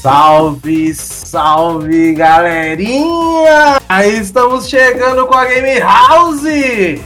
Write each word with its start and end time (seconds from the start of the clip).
Salve, 0.00 0.94
salve, 0.94 2.14
galerinha! 2.14 3.82
Aí 3.86 4.18
estamos 4.18 4.66
chegando 4.66 5.26
com 5.26 5.34
a 5.34 5.44
Game 5.44 5.78
House! 5.78 6.42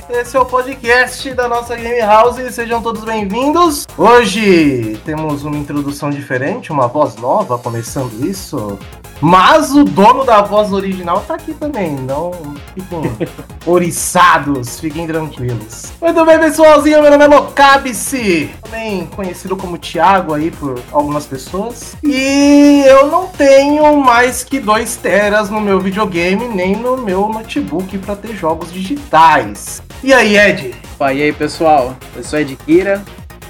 Esse 0.08 0.36
é 0.36 0.38
o 0.38 0.46
podcast 0.46 1.34
da 1.34 1.48
nossa 1.48 1.74
Game 1.74 1.98
House, 1.98 2.36
sejam 2.54 2.80
todos 2.80 3.02
bem-vindos! 3.02 3.84
Hoje 3.98 4.96
temos 5.04 5.44
uma 5.44 5.56
introdução 5.56 6.08
diferente, 6.08 6.70
uma 6.70 6.86
voz 6.86 7.16
nova 7.16 7.58
começando 7.58 8.24
isso. 8.24 8.78
Mas 9.24 9.72
o 9.72 9.84
dono 9.84 10.22
da 10.22 10.42
voz 10.42 10.70
original 10.70 11.24
tá 11.26 11.36
aqui 11.36 11.54
também, 11.54 11.92
não 11.92 12.30
fiquem 12.74 13.10
oriçados, 13.64 14.78
fiquem 14.78 15.06
tranquilos. 15.06 15.94
Muito 15.98 16.26
bem, 16.26 16.38
pessoalzinho, 16.38 17.00
meu 17.00 17.10
nome 17.10 17.24
é 17.24 17.28
Locabice, 17.28 18.50
também 18.60 19.06
conhecido 19.06 19.56
como 19.56 19.78
Thiago 19.78 20.34
aí 20.34 20.50
por 20.50 20.78
algumas 20.92 21.24
pessoas. 21.24 21.96
E 22.04 22.84
eu 22.86 23.10
não 23.10 23.28
tenho 23.28 23.96
mais 23.96 24.44
que 24.44 24.60
2 24.60 24.96
teras 24.96 25.48
no 25.48 25.58
meu 25.58 25.80
videogame, 25.80 26.46
nem 26.46 26.76
no 26.76 26.98
meu 26.98 27.26
notebook 27.26 27.96
para 27.96 28.14
ter 28.16 28.36
jogos 28.36 28.70
digitais. 28.70 29.82
E 30.02 30.12
aí, 30.12 30.36
Ed? 30.36 30.74
Opa, 30.96 31.14
e 31.14 31.22
aí, 31.22 31.32
pessoal? 31.32 31.96
Eu 32.14 32.22
sou 32.22 32.38
Ed 32.38 32.54
Kira. 32.56 33.02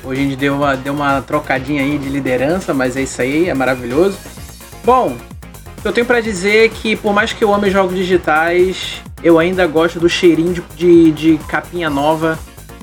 Hoje 0.04 0.20
a 0.20 0.24
gente 0.24 0.37
deu 0.37 0.54
uma, 0.54 0.77
deu 0.77 0.93
uma 0.93 1.20
trocadinha 1.20 1.82
aí 1.82 1.98
de 1.98 2.09
liderança, 2.09 2.73
mas 2.73 2.96
é 2.96 3.02
isso 3.02 3.20
aí, 3.20 3.48
é 3.48 3.54
maravilhoso. 3.54 4.16
Bom, 4.84 5.16
eu 5.88 5.93
tenho 5.93 6.06
para 6.06 6.20
dizer 6.20 6.70
que 6.70 6.97
por 6.97 7.12
mais 7.12 7.33
que 7.33 7.45
eu 7.45 7.52
ame 7.52 7.70
jogos 7.70 7.95
digitais, 7.95 9.02
eu 9.23 9.38
ainda 9.38 9.66
gosto 9.66 10.01
do 10.01 10.09
cheirinho 10.09 10.54
de, 10.54 10.63
de, 10.77 11.13
de, 11.13 11.38
capinha 11.45 11.90
nova 11.90 12.38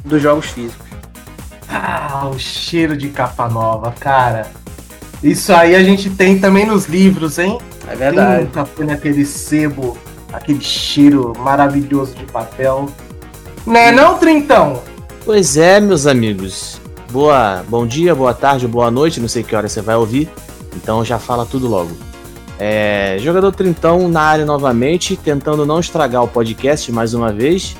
dos 0.06 0.22
jogos 0.22 0.48
físicos. 0.48 0.86
Ah, 1.68 2.30
o 2.34 2.38
cheiro 2.38 2.96
de 2.96 3.10
capa 3.10 3.48
nova, 3.48 3.94
cara. 4.00 4.52
Isso 5.24 5.54
aí 5.54 5.76
a 5.76 5.84
gente 5.84 6.10
tem 6.10 6.40
também 6.40 6.66
nos 6.66 6.86
livros, 6.86 7.40
hein? 7.40 7.60
É 7.88 7.96
verdade. 7.96 8.44
Nunca 8.44 8.66
foi 8.66 8.86
naquele 8.86 9.26
sebo, 9.26 9.98
aquele 10.32 10.62
cheiro 10.62 11.34
maravilhoso 11.40 12.14
de 12.16 12.26
papel. 12.26 12.90
Né 13.66 13.92
não, 13.92 14.18
Trintão? 14.18 14.82
Pois 15.24 15.58
é, 15.58 15.80
meus 15.80 16.08
amigos. 16.08 16.82
Boa, 17.12 17.64
bom 17.68 17.86
dia, 17.86 18.16
boa 18.16 18.34
tarde, 18.34 18.68
boa 18.68 18.90
noite, 18.90 19.20
não 19.20 19.28
sei 19.28 19.44
que 19.44 19.56
hora 19.56 19.68
você 19.68 19.82
vai 19.82 19.96
ouvir. 19.96 20.30
Então 20.76 21.04
já 21.06 21.20
fala 21.20 21.46
tudo 21.46 21.68
logo. 21.68 22.11
É, 22.64 23.18
jogador 23.20 23.52
Trintão 23.52 24.08
na 24.08 24.22
área 24.22 24.46
novamente, 24.46 25.18
tentando 25.18 25.66
não 25.66 25.80
estragar 25.80 26.24
o 26.24 26.28
podcast 26.28 26.92
mais 26.92 27.16
uma 27.16 27.34
vez. 27.34 27.76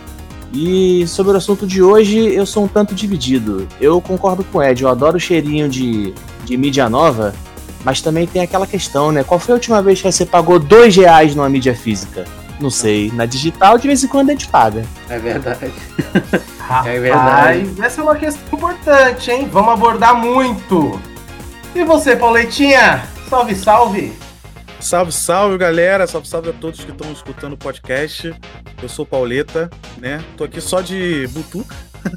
E 0.52 1.06
sobre 1.08 1.34
o 1.34 1.38
assunto 1.38 1.68
de 1.68 1.84
hoje, 1.84 2.18
eu 2.18 2.48
sou 2.48 2.64
um 2.64 2.68
tanto 2.68 2.96
dividido. 2.96 3.68
Eu 3.80 4.02
concordo 4.02 4.44
com 4.44 4.58
o 4.58 4.64
Ed, 4.64 4.82
eu 4.82 4.90
adoro 4.90 5.18
o 5.18 5.20
cheirinho 5.20 5.70
de, 5.70 6.16
de 6.44 6.58
mídia 6.58 6.90
nova, 6.90 7.32
mas 7.86 8.02
também 8.02 8.26
tem 8.26 8.42
aquela 8.42 8.66
questão, 8.66 9.12
né? 9.12 9.24
Qual 9.24 9.40
foi 9.40 9.52
a 9.54 9.58
última 9.58 9.84
vez 9.84 10.02
que 10.02 10.12
você 10.12 10.26
pagou 10.26 10.58
dois 10.58 10.96
reais 10.96 11.36
numa 11.36 11.48
mídia 11.48 11.76
física? 11.76 12.26
Não 12.60 12.72
sei. 12.72 13.12
Na 13.14 13.28
digital, 13.28 13.78
de 13.78 13.86
vez 13.86 14.04
em 14.04 14.08
quando 14.08 14.30
a 14.30 14.32
gente 14.32 14.48
paga. 14.48 14.84
É 15.08 15.20
verdade. 15.20 15.72
Rapaz, 16.58 16.88
é 16.88 17.00
verdade. 17.00 17.72
Essa 17.80 18.02
é 18.02 18.04
uma 18.04 18.16
questão 18.16 18.58
importante, 18.58 19.30
hein? 19.30 19.48
Vamos 19.52 19.74
abordar 19.74 20.16
muito. 20.16 21.00
E 21.76 21.84
você, 21.84 22.16
Pauletinha? 22.16 23.04
Salve, 23.30 23.54
salve! 23.54 24.21
Salve, 24.82 25.12
salve, 25.12 25.58
galera. 25.60 26.08
Salve, 26.08 26.28
salve 26.28 26.50
a 26.50 26.54
todos 26.54 26.84
que 26.84 26.92
estão 26.92 27.12
escutando 27.12 27.54
o 27.54 27.58
podcast. 27.58 28.34
Eu 28.82 28.90
sou 28.90 29.06
Pauleta, 29.06 29.70
né? 29.98 30.24
Tô 30.36 30.44
aqui 30.44 30.60
só 30.60 30.82
de 30.82 31.28
butuca. 31.28 31.76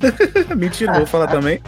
Mentira, 0.56 0.94
vou 0.94 1.06
falar 1.06 1.26
também. 1.26 1.60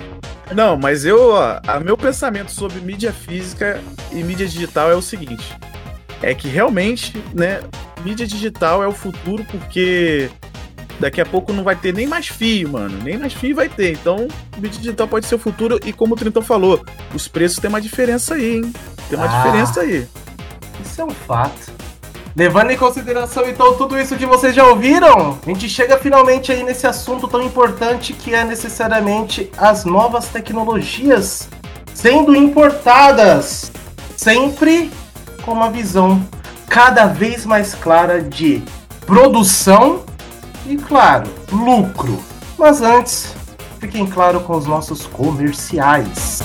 Não, 0.54 0.76
mas 0.76 1.06
eu, 1.06 1.30
ó, 1.30 1.58
a 1.66 1.80
meu 1.80 1.96
pensamento 1.96 2.52
sobre 2.52 2.78
mídia 2.80 3.12
física 3.12 3.82
e 4.10 4.22
mídia 4.22 4.46
digital 4.46 4.90
é 4.90 4.94
o 4.94 5.00
seguinte: 5.00 5.56
é 6.20 6.34
que 6.34 6.48
realmente, 6.48 7.16
né, 7.32 7.62
mídia 8.04 8.26
digital 8.26 8.82
é 8.82 8.86
o 8.86 8.92
futuro 8.92 9.46
porque 9.50 10.28
daqui 11.00 11.22
a 11.22 11.26
pouco 11.26 11.54
não 11.54 11.64
vai 11.64 11.74
ter 11.74 11.94
nem 11.94 12.06
mais 12.06 12.28
fio, 12.28 12.68
mano. 12.68 12.98
Nem 13.02 13.16
mais 13.16 13.32
fio 13.32 13.56
vai 13.56 13.70
ter. 13.70 13.92
Então, 13.92 14.28
mídia 14.58 14.78
digital 14.78 15.08
pode 15.08 15.24
ser 15.24 15.36
o 15.36 15.38
futuro 15.38 15.80
e 15.82 15.94
como 15.94 16.12
o 16.12 16.16
Trintão 16.16 16.42
falou, 16.42 16.84
os 17.14 17.26
preços 17.26 17.58
tem 17.58 17.70
uma 17.70 17.80
diferença 17.80 18.34
aí, 18.34 18.56
hein? 18.56 18.72
Tem 19.08 19.18
uma 19.18 19.24
ah. 19.26 19.42
diferença 19.42 19.80
aí. 19.80 20.06
Isso 20.82 21.00
é 21.00 21.04
um 21.04 21.10
fato. 21.10 21.72
Levando 22.34 22.70
em 22.70 22.76
consideração 22.76 23.46
então 23.46 23.74
tudo 23.74 23.98
isso 23.98 24.16
que 24.16 24.24
vocês 24.24 24.54
já 24.54 24.66
ouviram, 24.66 25.38
a 25.44 25.48
gente 25.50 25.68
chega 25.68 25.98
finalmente 25.98 26.50
aí 26.50 26.62
nesse 26.62 26.86
assunto 26.86 27.28
tão 27.28 27.42
importante 27.42 28.14
que 28.14 28.34
é 28.34 28.42
necessariamente 28.42 29.50
as 29.58 29.84
novas 29.84 30.28
tecnologias 30.28 31.48
sendo 31.94 32.34
importadas, 32.34 33.70
sempre 34.16 34.90
com 35.42 35.52
uma 35.52 35.70
visão 35.70 36.26
cada 36.68 37.06
vez 37.06 37.44
mais 37.44 37.74
clara 37.74 38.22
de 38.22 38.62
produção 39.04 40.04
e, 40.66 40.76
claro, 40.76 41.28
lucro. 41.50 42.18
Mas 42.56 42.80
antes, 42.80 43.34
fiquem 43.78 44.06
claro 44.06 44.40
com 44.40 44.56
os 44.56 44.64
nossos 44.64 45.06
comerciais. 45.06 46.40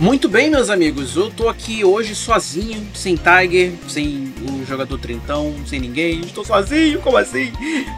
Muito 0.00 0.28
bem, 0.28 0.48
meus 0.48 0.70
amigos, 0.70 1.16
eu 1.16 1.28
tô 1.28 1.48
aqui 1.48 1.84
hoje 1.84 2.14
sozinho, 2.14 2.86
sem 2.94 3.16
Tiger, 3.16 3.72
sem 3.88 4.32
o 4.48 4.64
jogador 4.64 4.96
Trintão, 4.96 5.52
sem 5.66 5.80
ninguém, 5.80 6.20
estou 6.20 6.44
sozinho, 6.44 7.00
como 7.00 7.16
assim? 7.16 7.50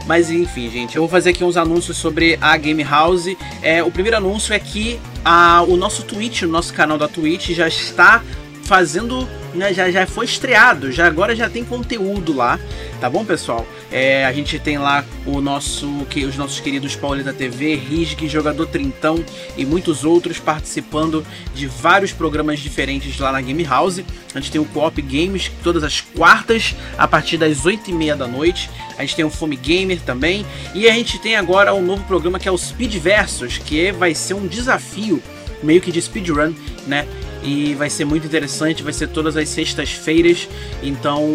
Mas 0.07 0.31
enfim, 0.31 0.67
gente, 0.67 0.95
eu 0.95 1.03
vou 1.03 1.09
fazer 1.09 1.29
aqui 1.29 1.43
uns 1.43 1.57
anúncios 1.57 1.97
sobre 1.97 2.39
a 2.41 2.57
Game 2.57 2.81
House. 2.81 3.27
É, 3.61 3.83
o 3.83 3.91
primeiro 3.91 4.17
anúncio 4.17 4.51
é 4.51 4.57
que 4.57 4.99
a, 5.23 5.61
o 5.61 5.77
nosso 5.77 6.01
Twitch, 6.01 6.41
o 6.41 6.47
nosso 6.47 6.73
canal 6.73 6.97
da 6.97 7.07
Twitch 7.07 7.51
já 7.51 7.67
está 7.67 8.23
fazendo, 8.71 9.27
né, 9.53 9.73
já, 9.73 9.91
já 9.91 10.07
foi 10.07 10.23
estreado, 10.23 10.93
já 10.93 11.05
agora 11.05 11.35
já 11.35 11.49
tem 11.49 11.61
conteúdo 11.61 12.33
lá, 12.33 12.57
tá 13.01 13.09
bom, 13.09 13.25
pessoal? 13.25 13.67
É, 13.91 14.23
a 14.23 14.31
gente 14.31 14.57
tem 14.59 14.77
lá 14.77 15.03
o 15.25 15.41
nosso, 15.41 16.05
que, 16.09 16.23
os 16.23 16.37
nossos 16.37 16.61
queridos 16.61 16.95
Pauleta 16.95 17.33
TV, 17.33 17.75
Risg, 17.75 18.29
Jogador 18.29 18.65
Trintão 18.67 19.25
e 19.57 19.65
muitos 19.65 20.05
outros 20.05 20.39
participando 20.39 21.27
de 21.53 21.67
vários 21.67 22.13
programas 22.13 22.61
diferentes 22.61 23.19
lá 23.19 23.33
na 23.33 23.41
Game 23.41 23.61
House. 23.65 23.99
A 24.33 24.39
gente 24.39 24.53
tem 24.53 24.61
o 24.61 24.65
Co-op 24.65 25.01
Games 25.01 25.51
todas 25.61 25.83
as 25.83 25.99
quartas 25.99 26.73
a 26.97 27.05
partir 27.05 27.35
das 27.35 27.65
8 27.65 27.89
e 27.89 27.93
meia 27.93 28.15
da 28.15 28.25
noite. 28.25 28.69
A 28.97 29.01
gente 29.01 29.17
tem 29.17 29.25
o 29.25 29.29
Fome 29.29 29.57
Gamer 29.57 29.99
também. 29.99 30.45
E 30.73 30.87
a 30.87 30.93
gente 30.93 31.19
tem 31.19 31.35
agora 31.35 31.73
um 31.73 31.85
novo 31.85 32.05
programa 32.05 32.39
que 32.39 32.47
é 32.47 32.51
o 32.51 32.57
Speed 32.57 32.95
Versus, 32.95 33.57
que 33.57 33.91
vai 33.91 34.15
ser 34.15 34.33
um 34.33 34.47
desafio 34.47 35.21
meio 35.61 35.81
que 35.81 35.91
de 35.91 36.01
speedrun, 36.01 36.53
né? 36.87 37.05
E 37.43 37.73
vai 37.75 37.89
ser 37.89 38.05
muito 38.05 38.25
interessante, 38.25 38.83
vai 38.83 38.93
ser 38.93 39.07
todas 39.07 39.35
as 39.35 39.49
sextas-feiras. 39.49 40.47
Então, 40.81 41.27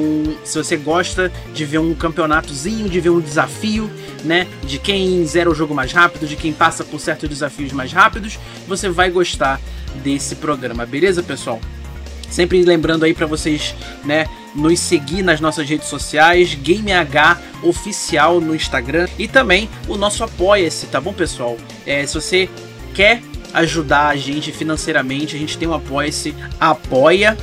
se 0.45 0.57
você 0.57 0.77
gosta 0.77 1.33
de 1.53 1.65
ver 1.65 1.79
um 1.79 1.95
campeonatozinho, 1.95 2.89
de 2.89 3.01
ver 3.01 3.11
um 3.11 3.21
desafio, 3.21 3.91
né, 4.25 4.47
de 4.65 4.79
quem 4.79 5.25
zera 5.27 5.51
o 5.51 5.55
jogo 5.55 5.75
mais 5.75 5.93
rápido, 5.93 6.27
de 6.27 6.37
quem 6.37 6.53
passa 6.53 6.85
por 6.85 7.01
certos 7.01 7.29
desafios 7.29 7.73
mais 7.73 7.93
rápidos, 7.93 8.39
você 8.67 8.89
vai 8.89 9.11
gostar 9.11 9.61
desse 10.03 10.37
programa, 10.37 10.85
beleza, 10.87 11.23
pessoal? 11.23 11.61
Sempre 12.31 12.63
lembrando 12.63 13.05
aí 13.05 13.15
para 13.15 13.27
vocês, 13.27 13.75
né, 14.05 14.27
nos 14.55 14.81
seguir 14.81 15.23
nas 15.23 15.41
nossas 15.41 15.69
redes 15.69 15.89
sociais, 15.89 16.55
GameH 16.55 17.41
Oficial 17.63 18.41
no 18.41 18.55
Instagram 18.55 19.09
e 19.19 19.29
também 19.29 19.69
o 19.87 19.97
nosso 19.97 20.25
Apoia-se, 20.25 20.87
tá 20.87 21.01
bom, 21.01 21.13
pessoal? 21.13 21.57
É, 21.87 22.05
se 22.07 22.15
você 22.15 22.49
quer 22.95 23.23
ajudar 23.57 24.09
a 24.09 24.17
gente 24.17 24.53
financeiramente, 24.53 25.35
a 25.35 25.39
gente 25.39 25.57
tem 25.57 25.67
um 25.67 25.73
apoia-se 25.73 26.35
apoia.cse 26.61 27.43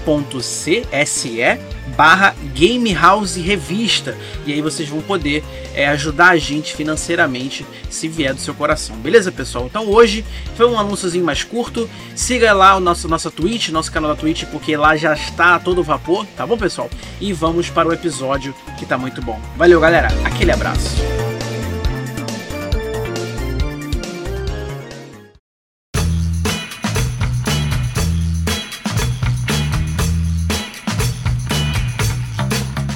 barra 1.98 2.36
Game 2.54 2.94
House 2.94 3.36
Revista. 3.36 4.16
E 4.46 4.54
aí 4.54 4.62
vocês 4.62 4.88
vão 4.90 5.02
poder 5.02 5.44
é, 5.74 5.88
ajudar 5.90 6.30
a 6.30 6.38
gente 6.38 6.76
financeiramente 6.76 7.66
se 7.90 8.08
vier 8.08 8.34
do 8.34 8.40
seu 8.40 8.54
coração. 8.54 8.96
Beleza, 8.98 9.32
pessoal? 9.32 9.66
Então 9.66 9.90
hoje 9.90 10.24
foi 10.56 10.68
um 10.68 10.80
anúnciozinho 10.80 11.26
mais 11.26 11.44
curto. 11.44 11.90
Siga 12.16 12.54
lá 12.54 12.76
o 12.76 12.80
nosso 12.80 13.08
nossa 13.08 13.32
Twitch, 13.32 13.70
nosso 13.70 13.92
canal 13.92 14.16
da 14.16 14.20
Twitch, 14.20 14.46
porque 14.46 14.78
lá 14.78 14.96
já 14.96 15.14
está 15.14 15.58
todo 15.60 15.84
vapor, 15.84 16.26
tá 16.38 16.46
bom, 16.46 16.58
pessoal? 16.58 16.90
E 17.20 17.34
vamos 17.34 17.70
para 17.70 17.88
o 17.88 17.94
episódio 17.94 18.56
que 18.78 18.86
tá 18.86 18.98
muito 18.98 19.22
bom. 19.22 19.40
Valeu, 19.58 19.80
galera. 19.80 20.10
Aquele 20.24 20.52
abraço. 20.52 21.33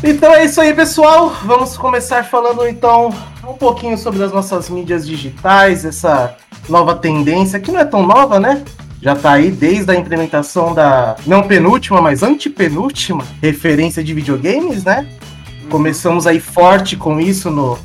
Então 0.10 0.34
é 0.34 0.46
isso 0.46 0.62
aí, 0.62 0.74
pessoal. 0.74 1.36
Vamos 1.44 1.76
começar 1.76 2.24
falando 2.24 2.66
então 2.66 3.14
um 3.46 3.52
pouquinho 3.52 3.98
sobre 3.98 4.24
as 4.24 4.32
nossas 4.32 4.70
mídias 4.70 5.06
digitais, 5.06 5.84
essa 5.84 6.38
nova 6.70 6.96
tendência, 6.96 7.60
que 7.60 7.74
não 7.74 7.82
é 7.82 7.84
tão 7.84 8.08
nova, 8.08 8.40
né? 8.40 8.64
Já 9.02 9.18
tá 9.18 9.34
aí 9.34 9.52
desde 9.52 9.92
a 9.92 9.96
implementação 9.96 10.74
da 10.74 11.18
não 11.26 11.44
penúltima, 11.44 12.02
mas 12.02 12.24
antepenúltima 12.24 13.26
referência 13.42 14.02
de 14.02 14.14
videogames, 14.14 14.86
né? 14.86 15.06
Começamos 15.70 16.26
aí 16.26 16.40
forte 16.40 16.96
com 16.96 17.20
isso 17.20 17.52
no 17.52 17.78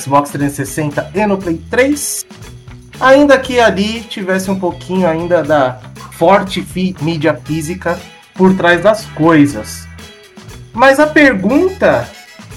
Xbox 0.00 0.30
360 0.30 1.10
e 1.12 1.26
no 1.26 1.38
Play 1.38 1.60
3. 1.68 2.24
ainda 3.00 3.36
que 3.36 3.58
ali 3.58 4.02
tivesse 4.02 4.48
um 4.48 4.60
pouquinho 4.60 5.08
ainda 5.08 5.42
da 5.42 5.80
forte 6.12 6.64
mídia 7.00 7.34
física 7.44 7.98
por 8.36 8.54
trás 8.54 8.80
das 8.80 9.06
coisas. 9.06 9.92
Mas 10.74 10.98
a 10.98 11.06
pergunta 11.06 12.06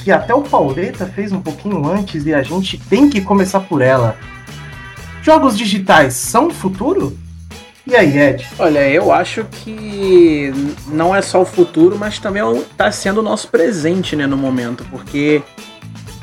que 0.04 0.12
até 0.12 0.34
o 0.34 0.42
Pauleta 0.42 1.06
fez 1.06 1.32
um 1.32 1.40
pouquinho 1.40 1.88
antes 1.88 2.26
e 2.26 2.34
a 2.34 2.42
gente 2.42 2.78
tem 2.78 3.10
que 3.10 3.22
começar 3.22 3.60
por 3.60 3.82
ela. 3.82 4.18
Jogos 5.22 5.58
digitais 5.58 6.14
são 6.14 6.48
o 6.48 6.54
futuro? 6.54 7.18
E 7.86 7.96
aí, 7.96 8.18
Ed? 8.18 8.46
Olha, 8.60 8.90
eu 8.90 9.14
acho 9.14 9.46
que 9.46 10.52
não 10.88 11.16
é 11.16 11.22
só 11.22 11.42
o 11.42 11.46
futuro, 11.46 11.98
mas 11.98 12.20
também 12.20 12.44
está 12.58 12.92
sendo 12.92 13.20
o 13.20 13.24
nosso 13.24 13.50
presente 13.50 14.16
né, 14.16 14.28
no 14.28 14.36
momento, 14.36 14.86
porque 14.90 15.42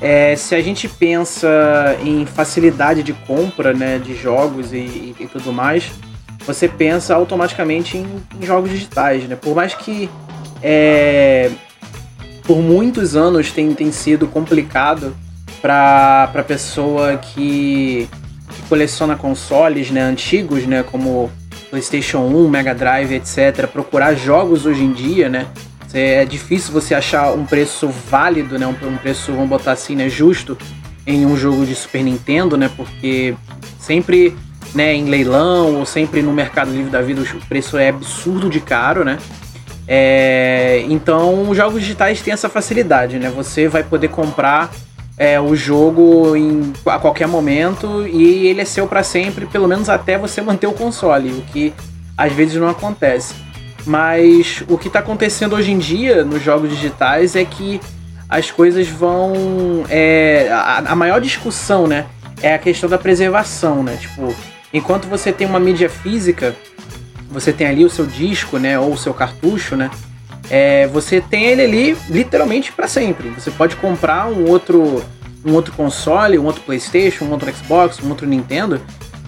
é, 0.00 0.36
se 0.36 0.54
a 0.54 0.60
gente 0.60 0.88
pensa 0.88 1.96
em 2.02 2.26
facilidade 2.26 3.02
de 3.02 3.12
compra 3.12 3.72
né, 3.72 3.98
de 3.98 4.14
jogos 4.14 4.72
e, 4.72 5.14
e 5.18 5.28
tudo 5.32 5.52
mais, 5.52 5.90
você 6.46 6.68
pensa 6.68 7.14
automaticamente 7.14 7.96
em, 7.96 8.06
em, 8.38 8.44
jogos 8.44 8.70
digitais. 8.70 9.24
Né? 9.24 9.36
Por 9.36 9.54
mais 9.54 9.74
que 9.74 10.10
é, 10.62 11.50
por 12.44 12.58
muitos 12.58 13.16
anos 13.16 13.50
tem, 13.50 13.74
tem 13.74 13.90
sido 13.90 14.28
complicado 14.28 15.16
para 15.60 16.30
a 16.34 16.42
pessoa 16.42 17.16
que, 17.16 18.08
que, 18.50 18.62
coleciona 18.68 19.16
consoles 19.16 19.90
né, 19.90 20.02
antigos, 20.02 20.66
né, 20.66 20.82
como 20.82 21.30
PlayStation 21.70 22.18
1, 22.18 22.48
Mega 22.48 22.74
Drive, 22.74 23.14
etc., 23.14 23.66
procurar 23.66 24.14
jogos 24.14 24.66
hoje 24.66 24.84
em 24.84 24.92
dia, 24.92 25.28
né? 25.28 25.46
É 25.92 26.24
difícil 26.24 26.72
você 26.72 26.92
achar 26.92 27.32
um 27.32 27.46
preço 27.46 27.88
válido, 27.88 28.58
né? 28.58 28.66
Um, 28.66 28.96
preço, 28.96 29.30
vamos 29.32 29.48
botar 29.48 29.72
assim, 29.72 29.94
né? 29.94 30.08
Justo 30.08 30.58
em 31.06 31.24
um 31.24 31.36
jogo 31.36 31.64
de 31.64 31.74
Super 31.74 32.02
Nintendo, 32.02 32.56
né? 32.56 32.68
Porque 32.76 33.34
sempre, 33.78 34.36
né? 34.74 34.92
Em 34.92 35.04
leilão 35.04 35.76
ou 35.76 35.86
sempre 35.86 36.20
no 36.20 36.32
Mercado 36.32 36.72
Livre 36.72 36.90
da 36.90 37.00
Vida 37.00 37.22
o 37.22 37.46
preço 37.46 37.78
é 37.78 37.90
absurdo 37.90 38.50
de 38.50 38.58
caro, 38.58 39.04
né? 39.04 39.18
É, 39.86 40.84
então, 40.88 41.50
os 41.50 41.56
jogos 41.56 41.80
digitais 41.80 42.22
têm 42.22 42.32
essa 42.32 42.48
facilidade, 42.48 43.18
né? 43.18 43.30
Você 43.30 43.68
vai 43.68 43.82
poder 43.82 44.08
comprar 44.08 44.70
é, 45.16 45.40
o 45.40 45.54
jogo 45.54 46.34
em, 46.34 46.72
a 46.86 46.98
qualquer 46.98 47.28
momento 47.28 48.06
e 48.06 48.46
ele 48.46 48.60
é 48.60 48.64
seu 48.64 48.86
para 48.86 49.02
sempre, 49.02 49.46
pelo 49.46 49.68
menos 49.68 49.88
até 49.88 50.18
você 50.18 50.40
manter 50.42 50.66
o 50.66 50.72
console, 50.72 51.30
o 51.30 51.42
que 51.52 51.72
às 52.16 52.32
vezes 52.32 52.54
não 52.56 52.68
acontece. 52.68 53.34
Mas 53.86 54.64
o 54.68 54.78
que 54.78 54.88
está 54.88 55.00
acontecendo 55.00 55.54
hoje 55.54 55.70
em 55.70 55.78
dia 55.78 56.24
nos 56.24 56.42
jogos 56.42 56.70
digitais 56.70 57.36
é 57.36 57.44
que 57.44 57.80
as 58.28 58.50
coisas 58.50 58.88
vão. 58.88 59.84
É, 59.90 60.48
a, 60.50 60.78
a, 60.78 60.96
maior 60.96 61.20
discussão, 61.20 61.86
né? 61.86 62.06
É 62.40 62.54
a 62.54 62.58
questão 62.58 62.88
da 62.88 62.96
preservação, 62.96 63.82
né? 63.82 63.98
Tipo, 64.00 64.34
enquanto 64.72 65.06
você 65.06 65.30
tem 65.32 65.46
uma 65.46 65.60
mídia 65.60 65.90
física, 65.90 66.56
você 67.34 67.52
tem 67.52 67.66
ali 67.66 67.84
o 67.84 67.90
seu 67.90 68.06
disco, 68.06 68.58
né? 68.58 68.78
Ou 68.78 68.92
o 68.92 68.96
seu 68.96 69.12
cartucho, 69.12 69.76
né? 69.76 69.90
É, 70.48 70.86
você 70.86 71.20
tem 71.20 71.44
ele 71.44 71.62
ali 71.62 71.98
literalmente 72.08 72.70
para 72.70 72.86
sempre. 72.86 73.28
Você 73.30 73.50
pode 73.50 73.74
comprar 73.76 74.28
um 74.28 74.48
outro, 74.48 75.02
um 75.44 75.52
outro 75.52 75.72
console, 75.74 76.38
um 76.38 76.44
outro 76.44 76.62
PlayStation, 76.62 77.24
um 77.24 77.32
outro 77.32 77.52
Xbox, 77.52 78.00
um 78.00 78.08
outro 78.08 78.26
Nintendo, 78.26 78.80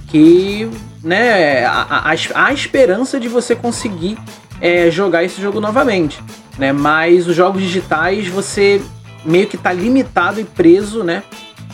que 0.07 0.71
né, 1.03 1.65
há, 1.65 2.15
a 2.35 2.53
esperança 2.53 3.19
de 3.19 3.29
você 3.29 3.57
conseguir 3.57 4.17
é, 4.61 4.89
jogar 4.91 5.25
esse 5.25 5.43
jogo 5.43 5.61
novamente, 5.61 6.23
né? 6.57 6.73
Mas 6.73 7.27
os 7.27 7.35
jogos 7.35 7.61
digitais 7.61 8.29
você 8.29 8.81
meio 9.25 9.49
que 9.49 9.57
tá 9.57 9.73
limitado 9.73 10.41
e 10.41 10.45
preso, 10.45 11.03
né? 11.03 11.25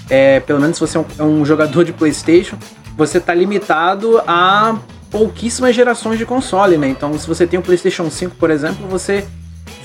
É, 0.09 0.41
pelo 0.41 0.61
menos 0.61 0.77
se 0.77 0.81
você 0.81 0.97
é 0.97 1.01
um, 1.01 1.05
é 1.19 1.23
um, 1.23 1.45
jogador 1.45 1.85
de 1.85 1.93
PlayStation, 1.93 2.57
você 2.97 3.21
tá 3.21 3.35
limitado 3.35 4.23
a 4.27 4.79
pouquíssimas 5.13 5.77
gerações 5.77 6.19
de 6.19 6.25
console, 6.25 6.79
né? 6.79 6.89
Então, 6.89 7.17
se 7.19 7.29
você 7.29 7.47
tem 7.47 7.61
o 7.61 7.63
PlayStation 7.63 8.11
5, 8.11 8.35
por 8.37 8.51
exemplo, 8.51 8.89
você 8.89 9.25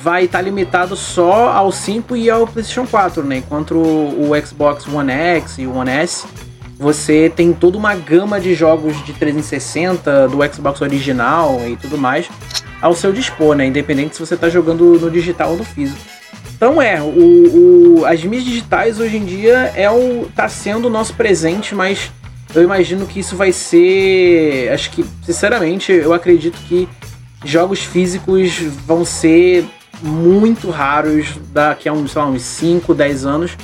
vai 0.01 0.23
estar 0.23 0.39
tá 0.39 0.43
limitado 0.43 0.95
só 0.95 1.51
ao 1.51 1.71
5 1.71 2.15
e 2.15 2.29
ao 2.29 2.47
PlayStation 2.47 2.87
4, 2.87 3.23
né? 3.23 3.37
Enquanto 3.37 3.75
o, 3.75 4.31
o 4.31 4.45
Xbox 4.45 4.87
One 4.87 5.11
X 5.11 5.57
e 5.59 5.67
o 5.67 5.75
One 5.75 5.91
S, 5.91 6.25
você 6.79 7.31
tem 7.35 7.51
toda 7.51 7.77
uma 7.77 7.93
gama 7.93 8.39
de 8.39 8.55
jogos 8.55 9.03
de 9.05 9.11
360 9.11 10.29
do 10.29 10.37
Xbox 10.53 10.81
original 10.81 11.59
e 11.67 11.75
tudo 11.75 11.97
mais 11.97 12.29
ao 12.81 12.93
seu 12.93 13.11
dispor, 13.11 13.55
né? 13.55 13.65
Independente 13.65 14.15
se 14.15 14.19
você 14.19 14.35
está 14.35 14.47
jogando 14.49 14.97
no 14.99 15.11
digital 15.11 15.51
ou 15.51 15.57
no 15.57 15.65
físico. 15.65 15.99
Então 16.55 16.81
é, 16.81 17.01
o, 17.01 17.99
o, 17.99 18.05
as 18.05 18.23
mídias 18.23 18.45
digitais 18.45 18.99
hoje 18.99 19.17
em 19.17 19.25
dia 19.25 19.71
é 19.75 19.89
o, 19.91 20.27
tá 20.35 20.47
sendo 20.47 20.85
o 20.85 20.89
nosso 20.89 21.13
presente, 21.13 21.75
mas 21.75 22.11
eu 22.55 22.63
imagino 22.63 23.05
que 23.05 23.19
isso 23.19 23.35
vai 23.35 23.51
ser. 23.51 24.71
Acho 24.71 24.89
que, 24.91 25.05
sinceramente, 25.23 25.91
eu 25.91 26.13
acredito 26.13 26.57
que 26.67 26.87
jogos 27.43 27.79
físicos 27.79 28.53
vão 28.85 29.03
ser 29.05 29.65
muito 30.01 30.69
raros 30.69 31.37
daqui 31.51 31.89
a 31.89 31.93
uns, 31.93 32.11
sei 32.11 32.21
lá, 32.21 32.27
uns 32.27 32.41
5, 32.41 32.93
10 32.93 33.25
anos. 33.25 33.57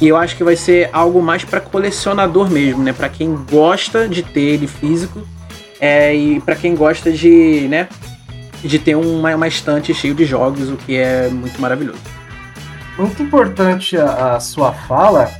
E 0.00 0.08
eu 0.08 0.16
acho 0.16 0.36
que 0.36 0.42
vai 0.42 0.56
ser 0.56 0.90
algo 0.92 1.22
mais 1.22 1.44
para 1.44 1.60
colecionador 1.60 2.50
mesmo, 2.50 2.82
né? 2.82 2.92
Para 2.92 3.08
quem 3.08 3.36
gosta 3.50 4.08
de 4.08 4.22
ter 4.22 4.40
ele 4.40 4.66
físico 4.66 5.22
é, 5.80 6.14
e 6.14 6.40
para 6.40 6.56
quem 6.56 6.74
gosta 6.74 7.12
de, 7.12 7.68
né, 7.68 7.88
de 8.62 8.78
ter 8.78 8.96
uma, 8.96 9.34
uma 9.34 9.46
estante 9.46 9.92
cheio 9.94 10.14
de 10.14 10.24
jogos, 10.24 10.70
o 10.70 10.76
que 10.76 10.96
é 10.96 11.28
muito 11.28 11.60
maravilhoso. 11.60 11.98
Muito 12.98 13.22
importante 13.22 13.96
a, 13.96 14.36
a 14.36 14.40
sua 14.40 14.72
fala, 14.72 15.30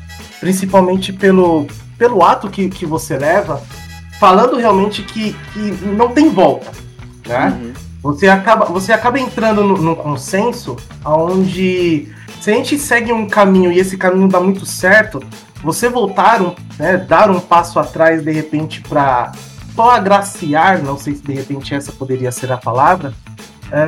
principalmente 0.41 1.13
pelo, 1.13 1.67
pelo 1.99 2.23
ato 2.23 2.51
que, 2.51 2.69
que 2.69 2.87
você 2.87 3.17
leva, 3.17 3.63
falando 4.19 4.57
realmente 4.57 5.03
que, 5.03 5.35
que 5.53 5.61
não 5.87 6.09
tem 6.09 6.31
volta, 6.31 6.71
né? 7.27 7.59
Uhum. 7.61 7.73
Você 8.03 8.29
acaba, 8.29 8.67
você 8.67 8.93
acaba 8.93 9.19
entrando 9.19 9.65
no, 9.65 9.79
no 9.79 9.97
consenso 9.97 10.77
onde 11.05 12.13
se 12.41 12.51
a 12.51 12.55
gente 12.55 12.79
segue 12.79 13.11
um 13.11 13.27
caminho 13.27 13.73
e 13.73 13.79
esse 13.79 13.97
caminho 13.97 14.29
dá 14.29 14.39
muito 14.39 14.67
certo, 14.67 15.19
você 15.63 15.89
voltar, 15.89 16.43
um, 16.43 16.55
né, 16.79 16.99
dar 16.99 17.31
um 17.31 17.41
passo 17.41 17.81
atrás 17.81 18.23
de 18.23 18.31
repente 18.31 18.83
para 18.83 19.33
só 19.75 19.93
agraciar, 19.93 20.83
não 20.83 20.99
sei 20.99 21.15
se 21.15 21.23
de 21.23 21.33
repente 21.33 21.75
essa 21.75 21.91
poderia 21.91 22.31
ser 22.31 22.53
a 22.53 22.59
palavra, 22.59 23.15
é, 23.73 23.87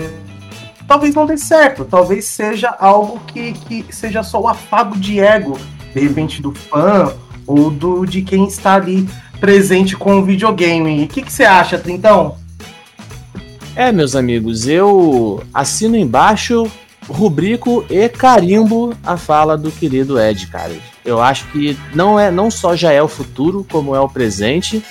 talvez 0.88 1.14
não 1.14 1.26
dê 1.26 1.36
certo, 1.36 1.84
talvez 1.84 2.24
seja 2.24 2.74
algo 2.78 3.20
que, 3.26 3.52
que 3.52 3.94
seja 3.94 4.22
só 4.22 4.40
o 4.40 4.48
afago 4.48 4.96
de 4.96 5.20
ego, 5.20 5.58
de 5.92 6.00
repente 6.00 6.40
do 6.40 6.52
fã 6.52 7.12
ou 7.46 7.70
do 7.70 8.04
de 8.04 8.22
quem 8.22 8.46
está 8.46 8.74
ali 8.74 9.08
presente 9.38 9.96
com 9.96 10.18
o 10.18 10.24
videogame. 10.24 11.04
O 11.04 11.08
que, 11.08 11.22
que 11.22 11.32
você 11.32 11.44
acha, 11.44 11.78
Trintão? 11.78 12.36
É, 13.74 13.92
meus 13.92 14.16
amigos, 14.16 14.66
eu 14.66 15.42
assino 15.52 15.96
embaixo, 15.96 16.70
rubrico 17.08 17.84
e 17.90 18.08
carimbo 18.08 18.94
a 19.04 19.16
fala 19.16 19.56
do 19.56 19.70
querido 19.70 20.18
Ed, 20.18 20.46
cara. 20.46 20.72
Eu 21.04 21.20
acho 21.20 21.46
que 21.48 21.78
não 21.94 22.18
é 22.18 22.30
não 22.30 22.50
só 22.50 22.74
já 22.74 22.90
é 22.90 23.02
o 23.02 23.08
futuro, 23.08 23.66
como 23.70 23.94
é 23.94 24.00
o 24.00 24.08
presente. 24.08 24.82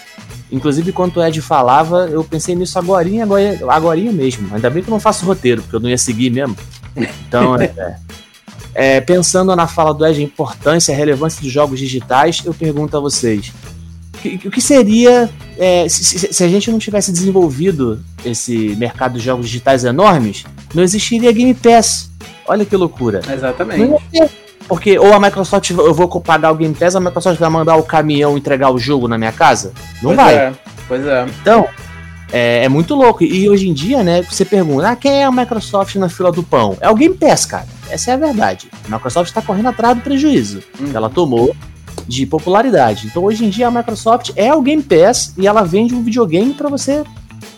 Inclusive, 0.51 0.91
quando 0.91 1.17
o 1.17 1.25
Ed 1.25 1.41
falava, 1.41 2.07
eu 2.07 2.23
pensei 2.23 2.55
nisso 2.55 2.77
agora, 2.77 3.09
agora, 3.23 3.57
agora 3.67 3.99
mesmo. 3.99 4.53
Ainda 4.53 4.69
bem 4.69 4.83
que 4.83 4.89
eu 4.89 4.93
não 4.93 4.99
faço 4.99 5.25
roteiro, 5.25 5.63
porque 5.63 5.75
eu 5.75 5.79
não 5.79 5.89
ia 5.89 5.97
seguir 5.97 6.29
mesmo. 6.29 6.55
Então, 6.95 7.55
é, 7.59 7.97
é, 8.75 8.99
pensando 8.99 9.55
na 9.55 9.67
fala 9.67 9.93
do 9.93 10.05
Ed, 10.05 10.19
a 10.19 10.23
importância, 10.23 10.93
a 10.93 10.97
relevância 10.97 11.41
dos 11.41 11.49
jogos 11.49 11.79
digitais, 11.79 12.41
eu 12.43 12.53
pergunto 12.53 12.97
a 12.97 12.99
vocês: 12.99 13.53
o 14.45 14.51
que 14.51 14.59
seria 14.59 15.29
é, 15.57 15.87
se, 15.87 16.33
se, 16.33 16.43
a 16.43 16.47
gente 16.49 16.69
não 16.69 16.77
tivesse 16.77 17.11
desenvolvido 17.11 18.03
esse 18.25 18.75
mercado 18.75 19.17
de 19.17 19.23
jogos 19.23 19.47
digitais 19.47 19.85
enormes? 19.85 20.43
Não 20.73 20.83
existiria 20.83 21.31
Game 21.31 21.53
Pass. 21.53 22.11
Olha 22.45 22.65
que 22.65 22.75
loucura. 22.75 23.21
Exatamente. 23.31 23.93
Porque 24.67 24.99
ou 24.99 25.13
a 25.13 25.19
Microsoft, 25.19 25.69
eu 25.69 25.93
vou 25.93 26.07
pagar 26.19 26.51
o 26.51 26.55
Game 26.55 26.73
Pass, 26.73 26.95
a 26.95 26.99
Microsoft 26.99 27.39
vai 27.39 27.49
mandar 27.49 27.77
o 27.77 27.83
caminhão 27.83 28.37
entregar 28.37 28.71
o 28.71 28.77
jogo 28.77 29.07
na 29.07 29.17
minha 29.17 29.31
casa? 29.31 29.71
Não 30.01 30.13
pois 30.13 30.17
vai. 30.17 30.35
É, 30.35 30.53
pois 30.87 31.05
é. 31.05 31.25
Então, 31.41 31.67
é, 32.31 32.65
é, 32.65 32.69
muito 32.69 32.95
louco. 32.95 33.23
E 33.23 33.49
hoje 33.49 33.69
em 33.69 33.73
dia, 33.73 34.03
né, 34.03 34.21
você 34.21 34.43
pergunta, 34.43 34.89
ah, 34.89 34.95
quem 34.95 35.21
é 35.21 35.23
a 35.25 35.31
Microsoft 35.31 35.95
na 35.95 36.09
fila 36.09 36.31
do 36.31 36.43
pão? 36.43 36.77
É 36.81 36.89
o 36.89 36.95
Game 36.95 37.15
Pass, 37.15 37.45
cara. 37.45 37.67
Essa 37.89 38.11
é 38.11 38.13
a 38.15 38.17
verdade. 38.17 38.69
A 38.85 38.95
Microsoft 38.95 39.29
está 39.29 39.41
correndo 39.41 39.69
atrás 39.69 39.95
do 39.95 40.01
prejuízo 40.01 40.61
hum. 40.79 40.89
que 40.89 40.97
ela 40.97 41.09
tomou 41.09 41.55
de 42.07 42.25
popularidade. 42.25 43.07
Então, 43.07 43.23
hoje 43.23 43.45
em 43.45 43.49
dia, 43.49 43.67
a 43.67 43.71
Microsoft 43.71 44.31
é 44.35 44.53
o 44.53 44.61
Game 44.61 44.83
Pass 44.83 45.33
e 45.37 45.47
ela 45.47 45.63
vende 45.63 45.95
um 45.95 46.03
videogame 46.03 46.53
para 46.53 46.69
você 46.69 47.03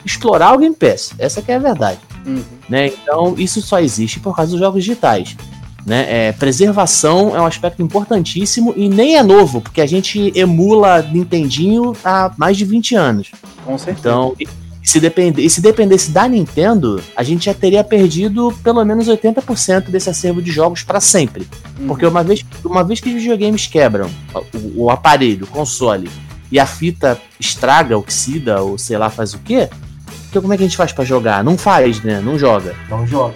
explorar 0.06 0.54
o 0.54 0.58
Game 0.58 0.76
Pass. 0.76 1.14
Essa 1.18 1.42
que 1.42 1.52
é 1.52 1.56
a 1.56 1.60
verdade. 1.60 2.00
Uhum. 2.26 2.44
Né? 2.70 2.88
Então, 2.88 3.36
isso 3.38 3.62
só 3.62 3.80
existe 3.80 4.20
por 4.20 4.36
causa 4.36 4.52
dos 4.52 4.60
jogos 4.60 4.84
digitais. 4.84 5.36
Né? 5.88 6.06
É, 6.10 6.32
preservação 6.34 7.34
é 7.34 7.40
um 7.40 7.46
aspecto 7.46 7.82
importantíssimo 7.82 8.74
e 8.76 8.90
nem 8.90 9.16
é 9.16 9.24
novo, 9.24 9.62
porque 9.62 9.80
a 9.80 9.86
gente 9.86 10.34
emula 10.36 11.02
Nintendinho 11.02 11.96
há 12.04 12.30
mais 12.38 12.58
de 12.58 12.66
20 12.66 12.94
anos. 12.94 13.32
Com 13.64 13.78
certeza. 13.78 14.00
Então, 14.00 14.36
se, 14.84 15.00
depende, 15.00 15.50
se 15.50 15.62
dependesse 15.62 16.12
da 16.12 16.28
Nintendo, 16.28 17.02
a 17.16 17.24
gente 17.24 17.46
já 17.46 17.54
teria 17.54 17.86
perdido 17.86 18.54
pelo 18.62 18.84
menos 18.84 19.08
80% 19.08 19.90
desse 19.90 20.10
acervo 20.10 20.42
de 20.42 20.52
jogos 20.52 20.84
para 20.84 21.00
sempre. 21.00 21.48
Uhum. 21.80 21.88
Porque 21.88 22.06
uma 22.06 22.22
vez, 22.22 22.46
uma 22.66 22.84
vez 22.84 23.00
que 23.00 23.08
os 23.08 23.16
videogames 23.16 23.66
quebram 23.66 24.10
o, 24.54 24.84
o 24.84 24.90
aparelho, 24.90 25.46
o 25.46 25.48
console, 25.48 26.10
e 26.52 26.60
a 26.60 26.66
fita 26.66 27.18
estraga, 27.40 27.98
oxida 27.98 28.62
ou 28.62 28.78
sei 28.78 28.98
lá 28.98 29.10
faz 29.10 29.34
o 29.34 29.40
quê, 29.40 29.70
então 30.30 30.42
como 30.42 30.54
é 30.54 30.58
que 30.58 30.64
a 30.64 30.68
gente 30.68 30.76
faz 30.76 30.92
para 30.92 31.06
jogar? 31.06 31.46
Não 31.46 31.58
faz, 31.58 32.02
né? 32.04 32.20
Não 32.20 32.38
joga. 32.38 32.76
Não 32.90 33.08
joga. 33.08 33.36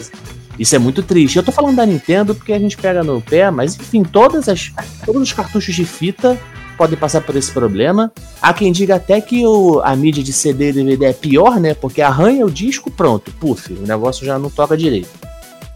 Isso 0.62 0.75
é 0.75 0.80
muito 0.80 1.01
triste. 1.01 1.38
Eu 1.38 1.44
tô 1.44 1.51
falando 1.51 1.77
da 1.77 1.86
Nintendo 1.88 2.36
porque 2.36 2.53
a 2.53 2.60
gente 2.60 2.77
pega 2.77 3.03
no 3.03 3.20
pé, 3.20 3.50
mas 3.50 3.75
enfim, 3.75 4.03
todas 4.03 4.48
as, 4.48 4.72
todos 5.03 5.20
os 5.20 5.34
cartuchos 5.34 5.74
de 5.74 5.84
fita 5.84 6.39
podem 6.77 6.96
passar 6.96 7.22
por 7.22 7.36
esse 7.36 7.51
problema. 7.51 8.12
Há 8.39 8.53
quem 8.53 8.72
diga 8.72 8.98
até 8.98 9.20
que 9.20 9.44
o, 9.44 9.82
a 9.84 9.96
mídia 9.96 10.24
de 10.24 10.32
CD 10.32 10.70
e 10.70 10.74
DVD 10.74 11.06
é 11.06 11.13
pior, 11.13 11.60
né? 11.60 11.74
Porque 11.74 12.00
arranha 12.00 12.46
o 12.46 12.51
disco, 12.51 12.91
pronto, 12.91 13.32
puf, 13.39 13.74
o 13.74 13.88
negócio 13.88 14.24
já 14.24 14.38
não 14.38 14.51
toca 14.51 14.77
direito. 14.77 15.10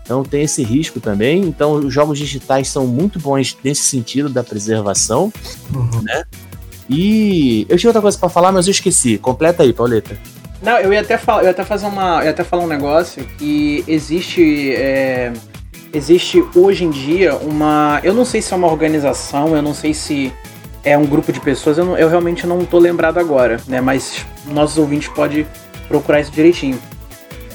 Então 0.03 0.23
tem 0.23 0.43
esse 0.43 0.61
risco 0.61 0.99
também. 0.99 1.41
Então 1.41 1.73
os 1.73 1.91
jogos 1.91 2.19
digitais 2.19 2.67
são 2.67 2.85
muito 2.85 3.19
bons 3.19 3.57
nesse 3.63 3.81
sentido 3.81 4.29
da 4.29 4.43
preservação, 4.43 5.33
uhum. 5.73 6.01
né? 6.03 6.25
E 6.87 7.65
eu 7.67 7.75
tinha 7.79 7.89
outra 7.89 8.03
coisa 8.03 8.19
para 8.19 8.29
falar, 8.29 8.51
mas 8.51 8.67
eu 8.67 8.71
esqueci. 8.71 9.17
Completa 9.17 9.63
aí, 9.63 9.73
Pauleta. 9.73 10.15
Não, 10.65 10.79
eu 10.79 10.91
ia 10.91 11.01
até 11.01 11.15
falar, 11.15 11.43
eu 11.43 11.51
até 11.51 11.63
fazer 11.63 11.85
uma, 11.85 12.25
eu 12.25 12.31
até 12.31 12.43
falar 12.43 12.63
um 12.63 12.67
negócio 12.67 13.23
que 13.37 13.83
existe, 13.87 14.73
é, 14.73 15.31
existe 15.93 16.43
hoje 16.55 16.83
em 16.83 16.89
dia 16.89 17.35
uma, 17.35 17.99
eu 18.03 18.15
não 18.15 18.25
sei 18.25 18.41
se 18.41 18.51
é 18.51 18.57
uma 18.57 18.65
organização, 18.65 19.55
eu 19.55 19.61
não 19.61 19.75
sei 19.75 19.93
se 19.93 20.33
é 20.83 20.97
um 20.97 21.05
grupo 21.05 21.31
de 21.31 21.39
pessoas, 21.39 21.77
eu, 21.77 21.85
não, 21.85 21.95
eu 21.95 22.09
realmente 22.09 22.47
não 22.47 22.65
tô 22.65 22.79
lembrado 22.79 23.19
agora, 23.19 23.61
né? 23.67 23.79
Mas 23.79 24.25
nossos 24.47 24.79
ouvintes 24.79 25.07
podem 25.07 25.45
procurar 25.87 26.19
isso 26.19 26.31
direitinho. 26.31 26.79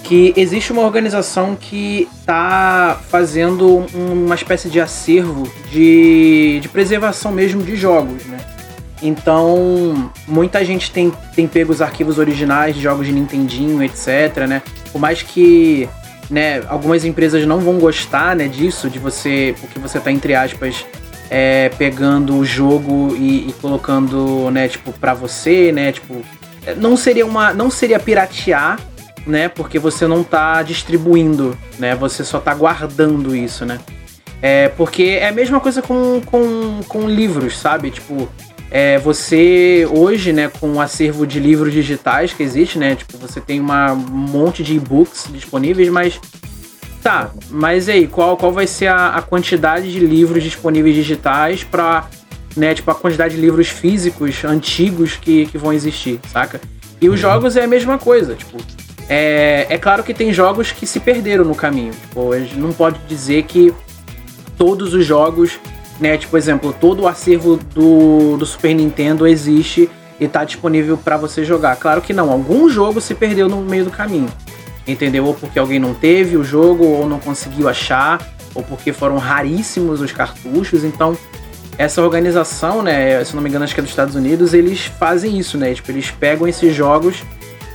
Que 0.04 0.32
existe 0.36 0.70
uma 0.70 0.82
organização 0.82 1.56
que 1.56 2.08
tá 2.24 3.00
fazendo 3.08 3.86
uma 3.92 4.36
espécie 4.36 4.68
de 4.68 4.80
acervo 4.80 5.50
de, 5.68 6.60
de 6.60 6.68
preservação 6.68 7.32
mesmo 7.32 7.60
de 7.60 7.74
jogos, 7.74 8.24
né? 8.26 8.38
Então, 9.02 10.10
muita 10.26 10.64
gente 10.64 10.90
tem, 10.90 11.10
tem 11.34 11.46
pego 11.46 11.72
os 11.72 11.80
arquivos 11.80 12.18
originais 12.18 12.74
de 12.74 12.82
jogos 12.82 13.06
de 13.06 13.12
Nintendinho, 13.12 13.82
etc, 13.82 14.46
né? 14.46 14.62
Por 14.92 15.00
mais 15.00 15.22
que 15.22 15.88
né, 16.30 16.62
algumas 16.68 17.04
empresas 17.04 17.44
não 17.44 17.58
vão 17.58 17.78
gostar 17.78 18.36
né, 18.36 18.46
disso, 18.46 18.88
de 18.88 18.98
você, 18.98 19.54
porque 19.60 19.78
você 19.78 19.98
tá, 19.98 20.12
entre 20.12 20.34
aspas, 20.34 20.86
é, 21.28 21.68
pegando 21.70 22.36
o 22.36 22.44
jogo 22.44 23.16
e, 23.16 23.48
e, 23.48 23.54
colocando, 23.60 24.50
né, 24.50 24.68
tipo, 24.68 24.92
pra 24.92 25.12
você, 25.12 25.72
né, 25.72 25.90
tipo, 25.90 26.22
não 26.76 26.96
seria 26.96 27.26
uma, 27.26 27.52
não 27.52 27.68
seria 27.68 27.98
piratear, 27.98 28.78
né, 29.26 29.48
porque 29.48 29.78
você 29.78 30.06
não 30.06 30.22
tá 30.22 30.62
distribuindo, 30.62 31.58
né, 31.78 31.96
você 31.96 32.24
só 32.24 32.38
tá 32.38 32.54
guardando 32.54 33.34
isso, 33.34 33.66
né. 33.66 33.78
É, 34.42 34.68
porque 34.68 35.18
é 35.20 35.28
a 35.28 35.32
mesma 35.32 35.60
coisa 35.60 35.82
com, 35.82 36.20
com, 36.24 36.80
com 36.88 37.08
livros, 37.08 37.58
sabe, 37.58 37.90
tipo, 37.90 38.28
é, 38.70 38.98
você 38.98 39.86
hoje, 39.90 40.32
né, 40.32 40.48
com 40.60 40.74
o 40.74 40.80
acervo 40.80 41.26
de 41.26 41.40
livros 41.40 41.72
digitais 41.72 42.32
que 42.32 42.42
existe, 42.42 42.78
né, 42.78 42.94
tipo, 42.94 43.18
você 43.18 43.40
tem 43.40 43.58
uma, 43.58 43.92
um 43.92 43.96
monte 43.96 44.62
de 44.62 44.76
e-books 44.76 45.26
disponíveis, 45.32 45.88
mas 45.88 46.20
tá, 47.02 47.32
mas 47.50 47.88
aí, 47.88 48.06
qual, 48.06 48.36
qual 48.36 48.52
vai 48.52 48.66
ser 48.66 48.86
a, 48.86 49.16
a 49.16 49.22
quantidade 49.22 49.90
de 49.90 49.98
livros 49.98 50.42
disponíveis 50.42 50.94
digitais 50.94 51.64
para 51.64 52.08
né, 52.56 52.74
tipo, 52.74 52.90
a 52.90 52.94
quantidade 52.94 53.34
de 53.34 53.40
livros 53.40 53.68
físicos 53.68 54.44
antigos 54.44 55.16
que, 55.16 55.46
que 55.46 55.58
vão 55.58 55.72
existir, 55.72 56.20
saca? 56.32 56.60
E 57.00 57.08
os 57.08 57.14
uhum. 57.14 57.30
jogos 57.30 57.56
é 57.56 57.64
a 57.64 57.68
mesma 57.68 57.98
coisa, 57.98 58.34
tipo, 58.34 58.56
é, 59.08 59.66
é 59.68 59.78
claro 59.78 60.04
que 60.04 60.14
tem 60.14 60.32
jogos 60.32 60.70
que 60.70 60.86
se 60.86 61.00
perderam 61.00 61.44
no 61.44 61.56
caminho, 61.56 61.92
tipo, 61.92 62.32
a 62.32 62.38
gente 62.38 62.56
não 62.56 62.72
pode 62.72 63.00
dizer 63.08 63.42
que 63.44 63.74
todos 64.56 64.94
os 64.94 65.04
jogos 65.04 65.58
né? 66.00 66.16
Tipo, 66.16 66.36
exemplo, 66.36 66.74
todo 66.78 67.02
o 67.02 67.08
acervo 67.08 67.56
do, 67.56 68.36
do 68.36 68.46
Super 68.46 68.74
Nintendo 68.74 69.26
existe 69.26 69.88
e 70.18 70.26
tá 70.26 70.44
disponível 70.44 70.96
para 70.96 71.16
você 71.16 71.44
jogar. 71.44 71.76
Claro 71.76 72.00
que 72.00 72.12
não, 72.12 72.30
algum 72.30 72.68
jogo 72.68 73.00
se 73.00 73.14
perdeu 73.14 73.48
no 73.48 73.60
meio 73.62 73.84
do 73.84 73.90
caminho. 73.90 74.28
Entendeu? 74.86 75.26
Ou 75.26 75.34
porque 75.34 75.58
alguém 75.58 75.78
não 75.78 75.94
teve 75.94 76.36
o 76.36 76.42
jogo, 76.42 76.84
ou 76.84 77.06
não 77.06 77.20
conseguiu 77.20 77.68
achar, 77.68 78.20
ou 78.54 78.62
porque 78.62 78.92
foram 78.92 79.18
raríssimos 79.18 80.00
os 80.00 80.10
cartuchos. 80.10 80.84
Então, 80.84 81.16
essa 81.78 82.02
organização, 82.02 82.82
né, 82.82 83.24
se 83.24 83.34
não 83.34 83.42
me 83.42 83.48
engano, 83.48 83.64
acho 83.64 83.74
que 83.74 83.80
é 83.80 83.82
dos 83.82 83.92
Estados 83.92 84.14
Unidos, 84.14 84.52
eles 84.52 84.84
fazem 84.84 85.38
isso, 85.38 85.56
né? 85.56 85.72
Tipo, 85.72 85.90
eles 85.90 86.10
pegam 86.10 86.48
esses 86.48 86.74
jogos 86.74 87.22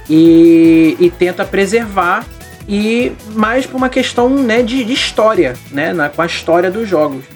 e, 0.09 0.95
e 0.99 1.09
tenta 1.09 1.45
preservar 1.45 2.25
e 2.67 3.11
mais 3.33 3.65
por 3.65 3.77
uma 3.77 3.89
questão 3.89 4.29
né, 4.29 4.61
de, 4.61 4.83
de 4.83 4.93
história, 4.93 5.55
né? 5.71 5.93
Na, 5.93 6.09
com 6.09 6.21
a 6.21 6.25
história 6.25 6.69
dos 6.69 6.87
jogos. 6.87 7.34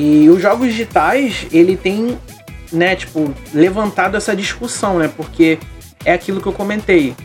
E 0.00 0.30
os 0.30 0.40
jogos 0.40 0.68
digitais, 0.68 1.44
ele 1.50 1.76
tem, 1.76 2.16
né, 2.70 2.94
tipo, 2.94 3.34
levantado 3.52 4.16
essa 4.16 4.34
discussão, 4.34 5.00
né? 5.00 5.10
Porque 5.16 5.58
é 6.04 6.12
aquilo 6.12 6.40
que 6.40 6.46
eu 6.46 6.52
comentei. 6.52 7.16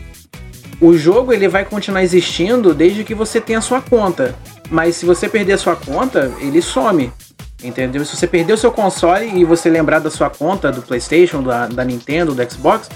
O 0.80 0.92
jogo 0.94 1.32
ele 1.32 1.46
vai 1.46 1.64
continuar 1.64 2.02
existindo 2.02 2.74
desde 2.74 3.04
que 3.04 3.14
você 3.14 3.40
tenha 3.40 3.60
sua 3.60 3.80
conta. 3.80 4.34
Mas 4.68 4.96
se 4.96 5.06
você 5.06 5.28
perder 5.28 5.52
a 5.52 5.58
sua 5.58 5.76
conta, 5.76 6.32
ele 6.40 6.60
some. 6.60 7.12
Entendeu? 7.62 8.04
Se 8.04 8.16
você 8.16 8.26
perder 8.26 8.54
o 8.54 8.58
seu 8.58 8.72
console 8.72 9.38
e 9.38 9.44
você 9.44 9.70
lembrar 9.70 10.00
da 10.00 10.10
sua 10.10 10.28
conta 10.28 10.72
do 10.72 10.82
PlayStation, 10.82 11.44
da, 11.44 11.68
da 11.68 11.84
Nintendo, 11.84 12.34
do 12.34 12.50
Xbox, 12.50 12.90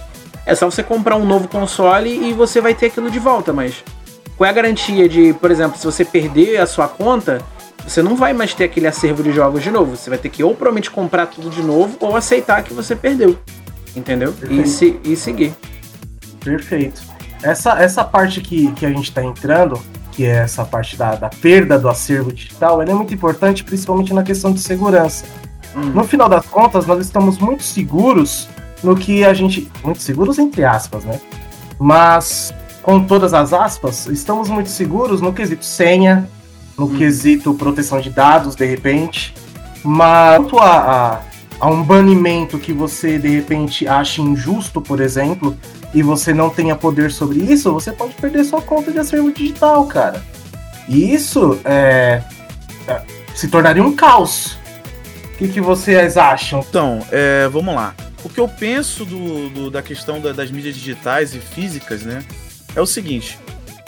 é 0.45 0.57
só 0.57 0.69
você 0.69 0.83
comprar 0.83 1.15
um 1.15 1.25
novo 1.25 1.47
console 1.47 2.11
e 2.29 2.33
você 2.33 2.61
vai 2.61 2.75
ter 2.75 2.87
aquilo 2.87 3.13
de 3.13 3.21
volta. 3.21 3.53
Mas 3.53 3.85
qual 4.37 4.49
é 4.49 4.51
a 4.51 4.53
garantia 4.53 5.09
de, 5.09 5.33
por 5.35 5.53
exemplo, 5.53 5.79
se 5.79 5.85
você 5.85 6.05
perder 6.05 6.57
a 6.57 6.67
sua 6.67 6.89
conta, 6.89 7.41
você 7.89 8.03
não 8.03 8.15
vai 8.15 8.33
mais 8.33 8.53
ter 8.53 8.65
aquele 8.65 8.87
acervo 8.87 9.23
de 9.23 9.33
jogos 9.33 9.63
de 9.63 9.71
novo. 9.71 9.97
Você 9.97 10.11
vai 10.11 10.19
ter 10.19 10.29
que 10.29 10.45
ou 10.45 10.55
provavelmente 10.55 10.91
comprar 10.91 11.27
tudo 11.27 11.49
de 11.49 11.63
novo 11.63 11.97
ou 12.01 12.15
aceitar 12.15 12.63
que 12.63 12.75
você 12.75 12.95
perdeu. 12.95 13.39
Entendeu? 13.97 14.35
E, 14.49 14.67
se, 14.67 15.01
e 15.03 15.17
seguir. 15.17 15.55
Perfeito. 16.45 17.03
Essa, 17.43 17.81
essa 17.81 18.05
parte 18.05 18.41
que, 18.41 18.71
que 18.73 18.85
a 18.85 18.91
gente 18.91 19.09
está 19.09 19.25
entrando, 19.25 19.81
que 20.13 20.25
é 20.25 20.37
essa 20.37 20.65
parte 20.65 20.97
da, 20.97 21.15
da 21.15 21.29
perda 21.29 21.79
do 21.79 21.89
acervo 21.89 22.33
digital, 22.33 22.83
ela 22.83 22.91
é 22.91 22.95
muito 22.95 23.15
importante, 23.15 23.65
principalmente 23.65 24.13
na 24.13 24.23
questão 24.23 24.53
de 24.53 24.61
segurança. 24.61 25.25
Hum. 25.75 25.93
No 25.95 26.05
final 26.05 26.29
das 26.29 26.47
contas, 26.47 26.87
nós 26.87 27.01
estamos 27.01 27.39
muito 27.39 27.63
seguros 27.63 28.49
no 28.83 28.97
que 28.97 29.25
a 29.25 29.33
gente. 29.33 29.71
Muito 29.83 30.03
seguros, 30.03 30.39
entre 30.39 30.65
aspas, 30.65 31.05
né? 31.05 31.19
Mas, 31.79 32.53
com 32.83 33.03
todas 33.05 33.33
as 33.33 33.53
aspas, 33.53 34.07
estamos 34.07 34.49
muito 34.49 34.69
seguros 34.69 35.21
no 35.21 35.33
quesito 35.33 35.65
senha, 35.65 36.29
no 36.79 36.87
hum. 36.87 36.97
quesito 36.97 37.53
proteção 37.55 38.01
de 38.01 38.09
dados, 38.09 38.55
de 38.55 38.65
repente. 38.65 39.35
Mas 39.83 40.39
quanto 40.39 40.59
a, 40.59 40.77
a, 40.77 41.21
a, 41.61 41.71
um 41.71 41.83
banimento 41.83 42.59
que 42.59 42.73
você, 42.73 43.19
de 43.19 43.29
repente, 43.29 43.87
acha 43.87 44.23
injusto, 44.23 44.81
por 44.81 45.01
exemplo, 45.01 45.57
e 45.93 46.03
você 46.03 46.33
não 46.33 46.51
tenha 46.51 46.77
poder 46.77 47.11
sobre 47.11 47.41
isso, 47.41 47.73
você 47.73 47.93
pode 47.93 48.15
perder 48.15 48.45
sua 48.45 48.63
conta 48.63 48.93
de 48.93 48.99
acervo 48.99 49.33
digital, 49.33 49.87
cara. 49.87 50.23
E 50.89 51.13
isso 51.13 51.59
é, 51.65 52.23
é, 52.87 53.03
se 53.35 53.49
tornaria 53.49 53.83
um 53.83 53.95
caos. 53.95 54.59
O 55.35 55.39
que, 55.39 55.49
que 55.49 55.61
vocês 55.61 56.17
acham? 56.17 56.65
Então, 56.69 57.01
é, 57.11 57.49
vamos 57.49 57.75
lá. 57.75 57.95
O 58.25 58.29
que 58.29 58.41
eu 58.41 58.49
penso 58.49 59.05
do, 59.05 59.49
do 59.51 59.71
da 59.71 59.81
questão 59.81 60.21
da, 60.21 60.33
das 60.33 60.51
mídias 60.51 60.75
digitais 60.75 61.35
e 61.35 61.39
físicas, 61.39 62.03
né? 62.03 62.25
É 62.75 62.81
o 62.81 62.87
seguinte. 62.87 63.39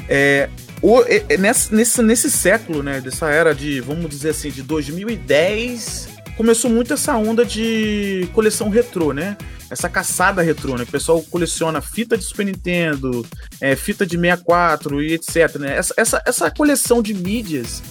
É, 0.08 0.48
o, 0.82 1.02
é, 1.02 1.36
nesse, 1.36 1.74
nesse, 1.74 2.02
nesse 2.02 2.30
século, 2.30 2.82
né, 2.82 3.00
dessa 3.00 3.28
era 3.28 3.54
de, 3.54 3.80
vamos 3.80 4.08
dizer 4.08 4.30
assim, 4.30 4.50
de 4.50 4.62
2010, 4.62 6.08
começou 6.36 6.70
muito 6.70 6.94
essa 6.94 7.14
onda 7.16 7.44
de 7.44 8.26
coleção 8.32 8.70
retrô, 8.70 9.12
né? 9.12 9.36
Essa 9.68 9.90
caçada 9.90 10.40
retrô, 10.40 10.76
né? 10.76 10.84
O 10.84 10.86
pessoal 10.86 11.22
coleciona 11.22 11.82
fita 11.82 12.16
de 12.16 12.24
Super 12.24 12.46
Nintendo, 12.46 13.26
é, 13.60 13.76
fita 13.76 14.06
de 14.06 14.16
64 14.16 15.02
e 15.02 15.12
etc, 15.12 15.56
né? 15.56 15.76
Essa, 15.76 15.94
essa, 15.98 16.22
essa 16.26 16.50
coleção 16.50 17.02
de 17.02 17.12
mídias, 17.12 17.82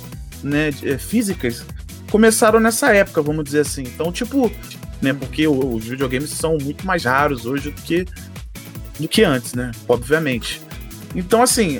né, 0.44 0.72
de, 0.72 0.90
é, 0.90 0.98
físicas, 0.98 1.64
começaram 2.10 2.60
nessa 2.60 2.94
época, 2.94 3.22
vamos 3.22 3.44
dizer 3.44 3.60
assim. 3.60 3.84
Então, 3.84 4.12
tipo, 4.12 4.52
né, 5.00 5.14
porque 5.14 5.48
os 5.48 5.86
videogames 5.86 6.32
são 6.32 6.58
muito 6.60 6.88
mais 6.88 7.06
raros 7.06 7.46
hoje 7.46 7.70
do 7.70 7.82
que, 7.84 8.06
do 9.00 9.08
que 9.08 9.24
antes, 9.24 9.54
né? 9.54 9.72
Obviamente. 9.88 10.60
Então, 11.16 11.44
assim, 11.44 11.80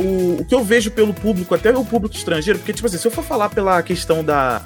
o, 0.00 0.40
o 0.40 0.44
que 0.44 0.54
eu 0.54 0.64
vejo 0.64 0.90
pelo 0.90 1.14
público, 1.14 1.54
até 1.54 1.70
o 1.76 1.84
público 1.84 2.14
estrangeiro, 2.14 2.58
porque, 2.58 2.72
tipo 2.72 2.86
assim, 2.86 2.98
se 2.98 3.06
eu 3.06 3.10
for 3.10 3.24
falar 3.24 3.50
pela 3.50 3.82
questão 3.82 4.24
da, 4.24 4.62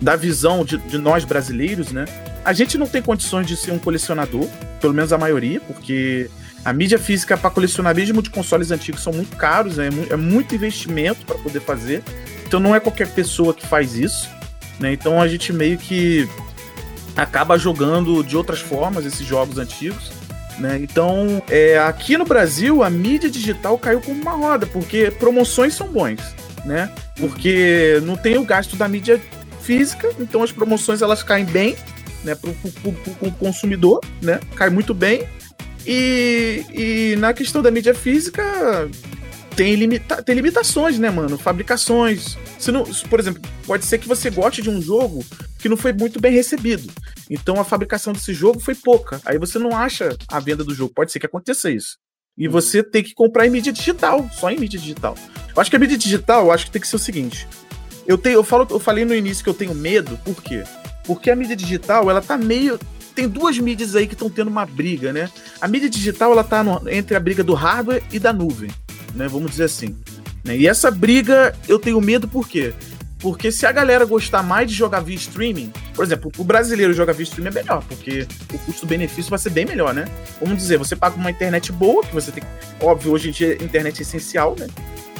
da 0.00 0.16
visão 0.16 0.64
de, 0.64 0.76
de 0.78 0.98
nós 0.98 1.24
brasileiros, 1.24 1.92
né? 1.92 2.04
A 2.44 2.52
gente 2.52 2.76
não 2.76 2.86
tem 2.86 3.00
condições 3.00 3.46
de 3.46 3.56
ser 3.56 3.70
um 3.70 3.78
colecionador, 3.78 4.46
pelo 4.80 4.92
menos 4.92 5.12
a 5.12 5.18
maioria, 5.18 5.60
porque 5.60 6.28
a 6.64 6.72
mídia 6.72 6.98
física 6.98 7.36
para 7.36 7.50
colecionar 7.50 7.94
mesmo 7.94 8.20
de 8.20 8.30
consoles 8.30 8.70
antigos 8.70 9.02
são 9.02 9.12
muito 9.12 9.36
caros, 9.36 9.76
né? 9.76 9.88
é, 10.10 10.16
muito 10.16 10.54
investimento 10.54 11.24
para 11.24 11.38
poder 11.38 11.60
fazer. 11.60 12.02
Então 12.46 12.58
não 12.60 12.74
é 12.74 12.80
qualquer 12.80 13.08
pessoa 13.08 13.54
que 13.54 13.66
faz 13.66 13.94
isso, 13.94 14.28
né? 14.78 14.92
Então 14.92 15.20
a 15.20 15.28
gente 15.28 15.52
meio 15.52 15.78
que 15.78 16.28
acaba 17.16 17.58
jogando 17.58 18.22
de 18.22 18.36
outras 18.36 18.60
formas 18.60 19.06
esses 19.06 19.26
jogos 19.26 19.58
antigos. 19.58 20.10
Né? 20.62 20.78
Então, 20.80 21.42
é, 21.50 21.76
aqui 21.76 22.16
no 22.16 22.24
Brasil, 22.24 22.84
a 22.84 22.88
mídia 22.88 23.28
digital 23.28 23.76
caiu 23.76 24.00
como 24.00 24.22
uma 24.22 24.30
roda, 24.30 24.64
porque 24.64 25.10
promoções 25.10 25.74
são 25.74 25.88
bons, 25.88 26.20
né? 26.64 26.88
Porque 27.18 28.00
não 28.04 28.16
tem 28.16 28.38
o 28.38 28.44
gasto 28.44 28.76
da 28.76 28.86
mídia 28.86 29.20
física, 29.60 30.08
então 30.20 30.40
as 30.40 30.52
promoções 30.52 31.02
elas 31.02 31.20
caem 31.20 31.44
bem, 31.44 31.74
né, 32.22 32.36
pro, 32.36 32.54
pro 32.54 33.32
consumidor, 33.32 34.00
né? 34.22 34.38
Cai 34.54 34.70
muito 34.70 34.94
bem. 34.94 35.26
E, 35.84 36.64
e 36.72 37.16
na 37.16 37.34
questão 37.34 37.60
da 37.60 37.68
mídia 37.68 37.92
física, 37.92 38.88
tem, 39.56 39.74
limita 39.74 40.22
tem 40.22 40.34
limitações, 40.34 40.98
né, 40.98 41.10
mano? 41.10 41.38
Fabricações. 41.38 42.36
Se 42.58 42.70
não, 42.70 42.84
por 43.08 43.20
exemplo, 43.20 43.42
pode 43.66 43.84
ser 43.84 43.98
que 43.98 44.08
você 44.08 44.30
goste 44.30 44.62
de 44.62 44.70
um 44.70 44.80
jogo 44.80 45.24
que 45.58 45.68
não 45.68 45.76
foi 45.76 45.92
muito 45.92 46.20
bem 46.20 46.32
recebido. 46.32 46.92
Então 47.30 47.60
a 47.60 47.64
fabricação 47.64 48.12
desse 48.12 48.34
jogo 48.34 48.60
foi 48.60 48.74
pouca. 48.74 49.20
Aí 49.24 49.38
você 49.38 49.58
não 49.58 49.76
acha 49.76 50.16
a 50.28 50.40
venda 50.40 50.64
do 50.64 50.74
jogo. 50.74 50.92
Pode 50.94 51.12
ser 51.12 51.20
que 51.20 51.26
aconteça 51.26 51.70
isso. 51.70 51.96
E 52.36 52.46
uhum. 52.46 52.52
você 52.52 52.82
tem 52.82 53.02
que 53.02 53.14
comprar 53.14 53.46
em 53.46 53.50
mídia 53.50 53.72
digital, 53.72 54.28
só 54.32 54.50
em 54.50 54.58
mídia 54.58 54.78
digital. 54.78 55.16
Eu 55.54 55.60
acho 55.60 55.70
que 55.70 55.76
a 55.76 55.78
mídia 55.78 55.98
digital, 55.98 56.46
eu 56.46 56.52
acho 56.52 56.66
que 56.66 56.70
tem 56.70 56.80
que 56.80 56.88
ser 56.88 56.96
o 56.96 56.98
seguinte. 56.98 57.46
Eu, 58.06 58.18
tenho, 58.18 58.34
eu, 58.34 58.44
falo, 58.44 58.66
eu 58.70 58.80
falei 58.80 59.04
no 59.04 59.14
início 59.14 59.44
que 59.44 59.50
eu 59.50 59.54
tenho 59.54 59.74
medo, 59.74 60.18
por 60.24 60.42
quê? 60.42 60.64
Porque 61.04 61.30
a 61.30 61.36
mídia 61.36 61.54
digital, 61.54 62.10
ela 62.10 62.20
tá 62.20 62.36
meio. 62.36 62.78
Tem 63.14 63.28
duas 63.28 63.58
mídias 63.58 63.94
aí 63.94 64.06
que 64.06 64.14
estão 64.14 64.30
tendo 64.30 64.48
uma 64.48 64.64
briga, 64.64 65.12
né? 65.12 65.30
A 65.60 65.68
mídia 65.68 65.90
digital, 65.90 66.32
ela 66.32 66.42
tá 66.42 66.64
no, 66.64 66.88
entre 66.88 67.14
a 67.14 67.20
briga 67.20 67.44
do 67.44 67.52
hardware 67.52 68.02
e 68.10 68.18
da 68.18 68.32
nuvem, 68.32 68.70
né? 69.14 69.28
Vamos 69.28 69.50
dizer 69.52 69.64
assim. 69.64 69.96
Né? 70.44 70.56
E 70.56 70.66
essa 70.66 70.90
briga 70.90 71.54
eu 71.68 71.78
tenho 71.78 72.00
medo 72.00 72.26
por 72.26 72.48
quê? 72.48 72.72
Porque 73.22 73.52
se 73.52 73.64
a 73.64 73.70
galera 73.70 74.04
gostar 74.04 74.42
mais 74.42 74.68
de 74.68 74.74
jogar 74.74 74.98
via 75.00 75.14
streaming, 75.14 75.72
por 75.94 76.04
exemplo, 76.04 76.32
o 76.36 76.42
brasileiro 76.42 76.92
jogar 76.92 77.12
via 77.12 77.22
streaming 77.22 77.50
é 77.50 77.62
melhor, 77.62 77.84
porque 77.88 78.26
o 78.52 78.58
custo-benefício 78.58 79.30
vai 79.30 79.38
ser 79.38 79.50
bem 79.50 79.64
melhor, 79.64 79.94
né? 79.94 80.06
Vamos 80.40 80.58
dizer, 80.58 80.76
você 80.76 80.96
paga 80.96 81.14
uma 81.14 81.30
internet 81.30 81.70
boa, 81.70 82.02
que 82.02 82.12
você 82.12 82.32
tem. 82.32 82.42
Óbvio, 82.80 83.12
hoje 83.12 83.28
em 83.28 83.32
dia 83.32 83.54
internet 83.62 84.00
é 84.00 84.02
essencial, 84.02 84.56
né? 84.58 84.66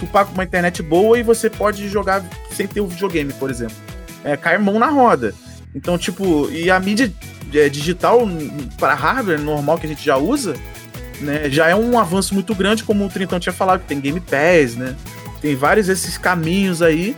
Tu 0.01 0.07
paga 0.07 0.33
uma 0.33 0.43
internet 0.43 0.83
boa 0.83 1.17
e 1.17 1.23
você 1.23 1.49
pode 1.49 1.89
jogar 1.89 2.25
sem 2.51 2.67
ter 2.67 2.81
o 2.81 2.89
videogame, 2.89 3.33
por 3.35 3.49
exemplo. 3.49 3.77
É, 4.25 4.37
cai 4.37 4.59
mão 4.59 4.81
na 4.81 4.89
roda. 4.89 5.33
Então, 5.73 5.97
tipo, 5.97 6.51
e 6.51 6.71
a 6.73 6.81
mídia 6.81 7.13
é, 7.55 7.69
digital 7.69 8.21
para 8.81 8.95
hardware 8.95 9.41
normal 9.41 9.79
que 9.79 9.87
a 9.87 9.89
gente 9.89 10.05
já 10.05 10.17
usa, 10.17 10.55
né, 11.23 11.49
já 11.49 11.69
é 11.69 11.75
um 11.75 11.99
avanço 11.99 12.35
muito 12.35 12.55
grande, 12.55 12.85
como 12.85 13.05
o 13.05 13.09
Trintão 13.09 13.41
tinha 13.41 13.52
falado, 13.52 13.81
que 13.81 13.87
tem 13.87 14.00
Game 14.00 14.21
Pass, 14.21 14.75
né? 14.76 14.97
Tem 15.41 15.57
vários 15.57 15.88
esses 15.88 16.17
caminhos 16.19 16.83
aí. 16.83 17.17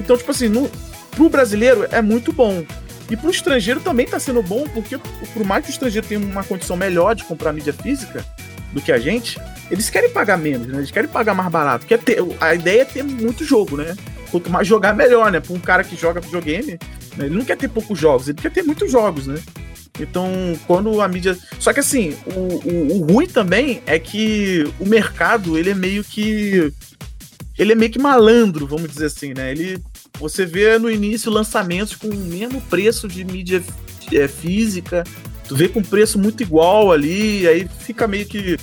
Então, 0.00 0.16
tipo 0.16 0.30
assim, 0.30 0.48
no, 0.48 0.70
pro 1.10 1.28
brasileiro 1.28 1.86
é 1.90 2.00
muito 2.00 2.32
bom. 2.32 2.64
E 3.10 3.16
pro 3.16 3.30
estrangeiro 3.30 3.80
também 3.80 4.06
tá 4.06 4.18
sendo 4.18 4.42
bom, 4.42 4.66
porque 4.68 4.98
por 4.98 5.44
mais 5.44 5.64
que 5.64 5.70
o 5.70 5.72
estrangeiro 5.72 6.06
tenha 6.06 6.20
uma 6.20 6.42
condição 6.42 6.76
melhor 6.76 7.14
de 7.14 7.24
comprar 7.24 7.52
mídia 7.52 7.72
física 7.72 8.24
do 8.72 8.80
que 8.80 8.90
a 8.90 8.98
gente, 8.98 9.38
eles 9.70 9.88
querem 9.88 10.10
pagar 10.10 10.36
menos, 10.36 10.66
né? 10.66 10.78
Eles 10.78 10.90
querem 10.90 11.08
pagar 11.08 11.34
mais 11.34 11.50
barato. 11.50 11.86
Quer 11.86 11.98
ter, 11.98 12.18
a 12.40 12.54
ideia 12.54 12.82
é 12.82 12.84
ter 12.84 13.02
muito 13.02 13.44
jogo, 13.44 13.76
né? 13.76 13.96
Quanto 14.30 14.50
mais 14.50 14.66
jogar, 14.66 14.94
melhor, 14.94 15.30
né? 15.30 15.40
Pra 15.40 15.54
um 15.54 15.60
cara 15.60 15.84
que 15.84 15.96
joga 15.96 16.20
videogame, 16.20 16.78
né? 17.16 17.26
ele 17.26 17.36
não 17.36 17.44
quer 17.44 17.56
ter 17.56 17.68
poucos 17.68 17.98
jogos, 17.98 18.28
ele 18.28 18.38
quer 18.40 18.50
ter 18.50 18.62
muitos 18.62 18.90
jogos, 18.90 19.26
né? 19.26 19.36
Então, 20.00 20.30
quando 20.66 21.00
a 21.00 21.08
mídia. 21.08 21.36
Só 21.58 21.72
que 21.72 21.80
assim, 21.80 22.16
o, 22.26 22.40
o, 22.40 23.00
o, 23.00 23.12
ruim 23.12 23.26
também 23.26 23.82
é 23.86 23.98
que 23.98 24.64
o 24.78 24.86
mercado, 24.86 25.58
ele 25.58 25.70
é 25.70 25.74
meio 25.74 26.04
que. 26.04 26.72
Ele 27.58 27.72
é 27.72 27.74
meio 27.74 27.90
que 27.90 27.98
malandro, 27.98 28.66
vamos 28.66 28.90
dizer 28.90 29.06
assim, 29.06 29.32
né? 29.34 29.50
Ele. 29.50 29.82
Você 30.18 30.46
vê 30.46 30.78
no 30.78 30.90
início 30.90 31.30
lançamentos 31.30 31.94
com 31.94 32.08
o 32.08 32.16
mesmo 32.16 32.60
preço 32.62 33.06
de 33.06 33.22
mídia 33.24 33.62
é, 34.12 34.26
física, 34.26 35.04
tu 35.46 35.54
vê 35.54 35.68
com 35.68 35.82
preço 35.82 36.18
muito 36.18 36.42
igual 36.42 36.90
ali, 36.90 37.46
aí 37.46 37.68
fica 37.80 38.08
meio 38.08 38.24
que 38.24 38.56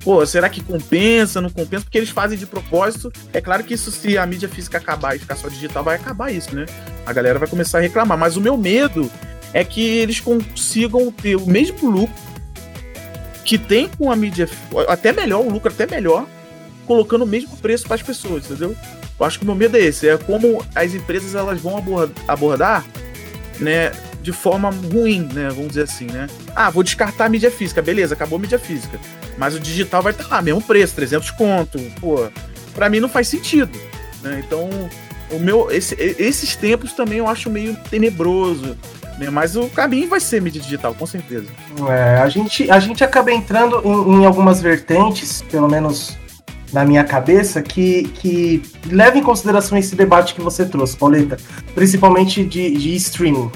pô, 0.00 0.24
será 0.26 0.48
que 0.48 0.62
compensa, 0.62 1.40
não 1.40 1.50
compensa? 1.50 1.84
Porque 1.84 1.98
eles 1.98 2.10
fazem 2.10 2.38
de 2.38 2.46
propósito. 2.46 3.12
É 3.32 3.40
claro 3.40 3.62
que 3.62 3.74
isso, 3.74 3.90
se 3.90 4.18
a 4.18 4.26
mídia 4.26 4.48
física 4.48 4.78
acabar 4.78 5.14
e 5.14 5.18
ficar 5.18 5.36
só 5.36 5.48
digital, 5.48 5.84
vai 5.84 5.96
acabar 5.96 6.32
isso, 6.32 6.54
né? 6.54 6.66
A 7.06 7.12
galera 7.12 7.38
vai 7.38 7.48
começar 7.48 7.78
a 7.78 7.80
reclamar. 7.80 8.18
Mas 8.18 8.36
o 8.36 8.40
meu 8.40 8.56
medo 8.56 9.10
é 9.52 9.64
que 9.64 9.80
eles 9.80 10.20
consigam 10.20 11.10
ter 11.10 11.36
o 11.36 11.46
mesmo 11.46 11.90
lucro 11.90 12.30
que 13.44 13.58
tem 13.58 13.88
com 13.98 14.10
a 14.10 14.16
mídia, 14.16 14.48
até 14.88 15.12
melhor, 15.12 15.44
o 15.44 15.50
lucro 15.50 15.72
até 15.72 15.86
melhor, 15.86 16.26
colocando 16.86 17.22
o 17.22 17.26
mesmo 17.26 17.56
preço 17.56 17.84
para 17.84 17.96
as 17.96 18.02
pessoas, 18.02 18.44
entendeu? 18.44 18.76
Eu 19.18 19.26
acho 19.26 19.38
que 19.38 19.44
o 19.44 19.46
meu 19.46 19.54
medo 19.54 19.76
é 19.76 19.80
esse, 19.80 20.08
é 20.08 20.16
como 20.16 20.64
as 20.74 20.94
empresas 20.94 21.34
elas 21.34 21.60
vão 21.60 21.82
abordar, 22.28 22.84
né, 23.58 23.92
de 24.22 24.32
forma 24.32 24.70
ruim, 24.70 25.28
né, 25.32 25.48
vamos 25.48 25.68
dizer 25.68 25.82
assim, 25.82 26.06
né? 26.06 26.26
Ah, 26.54 26.70
vou 26.70 26.82
descartar 26.82 27.24
a 27.24 27.28
mídia 27.28 27.50
física, 27.50 27.82
beleza, 27.82 28.14
acabou 28.14 28.38
a 28.38 28.40
mídia 28.40 28.58
física. 28.58 29.00
Mas 29.36 29.54
o 29.54 29.60
digital 29.60 30.02
vai 30.02 30.12
estar 30.12 30.28
lá, 30.28 30.42
mesmo 30.42 30.62
preço, 30.62 30.94
300 30.94 31.30
conto, 31.32 31.78
pô. 32.00 32.28
Pra 32.74 32.88
mim 32.88 33.00
não 33.00 33.08
faz 33.08 33.28
sentido, 33.28 33.76
né? 34.22 34.42
Então, 34.46 34.68
o 35.30 35.38
meu, 35.38 35.70
esse, 35.70 35.94
esses 35.98 36.54
tempos 36.54 36.92
também 36.92 37.18
eu 37.18 37.26
acho 37.26 37.50
meio 37.50 37.76
tenebroso, 37.90 38.76
né? 39.20 39.30
Mas 39.30 39.54
o 39.54 39.68
caminho 39.68 40.08
vai 40.08 40.18
ser 40.18 40.40
mídia 40.40 40.60
digital, 40.60 40.94
com 40.94 41.06
certeza. 41.06 41.46
É, 41.88 42.20
a 42.22 42.28
gente, 42.28 42.68
a 42.70 42.80
gente 42.80 43.04
acaba 43.04 43.30
entrando 43.30 43.80
em, 43.84 44.22
em 44.22 44.26
algumas 44.26 44.60
vertentes, 44.60 45.42
pelo 45.42 45.68
menos 45.68 46.18
na 46.72 46.84
minha 46.84 47.04
cabeça 47.04 47.60
que, 47.60 48.04
que 48.14 48.62
leva 48.86 49.18
em 49.18 49.22
consideração 49.22 49.76
esse 49.76 49.94
debate 49.94 50.34
que 50.34 50.40
você 50.40 50.64
trouxe, 50.64 50.96
Pauleta, 50.96 51.36
principalmente 51.74 52.44
de, 52.44 52.70
de 52.70 52.96
streaming. 52.96 53.50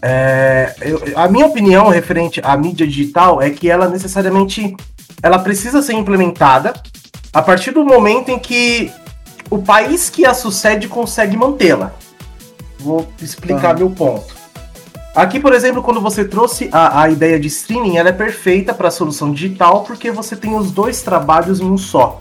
É, 0.00 0.74
eu, 0.80 1.02
a 1.16 1.28
minha 1.28 1.46
opinião 1.46 1.88
referente 1.88 2.40
à 2.42 2.56
mídia 2.56 2.86
digital 2.86 3.42
é 3.42 3.50
que 3.50 3.68
ela 3.68 3.88
necessariamente 3.88 4.76
ela 5.22 5.38
precisa 5.38 5.82
ser 5.82 5.94
implementada 5.94 6.74
a 7.32 7.42
partir 7.42 7.72
do 7.72 7.84
momento 7.84 8.30
em 8.30 8.38
que 8.38 8.92
o 9.50 9.58
país 9.58 10.08
que 10.08 10.24
a 10.24 10.32
sucede 10.32 10.88
consegue 10.88 11.36
mantê-la. 11.36 11.92
Vou 12.78 13.08
explicar 13.20 13.72
uhum. 13.72 13.78
meu 13.78 13.90
ponto. 13.90 14.45
Aqui, 15.16 15.40
por 15.40 15.54
exemplo, 15.54 15.82
quando 15.82 15.98
você 15.98 16.26
trouxe 16.26 16.68
a, 16.70 17.00
a 17.00 17.08
ideia 17.08 17.40
de 17.40 17.48
streaming, 17.48 17.96
ela 17.96 18.10
é 18.10 18.12
perfeita 18.12 18.74
para 18.74 18.88
a 18.88 18.90
solução 18.90 19.32
digital 19.32 19.82
porque 19.82 20.10
você 20.10 20.36
tem 20.36 20.54
os 20.54 20.70
dois 20.70 21.00
trabalhos 21.00 21.58
em 21.58 21.64
um 21.64 21.78
só. 21.78 22.18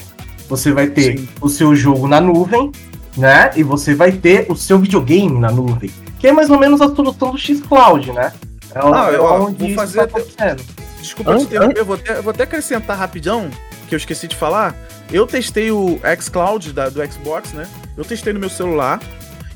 Você 0.48 0.72
vai 0.72 0.88
ter 0.88 1.18
Sim. 1.18 1.28
o 1.42 1.50
seu 1.50 1.76
jogo 1.76 2.08
na 2.08 2.22
nuvem, 2.22 2.72
né? 3.18 3.52
E 3.58 3.64
você 3.64 3.94
vai 3.94 4.14
ter 4.14 4.46
o 4.50 4.56
seu 4.56 4.80
videogame 4.80 5.38
na 5.38 5.52
nuvem. 5.52 5.92
Que 6.20 6.30
é 6.30 6.32
mais 6.32 6.50
ou 6.50 6.58
menos 6.58 6.80
a 6.80 6.96
solução 6.96 7.32
do 7.32 7.38
X-Cloud, 7.38 8.14
né? 8.14 8.32
É 8.74 8.80
Não, 8.80 9.10
eu, 9.10 9.26
onde 9.26 9.68
vou 9.68 9.76
fazer. 9.76 10.08
Tá 10.08 10.56
Desculpa 11.02 11.36
te 11.36 11.44
interromper, 11.44 11.78
eu 11.78 11.86
vou, 11.86 11.96
até, 11.96 12.18
eu 12.18 12.24
vou 12.24 12.32
até 12.32 12.44
acrescentar 12.44 12.98
rapidão, 12.98 13.50
que 13.90 13.94
eu 13.94 13.98
esqueci 13.98 14.26
de 14.26 14.38
falar. 14.38 14.74
Eu 15.12 15.28
testei 15.28 15.70
o 15.70 16.00
xCloud 16.22 16.72
da, 16.72 16.88
do 16.88 17.06
Xbox, 17.12 17.52
né? 17.52 17.68
Eu 17.98 18.06
testei 18.06 18.32
no 18.32 18.40
meu 18.40 18.50
celular. 18.50 19.02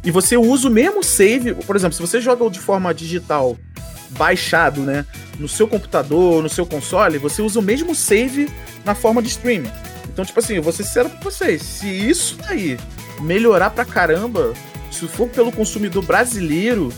E 0.10 0.12
você 0.12 0.36
usa 0.36 0.68
o 0.68 0.72
mesmo 0.72 1.04
save. 1.04 1.54
Por 1.54 1.76
exemplo, 1.76 1.96
se 1.96 2.02
você 2.02 2.20
joga 2.20 2.50
de 2.50 2.60
forma 2.60 2.92
digital, 2.96 3.56
baixado, 4.18 4.82
né? 4.82 5.06
No 5.38 5.48
seu 5.48 5.68
computador, 5.68 6.42
no 6.42 6.50
seu 6.50 6.66
console, 6.66 7.20
você 7.20 7.44
usa 7.44 7.60
o 7.60 7.62
mesmo 7.62 7.94
save 7.94 8.52
na 8.84 8.96
forma 8.96 9.22
de 9.22 9.28
streaming. 9.28 9.70
Então, 10.12 10.26
tipo 10.26 10.40
assim, 10.40 10.56
eu 10.56 10.64
vou 10.64 10.74
ser 10.74 10.84
sincero 10.84 11.12
pra 11.12 11.20
vocês. 11.20 11.62
Se 11.62 11.88
isso 11.88 12.36
daí 12.38 12.76
melhorar 13.22 13.70
pra 13.70 13.86
caramba, 13.86 14.56
se 14.90 15.08
for 15.08 15.30
pelo 15.30 15.52
consumidor 15.52 16.04
brasileiro, 16.04 16.92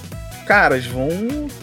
caras, 0.47 0.85
vão. 0.85 1.09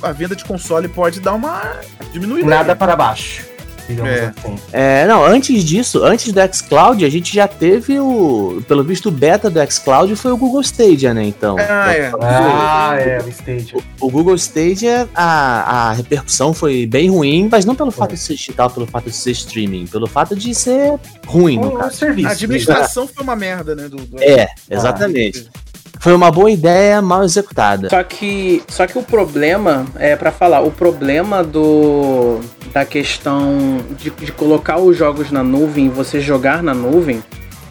A 0.03 0.13
venda 0.13 0.37
de 0.37 0.45
console 0.45 0.87
pode 0.87 1.19
dar 1.19 1.33
uma 1.33 1.81
diminuída. 2.13 2.47
Nada 2.47 2.77
para 2.77 2.95
baixo. 2.95 3.43
É. 3.89 4.33
Assim. 4.37 4.57
é. 4.73 5.07
não, 5.07 5.25
antes 5.25 5.65
disso, 5.65 6.05
antes 6.05 6.33
do 6.33 6.41
xCloud, 6.55 7.05
a 7.05 7.09
gente 7.09 7.35
já 7.35 7.49
teve 7.49 7.99
o. 7.99 8.63
Pelo 8.69 8.85
visto, 8.85 9.07
o 9.07 9.13
beta 9.13 9.49
do 9.49 9.61
xCloud 9.71 10.15
foi 10.17 10.33
o 10.33 10.37
Google 10.37 10.61
Stadia, 10.61 11.15
né? 11.15 11.25
Então. 11.25 11.57
Ah, 11.59 11.93
é. 11.93 12.13
Ah, 12.21 12.97
é, 12.99 13.19
o 13.23 13.29
Stadia. 13.29 13.79
O, 14.01 14.07
o, 14.07 14.11
Google 14.11 14.35
Stadia, 14.35 15.09
a, 15.15 15.89
a 15.89 15.93
repercussão 15.93 16.53
foi 16.53 16.87
bem 16.87 17.09
ruim, 17.11 17.49
mas 17.51 17.65
não 17.65 17.75
pelo 17.75 17.91
fato 17.91 18.15
de 18.15 18.21
ser 18.21 18.35
digital, 18.35 18.71
pelo 18.71 18.87
fato 18.87 19.05
de 19.05 19.17
ser 19.17 19.31
streaming, 19.33 19.87
pelo 19.87 20.07
fato 20.07 20.37
de 20.37 20.55
ser 20.55 20.99
ruim, 21.27 21.59
no 21.59 21.73
caso. 21.73 21.97
Serviço. 21.97 22.29
A 22.29 22.33
administração 22.33 23.09
foi 23.09 23.23
uma 23.23 23.37
merda, 23.37 23.75
né? 23.75 23.89
Do, 23.89 23.97
do... 23.97 24.23
É, 24.23 24.49
exatamente. 24.71 25.49
Ah, 25.55 25.68
foi 26.01 26.15
uma 26.15 26.31
boa 26.31 26.51
ideia 26.51 27.03
mal 27.03 27.25
executada. 27.25 27.89
Só 27.91 28.03
que, 28.03 28.63
só 28.69 28.87
que 28.87 28.99
o 28.99 29.03
problema, 29.03 29.87
é 29.97 30.17
para 30.17 30.31
falar, 30.31 30.61
o 30.61 30.71
problema 30.71 31.43
do 31.43 32.41
da 32.73 32.85
questão 32.85 33.79
de, 33.97 34.11
de 34.11 34.31
colocar 34.31 34.79
os 34.79 34.97
jogos 34.97 35.31
na 35.31 35.43
nuvem 35.43 35.87
e 35.87 35.89
você 35.89 36.21
jogar 36.21 36.63
na 36.63 36.75
nuvem 36.75 37.23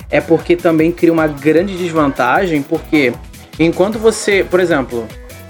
é 0.10 0.20
porque 0.20 0.56
também 0.56 0.92
cria 0.92 1.14
uma 1.14 1.28
grande 1.28 1.78
desvantagem, 1.78 2.62
porque 2.62 3.14
enquanto 3.60 4.00
você, 4.00 4.44
por 4.44 4.60
exemplo, 4.60 5.06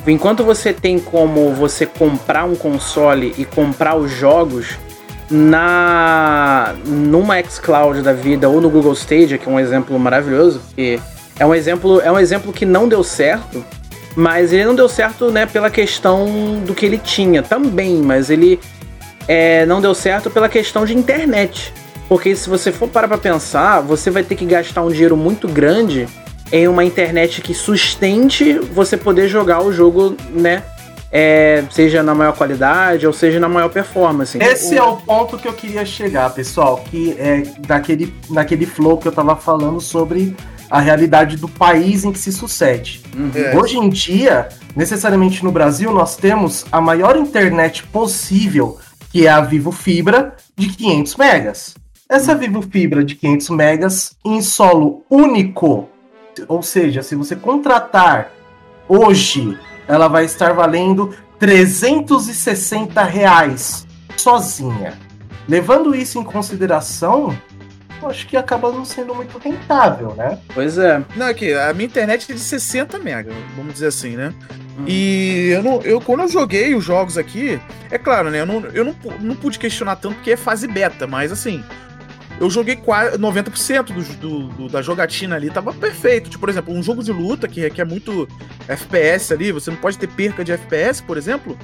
enquanto 0.06 0.44
você 0.44 0.74
tem 0.74 1.00
como 1.00 1.54
você 1.54 1.86
comprar 1.86 2.44
um 2.44 2.56
console 2.56 3.34
e 3.38 3.46
comprar 3.46 3.96
os 3.96 4.12
jogos 4.12 4.78
na 5.30 6.74
numa 6.86 7.42
xCloud 7.44 8.02
da 8.02 8.14
vida 8.14 8.50
ou 8.50 8.62
no 8.62 8.70
Google 8.70 8.94
Stadia, 8.94 9.38
que 9.38 9.48
é 9.48 9.52
um 9.52 9.60
exemplo 9.60 9.98
maravilhoso, 10.00 10.62
que 10.76 11.00
é 11.40 11.46
um 11.46 11.54
exemplo, 11.54 12.02
é 12.02 12.12
um 12.12 12.20
exemplo 12.20 12.52
que 12.52 12.66
não 12.66 12.88
deu 12.88 13.04
certo, 13.04 13.64
mas 14.16 14.52
ele 14.52 14.66
não 14.66 14.76
deu 14.76 14.90
certo, 14.90 15.32
né, 15.32 15.46
pela 15.46 15.70
questão 15.70 16.60
do 16.66 16.74
que 16.74 16.86
ele 16.86 16.98
tinha 16.98 17.44
também, 17.44 17.98
mas 17.98 18.30
ele 18.30 18.60
é, 19.28 19.66
não 19.66 19.80
deu 19.80 19.94
certo 19.94 20.30
pela 20.30 20.50
questão 20.50 20.86
de 20.86 20.96
internet. 20.96 21.74
Porque 22.10 22.36
se 22.36 22.50
você 22.50 22.72
for 22.72 22.88
parar 22.88 23.08
pra 23.08 23.18
pensar, 23.18 23.82
você 23.82 24.10
vai 24.10 24.24
ter 24.24 24.36
que 24.36 24.46
gastar 24.46 24.82
um 24.82 24.90
dinheiro 24.90 25.16
muito 25.16 25.48
grande 25.48 26.08
em 26.52 26.68
uma 26.68 26.84
internet 26.84 27.42
que 27.42 27.54
sustente 27.54 28.54
você 28.58 28.96
poder 28.96 29.28
jogar 29.28 29.62
o 29.62 29.72
jogo, 29.72 30.16
né, 30.32 30.64
é, 31.12 31.64
seja 31.70 32.02
na 32.02 32.16
maior 32.16 32.34
qualidade 32.34 33.06
ou 33.06 33.14
seja 33.14 33.40
na 33.40 33.48
maior 33.48 33.70
performance. 33.70 34.38
Esse 34.42 34.76
o... 34.76 34.78
é 34.78 34.84
o 34.84 34.98
ponto 34.98 35.38
que 35.38 35.48
eu 35.48 35.54
queria 35.54 35.86
chegar, 35.86 36.30
pessoal, 36.34 36.84
que 36.90 37.16
é 37.20 37.44
daquele, 37.60 38.14
daquele 38.30 38.66
flow 38.66 38.98
que 38.98 39.08
eu 39.08 39.12
tava 39.12 39.36
falando 39.36 39.80
sobre 39.80 40.36
a 40.70 40.80
realidade 40.80 41.38
do 41.38 41.48
país 41.48 42.04
em 42.04 42.12
que 42.12 42.20
se 42.20 42.32
sucede. 42.32 43.02
Uhum. 43.16 43.32
É. 43.34 43.58
Hoje 43.58 43.78
em 43.78 43.90
dia, 43.90 44.50
necessariamente 44.76 45.44
no 45.44 45.52
Brasil, 45.52 45.92
nós 45.92 46.16
temos 46.16 46.66
a 46.72 46.82
maior 46.82 47.16
internet 47.16 47.84
possível, 47.84 48.78
que 49.12 49.26
é 49.26 49.30
a 49.30 49.42
Vivo 49.42 49.72
Fibra, 49.72 50.36
de 50.56 50.68
500 50.70 51.16
megas. 51.16 51.76
Essa 52.10 52.34
uhum. 52.34 52.40
Vivo 52.40 52.62
Fibra 52.62 53.04
de 53.04 53.16
500 53.16 53.50
megas 53.50 54.12
em 54.26 54.42
solo 54.42 55.04
único, 55.10 55.90
ou 56.48 56.62
seja, 56.62 57.02
se 57.02 57.16
você 57.16 57.36
contratar 57.36 58.32
hoje 58.88 59.58
ela 59.88 60.08
vai 60.08 60.26
estar 60.26 60.54
valendo 60.54 61.16
360 61.40 63.04
reais 63.04 63.88
sozinha. 64.16 64.98
Levando 65.48 65.96
isso 65.96 66.20
em 66.20 66.24
consideração, 66.24 67.38
acho 68.06 68.28
que 68.28 68.38
acaba 68.38 68.72
não 68.72 68.86
sendo 68.86 69.16
muito 69.16 69.38
rentável, 69.38 70.14
né? 70.16 70.38
Pois 70.54 70.78
é. 70.78 71.04
Não, 71.16 71.28
aqui, 71.28 71.54
a 71.54 71.74
minha 71.74 71.88
internet 71.88 72.32
é 72.32 72.36
de 72.36 72.40
60 72.40 73.00
mega, 73.00 73.32
vamos 73.56 73.74
dizer 73.74 73.88
assim, 73.88 74.16
né? 74.16 74.34
Hum. 74.78 74.86
E 74.88 75.50
eu, 75.52 75.64
não, 75.64 75.82
eu, 75.82 76.00
quando 76.00 76.22
eu 76.22 76.28
joguei 76.28 76.76
os 76.76 76.84
jogos 76.84 77.18
aqui, 77.18 77.60
é 77.90 77.98
claro, 77.98 78.30
né? 78.30 78.42
Eu 78.42 78.46
não, 78.46 78.60
eu 78.68 78.86
não, 78.86 78.96
não 79.20 79.36
pude 79.36 79.58
questionar 79.58 79.96
tanto 79.96 80.16
porque 80.16 80.32
é 80.32 80.38
fase 80.38 80.68
beta, 80.68 81.08
mas 81.08 81.32
assim, 81.32 81.64
eu 82.40 82.50
joguei 82.50 82.76
quase 82.76 83.18
90% 83.18 83.86
do, 83.86 84.04
do, 84.18 84.48
do, 84.50 84.70
da 84.70 84.82
jogatina 84.82 85.36
ali, 85.36 85.50
tava 85.50 85.74
perfeito. 85.74 86.30
Tipo, 86.30 86.42
por 86.42 86.50
exemplo, 86.50 86.74
um 86.74 86.84
jogo 86.84 87.04
de 87.04 87.12
luta 87.12 87.48
que 87.48 87.60
requer 87.60 87.86
muito 87.86 88.28
FPS 88.68 89.34
ali, 89.34 89.52
você 89.52 89.72
não 89.72 89.78
pode 89.78 89.98
ter 89.98 90.08
perca 90.08 90.44
de 90.44 90.52
FPS, 90.52 91.02
por 91.02 91.18
exemplo. 91.18 91.58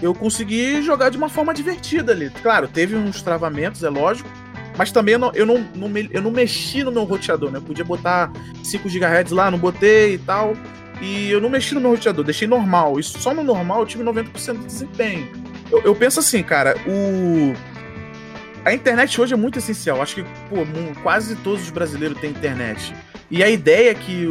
Eu 0.00 0.14
consegui 0.14 0.82
jogar 0.82 1.10
de 1.10 1.16
uma 1.16 1.28
forma 1.28 1.52
divertida 1.52 2.12
ali. 2.12 2.30
Claro, 2.42 2.68
teve 2.68 2.96
uns 2.96 3.22
travamentos, 3.22 3.82
é 3.82 3.88
lógico. 3.88 4.28
Mas 4.76 4.90
também 4.90 5.14
eu 5.14 5.18
não, 5.18 5.32
eu 5.34 5.46
não, 5.46 5.66
não 5.74 5.88
me, 5.88 6.08
eu 6.10 6.22
não 6.22 6.30
mexi 6.30 6.82
no 6.82 6.90
meu 6.90 7.04
roteador, 7.04 7.50
né? 7.50 7.58
Eu 7.58 7.62
podia 7.62 7.84
botar 7.84 8.32
5 8.62 8.88
GHz 8.88 9.30
lá, 9.30 9.50
não 9.50 9.58
botei 9.58 10.14
e 10.14 10.18
tal. 10.18 10.56
E 11.00 11.30
eu 11.30 11.40
não 11.40 11.50
mexi 11.50 11.74
no 11.74 11.80
meu 11.80 11.90
roteador, 11.90 12.24
deixei 12.24 12.46
normal. 12.46 12.98
Isso 12.98 13.18
só 13.18 13.34
no 13.34 13.42
normal 13.42 13.80
eu 13.80 13.86
tive 13.86 14.04
90% 14.04 14.58
de 14.58 14.66
desempenho. 14.66 15.28
Eu, 15.70 15.82
eu 15.82 15.94
penso 15.94 16.20
assim, 16.20 16.42
cara, 16.42 16.76
o 16.86 17.54
a 18.64 18.72
internet 18.72 19.20
hoje 19.20 19.34
é 19.34 19.36
muito 19.36 19.58
essencial. 19.58 20.00
Acho 20.00 20.16
que 20.16 20.22
pô, 20.22 20.58
quase 21.02 21.34
todos 21.36 21.62
os 21.62 21.70
brasileiros 21.70 22.18
têm 22.20 22.30
internet. 22.30 22.94
E 23.30 23.42
a 23.42 23.48
ideia 23.48 23.94
que, 23.94 24.28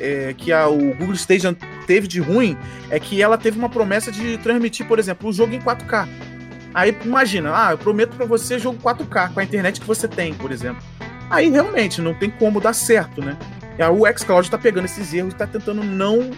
é, 0.00 0.32
que 0.36 0.52
a, 0.52 0.68
o 0.68 0.94
Google 0.94 1.16
Station 1.16 1.54
teve 1.86 2.06
de 2.06 2.20
ruim 2.20 2.56
é 2.88 3.00
que 3.00 3.20
ela 3.20 3.36
teve 3.36 3.58
uma 3.58 3.68
promessa 3.68 4.12
de 4.12 4.38
transmitir, 4.38 4.86
por 4.86 4.98
exemplo, 4.98 5.28
o 5.28 5.32
jogo 5.32 5.54
em 5.54 5.60
4K. 5.60 6.08
Aí 6.78 6.96
imagina, 7.04 7.50
ah, 7.52 7.72
eu 7.72 7.78
prometo 7.78 8.14
para 8.14 8.24
você 8.24 8.56
jogo 8.56 8.78
4K 8.80 9.34
com 9.34 9.40
a 9.40 9.42
internet 9.42 9.80
que 9.80 9.86
você 9.86 10.06
tem, 10.06 10.32
por 10.32 10.52
exemplo. 10.52 10.80
Aí 11.28 11.50
realmente 11.50 12.00
não 12.00 12.14
tem 12.14 12.30
como 12.30 12.60
dar 12.60 12.72
certo, 12.72 13.20
né? 13.20 13.36
E 13.76 13.82
o 13.82 14.06
xCloud 14.16 14.48
tá 14.48 14.56
pegando 14.56 14.84
esses 14.84 15.12
erros 15.12 15.34
e 15.34 15.36
tá 15.36 15.44
tentando 15.44 15.82
não 15.82 16.30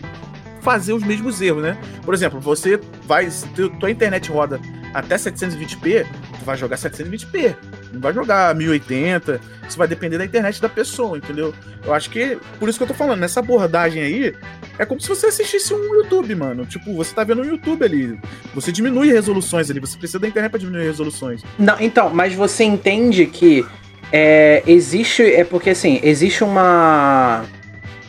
fazer 0.62 0.94
os 0.94 1.02
mesmos 1.02 1.42
erros, 1.42 1.62
né? 1.62 1.76
Por 2.02 2.14
exemplo, 2.14 2.40
você 2.40 2.80
vai, 3.04 3.30
se 3.30 3.46
tua 3.78 3.90
internet 3.90 4.30
roda 4.30 4.58
até 4.94 5.16
720p, 5.16 6.06
tu 6.06 6.44
vai 6.46 6.56
jogar 6.56 6.76
720p. 6.76 7.54
Não 7.92 8.00
vai 8.00 8.12
jogar 8.12 8.54
1080. 8.54 9.40
Isso 9.68 9.78
vai 9.78 9.86
depender 9.86 10.18
da 10.18 10.24
internet 10.24 10.60
da 10.60 10.68
pessoa, 10.68 11.16
entendeu? 11.16 11.54
Eu 11.84 11.94
acho 11.94 12.10
que, 12.10 12.38
por 12.58 12.68
isso 12.68 12.78
que 12.78 12.82
eu 12.82 12.88
tô 12.88 12.94
falando, 12.94 13.20
nessa 13.20 13.40
abordagem 13.40 14.02
aí, 14.02 14.34
é 14.78 14.84
como 14.84 15.00
se 15.00 15.08
você 15.08 15.26
assistisse 15.26 15.72
um 15.72 15.94
YouTube, 15.94 16.34
mano. 16.34 16.66
Tipo, 16.66 16.94
você 16.94 17.14
tá 17.14 17.22
vendo 17.24 17.42
um 17.42 17.44
YouTube 17.44 17.84
ali. 17.84 18.18
Você 18.54 18.72
diminui 18.72 19.12
resoluções 19.12 19.70
ali, 19.70 19.80
você 19.80 19.96
precisa 19.96 20.18
da 20.18 20.28
internet 20.28 20.50
pra 20.50 20.58
diminuir 20.58 20.84
resoluções. 20.84 21.42
Não, 21.58 21.76
então, 21.80 22.10
mas 22.10 22.34
você 22.34 22.64
entende 22.64 23.26
que 23.26 23.64
é, 24.12 24.62
existe. 24.66 25.22
É 25.22 25.44
porque 25.44 25.70
assim, 25.70 26.00
existe 26.02 26.42
uma. 26.44 27.44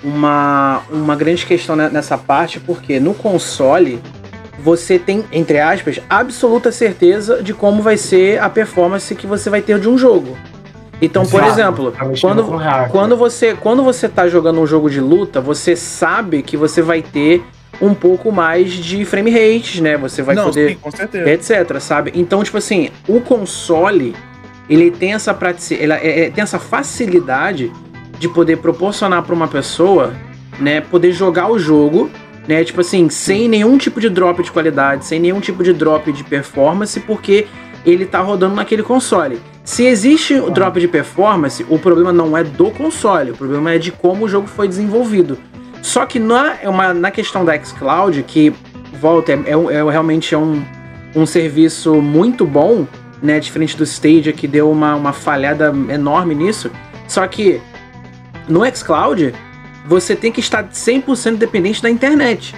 Uma, 0.04 0.82
uma 0.90 1.16
grande 1.16 1.46
questão 1.46 1.76
nessa 1.76 2.18
parte, 2.18 2.60
porque 2.60 3.00
no 3.00 3.14
console 3.14 4.02
você 4.62 5.00
tem, 5.00 5.24
entre 5.32 5.60
aspas, 5.60 6.00
absoluta 6.10 6.72
certeza 6.72 7.42
de 7.42 7.54
como 7.54 7.82
vai 7.82 7.98
ser 7.98 8.40
a 8.40 8.50
performance 8.50 9.14
que 9.16 9.26
você 9.26 9.50
vai 9.50 9.62
ter 9.62 9.80
de 9.80 9.90
um 9.90 9.98
jogo. 9.98 10.38
Então, 11.02 11.26
por 11.26 11.44
exemplo, 11.44 11.94
quando, 12.22 12.46
quando 12.92 13.18
você 13.18 13.56
quando 13.56 13.84
você 13.84 14.08
tá 14.08 14.28
jogando 14.28 14.62
um 14.62 14.68
jogo 14.68 14.88
de 14.88 15.02
luta, 15.02 15.42
você 15.42 15.76
sabe 15.76 16.44
que 16.44 16.56
você 16.56 16.82
vai 16.82 17.02
ter 17.02 17.44
um 17.82 17.96
pouco 17.96 18.32
mais 18.32 18.72
de 18.72 19.04
frame 19.04 19.32
rate, 19.32 19.82
né? 19.82 19.98
Você 19.98 20.22
vai 20.22 20.36
Não, 20.36 20.46
poder 20.46 20.70
sim, 20.70 20.76
com 20.76 20.92
certeza. 20.92 21.30
etc, 21.30 21.80
sabe? 21.80 22.12
Então, 22.14 22.44
tipo 22.44 22.58
assim, 22.58 22.90
o 23.08 23.20
console 23.20 24.16
ele 24.70 24.92
tem 24.92 25.14
essa 25.14 25.34
praticidade, 25.34 25.84
ele 25.84 25.94
é, 25.94 26.28
é, 26.28 26.30
tem 26.30 26.44
essa 26.44 26.60
facilidade 26.60 27.72
de 28.20 28.30
poder 28.30 28.58
proporcionar 28.58 29.24
para 29.24 29.34
uma 29.34 29.48
pessoa, 29.48 30.14
né, 30.60 30.80
poder 30.80 31.12
jogar 31.12 31.50
o 31.50 31.58
jogo 31.58 32.12
né? 32.48 32.64
Tipo 32.64 32.82
assim, 32.82 33.10
sem 33.10 33.48
nenhum 33.48 33.78
tipo 33.78 34.00
de 34.00 34.10
drop 34.10 34.42
de 34.42 34.52
qualidade, 34.52 35.06
sem 35.06 35.20
nenhum 35.20 35.40
tipo 35.40 35.64
de 35.64 35.74
drop 35.74 36.12
de 36.12 36.24
performance, 36.24 37.00
porque 37.00 37.48
ele 37.86 38.06
tá 38.06 38.20
rodando 38.20 38.56
naquele 38.56 38.84
console. 38.84 39.40
Se 39.64 39.86
existe 39.86 40.34
o 40.36 40.50
drop 40.50 40.80
de 40.80 40.88
performance, 40.88 41.66
o 41.70 41.78
problema 41.78 42.12
não 42.12 42.36
é 42.36 42.44
do 42.44 42.72
console, 42.72 43.32
o 43.32 43.38
problema 43.38 43.74
é 43.74 43.78
de 43.78 43.92
como 43.92 44.26
o 44.26 44.30
jogo 44.30 44.48
foi 44.48 44.68
desenvolvido. 44.68 45.38
Só 45.82 46.06
que 46.06 46.20
na, 46.20 46.58
é 46.62 46.70
uma, 46.70 46.94
na 46.94 47.12
questão 47.12 47.44
da 47.46 47.58
xCloud, 47.58 48.24
que 48.24 48.54
volta, 49.00 49.32
é, 49.32 49.36
é, 49.36 49.76
é 49.76 49.92
realmente 49.92 50.34
é 50.34 50.38
um, 50.38 50.64
um 51.16 51.26
serviço 51.26 51.96
muito 51.96 52.46
bom, 52.46 52.88
né? 53.22 53.40
Diferente 53.40 53.78
do 53.78 53.84
Stadia, 53.84 54.34
que 54.34 54.48
deu 54.48 54.70
uma, 54.70 54.96
uma 54.96 55.14
falhada 55.14 55.74
enorme 55.90 56.36
nisso. 56.36 56.72
Só 57.08 57.26
que 57.28 57.62
no 58.48 58.62
xCloud, 58.76 59.34
você 59.86 60.16
tem 60.16 60.32
que 60.32 60.40
estar 60.40 60.64
100% 60.64 61.38
dependente 61.38 61.82
da 61.82 61.90
internet. 61.90 62.56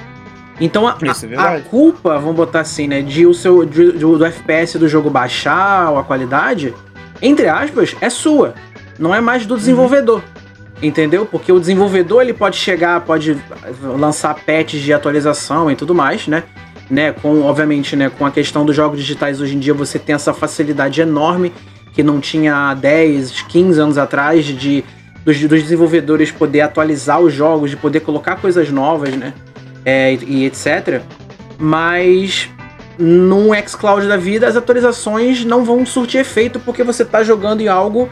Então 0.60 0.88
a, 0.88 0.98
é 1.02 1.38
a, 1.38 1.60
culpa, 1.62 2.20
vamos 2.20 2.36
botar 2.36 2.62
assim, 2.62 2.88
né, 2.88 3.02
de 3.02 3.26
o 3.26 3.34
seu 3.34 3.66
de, 3.66 3.92
do, 3.94 4.18
do 4.18 4.26
FPS 4.26 4.78
do 4.78 4.88
jogo 4.88 5.10
baixar 5.10 5.90
ou 5.92 5.98
a 5.98 6.04
qualidade, 6.04 6.74
entre 7.22 7.48
aspas, 7.48 7.96
é 8.00 8.10
sua. 8.10 8.54
Não 9.00 9.14
é 9.14 9.20
mais 9.20 9.46
do 9.46 9.58
desenvolvedor. 9.58 10.18
Uhum. 10.18 10.88
Entendeu? 10.88 11.26
Porque 11.26 11.52
o 11.52 11.60
desenvolvedor 11.60 12.22
ele 12.22 12.34
pode 12.34 12.58
chegar, 12.58 13.02
pode 13.02 13.38
lançar 13.82 14.36
patches 14.36 14.82
de 14.82 14.94
atualização 14.94 15.72
e 15.72 15.76
tudo 15.76 15.96
mais, 15.96 16.28
né? 16.28 16.44
né? 16.90 17.12
Com, 17.12 17.42
obviamente, 17.42 17.96
né, 17.96 18.10
com 18.10 18.26
a 18.26 18.32
questão 18.32 18.66
dos 18.66 18.76
jogos 18.76 19.00
digitais 19.00 19.42
hoje 19.42 19.56
em 19.56 19.60
dia, 19.60 19.74
você 19.74 19.98
tem 19.98 20.14
essa 20.14 20.34
facilidade 20.34 21.02
enorme 21.02 21.52
que 21.94 22.04
não 22.04 22.20
tinha 22.20 22.70
há 22.70 22.74
10, 22.74 23.44
15 23.44 23.80
anos 23.80 23.98
atrás 23.98 24.46
de 24.46 24.84
dos, 25.24 25.40
dos 25.40 25.62
desenvolvedores 25.62 26.32
poder 26.32 26.62
atualizar 26.62 27.20
os 27.20 27.34
jogos, 27.34 27.70
de 27.70 27.78
poder 27.78 28.02
colocar 28.02 28.36
coisas 28.36 28.70
novas, 28.70 29.16
né? 29.16 29.34
É, 29.86 30.14
e, 30.14 30.24
e 30.26 30.46
etc. 30.46 31.02
Mas 31.58 32.50
num 32.98 33.50
xCloud 33.68 34.08
da 34.08 34.18
vida, 34.18 34.48
as 34.48 34.56
atualizações 34.56 35.44
não 35.44 35.64
vão 35.64 35.86
surtir 35.86 36.22
efeito 36.22 36.60
porque 36.60 36.84
você 36.84 37.04
está 37.04 37.24
jogando 37.24 37.62
em 37.62 37.68
algo 37.68 38.10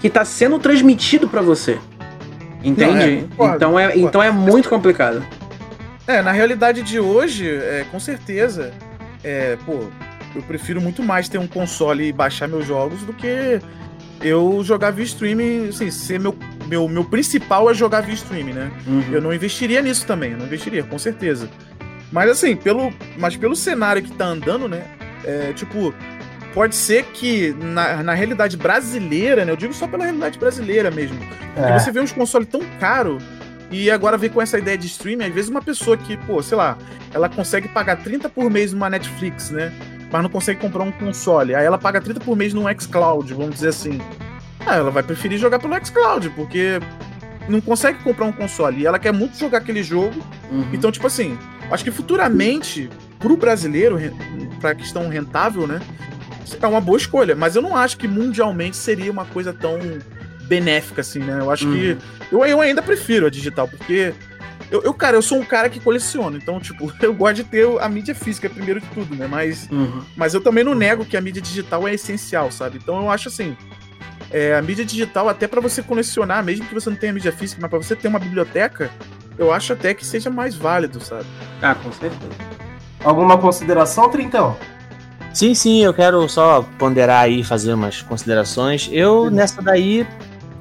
que 0.00 0.08
está 0.08 0.24
sendo 0.24 0.58
transmitido 0.58 1.28
para 1.28 1.40
você. 1.40 1.78
Entende? 2.62 3.26
Não, 3.38 3.46
é, 3.46 3.54
então, 3.54 3.78
é, 3.78 3.98
então 3.98 4.22
é 4.22 4.30
muito 4.30 4.68
complicado. 4.68 5.24
É, 6.06 6.20
na 6.20 6.32
realidade 6.32 6.82
de 6.82 6.98
hoje, 6.98 7.48
é, 7.48 7.86
com 7.90 8.00
certeza, 8.00 8.72
é, 9.22 9.56
pô, 9.64 9.84
eu 10.34 10.42
prefiro 10.42 10.80
muito 10.80 11.02
mais 11.02 11.28
ter 11.28 11.38
um 11.38 11.46
console 11.46 12.08
e 12.08 12.12
baixar 12.12 12.48
meus 12.48 12.66
jogos 12.66 13.02
do 13.02 13.12
que 13.12 13.60
eu 14.20 14.62
jogar 14.64 14.90
via 14.90 15.04
streaming, 15.04 15.68
assim, 15.68 15.90
ser 15.90 16.18
meu, 16.18 16.34
meu, 16.66 16.88
meu 16.88 17.04
principal 17.04 17.70
é 17.70 17.74
jogar 17.74 18.00
via 18.00 18.14
streaming, 18.14 18.52
né? 18.52 18.70
Uhum. 18.86 19.04
Eu 19.12 19.20
não 19.20 19.32
investiria 19.32 19.82
nisso 19.82 20.06
também, 20.06 20.32
eu 20.32 20.38
não 20.38 20.46
investiria, 20.46 20.82
com 20.82 20.98
certeza. 20.98 21.48
Mas 22.10 22.30
assim, 22.30 22.56
pelo, 22.56 22.92
mas 23.18 23.36
pelo 23.36 23.56
cenário 23.56 24.02
que 24.02 24.12
tá 24.12 24.26
andando, 24.26 24.68
né? 24.68 24.84
É, 25.24 25.52
tipo, 25.52 25.94
pode 26.52 26.74
ser 26.74 27.04
que 27.06 27.54
na, 27.58 28.02
na 28.02 28.14
realidade 28.14 28.56
brasileira, 28.56 29.44
né? 29.44 29.52
Eu 29.52 29.56
digo 29.56 29.72
só 29.72 29.86
pela 29.86 30.04
realidade 30.04 30.38
brasileira 30.38 30.90
mesmo. 30.90 31.18
É. 31.56 31.72
Que 31.72 31.80
você 31.80 31.90
vê 31.90 32.00
uns 32.00 32.12
consoles 32.12 32.48
tão 32.48 32.60
caros 32.78 33.22
e 33.70 33.90
agora 33.90 34.16
vem 34.16 34.30
com 34.30 34.40
essa 34.40 34.58
ideia 34.58 34.78
de 34.78 34.86
streaming, 34.86 35.24
às 35.24 35.34
vezes 35.34 35.50
uma 35.50 35.62
pessoa 35.62 35.96
que, 35.96 36.16
pô, 36.18 36.42
sei 36.42 36.56
lá, 36.56 36.78
ela 37.12 37.28
consegue 37.28 37.68
pagar 37.68 37.96
30 37.96 38.28
por 38.28 38.50
mês 38.50 38.72
numa 38.72 38.88
Netflix, 38.88 39.50
né? 39.50 39.72
mas 40.14 40.22
não 40.22 40.30
consegue 40.30 40.60
comprar 40.60 40.84
um 40.84 40.92
console. 40.92 41.56
Aí 41.56 41.64
ela 41.64 41.76
paga 41.76 42.00
30 42.00 42.20
por 42.20 42.36
mês 42.36 42.54
no 42.54 42.62
xCloud, 42.80 43.34
vamos 43.34 43.54
dizer 43.54 43.70
assim. 43.70 44.00
Ah, 44.66 44.76
ela 44.76 44.90
vai 44.90 45.02
preferir 45.02 45.38
jogar 45.38 45.58
pelo 45.58 45.74
xCloud, 45.84 46.30
porque 46.30 46.80
não 47.48 47.60
consegue 47.60 47.98
comprar 48.02 48.24
um 48.24 48.32
console. 48.32 48.82
E 48.82 48.86
ela 48.86 48.98
quer 48.98 49.12
muito 49.12 49.38
jogar 49.38 49.58
aquele 49.58 49.82
jogo. 49.82 50.14
Uhum. 50.50 50.68
Então, 50.72 50.90
tipo 50.90 51.06
assim, 51.06 51.38
acho 51.70 51.84
que 51.84 51.90
futuramente, 51.90 52.88
pro 53.18 53.36
brasileiro, 53.36 53.98
pra 54.60 54.74
questão 54.74 55.08
rentável, 55.08 55.66
né? 55.66 55.80
É 56.60 56.66
uma 56.66 56.80
boa 56.80 56.96
escolha. 56.96 57.34
Mas 57.34 57.56
eu 57.56 57.62
não 57.62 57.76
acho 57.76 57.98
que 57.98 58.08
mundialmente 58.08 58.76
seria 58.76 59.10
uma 59.10 59.24
coisa 59.24 59.52
tão 59.52 59.78
benéfica 60.46 61.00
assim, 61.00 61.18
né? 61.18 61.40
Eu 61.40 61.50
acho 61.50 61.66
uhum. 61.66 61.74
que. 61.74 61.98
Eu, 62.32 62.44
eu 62.44 62.60
ainda 62.60 62.82
prefiro 62.82 63.26
a 63.26 63.30
digital, 63.30 63.68
porque 63.68 64.14
Eu, 64.70 64.82
eu, 64.82 64.94
cara, 64.94 65.16
eu 65.16 65.22
sou 65.22 65.38
um 65.38 65.44
cara 65.44 65.68
que 65.68 65.78
coleciona, 65.78 66.36
então, 66.36 66.58
tipo, 66.58 66.92
eu 67.02 67.14
gosto 67.14 67.36
de 67.36 67.44
ter 67.44 67.66
a 67.80 67.88
mídia 67.88 68.14
física 68.14 68.48
primeiro 68.48 68.80
de 68.80 68.86
tudo, 68.88 69.14
né? 69.14 69.26
Mas, 69.26 69.68
uhum. 69.70 70.02
mas 70.16 70.34
eu 70.34 70.40
também 70.40 70.64
não 70.64 70.74
nego 70.74 71.04
que 71.04 71.16
a 71.16 71.20
mídia 71.20 71.42
digital 71.42 71.86
é 71.86 71.94
essencial, 71.94 72.50
sabe? 72.50 72.78
Então 72.82 72.96
eu 73.02 73.10
acho 73.10 73.28
assim. 73.28 73.56
É, 74.34 74.56
a 74.56 74.60
mídia 74.60 74.84
digital, 74.84 75.28
até 75.28 75.46
para 75.46 75.60
você 75.60 75.80
colecionar, 75.80 76.42
mesmo 76.42 76.66
que 76.66 76.74
você 76.74 76.90
não 76.90 76.96
tenha 76.96 77.12
mídia 77.12 77.30
física, 77.30 77.60
mas 77.62 77.70
para 77.70 77.78
você 77.78 77.94
ter 77.94 78.08
uma 78.08 78.18
biblioteca, 78.18 78.90
eu 79.38 79.52
acho 79.52 79.72
até 79.72 79.94
que 79.94 80.04
seja 80.04 80.28
mais 80.28 80.56
válido, 80.56 81.00
sabe? 81.00 81.24
Ah, 81.62 81.76
com 81.76 81.92
certeza. 81.92 82.32
Alguma 83.04 83.38
consideração, 83.38 84.08
Trintão? 84.08 84.56
Sim, 85.32 85.54
sim, 85.54 85.84
eu 85.84 85.94
quero 85.94 86.28
só 86.28 86.62
ponderar 86.80 87.22
aí, 87.22 87.44
fazer 87.44 87.74
umas 87.74 88.02
considerações. 88.02 88.90
Eu, 88.90 89.30
nessa 89.30 89.62
daí, 89.62 90.04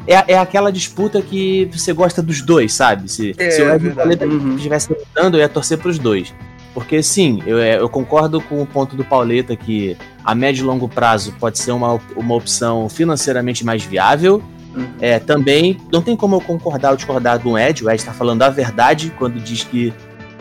é, 0.05 0.33
é 0.33 0.37
aquela 0.37 0.71
disputa 0.71 1.19
que 1.19 1.65
você 1.73 1.93
gosta 1.93 2.21
dos 2.21 2.41
dois, 2.41 2.73
sabe? 2.73 3.09
Se, 3.09 3.33
é, 3.39 3.49
se 3.49 3.63
o 3.63 3.73
Ed 3.73 3.89
Pauleta 3.89 4.27
uhum. 4.27 4.55
estivesse 4.55 4.93
lutando, 4.93 5.37
eu 5.37 5.41
ia 5.41 5.49
torcer 5.49 5.79
pros 5.79 5.97
dois. 5.97 6.31
Porque 6.73 7.03
sim, 7.03 7.41
eu, 7.45 7.59
é, 7.59 7.79
eu 7.79 7.87
concordo 7.87 8.41
com 8.41 8.61
o 8.61 8.65
ponto 8.65 8.95
do 8.95 9.03
Pauleta 9.03 9.55
que 9.55 9.95
a 10.23 10.33
médio 10.33 10.63
e 10.63 10.65
longo 10.65 10.89
prazo 10.89 11.33
pode 11.39 11.59
ser 11.59 11.71
uma, 11.71 11.99
uma 12.15 12.35
opção 12.35 12.89
financeiramente 12.89 13.63
mais 13.63 13.83
viável. 13.83 14.41
Uhum. 14.75 14.87
É, 14.99 15.19
também 15.19 15.77
não 15.91 16.01
tem 16.01 16.15
como 16.15 16.35
eu 16.35 16.41
concordar 16.41 16.91
ou 16.91 16.95
discordar 16.95 17.37
do 17.37 17.57
Ed. 17.57 17.83
O 17.83 17.89
Ed 17.89 17.99
está 17.99 18.11
falando 18.11 18.41
a 18.41 18.49
verdade 18.49 19.13
quando 19.17 19.39
diz 19.39 19.63
que 19.63 19.93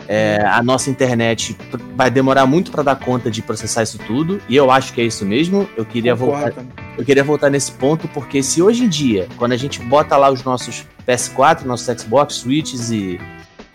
é, 0.07 0.41
a 0.45 0.61
nossa 0.61 0.89
internet 0.89 1.55
vai 1.95 2.09
demorar 2.11 2.45
muito 2.45 2.71
para 2.71 2.83
dar 2.83 2.95
conta 2.95 3.31
de 3.31 3.41
processar 3.41 3.83
isso 3.83 3.97
tudo, 3.99 4.41
e 4.49 4.55
eu 4.55 4.69
acho 4.69 4.93
que 4.93 5.01
é 5.01 5.05
isso 5.05 5.25
mesmo. 5.25 5.69
Eu 5.77 5.85
queria 5.85 6.13
voltar, 6.13 6.53
eu 6.97 7.05
queria 7.05 7.23
voltar 7.23 7.49
nesse 7.49 7.71
ponto 7.71 8.07
porque 8.09 8.43
se 8.43 8.61
hoje 8.61 8.83
em 8.83 8.89
dia, 8.89 9.27
quando 9.37 9.53
a 9.53 9.57
gente 9.57 9.79
bota 9.81 10.17
lá 10.17 10.29
os 10.29 10.43
nossos 10.43 10.85
PS4, 11.07 11.63
nossos 11.63 12.01
Xbox, 12.01 12.35
Switches 12.35 12.91
e 12.91 13.19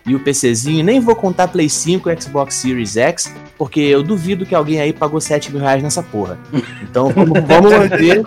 e 0.09 0.15
o 0.15 0.19
PCzinho, 0.19 0.83
nem 0.83 0.99
vou 0.99 1.15
contar 1.15 1.47
Play 1.49 1.69
5 1.69 2.09
e 2.09 2.21
Xbox 2.21 2.55
Series 2.55 2.97
X, 2.97 3.31
porque 3.57 3.79
eu 3.79 4.01
duvido 4.01 4.43
que 4.43 4.55
alguém 4.55 4.81
aí 4.81 4.91
pagou 4.91 5.21
7 5.21 5.51
mil 5.51 5.61
reais 5.61 5.83
nessa 5.83 6.01
porra. 6.01 6.39
Então 6.81 7.09
vamos, 7.09 7.39
vamos 7.45 7.71
manter, 7.71 8.23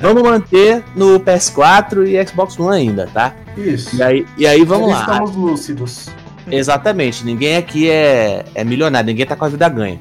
vamos 0.00 0.22
manter 0.24 0.82
no 0.96 1.20
PS4 1.20 2.08
e 2.08 2.26
Xbox 2.26 2.58
One 2.58 2.76
ainda, 2.76 3.06
tá? 3.06 3.32
Isso. 3.56 3.94
E 3.94 4.02
aí, 4.02 4.26
e 4.36 4.46
aí 4.46 4.64
vamos 4.64 4.90
lá. 4.90 5.02
Estamos 5.02 5.36
lúcidos. 5.36 6.08
Exatamente, 6.50 7.24
ninguém 7.24 7.56
aqui 7.56 7.88
é, 7.88 8.44
é 8.52 8.64
milionário, 8.64 9.06
ninguém 9.06 9.24
tá 9.24 9.36
com 9.36 9.44
a 9.44 9.48
vida 9.48 9.68
ganha. 9.68 10.00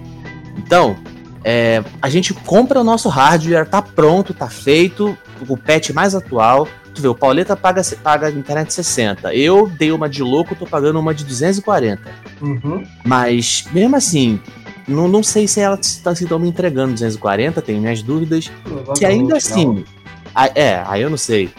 Então, 0.58 0.98
é, 1.44 1.84
a 2.02 2.10
gente 2.10 2.34
compra 2.34 2.80
o 2.80 2.84
nosso 2.84 3.08
hardware, 3.08 3.68
tá 3.68 3.84
pronto, 3.84 4.34
tá 4.34 4.50
feito, 4.50 5.15
o 5.47 5.58
patch 5.58 5.91
mais 5.91 6.15
atual. 6.15 6.67
Tu 6.93 7.02
vê, 7.02 7.08
o 7.08 7.15
Pauleta 7.15 7.56
paga, 7.56 7.82
paga 8.04 8.28
a 8.28 8.32
internet 8.32 8.73
60. 8.73 9.34
Eu 9.34 9.67
dei 9.67 9.91
uma 9.91 10.10
de 10.10 10.23
louco, 10.23 10.56
tô 10.56 10.65
pagando 10.65 10.99
uma 10.99 11.13
de 11.13 11.23
240. 11.23 12.02
Uhum. 12.41 12.84
Mas, 13.06 13.65
mesmo 13.71 13.95
assim, 13.95 14.39
não, 14.88 15.08
não 15.08 15.21
sei 15.21 15.47
se 15.47 15.60
ela 15.60 15.80
está 15.80 16.15
se 16.15 16.25
me 16.25 16.49
entregando 16.49 16.93
240, 16.93 17.62
tenho 17.62 17.80
minhas 17.80 18.02
dúvidas. 18.02 18.52
Que 18.97 19.06
ainda 19.06 19.38
assim. 19.38 19.86
A, 20.34 20.47
é, 20.47 20.84
aí 20.88 21.02
eu 21.02 21.10
não 21.10 21.17
sei. 21.17 21.49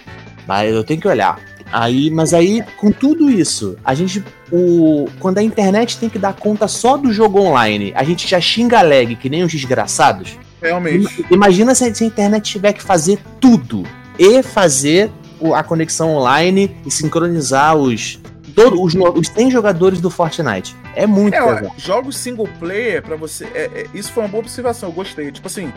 Mas 0.47 0.75
eu 0.75 0.83
tenho 0.83 1.01
que 1.01 1.09
olhar. 1.09 1.39
Aí, 1.73 2.11
mas 2.11 2.35
aí, 2.35 2.65
com 2.77 2.91
tudo 2.91 3.31
isso, 3.31 3.77
a 3.85 3.95
gente. 3.95 4.23
O, 4.51 5.09
quando 5.21 5.39
a 5.39 5.43
internet 5.43 5.97
tem 5.99 6.09
que 6.09 6.19
dar 6.19 6.33
conta 6.33 6.67
só 6.67 6.97
do 6.97 7.13
jogo 7.13 7.41
online, 7.41 7.93
a 7.95 8.03
gente 8.03 8.27
já 8.27 8.41
xinga 8.41 8.83
lag 8.83 9.15
que 9.15 9.31
nem 9.31 9.45
os 9.45 9.53
desgraçados. 9.53 10.37
Realmente. 10.61 11.25
Imagina 11.31 11.75
se 11.75 11.85
a 11.85 12.07
internet 12.07 12.51
tiver 12.51 12.73
que 12.73 12.83
fazer 12.83 13.19
tudo. 13.41 13.85
E 14.19 14.43
fazer 14.43 15.11
a 15.55 15.63
conexão 15.63 16.17
online 16.17 16.77
e 16.85 16.91
sincronizar 16.91 17.77
os. 17.77 18.21
Todos 18.55 18.95
os, 18.95 18.95
os 18.95 19.29
100 19.29 19.51
jogadores 19.51 20.01
do 20.01 20.11
Fortnite. 20.11 20.77
É 20.95 21.07
muito 21.07 21.35
é, 21.35 21.43
ó, 21.43 21.71
Jogos 21.79 22.17
single 22.17 22.49
player, 22.59 23.01
para 23.01 23.17
você. 23.17 23.45
É, 23.55 23.71
é, 23.73 23.87
isso 23.95 24.13
foi 24.13 24.25
uma 24.25 24.29
boa 24.29 24.43
observação, 24.43 24.89
eu 24.89 24.93
gostei. 24.93 25.31
Tipo 25.31 25.47
assim, 25.47 25.73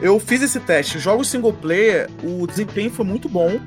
eu 0.00 0.18
fiz 0.20 0.40
esse 0.40 0.60
teste. 0.60 0.98
Jogos 0.98 1.28
single 1.28 1.52
player, 1.52 2.08
o 2.22 2.46
desempenho 2.46 2.90
foi 2.90 3.04
muito 3.04 3.28
bom 3.28 3.60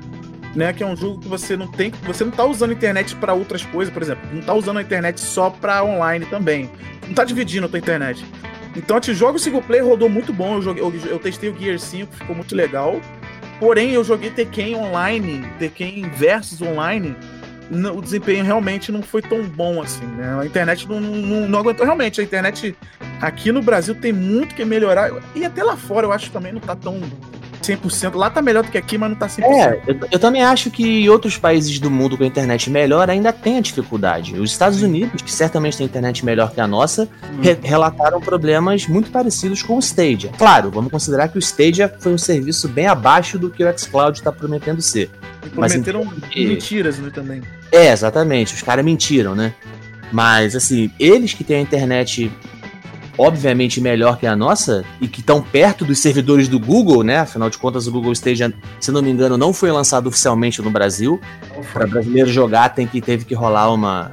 né? 0.54 0.72
Que 0.72 0.82
é 0.82 0.86
um 0.86 0.96
jogo 0.96 1.20
que 1.20 1.28
você 1.28 1.56
não 1.56 1.68
tem, 1.68 1.92
você 2.02 2.24
não 2.24 2.32
tá 2.32 2.44
usando 2.44 2.70
a 2.70 2.72
internet 2.72 3.14
para 3.16 3.32
outras 3.32 3.62
coisas, 3.64 3.92
por 3.92 4.02
exemplo, 4.02 4.28
não 4.32 4.42
tá 4.42 4.54
usando 4.54 4.78
a 4.78 4.82
internet 4.82 5.20
só 5.20 5.50
para 5.50 5.84
online 5.84 6.26
também. 6.26 6.70
Não 7.06 7.14
tá 7.14 7.24
dividindo 7.24 7.66
a 7.66 7.68
tua 7.68 7.78
internet. 7.78 8.24
Então, 8.78 8.96
o 8.96 9.14
jogo 9.14 9.38
single 9.40 9.60
player 9.60 9.84
rodou 9.84 10.08
muito 10.08 10.32
bom. 10.32 10.54
Eu, 10.54 10.62
joguei, 10.62 10.82
eu, 10.82 10.92
eu, 11.06 11.18
testei 11.18 11.50
o 11.50 11.58
Gear 11.58 11.78
5, 11.78 12.14
ficou 12.14 12.34
muito 12.34 12.54
legal. 12.54 13.00
Porém, 13.58 13.90
eu 13.90 14.04
joguei 14.04 14.30
Tekken 14.30 14.76
online, 14.76 15.44
Tekken 15.58 16.08
versus 16.10 16.62
online. 16.62 17.16
O 17.94 18.00
desempenho 18.00 18.44
realmente 18.44 18.92
não 18.92 19.02
foi 19.02 19.20
tão 19.20 19.42
bom 19.42 19.82
assim, 19.82 20.06
né? 20.06 20.38
A 20.40 20.46
internet 20.46 20.88
não, 20.88 21.00
não, 21.00 21.48
não 21.48 21.58
aguentou. 21.58 21.84
Realmente, 21.84 22.20
a 22.20 22.24
internet 22.24 22.74
aqui 23.20 23.50
no 23.50 23.60
Brasil 23.60 23.96
tem 23.96 24.12
muito 24.12 24.54
que 24.54 24.64
melhorar. 24.64 25.10
E 25.34 25.44
até 25.44 25.62
lá 25.64 25.76
fora 25.76 26.06
eu 26.06 26.12
acho 26.12 26.26
que 26.26 26.32
também 26.32 26.52
não 26.52 26.60
tá 26.60 26.76
tão 26.76 27.00
100%. 27.62 28.14
Lá 28.14 28.30
tá 28.30 28.40
melhor 28.42 28.64
do 28.64 28.70
que 28.70 28.78
aqui, 28.78 28.96
mas 28.98 29.10
não 29.10 29.16
tá 29.16 29.26
100%. 29.26 29.42
É, 29.44 29.80
eu, 29.86 29.98
eu 30.12 30.18
também 30.18 30.42
acho 30.42 30.70
que 30.70 31.08
outros 31.08 31.36
países 31.36 31.78
do 31.78 31.90
mundo 31.90 32.16
com 32.16 32.24
a 32.24 32.26
internet 32.26 32.70
melhor 32.70 33.10
ainda 33.10 33.32
tem 33.32 33.58
a 33.58 33.60
dificuldade. 33.60 34.38
Os 34.38 34.50
Estados 34.50 34.82
Unidos, 34.82 35.22
que 35.22 35.30
certamente 35.30 35.76
tem 35.76 35.86
internet 35.86 36.24
melhor 36.24 36.52
que 36.52 36.60
a 36.60 36.66
nossa, 36.66 37.04
hum. 37.04 37.40
re 37.42 37.58
relataram 37.62 38.20
problemas 38.20 38.86
muito 38.86 39.10
parecidos 39.10 39.62
com 39.62 39.76
o 39.76 39.78
Stadia. 39.80 40.30
Claro, 40.36 40.70
vamos 40.70 40.90
considerar 40.90 41.28
que 41.28 41.38
o 41.38 41.40
Stadia 41.40 41.92
foi 42.00 42.12
um 42.12 42.18
serviço 42.18 42.68
bem 42.68 42.86
abaixo 42.86 43.38
do 43.38 43.50
que 43.50 43.64
o 43.64 43.78
xCloud 43.78 44.18
está 44.18 44.32
prometendo 44.32 44.80
ser. 44.80 45.10
E 45.44 45.48
prometeram 45.50 46.04
mas, 46.04 46.34
mentiras, 46.34 46.98
né, 46.98 47.10
também. 47.12 47.42
É, 47.70 47.92
exatamente. 47.92 48.54
Os 48.54 48.62
caras 48.62 48.84
mentiram, 48.84 49.34
né? 49.34 49.54
Mas, 50.10 50.56
assim, 50.56 50.90
eles 50.98 51.34
que 51.34 51.44
têm 51.44 51.58
a 51.58 51.60
internet 51.60 52.30
obviamente 53.18 53.80
melhor 53.80 54.16
que 54.16 54.26
a 54.26 54.36
nossa 54.36 54.84
e 55.00 55.08
que 55.08 55.20
estão 55.20 55.42
perto 55.42 55.84
dos 55.84 55.98
servidores 55.98 56.46
do 56.46 56.58
Google, 56.58 57.02
né? 57.02 57.18
Afinal 57.18 57.50
de 57.50 57.58
contas, 57.58 57.88
o 57.88 57.92
Google 57.92 58.12
Stage, 58.12 58.54
se 58.80 58.92
não 58.92 59.02
me 59.02 59.10
engano, 59.10 59.36
não 59.36 59.52
foi 59.52 59.72
lançado 59.72 60.06
oficialmente 60.06 60.62
no 60.62 60.70
Brasil. 60.70 61.20
Para 61.72 61.86
brasileiro 61.86 62.30
jogar, 62.30 62.68
tem 62.70 62.86
que 62.86 63.00
teve 63.00 63.24
que 63.24 63.34
rolar 63.34 63.72
uma, 63.72 64.12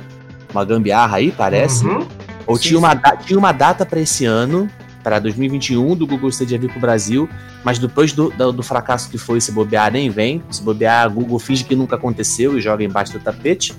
uma 0.51 0.65
gambiarra 0.65 1.17
aí, 1.17 1.31
parece. 1.31 1.85
Uhum. 1.85 2.07
Ou 2.47 2.55
sim, 2.55 2.69
tinha, 2.69 2.79
uma, 2.79 2.95
tinha 2.95 3.37
uma 3.37 3.51
data 3.51 3.85
para 3.85 3.99
esse 3.99 4.25
ano, 4.25 4.69
para 5.03 5.19
2021, 5.19 5.95
do 5.95 6.07
Google 6.07 6.29
Stadia 6.29 6.57
vir 6.57 6.69
para 6.69 6.77
o 6.77 6.81
Brasil, 6.81 7.29
mas 7.63 7.77
depois 7.77 8.11
do, 8.11 8.29
do, 8.31 8.51
do, 8.51 8.63
fracasso 8.63 9.09
que 9.09 9.19
foi, 9.19 9.39
se 9.39 9.51
bobear, 9.51 9.91
nem 9.91 10.09
vem. 10.09 10.41
Se 10.49 10.63
bobear, 10.63 11.03
a 11.03 11.07
Google 11.07 11.37
finge 11.37 11.63
que 11.63 11.75
nunca 11.75 11.95
aconteceu 11.95 12.57
e 12.57 12.61
joga 12.61 12.83
embaixo 12.83 13.13
do 13.13 13.19
tapete. 13.19 13.75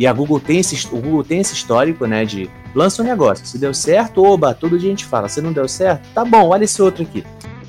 E 0.00 0.06
a 0.06 0.14
Google 0.14 0.40
tem 0.40 0.58
esse, 0.58 0.86
o 0.86 0.98
Google 0.98 1.22
tem 1.22 1.40
esse 1.40 1.52
histórico, 1.52 2.06
né, 2.06 2.24
de 2.24 2.48
lança 2.74 3.02
um 3.02 3.04
negócio, 3.04 3.44
se 3.44 3.58
deu 3.58 3.74
certo, 3.74 4.24
oba, 4.24 4.54
todo 4.54 4.78
dia 4.78 4.88
a 4.88 4.92
gente 4.92 5.04
fala, 5.04 5.28
se 5.28 5.42
não 5.42 5.52
deu 5.52 5.68
certo, 5.68 6.08
tá 6.14 6.24
bom, 6.24 6.48
olha 6.48 6.64
esse 6.64 6.80
outro 6.80 7.02
aqui. 7.02 7.22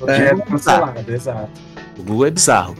É, 0.06 0.28
é 0.28 0.36
cancelado, 0.36 1.12
exato. 1.12 1.50
O 1.98 2.02
Google 2.02 2.26
é 2.28 2.30
bizarro. 2.30 2.74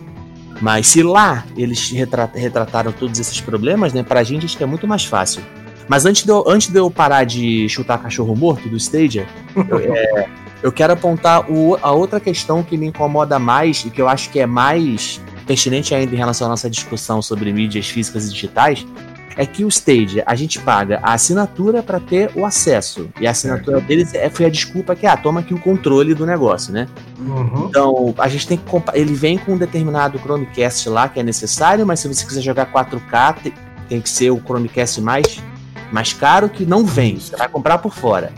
Mas 0.59 0.87
se 0.87 1.03
lá 1.03 1.45
eles 1.55 1.91
retrataram 1.91 2.93
todos 2.93 3.21
esses 3.21 3.43
problemas, 3.43 3.93
né, 3.93 4.03
pra 4.03 4.23
gente 4.23 4.47
acho 4.47 4.57
que 4.57 4.63
é 4.63 4.67
muito 4.67 4.89
mais 4.89 5.05
fácil. 5.05 5.43
Mas 5.87 6.07
antes 6.07 6.25
de 6.25 6.31
eu, 6.31 6.45
antes 6.49 6.69
de 6.69 6.79
eu 6.79 6.91
parar 6.91 7.25
de 7.25 7.69
chutar 7.69 7.99
cachorro 7.99 8.35
morto 8.35 8.71
do 8.71 8.79
Stadia, 8.79 9.27
eu, 9.69 9.79
é, 9.95 10.29
eu 10.63 10.73
quero 10.73 10.95
apontar 10.95 11.51
o, 11.51 11.77
a 11.83 11.91
outra 11.93 12.19
questão 12.19 12.63
que 12.63 12.79
me 12.79 12.87
incomoda 12.87 13.39
mais 13.39 13.85
e 13.85 13.91
que 13.91 14.01
eu 14.01 14.09
acho 14.09 14.31
que 14.31 14.41
é 14.41 14.47
mais 14.47 15.21
pertinente 15.47 15.95
ainda 15.95 16.15
em 16.15 16.19
relação 16.19 16.47
à 16.47 16.51
nossa 16.51 16.71
discussão 16.71 17.21
sobre 17.21 17.53
mídias 17.53 17.89
físicas 17.89 18.27
e 18.27 18.33
digitais, 18.33 18.87
é 19.37 19.47
que 19.47 19.65
o 19.65 19.69
Stage, 19.69 20.23
a 20.27 20.35
gente 20.35 20.59
paga 20.59 21.01
a 21.03 21.15
assinatura 21.15 21.83
para 21.83 21.99
ter 21.99 22.31
o 22.35 22.45
acesso. 22.45 23.09
E 23.21 23.27
a 23.27 23.31
assinatura 23.31 23.81
deles 23.81 24.15
é, 24.15 24.29
foi 24.29 24.47
a 24.47 24.51
desculpa 24.51 24.95
que, 24.95 25.07
ah, 25.07 25.17
toma 25.17 25.41
aqui 25.41 25.55
o 25.55 25.59
controle 25.59 26.15
do 26.15 26.27
negócio, 26.27 26.73
né? 26.73 26.87
Uhum. 27.19 27.67
Então, 27.69 28.15
a 28.19 28.29
gente 28.29 28.47
tem 28.47 28.59
que. 28.59 28.65
Ele 28.95 29.15
vem 29.15 29.39
com 29.39 29.53
um 29.53 29.59
determinado 29.59 30.19
Chromecast 30.19 30.89
lá 30.89 31.09
que 31.09 31.21
é 31.21 31.23
necessário, 31.23 31.87
mas 31.87 32.01
se 32.01 32.09
você 32.09 32.25
quiser 32.27 32.43
jogar 32.43 32.71
4K, 32.71 33.35
tem, 33.43 33.55
tem 33.89 34.01
que 34.01 34.11
ser 34.11 34.31
o 34.31 34.41
Chromecast 34.41 35.01
mais, 35.01 35.43
mais 35.91 36.13
caro 36.13 36.49
que 36.49 36.65
não 36.65 36.85
vem. 36.85 37.19
Você 37.19 37.37
vai 37.37 37.49
comprar 37.49 37.79
por 37.79 37.95
fora. 37.95 38.33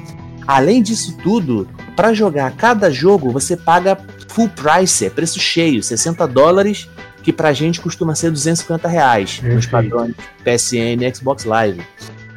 Além 0.47 0.83
disso 0.83 1.17
tudo, 1.23 1.67
para 1.97 2.13
jogar 2.13 2.53
cada 2.53 2.91
jogo, 2.91 3.31
você 3.31 3.57
paga 3.57 3.99
full 4.29 4.49
price, 4.49 5.07
é 5.07 5.11
preço 5.11 5.41
cheio, 5.41 5.83
60 5.83 6.27
dólares 6.27 6.89
que 7.25 7.33
pra 7.33 7.53
gente 7.55 7.81
costuma 7.81 8.15
ser 8.15 8.31
250 8.31 8.87
reais 8.87 9.41
Perfeito. 9.41 9.55
nos 9.57 9.67
padrões 9.67 10.15
PSN 10.45 11.03
e 11.03 11.15
Xbox 11.15 11.45
Live. 11.45 11.81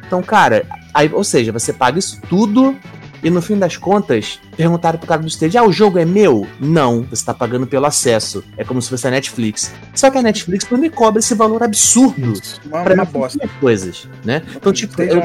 Então, 0.06 0.22
cara, 0.22 0.66
aí, 0.94 1.10
ou 1.12 1.22
seja, 1.22 1.52
você 1.52 1.72
paga 1.72 1.98
isso 1.98 2.18
tudo 2.28 2.74
e 3.22 3.28
no 3.28 3.42
fim 3.42 3.58
das 3.58 3.76
contas, 3.76 4.40
perguntaram 4.56 4.98
pro 4.98 5.06
cara 5.06 5.20
do 5.20 5.28
stage: 5.28 5.58
ah, 5.58 5.64
o 5.64 5.72
jogo 5.72 5.98
é 5.98 6.04
meu? 6.06 6.46
Não, 6.58 7.02
você 7.02 7.24
tá 7.24 7.34
pagando 7.34 7.66
pelo 7.66 7.84
acesso. 7.84 8.42
É 8.56 8.64
como 8.64 8.80
se 8.80 8.88
fosse 8.88 9.06
a 9.06 9.10
Netflix. 9.10 9.72
Só 9.94 10.10
que 10.10 10.16
a 10.16 10.22
Netflix 10.22 10.66
não 10.70 10.78
me 10.78 10.88
cobra 10.88 11.18
esse 11.18 11.34
valor 11.34 11.62
absurdo 11.62 12.40
uma, 12.64 12.82
pra 12.82 12.94
uma 12.94 13.04
bosta. 13.04 13.46
coisas, 13.60 14.08
né? 14.24 14.42
Então, 14.56 14.72
tipo, 14.72 15.00
eu, 15.02 15.20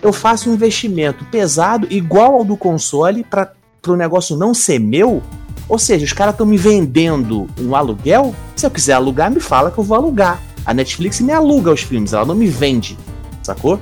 eu 0.00 0.12
faço 0.12 0.48
um 0.48 0.54
investimento 0.54 1.24
pesado 1.26 1.86
igual 1.90 2.36
ao 2.36 2.44
do 2.44 2.56
console 2.56 3.22
para 3.22 3.52
pro 3.82 3.96
negócio 3.96 4.36
não 4.36 4.54
ser 4.54 4.78
meu 4.78 5.22
ou 5.68 5.78
seja, 5.78 6.04
os 6.04 6.12
caras 6.12 6.34
estão 6.34 6.46
me 6.46 6.56
vendendo 6.56 7.46
um 7.60 7.74
aluguel. 7.74 8.34
Se 8.56 8.66
eu 8.66 8.70
quiser 8.70 8.94
alugar, 8.94 9.30
me 9.30 9.40
fala 9.40 9.70
que 9.70 9.78
eu 9.78 9.84
vou 9.84 9.96
alugar. 9.96 10.40
A 10.64 10.72
Netflix 10.72 11.20
me 11.20 11.32
aluga 11.32 11.72
os 11.72 11.82
filmes, 11.82 12.12
ela 12.12 12.24
não 12.24 12.34
me 12.34 12.46
vende. 12.46 12.96
sacou? 13.42 13.78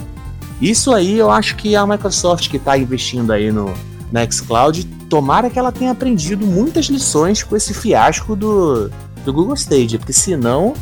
Isso 0.61 0.93
aí 0.93 1.19
eu 1.19 1.31
acho 1.31 1.55
que 1.57 1.77
a 1.77 1.87
Microsoft 1.87 2.49
que 2.49 2.59
tá 2.59 2.79
investindo 2.79 3.33
aí 3.33 3.53
no, 3.53 3.73
na 4.11 4.29
xCloud, 4.29 4.85
tomara 5.09 5.51
que 5.51 5.59
ela 5.59 5.71
tenha 5.71 5.91
aprendido 5.91 6.47
muitas 6.47 6.87
lições 6.87 7.43
com 7.43 7.57
esse 7.57 7.75
fiasco 7.75 8.35
do, 8.35 8.91
do 9.25 9.33
Google 9.33 9.55
Stage, 9.55 9.99
porque 9.99 10.13
senão 10.13 10.75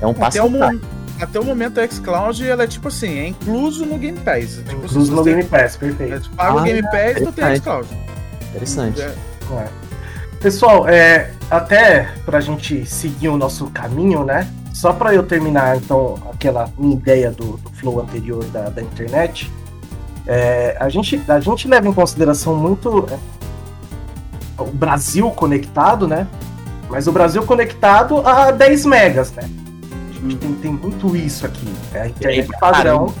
é 0.00 0.06
um 0.06 0.14
passo 0.14 0.42
até, 0.42 0.48
o, 0.48 0.80
até 1.20 1.40
o 1.40 1.44
momento 1.44 1.80
a 1.80 1.86
xCloud 1.86 2.48
ela 2.48 2.64
é 2.64 2.66
tipo 2.66 2.88
assim, 2.88 3.18
é 3.18 3.28
incluso 3.28 3.86
no 3.86 3.96
Game 3.98 4.18
Pass. 4.18 4.58
É 4.58 4.62
tipo, 4.62 4.84
incluso 4.84 5.12
no 5.12 5.22
Game 5.22 5.44
Pass, 5.44 5.76
perfeito. 5.76 6.14
É, 6.14 6.36
paga 6.36 6.58
ah, 6.58 6.62
o 6.62 6.64
Game 6.64 6.82
Pass 6.82 7.16
e 7.20 7.24
tu 7.24 7.32
tem 7.32 7.44
a 7.44 7.56
xCloud. 7.56 7.88
Interessante. 8.50 9.00
É. 9.00 9.14
é. 9.52 9.91
Pessoal, 10.42 10.88
é, 10.88 11.30
até 11.48 12.08
pra 12.24 12.40
gente 12.40 12.84
seguir 12.84 13.28
o 13.28 13.36
nosso 13.36 13.68
caminho, 13.68 14.24
né? 14.24 14.50
Só 14.74 14.92
para 14.92 15.14
eu 15.14 15.22
terminar, 15.22 15.76
então, 15.76 16.18
aquela 16.32 16.68
minha 16.76 16.96
ideia 16.96 17.30
do, 17.30 17.58
do 17.58 17.70
flow 17.70 18.00
anterior 18.00 18.42
da, 18.46 18.68
da 18.68 18.82
internet, 18.82 19.48
é, 20.26 20.76
a, 20.80 20.88
gente, 20.88 21.22
a 21.28 21.38
gente 21.38 21.68
leva 21.68 21.86
em 21.86 21.92
consideração 21.92 22.56
muito 22.56 23.06
é, 23.08 23.18
o 24.60 24.66
Brasil 24.66 25.30
conectado, 25.30 26.08
né? 26.08 26.26
Mas 26.90 27.06
o 27.06 27.12
Brasil 27.12 27.44
conectado 27.44 28.26
a 28.26 28.50
10 28.50 28.84
megas, 28.86 29.30
né? 29.32 29.48
A 30.10 30.12
gente 30.28 30.36
tem, 30.38 30.54
tem 30.54 30.72
muito 30.72 31.14
isso 31.14 31.46
aqui. 31.46 31.72
É 31.94 32.00
a 32.00 32.08
internet 32.08 32.50
padrão, 32.58 33.14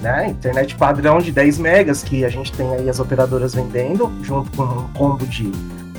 né? 0.00 0.28
Internet 0.28 0.76
padrão 0.76 1.18
de 1.18 1.32
10 1.32 1.58
megas 1.58 2.04
que 2.04 2.24
a 2.24 2.28
gente 2.28 2.52
tem 2.52 2.72
aí 2.74 2.88
as 2.88 3.00
operadoras 3.00 3.56
vendendo, 3.56 4.12
junto 4.22 4.56
com 4.56 4.62
um 4.62 4.88
combo 4.92 5.26
de 5.26 5.50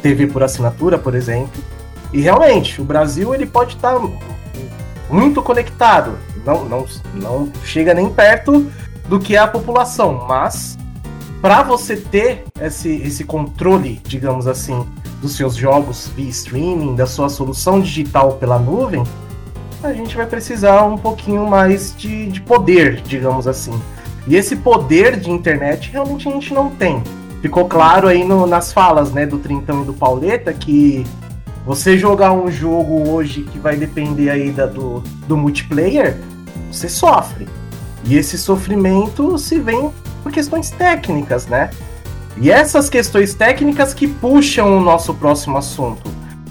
TV 0.06 0.28
por 0.28 0.44
assinatura, 0.44 1.00
por 1.00 1.16
exemplo. 1.16 1.64
E 2.14 2.22
realmente, 2.22 2.80
o 2.80 2.86
Brasil 2.86 3.34
ele 3.34 3.48
pode 3.48 3.76
estar 3.76 3.96
tá 3.96 4.08
muito 5.10 5.42
conectado. 5.42 6.16
Não, 6.46 6.64
não, 6.66 6.86
não 7.16 7.52
chega 7.64 7.92
nem 7.92 8.08
perto 8.08 8.72
do 9.10 9.20
que 9.20 9.36
é 9.36 9.40
a 9.40 9.48
população, 9.48 10.24
mas 10.28 10.78
para 11.42 11.64
você 11.64 11.96
ter 11.96 12.44
esse, 12.62 12.90
esse 13.02 13.24
controle, 13.24 14.00
digamos 14.06 14.46
assim, 14.46 14.86
dos 15.24 15.36
seus 15.36 15.56
jogos 15.56 16.08
via 16.16 16.30
streaming, 16.30 16.96
da 16.96 17.08
sua 17.08 17.28
solução 17.28 17.82
digital 17.82 18.34
pela 18.34 18.60
nuvem, 18.60 19.04
a 19.82 19.92
gente 19.92 20.16
vai 20.16 20.28
precisar 20.28 20.84
um 20.84 21.00
pouquinho 21.00 21.48
mais 21.48 21.96
de, 21.98 22.28
de 22.28 22.42
poder, 22.42 23.02
digamos 23.02 23.48
assim. 23.48 23.80
E 24.28 24.36
esse 24.36 24.56
poder 24.56 25.20
de 25.20 25.32
internet 25.32 25.90
realmente 25.92 26.28
a 26.28 26.32
gente 26.32 26.54
não 26.54 26.70
tem. 26.70 27.02
Ficou 27.46 27.68
claro 27.68 28.08
aí 28.08 28.24
no, 28.24 28.48
nas 28.48 28.74
falas 28.74 29.12
né, 29.12 29.24
do 29.24 29.38
Trintão 29.38 29.84
e 29.84 29.86
do 29.86 29.94
Pauleta 29.94 30.52
que 30.52 31.06
você 31.64 31.96
jogar 31.96 32.32
um 32.32 32.50
jogo 32.50 33.08
hoje 33.08 33.44
que 33.44 33.60
vai 33.60 33.76
depender 33.76 34.32
aí 34.32 34.50
da, 34.50 34.66
do, 34.66 35.04
do 35.28 35.38
multiplayer, 35.38 36.18
você 36.72 36.90
sofre. 36.90 37.48
E 38.04 38.18
esse 38.18 38.36
sofrimento 38.36 39.38
se 39.38 39.60
vem 39.60 39.92
por 40.24 40.32
questões 40.32 40.72
técnicas, 40.72 41.46
né? 41.46 41.70
E 42.42 42.50
essas 42.50 42.90
questões 42.90 43.36
técnicas 43.36 43.94
que 43.94 44.08
puxam 44.08 44.80
o 44.80 44.82
nosso 44.82 45.14
próximo 45.14 45.56
assunto, 45.56 46.10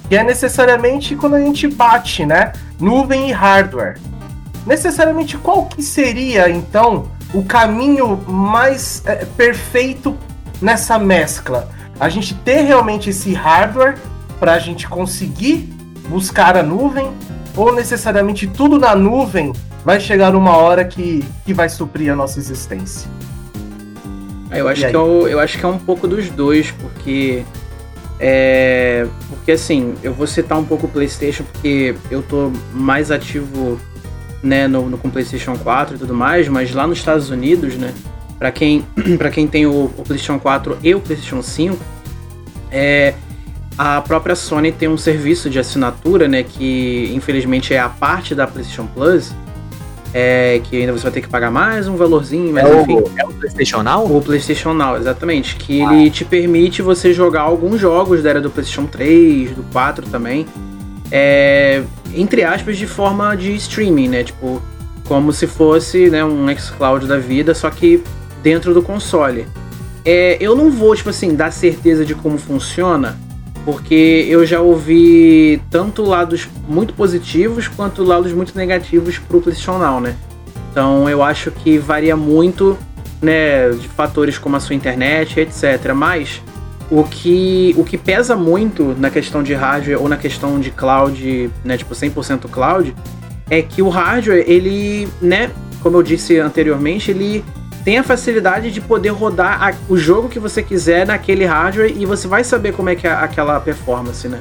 que 0.08 0.16
é 0.16 0.22
necessariamente 0.22 1.16
quando 1.16 1.34
a 1.34 1.40
gente 1.40 1.66
bate, 1.66 2.24
né? 2.24 2.52
Nuvem 2.78 3.30
e 3.30 3.32
hardware. 3.32 3.98
Necessariamente 4.64 5.36
qual 5.38 5.66
que 5.66 5.82
seria 5.82 6.48
então 6.48 7.10
o 7.34 7.42
caminho 7.42 8.16
mais 8.28 9.02
é, 9.04 9.24
perfeito 9.24 10.16
nessa 10.64 10.98
mescla? 10.98 11.68
A 12.00 12.08
gente 12.08 12.34
ter 12.34 12.62
realmente 12.62 13.10
esse 13.10 13.34
hardware 13.34 13.96
para 14.40 14.54
a 14.54 14.58
gente 14.58 14.88
conseguir 14.88 15.72
buscar 16.08 16.56
a 16.56 16.62
nuvem 16.62 17.12
ou 17.56 17.72
necessariamente 17.72 18.46
tudo 18.46 18.78
na 18.78 18.96
nuvem 18.96 19.52
vai 19.84 20.00
chegar 20.00 20.34
uma 20.34 20.56
hora 20.56 20.84
que, 20.84 21.22
que 21.44 21.52
vai 21.52 21.68
suprir 21.68 22.10
a 22.10 22.16
nossa 22.16 22.38
existência? 22.38 23.08
Ah, 24.50 24.58
eu 24.58 24.66
acho, 24.66 24.80
que 24.80 24.86
é 24.86 24.98
eu 24.98 25.38
acho 25.38 25.58
que 25.58 25.64
é 25.64 25.68
um 25.68 25.78
pouco 25.78 26.08
dos 26.08 26.28
dois, 26.30 26.70
porque. 26.70 27.44
É, 28.20 29.06
porque 29.28 29.52
assim, 29.52 29.94
eu 30.02 30.14
vou 30.14 30.26
citar 30.26 30.56
um 30.56 30.64
pouco 30.64 30.86
o 30.86 30.88
PlayStation, 30.88 31.44
porque 31.44 31.94
eu 32.10 32.22
tô 32.22 32.52
mais 32.72 33.10
ativo 33.10 33.78
né, 34.42 34.68
no, 34.68 34.88
no, 34.88 34.96
com 34.96 35.10
PlayStation 35.10 35.56
4 35.56 35.96
e 35.96 35.98
tudo 35.98 36.14
mais, 36.14 36.48
mas 36.48 36.72
lá 36.72 36.86
nos 36.86 36.98
Estados 36.98 37.30
Unidos, 37.30 37.74
né, 37.76 37.92
para 38.38 38.50
quem, 38.50 38.84
pra 39.18 39.30
quem 39.30 39.46
tem 39.46 39.66
o, 39.66 39.84
o, 39.84 40.02
PlayStation 40.04 40.38
4 40.38 40.78
e 40.82 40.94
o 40.94 41.00
PlayStation 41.00 41.42
5, 41.42 41.76
é, 42.70 43.14
a 43.76 44.00
própria 44.00 44.34
Sony 44.34 44.72
tem 44.72 44.88
um 44.88 44.96
serviço 44.96 45.50
de 45.50 45.58
assinatura, 45.58 46.28
né, 46.28 46.42
que 46.42 47.12
infelizmente 47.14 47.74
é 47.74 47.78
a 47.78 47.88
parte 47.88 48.34
da 48.34 48.46
PlayStation 48.46 48.86
Plus, 48.86 49.32
é, 50.16 50.60
que 50.62 50.76
ainda 50.76 50.92
você 50.92 51.02
vai 51.02 51.12
ter 51.12 51.22
que 51.22 51.28
pagar 51.28 51.50
mais 51.50 51.88
um 51.88 51.96
valorzinho, 51.96 52.52
mas 52.52 52.64
é 52.64 52.82
enfim. 52.82 52.94
O, 52.94 53.10
é 53.16 53.24
o 53.24 53.32
PlayStation 53.32 53.82
Now? 53.82 54.16
O 54.16 54.22
PlayStation 54.22 54.72
Now, 54.72 54.96
exatamente. 54.96 55.56
Que 55.56 55.82
ah. 55.82 55.92
ele 55.92 56.08
te 56.08 56.24
permite 56.24 56.82
você 56.82 57.12
jogar 57.12 57.40
alguns 57.40 57.80
jogos 57.80 58.22
da 58.22 58.30
era 58.30 58.40
do 58.40 58.48
PlayStation 58.48 58.86
3, 58.86 59.50
do 59.50 59.64
4 59.72 60.06
também. 60.06 60.46
É, 61.10 61.82
entre 62.14 62.44
aspas, 62.44 62.78
de 62.78 62.86
forma 62.86 63.34
de 63.34 63.56
streaming, 63.56 64.08
né? 64.08 64.22
Tipo, 64.22 64.62
como 65.08 65.32
se 65.32 65.48
fosse 65.48 66.08
né, 66.08 66.24
um 66.24 66.46
xCloud 66.56 67.06
da 67.06 67.18
vida, 67.18 67.52
só 67.52 67.68
que 67.68 68.00
dentro 68.44 68.74
do 68.74 68.82
console. 68.82 69.46
É, 70.04 70.36
eu 70.38 70.54
não 70.54 70.70
vou, 70.70 70.94
tipo 70.94 71.08
assim, 71.08 71.34
dar 71.34 71.50
certeza 71.50 72.04
de 72.04 72.14
como 72.14 72.36
funciona, 72.36 73.18
porque 73.64 74.26
eu 74.28 74.44
já 74.44 74.60
ouvi 74.60 75.60
tanto 75.70 76.04
lados 76.04 76.46
muito 76.68 76.92
positivos 76.92 77.66
quanto 77.66 78.04
lados 78.04 78.30
muito 78.32 78.54
negativos 78.54 79.18
pro 79.18 79.40
PlayStation 79.40 79.78
Now, 79.78 79.98
né? 79.98 80.14
Então 80.70 81.08
eu 81.08 81.22
acho 81.22 81.50
que 81.50 81.78
varia 81.78 82.14
muito, 82.14 82.76
né, 83.22 83.70
de 83.70 83.88
fatores 83.88 84.36
como 84.36 84.56
a 84.56 84.60
sua 84.60 84.74
internet, 84.74 85.40
etc. 85.40 85.94
Mas 85.94 86.42
o 86.90 87.02
que, 87.04 87.74
o 87.78 87.84
que 87.84 87.96
pesa 87.96 88.36
muito 88.36 88.94
na 88.98 89.08
questão 89.08 89.42
de 89.42 89.54
hardware 89.54 89.98
ou 89.98 90.06
na 90.06 90.18
questão 90.18 90.60
de 90.60 90.70
cloud, 90.70 91.50
né, 91.64 91.78
tipo 91.78 91.94
100% 91.94 92.50
cloud, 92.50 92.94
é 93.48 93.62
que 93.62 93.80
o 93.80 93.88
hardware, 93.88 94.44
ele, 94.46 95.08
né, 95.22 95.50
como 95.82 95.96
eu 95.96 96.02
disse 96.02 96.38
anteriormente, 96.38 97.10
ele 97.10 97.42
tem 97.84 97.98
a 97.98 98.02
facilidade 98.02 98.70
de 98.70 98.80
poder 98.80 99.10
rodar 99.10 99.62
a, 99.62 99.74
o 99.88 99.96
jogo 99.96 100.28
que 100.28 100.38
você 100.38 100.62
quiser 100.62 101.06
naquele 101.06 101.44
hardware 101.44 101.92
e 101.94 102.06
você 102.06 102.26
vai 102.26 102.42
saber 102.42 102.72
como 102.72 102.88
é 102.88 102.96
que 102.96 103.06
é 103.06 103.12
aquela 103.12 103.60
performance, 103.60 104.26
né? 104.26 104.40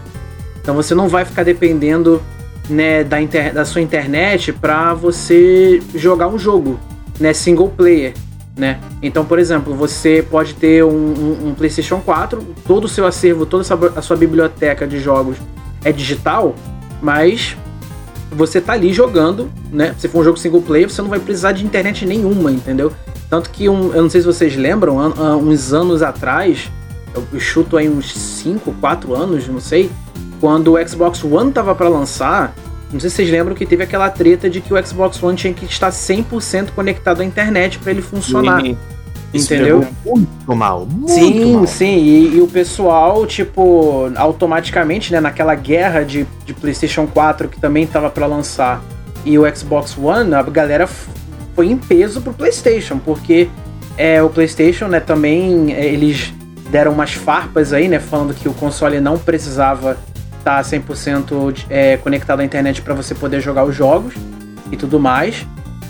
Então 0.61 0.73
você 0.73 0.95
não 0.95 1.09
vai 1.09 1.25
ficar 1.25 1.43
dependendo 1.43 2.21
né, 2.69 3.03
da, 3.03 3.21
inter, 3.21 3.53
da 3.53 3.65
sua 3.65 3.81
internet 3.81 4.53
para 4.53 4.93
você 4.93 5.83
jogar 5.93 6.29
um 6.29 6.39
jogo, 6.39 6.79
né, 7.19 7.33
single 7.33 7.67
player, 7.67 8.13
né? 8.55 8.79
Então, 9.01 9.25
por 9.25 9.37
exemplo, 9.37 9.75
você 9.75 10.25
pode 10.27 10.53
ter 10.53 10.85
um, 10.85 10.89
um, 10.89 11.47
um 11.49 11.53
PlayStation 11.53 11.99
4, 11.99 12.41
todo 12.65 12.85
o 12.85 12.87
seu 12.87 13.05
acervo, 13.05 13.45
toda 13.45 13.65
a 13.93 14.01
sua 14.01 14.15
biblioteca 14.15 14.87
de 14.87 14.99
jogos 14.99 15.35
é 15.83 15.91
digital, 15.91 16.55
mas 17.01 17.57
você 18.31 18.61
tá 18.61 18.71
ali 18.71 18.93
jogando, 18.93 19.51
né? 19.69 19.93
Se 19.97 20.07
for 20.07 20.21
um 20.21 20.23
jogo 20.23 20.37
single 20.37 20.61
player, 20.61 20.89
você 20.89 21.01
não 21.01 21.09
vai 21.09 21.19
precisar 21.19 21.51
de 21.51 21.65
internet 21.65 22.05
nenhuma, 22.05 22.49
entendeu? 22.49 22.93
Tanto 23.29 23.49
que, 23.49 23.67
um, 23.67 23.93
eu 23.93 24.03
não 24.03 24.09
sei 24.09 24.21
se 24.21 24.27
vocês 24.27 24.55
lembram, 24.55 24.99
an, 24.99 25.37
uns 25.37 25.73
anos 25.73 26.01
atrás, 26.01 26.71
eu 27.15 27.39
chuto 27.39 27.77
aí 27.77 27.89
uns 27.89 28.13
5, 28.13 28.73
4 28.79 29.15
anos, 29.15 29.47
não 29.47 29.59
sei, 29.59 29.89
quando 30.39 30.73
o 30.73 30.87
Xbox 30.87 31.23
One 31.23 31.51
tava 31.51 31.73
para 31.73 31.89
lançar, 31.89 32.53
não 32.91 32.99
sei 32.99 33.09
se 33.09 33.15
vocês 33.15 33.31
lembram 33.31 33.55
que 33.55 33.65
teve 33.65 33.83
aquela 33.83 34.09
treta 34.09 34.49
de 34.49 34.61
que 34.61 34.73
o 34.73 34.85
Xbox 34.85 35.21
One 35.21 35.35
tinha 35.35 35.53
que 35.53 35.65
estar 35.65 35.89
100% 35.89 36.71
conectado 36.75 37.21
à 37.21 37.25
internet 37.25 37.79
para 37.79 37.91
ele 37.91 38.01
funcionar. 38.01 38.61
Sim. 38.61 38.77
Entendeu? 39.33 39.87
Muito 40.05 40.55
mal. 40.55 40.85
Muito 40.85 41.11
sim, 41.11 41.53
mal. 41.53 41.65
sim. 41.65 41.97
E, 41.97 42.35
e, 42.35 42.41
o 42.41 42.47
pessoal, 42.47 43.25
tipo, 43.25 44.11
automaticamente, 44.15 45.11
né, 45.11 45.19
naquela 45.19 45.55
guerra 45.55 46.03
de, 46.03 46.27
de 46.45 46.53
PlayStation 46.53 47.07
4 47.07 47.49
que 47.49 47.59
também 47.59 47.87
tava 47.87 48.11
para 48.11 48.27
lançar 48.27 48.83
e 49.25 49.39
o 49.39 49.55
Xbox 49.55 49.97
One, 49.97 50.33
a 50.35 50.43
galera 50.43 50.87
foi 51.55 51.67
em 51.67 51.77
peso 51.77 52.21
pro 52.21 52.33
PlayStation, 52.33 52.97
porque 52.97 53.49
é, 53.97 54.21
o 54.21 54.29
PlayStation, 54.29 54.87
né, 54.87 54.99
também 54.99 55.73
é, 55.73 55.85
eles 55.85 56.33
deram 56.69 56.91
umas 56.91 57.13
farpas 57.13 57.73
aí, 57.73 57.87
né, 57.87 57.99
falando 57.99 58.33
que 58.33 58.49
o 58.49 58.53
console 58.53 58.99
não 58.99 59.17
precisava 59.17 59.97
estar 60.39 60.57
tá 60.57 60.61
100% 60.61 61.65
é, 61.69 61.97
conectado 61.97 62.39
à 62.39 62.43
internet 62.43 62.81
para 62.81 62.93
você 62.93 63.13
poder 63.13 63.39
jogar 63.41 63.63
os 63.63 63.75
jogos 63.75 64.15
e 64.71 64.77
tudo 64.77 64.99
mais. 64.99 65.45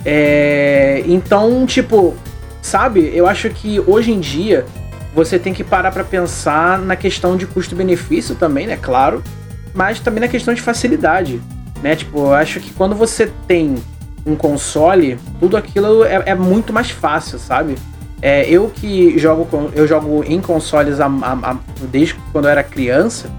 É, 0.06 1.04
então, 1.08 1.66
tipo, 1.66 2.14
sabe, 2.62 3.12
eu 3.14 3.26
acho 3.26 3.50
que 3.50 3.80
hoje 3.80 4.12
em 4.12 4.20
dia 4.20 4.66
você 5.16 5.40
tem 5.40 5.54
que 5.54 5.64
parar 5.64 5.92
para 5.92 6.04
pensar 6.04 6.80
na 6.80 6.96
questão 6.96 7.38
de 7.38 7.46
custo-benefício 7.46 8.36
também, 8.36 8.68
né, 8.68 8.78
claro, 8.82 9.24
mas 9.74 10.00
também 10.00 10.20
na 10.20 10.28
questão 10.28 10.54
de 10.54 10.62
facilidade, 10.62 11.42
né? 11.82 11.96
Tipo, 11.96 12.20
eu 12.20 12.34
acho 12.34 12.60
que 12.60 12.72
quando 12.72 12.96
você 12.96 13.32
tem 13.48 13.76
um 14.26 14.36
console, 14.36 15.18
tudo 15.40 15.58
aquilo 15.58 16.04
é, 16.04 16.24
é 16.28 16.36
muito 16.36 16.72
mais 16.72 16.90
fácil, 16.90 17.38
sabe? 17.38 17.76
É, 18.22 18.50
eu 18.50 18.72
que 18.74 19.18
jogo, 19.20 19.72
eu 19.76 19.86
jogo 19.86 20.24
em 20.26 20.40
consoles 20.40 21.00
a, 21.02 21.08
a, 21.08 21.52
a, 21.52 21.58
desde 21.92 22.16
quando 22.32 22.46
eu 22.46 22.52
era 22.52 22.64
criança, 22.64 23.30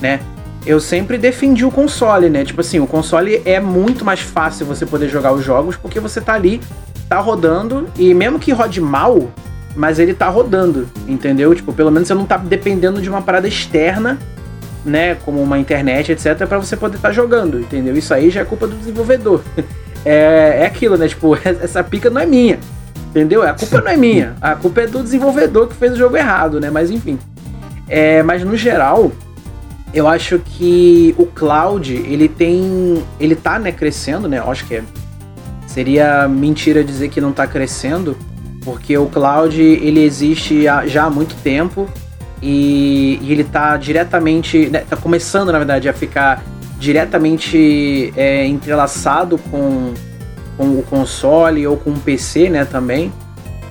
né? 0.00 0.20
Eu 0.66 0.80
sempre 0.80 1.16
defendi 1.16 1.64
o 1.64 1.70
console, 1.70 2.28
né? 2.28 2.44
Tipo 2.44 2.60
assim, 2.60 2.80
o 2.80 2.86
console 2.86 3.40
é 3.44 3.60
muito 3.60 4.04
mais 4.04 4.20
fácil 4.20 4.66
você 4.66 4.84
poder 4.84 5.08
jogar 5.08 5.32
os 5.32 5.44
jogos 5.44 5.76
porque 5.76 6.00
você 6.00 6.20
tá 6.20 6.34
ali 6.34 6.60
tá 7.08 7.20
rodando 7.20 7.88
e 7.98 8.14
mesmo 8.14 8.38
que 8.38 8.52
rode 8.52 8.80
mal, 8.80 9.30
mas 9.76 9.98
ele 9.98 10.14
tá 10.14 10.28
rodando, 10.28 10.88
entendeu? 11.06 11.54
Tipo, 11.54 11.72
pelo 11.72 11.90
menos 11.90 12.08
você 12.08 12.14
não 12.14 12.24
tá 12.24 12.36
dependendo 12.36 13.02
de 13.02 13.08
uma 13.08 13.20
parada 13.20 13.46
externa, 13.46 14.18
né, 14.84 15.14
como 15.16 15.40
uma 15.40 15.58
internet, 15.58 16.10
etc, 16.10 16.46
para 16.46 16.58
você 16.58 16.76
poder 16.76 16.96
estar 16.96 17.08
tá 17.08 17.14
jogando, 17.14 17.60
entendeu? 17.60 17.96
Isso 17.96 18.12
aí 18.12 18.30
já 18.30 18.40
é 18.40 18.44
culpa 18.44 18.66
do 18.66 18.74
desenvolvedor. 18.76 19.42
É, 20.04 20.58
é 20.62 20.66
aquilo, 20.66 20.96
né? 20.96 21.08
Tipo, 21.08 21.36
essa 21.44 21.82
pica 21.82 22.10
não 22.10 22.20
é 22.20 22.26
minha. 22.26 22.58
Entendeu? 23.10 23.42
A 23.42 23.52
culpa 23.52 23.80
não 23.80 23.90
é 23.90 23.96
minha. 23.96 24.34
A 24.40 24.54
culpa 24.54 24.80
é 24.80 24.86
do 24.86 25.02
desenvolvedor 25.02 25.68
que 25.68 25.74
fez 25.74 25.92
o 25.92 25.96
jogo 25.96 26.16
errado, 26.16 26.58
né? 26.58 26.70
Mas 26.70 26.90
enfim. 26.90 27.18
É, 27.86 28.22
mas 28.22 28.42
no 28.42 28.56
geral, 28.56 29.12
eu 29.92 30.08
acho 30.08 30.38
que 30.38 31.14
o 31.18 31.26
cloud, 31.26 31.92
ele 31.92 32.26
tem. 32.26 33.02
Ele 33.20 33.36
tá, 33.36 33.58
né, 33.58 33.70
crescendo, 33.70 34.28
né? 34.28 34.38
Eu 34.38 34.50
acho 34.50 34.66
que 34.66 34.76
é, 34.76 34.82
seria 35.66 36.26
mentira 36.26 36.82
dizer 36.82 37.08
que 37.08 37.20
não 37.20 37.32
tá 37.32 37.46
crescendo, 37.46 38.16
porque 38.64 38.96
o 38.96 39.06
cloud 39.06 39.60
ele 39.60 40.00
existe 40.02 40.64
já 40.86 41.04
há 41.04 41.10
muito 41.10 41.34
tempo 41.42 41.86
e, 42.40 43.18
e 43.20 43.30
ele 43.30 43.44
tá 43.44 43.76
diretamente. 43.76 44.70
Né, 44.70 44.84
tá 44.88 44.96
começando, 44.96 45.52
na 45.52 45.58
verdade, 45.58 45.86
a 45.88 45.92
ficar 45.92 46.42
diretamente 46.82 48.12
é, 48.16 48.44
entrelaçado 48.44 49.38
com, 49.38 49.94
com 50.56 50.80
o 50.80 50.82
console 50.82 51.64
ou 51.64 51.76
com 51.76 51.90
o 51.90 52.00
PC, 52.00 52.50
né, 52.50 52.64
também. 52.64 53.12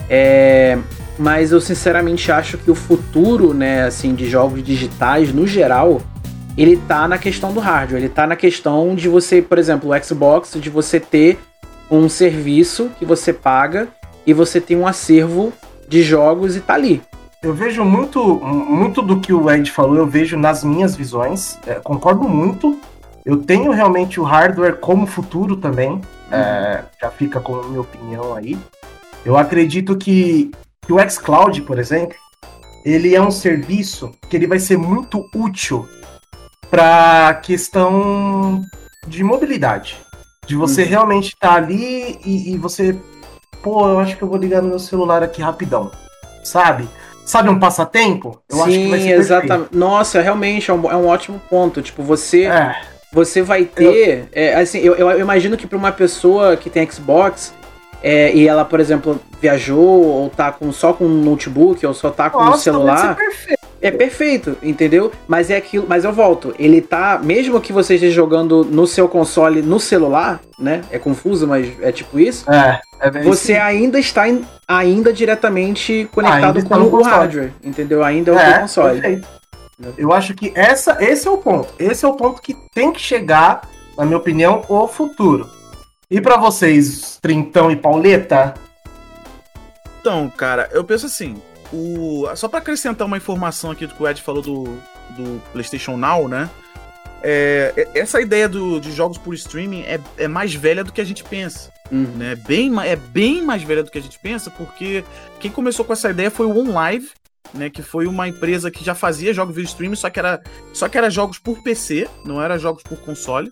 É, 0.09 0.77
mas 1.19 1.51
eu 1.51 1.59
sinceramente 1.59 2.31
acho 2.31 2.57
que 2.57 2.71
o 2.71 2.75
futuro, 2.75 3.53
né, 3.53 3.83
assim, 3.83 4.15
de 4.15 4.29
jogos 4.29 4.63
digitais 4.63 5.33
no 5.33 5.45
geral, 5.45 6.01
ele 6.57 6.77
tá 6.77 7.05
na 7.05 7.17
questão 7.17 7.51
do 7.51 7.59
hardware, 7.59 8.01
ele 8.01 8.09
tá 8.09 8.25
na 8.25 8.37
questão 8.37 8.95
de 8.95 9.09
você, 9.09 9.41
por 9.41 9.59
exemplo, 9.59 9.91
o 9.91 10.03
Xbox, 10.03 10.53
de 10.55 10.69
você 10.69 10.97
ter 10.97 11.37
um 11.91 12.07
serviço 12.07 12.89
que 12.97 13.03
você 13.03 13.33
paga 13.33 13.89
e 14.25 14.31
você 14.31 14.61
tem 14.61 14.77
um 14.77 14.87
acervo 14.87 15.51
de 15.85 16.01
jogos 16.01 16.55
e 16.55 16.61
tá 16.61 16.75
ali. 16.75 17.01
Eu 17.43 17.53
vejo 17.53 17.83
muito, 17.83 18.35
muito 18.39 19.01
do 19.01 19.19
que 19.19 19.33
o 19.33 19.51
Ed 19.51 19.69
falou, 19.69 19.97
eu 19.97 20.07
vejo 20.07 20.37
nas 20.37 20.63
minhas 20.63 20.95
visões. 20.95 21.57
É, 21.67 21.73
concordo 21.73 22.29
muito. 22.29 22.79
Eu 23.25 23.37
tenho 23.37 23.71
realmente 23.71 24.19
o 24.19 24.23
hardware 24.23 24.77
como 24.77 25.05
futuro 25.05 25.55
também. 25.55 25.91
Uhum. 25.91 26.03
É, 26.31 26.83
já 26.99 27.11
fica 27.11 27.39
como 27.39 27.63
minha 27.63 27.81
opinião 27.81 28.35
aí. 28.35 28.57
Eu 29.25 29.37
acredito 29.37 29.95
que, 29.97 30.51
que 30.81 30.93
o 30.93 31.09
xCloud, 31.09 31.61
por 31.61 31.77
exemplo, 31.77 32.15
ele 32.83 33.15
é 33.15 33.21
um 33.21 33.31
serviço 33.31 34.11
que 34.29 34.35
ele 34.35 34.47
vai 34.47 34.59
ser 34.59 34.77
muito 34.77 35.23
útil 35.35 35.87
para 36.69 37.35
questão 37.43 38.63
de 39.07 39.23
mobilidade. 39.23 39.97
De 40.47 40.55
você 40.55 40.83
uhum. 40.83 40.89
realmente 40.89 41.33
estar 41.33 41.49
tá 41.49 41.55
ali 41.55 42.19
e, 42.25 42.53
e, 42.53 42.57
você. 42.57 42.97
Pô, 43.61 43.87
eu 43.87 43.99
acho 43.99 44.17
que 44.17 44.23
eu 44.23 44.27
vou 44.27 44.37
ligar 44.37 44.61
no 44.61 44.69
meu 44.69 44.79
celular 44.79 45.21
aqui 45.21 45.41
rapidão. 45.41 45.91
Sabe? 46.43 46.89
Sabe 47.25 47.49
um 47.49 47.59
passatempo? 47.59 48.41
Eu 48.49 48.57
Sim, 48.57 48.61
acho 48.63 48.71
que 48.71 48.89
vai 48.89 48.99
ser 48.99 49.11
exatamente. 49.11 49.77
Nossa, 49.77 50.19
realmente 50.19 50.71
é 50.71 50.73
um, 50.73 50.91
é 50.91 50.95
um 50.95 51.07
ótimo 51.07 51.39
ponto. 51.49 51.81
Tipo, 51.81 52.01
você. 52.01 52.45
É. 52.45 52.81
Você 53.11 53.41
vai 53.41 53.65
ter. 53.65 54.19
Eu... 54.19 54.27
É, 54.31 54.55
assim, 54.55 54.79
eu, 54.79 54.95
eu 54.95 55.19
imagino 55.19 55.57
que 55.57 55.67
para 55.67 55.77
uma 55.77 55.91
pessoa 55.91 56.55
que 56.55 56.69
tem 56.69 56.89
Xbox, 56.89 57.53
é, 58.03 58.33
e 58.33 58.47
ela, 58.47 58.65
por 58.65 58.79
exemplo, 58.79 59.19
viajou 59.39 60.03
ou 60.03 60.29
tá 60.29 60.51
com, 60.51 60.71
só 60.71 60.93
com 60.93 61.05
um 61.05 61.21
notebook 61.21 61.85
ou 61.85 61.93
só 61.93 62.09
tá 62.09 62.29
com 62.29 62.39
Nossa, 62.39 62.57
um 62.57 62.59
celular. 62.59 63.15
Perfeito. 63.15 63.61
É 63.83 63.89
perfeito, 63.89 64.55
entendeu? 64.61 65.11
Mas 65.27 65.49
é 65.49 65.57
aquilo. 65.57 65.87
Mas 65.89 66.03
eu 66.03 66.13
volto. 66.13 66.53
Ele 66.59 66.81
tá. 66.81 67.19
Mesmo 67.21 67.59
que 67.59 67.73
você 67.73 67.95
esteja 67.95 68.13
jogando 68.13 68.63
no 68.63 68.85
seu 68.85 69.07
console 69.07 69.63
no 69.63 69.79
celular, 69.79 70.39
né? 70.57 70.81
É 70.91 70.99
confuso, 70.99 71.47
mas 71.47 71.67
é 71.81 71.91
tipo 71.91 72.19
isso. 72.19 72.49
É. 72.51 72.79
é 72.99 73.09
você 73.23 73.53
assim. 73.53 73.61
ainda 73.61 73.99
está 73.99 74.29
in, 74.29 74.45
ainda 74.67 75.11
diretamente 75.11 76.07
conectado 76.13 76.57
ainda 76.57 76.69
com 76.69 76.75
o 76.75 76.91
console. 76.91 77.15
hardware, 77.15 77.53
entendeu? 77.63 78.03
Ainda 78.03 78.31
é 78.31 78.35
o 78.35 78.39
é, 78.39 78.59
console. 78.59 79.01
Perfeito. 79.01 79.40
Eu 79.97 80.11
acho 80.13 80.33
que 80.33 80.51
essa, 80.55 80.97
esse 81.03 81.27
é 81.27 81.31
o 81.31 81.37
ponto. 81.37 81.73
Esse 81.79 82.05
é 82.05 82.07
o 82.07 82.13
ponto 82.13 82.41
que 82.41 82.53
tem 82.73 82.91
que 82.91 82.99
chegar, 82.99 83.67
na 83.97 84.05
minha 84.05 84.17
opinião, 84.17 84.63
o 84.67 84.87
futuro. 84.87 85.49
E 86.09 86.19
para 86.19 86.37
vocês, 86.37 87.17
Trintão 87.21 87.71
e 87.71 87.75
Pauleta? 87.75 88.53
Então, 89.99 90.29
cara, 90.29 90.69
eu 90.73 90.83
penso 90.83 91.05
assim, 91.05 91.41
o, 91.71 92.25
só 92.35 92.47
para 92.47 92.59
acrescentar 92.59 93.07
uma 93.07 93.17
informação 93.17 93.71
aqui 93.71 93.87
do 93.87 93.93
que 93.93 94.03
o 94.03 94.07
Ed 94.07 94.21
falou 94.21 94.41
do, 94.41 94.63
do 95.11 95.41
PlayStation 95.51 95.95
Now, 95.95 96.27
né? 96.27 96.49
É, 97.23 97.87
essa 97.93 98.19
ideia 98.19 98.49
do, 98.49 98.79
de 98.79 98.91
jogos 98.91 99.17
por 99.17 99.33
streaming 99.35 99.83
é, 99.83 99.99
é 100.17 100.27
mais 100.27 100.53
velha 100.55 100.83
do 100.83 100.91
que 100.91 100.99
a 100.99 101.03
gente 101.03 101.23
pensa. 101.23 101.71
Uhum. 101.91 102.11
Né? 102.15 102.35
Bem, 102.35 102.71
é 102.83 102.95
bem 102.95 103.43
mais 103.43 103.61
velha 103.61 103.83
do 103.83 103.91
que 103.91 103.97
a 103.97 104.01
gente 104.01 104.17
pensa, 104.17 104.49
porque 104.49 105.03
quem 105.39 105.51
começou 105.51 105.85
com 105.85 105.93
essa 105.93 106.09
ideia 106.09 106.31
foi 106.31 106.45
o 106.45 106.57
OnLive, 106.57 107.11
né? 107.53 107.69
Que 107.69 107.81
foi 107.81 108.07
uma 108.07 108.27
empresa 108.27 108.71
que 108.71 108.83
já 108.83 108.95
fazia 108.95 109.33
jogos 109.33 109.55
via 109.55 109.63
streaming, 109.63 109.95
só 109.95 110.09
que 110.09 110.19
era, 110.19 110.41
só 110.73 110.87
que 110.87 110.97
era 110.97 111.09
jogos 111.09 111.39
por 111.39 111.61
PC, 111.61 112.09
não 112.25 112.41
era 112.41 112.57
jogos 112.57 112.83
por 112.83 112.99
console. 113.01 113.51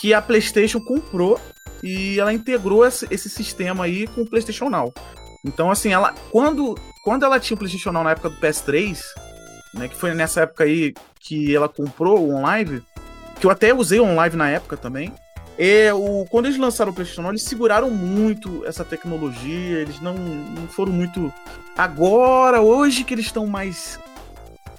Que 0.00 0.12
a 0.12 0.22
PlayStation 0.22 0.80
comprou 0.80 1.40
e 1.82 2.18
ela 2.18 2.32
integrou 2.32 2.84
esse, 2.84 3.06
esse 3.10 3.28
sistema 3.28 3.84
aí 3.84 4.06
com 4.08 4.22
o 4.22 4.26
PlayStation 4.28 4.68
Now. 4.68 4.92
Então, 5.44 5.70
assim, 5.70 5.92
ela 5.92 6.14
quando, 6.30 6.76
quando 7.04 7.24
ela 7.24 7.38
tinha 7.40 7.54
o 7.54 7.58
PlayStation 7.58 7.92
Now 7.92 8.04
na 8.04 8.12
época 8.12 8.30
do 8.30 8.36
PS3, 8.36 8.98
né, 9.74 9.88
que 9.88 9.96
foi 9.96 10.14
nessa 10.14 10.42
época 10.42 10.64
aí 10.64 10.94
que 11.20 11.54
ela 11.54 11.68
comprou 11.68 12.18
o 12.18 12.34
OnLive, 12.34 12.82
que 13.40 13.46
eu 13.46 13.50
até 13.50 13.74
usei 13.74 14.00
o 14.00 14.04
OnLive 14.04 14.36
na 14.36 14.48
época 14.48 14.76
também. 14.76 15.12
É, 15.58 15.92
o, 15.92 16.24
quando 16.30 16.46
eles 16.46 16.58
lançaram 16.58 16.90
o 16.90 16.94
PlayStation 16.94 17.28
eles 17.28 17.42
seguraram 17.42 17.90
muito 17.90 18.64
essa 18.66 18.84
tecnologia, 18.84 19.78
eles 19.78 20.00
não, 20.00 20.14
não 20.14 20.66
foram 20.66 20.92
muito. 20.92 21.32
Agora, 21.76 22.60
hoje 22.60 23.04
que 23.04 23.14
eles 23.14 23.26
estão 23.26 23.46
mais 23.46 23.98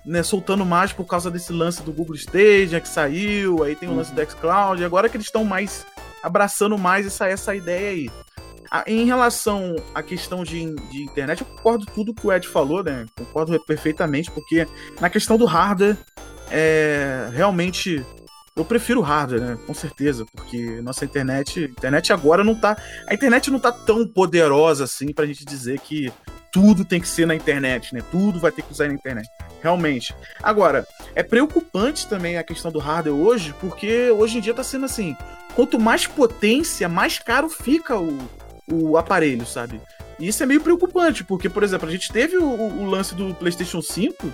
né, 0.05 0.21
soltando 0.23 0.65
mais 0.65 0.91
por 0.91 1.05
causa 1.05 1.31
desse 1.31 1.53
lance 1.53 1.81
do 1.81 1.93
Google 1.93 2.15
Stage 2.15 2.79
que 2.81 2.89
saiu, 2.89 3.63
aí 3.63 3.75
tem 3.75 3.87
o 3.87 3.95
lance 3.95 4.13
do 4.13 4.29
xCloud, 4.29 4.83
agora 4.83 5.07
que 5.07 5.15
eles 5.15 5.27
estão 5.27 5.45
mais 5.45 5.85
abraçando 6.21 6.77
mais 6.77 7.05
essa, 7.05 7.27
essa 7.27 7.55
ideia 7.55 7.89
aí. 7.89 8.09
Em 8.87 9.05
relação 9.05 9.75
à 9.93 10.01
questão 10.01 10.43
de, 10.43 10.73
de 10.89 11.03
internet, 11.03 11.41
eu 11.41 11.47
concordo 11.47 11.85
tudo 11.85 12.13
que 12.13 12.25
o 12.25 12.33
Ed 12.33 12.47
falou, 12.47 12.83
né? 12.83 13.05
Concordo 13.15 13.63
perfeitamente, 13.65 14.31
porque 14.31 14.67
na 14.99 15.11
questão 15.11 15.37
do 15.37 15.45
hardware, 15.45 15.95
é, 16.49 17.29
realmente 17.31 18.03
eu 18.55 18.63
prefiro 18.63 19.01
hardware, 19.01 19.41
né? 19.41 19.57
Com 19.65 19.73
certeza, 19.73 20.25
porque 20.31 20.79
nossa 20.81 21.05
internet, 21.05 21.63
internet 21.63 22.13
agora 22.13 22.43
não 22.43 22.53
tá, 22.53 22.77
a 23.07 23.13
internet 23.13 23.49
não 23.49 23.59
tá 23.59 23.71
tão 23.71 24.07
poderosa 24.07 24.83
assim 24.83 25.11
pra 25.11 25.25
gente 25.25 25.43
dizer 25.43 25.79
que 25.79 26.11
tudo 26.51 26.85
tem 26.85 27.01
que 27.01 27.07
ser 27.07 27.25
na 27.25 27.33
internet, 27.33 27.95
né? 27.95 28.03
Tudo 28.11 28.39
vai 28.39 28.51
ter 28.51 28.61
que 28.61 28.71
usar 28.71 28.87
na 28.87 28.93
internet. 28.93 29.27
Realmente. 29.61 30.13
Agora, 30.41 30.85
é 31.15 31.23
preocupante 31.23 32.07
também 32.07 32.37
a 32.37 32.43
questão 32.43 32.71
do 32.71 32.77
hardware 32.77 33.15
hoje, 33.15 33.55
porque 33.59 34.11
hoje 34.11 34.37
em 34.37 34.41
dia 34.41 34.53
tá 34.53 34.63
sendo 34.63 34.85
assim, 34.85 35.17
quanto 35.55 35.79
mais 35.79 36.05
potência, 36.05 36.87
mais 36.87 37.17
caro 37.17 37.49
fica 37.49 37.97
o, 37.97 38.19
o 38.71 38.97
aparelho, 38.97 39.47
sabe? 39.47 39.81
E 40.19 40.27
isso 40.27 40.43
é 40.43 40.45
meio 40.45 40.61
preocupante, 40.61 41.23
porque, 41.23 41.49
por 41.49 41.63
exemplo, 41.63 41.89
a 41.89 41.91
gente 41.91 42.11
teve 42.11 42.37
o, 42.37 42.45
o 42.45 42.85
lance 42.85 43.15
do 43.15 43.33
PlayStation 43.33 43.81
5, 43.81 44.31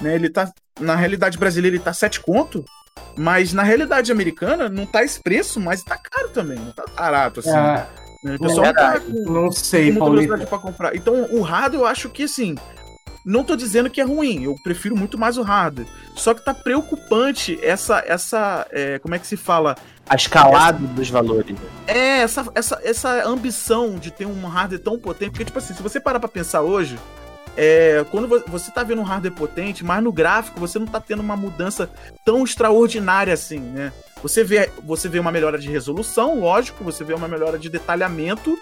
né? 0.00 0.16
Ele 0.16 0.28
tá. 0.28 0.52
Na 0.80 0.96
realidade 0.96 1.38
brasileira 1.38 1.76
ele 1.76 1.84
tá 1.84 1.92
7 1.92 2.20
conto, 2.20 2.64
mas 3.16 3.52
na 3.52 3.62
realidade 3.62 4.10
americana 4.10 4.68
não 4.68 4.86
tá 4.86 5.02
esse 5.02 5.20
preço, 5.20 5.60
mas 5.60 5.82
tá 5.82 5.96
caro 5.96 6.28
também, 6.30 6.58
não 6.58 6.72
tá 6.72 6.84
barato 6.96 7.40
assim. 7.40 7.50
É, 7.50 7.86
né? 8.24 8.34
O 8.36 8.38
pessoal 8.38 8.66
não, 8.66 8.74
tá 8.74 9.00
com, 9.00 9.32
não 9.32 9.52
sei, 9.52 9.92
com 9.94 10.10
muita 10.10 10.46
pra 10.46 10.58
comprar. 10.58 10.94
Então, 10.94 11.26
o 11.30 11.42
hardware 11.42 11.82
eu 11.82 11.86
acho 11.86 12.08
que 12.08 12.24
assim. 12.24 12.54
Não 13.22 13.44
tô 13.44 13.54
dizendo 13.54 13.90
que 13.90 14.00
é 14.00 14.04
ruim, 14.04 14.44
eu 14.44 14.54
prefiro 14.64 14.96
muito 14.96 15.18
mais 15.18 15.36
o 15.36 15.42
hardware. 15.42 15.86
Só 16.16 16.32
que 16.32 16.42
tá 16.42 16.54
preocupante 16.54 17.58
essa. 17.62 18.02
essa 18.06 18.66
é, 18.70 18.98
como 18.98 19.14
é 19.14 19.18
que 19.18 19.26
se 19.26 19.36
fala? 19.36 19.76
a 20.10 20.16
escalada 20.16 20.84
essa, 20.84 20.94
dos 20.94 21.08
valores. 21.08 21.56
É, 21.86 22.22
essa, 22.22 22.44
essa, 22.52 22.80
essa 22.82 23.28
ambição 23.28 23.96
de 23.96 24.10
ter 24.10 24.26
um 24.26 24.44
hardware 24.48 24.82
tão 24.82 24.98
potente, 24.98 25.30
porque, 25.30 25.44
tipo 25.44 25.58
assim, 25.58 25.72
se 25.72 25.82
você 25.82 26.00
parar 26.00 26.18
pra 26.18 26.28
pensar 26.28 26.62
hoje, 26.62 26.98
é, 27.56 28.04
quando 28.10 28.42
você 28.46 28.70
tá 28.70 28.82
vendo 28.82 29.00
um 29.00 29.04
hardware 29.04 29.34
potente, 29.34 29.84
mas 29.84 30.02
no 30.02 30.12
gráfico 30.12 30.60
você 30.60 30.78
não 30.78 30.86
tá 30.86 31.00
tendo 31.00 31.20
uma 31.20 31.36
mudança 31.36 31.90
tão 32.24 32.44
extraordinária 32.44 33.34
assim, 33.34 33.58
né? 33.58 33.92
Você 34.22 34.44
vê, 34.44 34.70
você 34.84 35.08
vê 35.08 35.18
uma 35.18 35.32
melhora 35.32 35.58
de 35.58 35.70
resolução, 35.70 36.40
lógico, 36.40 36.84
você 36.84 37.02
vê 37.02 37.14
uma 37.14 37.28
melhora 37.28 37.58
de 37.58 37.68
detalhamento, 37.68 38.58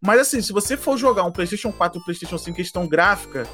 mas 0.00 0.20
assim, 0.20 0.40
se 0.40 0.52
você 0.52 0.76
for 0.76 0.96
jogar 0.96 1.24
um 1.24 1.32
PlayStation 1.32 1.72
4 1.72 1.98
ou 1.98 2.04
PlayStation 2.04 2.38
5 2.38 2.56
questão 2.56 2.86
gráfica, 2.86 3.46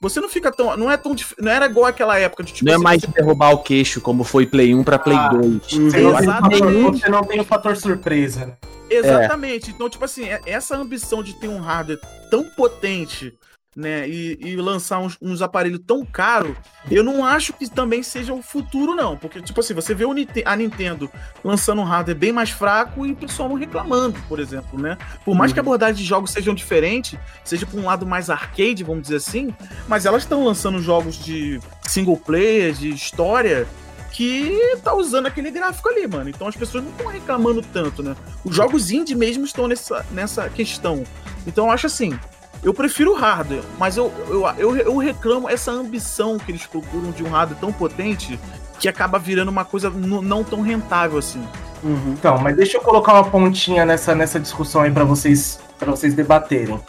você 0.00 0.20
não 0.20 0.28
fica 0.28 0.52
tão. 0.52 0.76
Não 0.76 0.90
é 0.90 0.96
tão. 0.96 1.14
Não 1.40 1.50
era 1.50 1.66
igual 1.66 1.86
aquela 1.86 2.18
época 2.18 2.42
de 2.44 2.52
tipo. 2.52 2.66
Não 2.66 2.72
é 2.72 2.76
assim, 2.76 2.84
mais 2.84 3.00
você... 3.00 3.12
derrubar 3.12 3.50
o 3.50 3.58
queixo, 3.62 4.00
como 4.00 4.24
foi 4.24 4.46
Play 4.46 4.74
1 4.74 4.84
para 4.84 4.98
Play 4.98 5.16
ah, 5.16 5.28
2. 5.28 5.62
Você, 5.62 5.98
exatamente. 5.98 7.00
você 7.00 7.08
não 7.08 7.24
tem 7.24 7.40
o 7.40 7.44
fator 7.44 7.76
surpresa, 7.76 8.46
né? 8.46 8.56
Exatamente. 8.90 9.70
É. 9.70 9.72
Então, 9.72 9.88
tipo 9.88 10.04
assim, 10.04 10.24
é, 10.28 10.40
essa 10.44 10.76
ambição 10.76 11.22
de 11.22 11.34
ter 11.34 11.48
um 11.48 11.60
hardware 11.60 11.98
tão 12.30 12.44
potente 12.44 13.32
né, 13.76 14.08
e, 14.08 14.38
e 14.40 14.56
lançar 14.56 14.98
uns, 14.98 15.18
uns, 15.20 15.42
aparelhos 15.42 15.80
tão 15.86 16.02
caros, 16.02 16.56
eu 16.90 17.04
não 17.04 17.22
acho 17.22 17.52
que 17.52 17.68
também 17.68 18.02
seja 18.02 18.32
o 18.32 18.40
futuro, 18.40 18.94
não. 18.94 19.18
Porque, 19.18 19.42
tipo 19.42 19.60
assim, 19.60 19.74
você 19.74 19.94
vê 19.94 20.04
a 20.46 20.56
Nintendo 20.56 21.10
lançando 21.44 21.82
um 21.82 21.84
hardware 21.84 22.16
bem 22.16 22.32
mais 22.32 22.48
fraco 22.48 23.04
e 23.04 23.12
o 23.12 23.16
pessoal 23.16 23.50
não 23.50 23.56
reclamando, 23.56 24.18
por 24.28 24.40
exemplo, 24.40 24.80
né? 24.80 24.96
Por 25.24 25.34
mais 25.34 25.50
uhum. 25.50 25.54
que 25.54 25.60
a 25.60 25.62
abordagem 25.62 25.96
de 25.96 26.04
jogos 26.04 26.30
sejam 26.30 26.54
diferentes, 26.54 27.18
seja 27.44 27.66
por 27.66 27.78
um 27.78 27.84
lado 27.84 28.06
mais 28.06 28.30
arcade, 28.30 28.82
vamos 28.82 29.02
dizer 29.02 29.16
assim, 29.16 29.54
mas 29.86 30.06
elas 30.06 30.22
estão 30.22 30.42
lançando 30.44 30.80
jogos 30.80 31.22
de 31.22 31.60
single 31.82 32.16
player, 32.16 32.72
de 32.72 32.88
história, 32.88 33.66
que 34.10 34.78
tá 34.82 34.94
usando 34.94 35.26
aquele 35.26 35.50
gráfico 35.50 35.90
ali, 35.90 36.06
mano. 36.06 36.30
Então 36.30 36.48
as 36.48 36.56
pessoas 36.56 36.82
não 36.82 36.90
estão 36.90 37.08
reclamando 37.08 37.60
tanto, 37.60 38.02
né? 38.02 38.16
Os 38.42 38.56
jogos 38.56 38.90
indie 38.90 39.14
mesmo 39.14 39.44
estão 39.44 39.68
nessa, 39.68 40.06
nessa 40.10 40.48
questão. 40.48 41.04
Então 41.46 41.66
eu 41.66 41.70
acho 41.70 41.86
assim, 41.86 42.18
eu 42.62 42.74
prefiro 42.74 43.12
o 43.12 43.14
hardware, 43.14 43.62
mas 43.78 43.96
eu, 43.96 44.12
eu, 44.28 44.46
eu, 44.58 44.76
eu, 44.76 44.96
reclamo 44.96 45.48
essa 45.48 45.70
ambição 45.70 46.38
que 46.38 46.50
eles 46.50 46.66
procuram 46.66 47.10
de 47.10 47.22
um 47.22 47.30
hardware 47.30 47.60
tão 47.60 47.72
potente 47.72 48.38
que 48.78 48.88
acaba 48.88 49.18
virando 49.18 49.50
uma 49.50 49.64
coisa 49.64 49.90
não 49.90 50.42
tão 50.42 50.60
rentável 50.60 51.18
assim. 51.18 51.42
Uhum. 51.82 52.14
Então, 52.18 52.38
mas 52.38 52.56
deixa 52.56 52.76
eu 52.76 52.80
colocar 52.80 53.12
uma 53.12 53.24
pontinha 53.24 53.84
nessa, 53.84 54.14
nessa 54.14 54.40
discussão 54.40 54.82
aí 54.82 54.90
para 54.90 55.04
vocês 55.04 55.60
para 55.78 55.90
vocês 55.90 56.14
debaterem. 56.14 56.80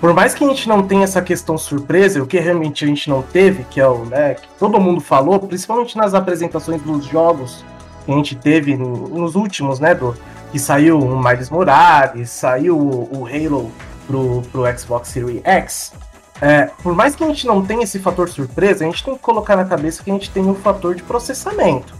Por 0.00 0.12
mais 0.12 0.34
que 0.34 0.42
a 0.42 0.48
gente 0.48 0.68
não 0.68 0.82
tenha 0.82 1.04
essa 1.04 1.22
questão 1.22 1.56
surpresa, 1.56 2.20
o 2.20 2.26
que 2.26 2.38
realmente 2.40 2.84
a 2.84 2.88
gente 2.88 3.08
não 3.08 3.22
teve, 3.22 3.62
que 3.64 3.80
é 3.80 3.86
o 3.86 4.04
né, 4.04 4.34
que 4.34 4.48
todo 4.58 4.80
mundo 4.80 5.00
falou, 5.00 5.38
principalmente 5.38 5.96
nas 5.96 6.12
apresentações 6.12 6.82
dos 6.82 7.04
jogos 7.04 7.64
que 8.04 8.10
a 8.10 8.16
gente 8.16 8.34
teve 8.34 8.76
nos 8.76 9.36
últimos, 9.36 9.78
né, 9.78 9.94
do 9.94 10.16
que 10.50 10.58
saiu 10.58 10.98
o 10.98 11.22
Miles 11.22 11.50
Morales, 11.50 12.30
saiu 12.30 12.76
o, 12.76 13.20
o 13.20 13.26
Halo 13.26 13.70
pro, 14.06 14.42
pro 14.52 14.78
Xbox 14.78 15.08
Series 15.08 15.40
X, 15.44 15.92
é, 16.40 16.70
por 16.82 16.94
mais 16.94 17.14
que 17.14 17.22
a 17.22 17.26
gente 17.28 17.46
não 17.46 17.64
tenha 17.64 17.84
esse 17.84 18.00
fator 18.00 18.28
surpresa, 18.28 18.84
a 18.84 18.88
gente 18.88 19.04
tem 19.04 19.14
que 19.14 19.20
colocar 19.20 19.56
na 19.56 19.64
cabeça 19.64 20.02
que 20.02 20.10
a 20.10 20.14
gente 20.14 20.28
tem 20.30 20.44
um 20.44 20.54
fator 20.54 20.94
de 20.94 21.02
processamento. 21.02 21.94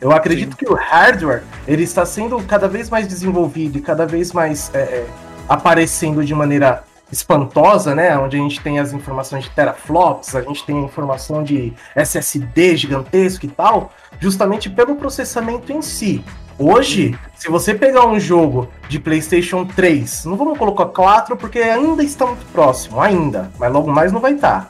Eu 0.00 0.12
acredito 0.12 0.50
Sim. 0.50 0.56
que 0.58 0.70
o 0.70 0.74
hardware 0.74 1.42
ele 1.66 1.82
está 1.82 2.04
sendo 2.04 2.40
cada 2.42 2.68
vez 2.68 2.90
mais 2.90 3.08
desenvolvido 3.08 3.78
e 3.78 3.80
cada 3.80 4.06
vez 4.06 4.32
mais 4.32 4.70
é, 4.74 4.78
é 4.78 5.06
aparecendo 5.48 6.24
de 6.24 6.34
maneira 6.34 6.84
espantosa, 7.10 7.94
né? 7.94 8.16
Onde 8.18 8.36
a 8.36 8.40
gente 8.40 8.60
tem 8.60 8.78
as 8.78 8.92
informações 8.92 9.44
de 9.44 9.50
teraflops, 9.50 10.36
a 10.36 10.42
gente 10.42 10.64
tem 10.64 10.76
a 10.76 10.82
informação 10.82 11.42
de 11.42 11.72
SSD 11.96 12.76
gigantesco 12.76 13.46
e 13.46 13.48
tal, 13.48 13.90
justamente 14.20 14.68
pelo 14.68 14.96
processamento 14.96 15.72
em 15.72 15.80
si. 15.80 16.22
Hoje, 16.60 17.16
se 17.36 17.48
você 17.48 17.72
pegar 17.72 18.04
um 18.08 18.18
jogo 18.18 18.66
de 18.88 18.98
PlayStation 18.98 19.64
3, 19.64 20.24
não 20.24 20.36
vamos 20.36 20.58
colocar 20.58 20.86
4 20.86 21.36
porque 21.36 21.60
ainda 21.60 22.02
está 22.02 22.26
muito 22.26 22.44
próximo, 22.46 23.00
ainda, 23.00 23.48
mas 23.60 23.72
logo 23.72 23.88
mais 23.88 24.10
não 24.10 24.18
vai 24.18 24.32
estar. 24.32 24.68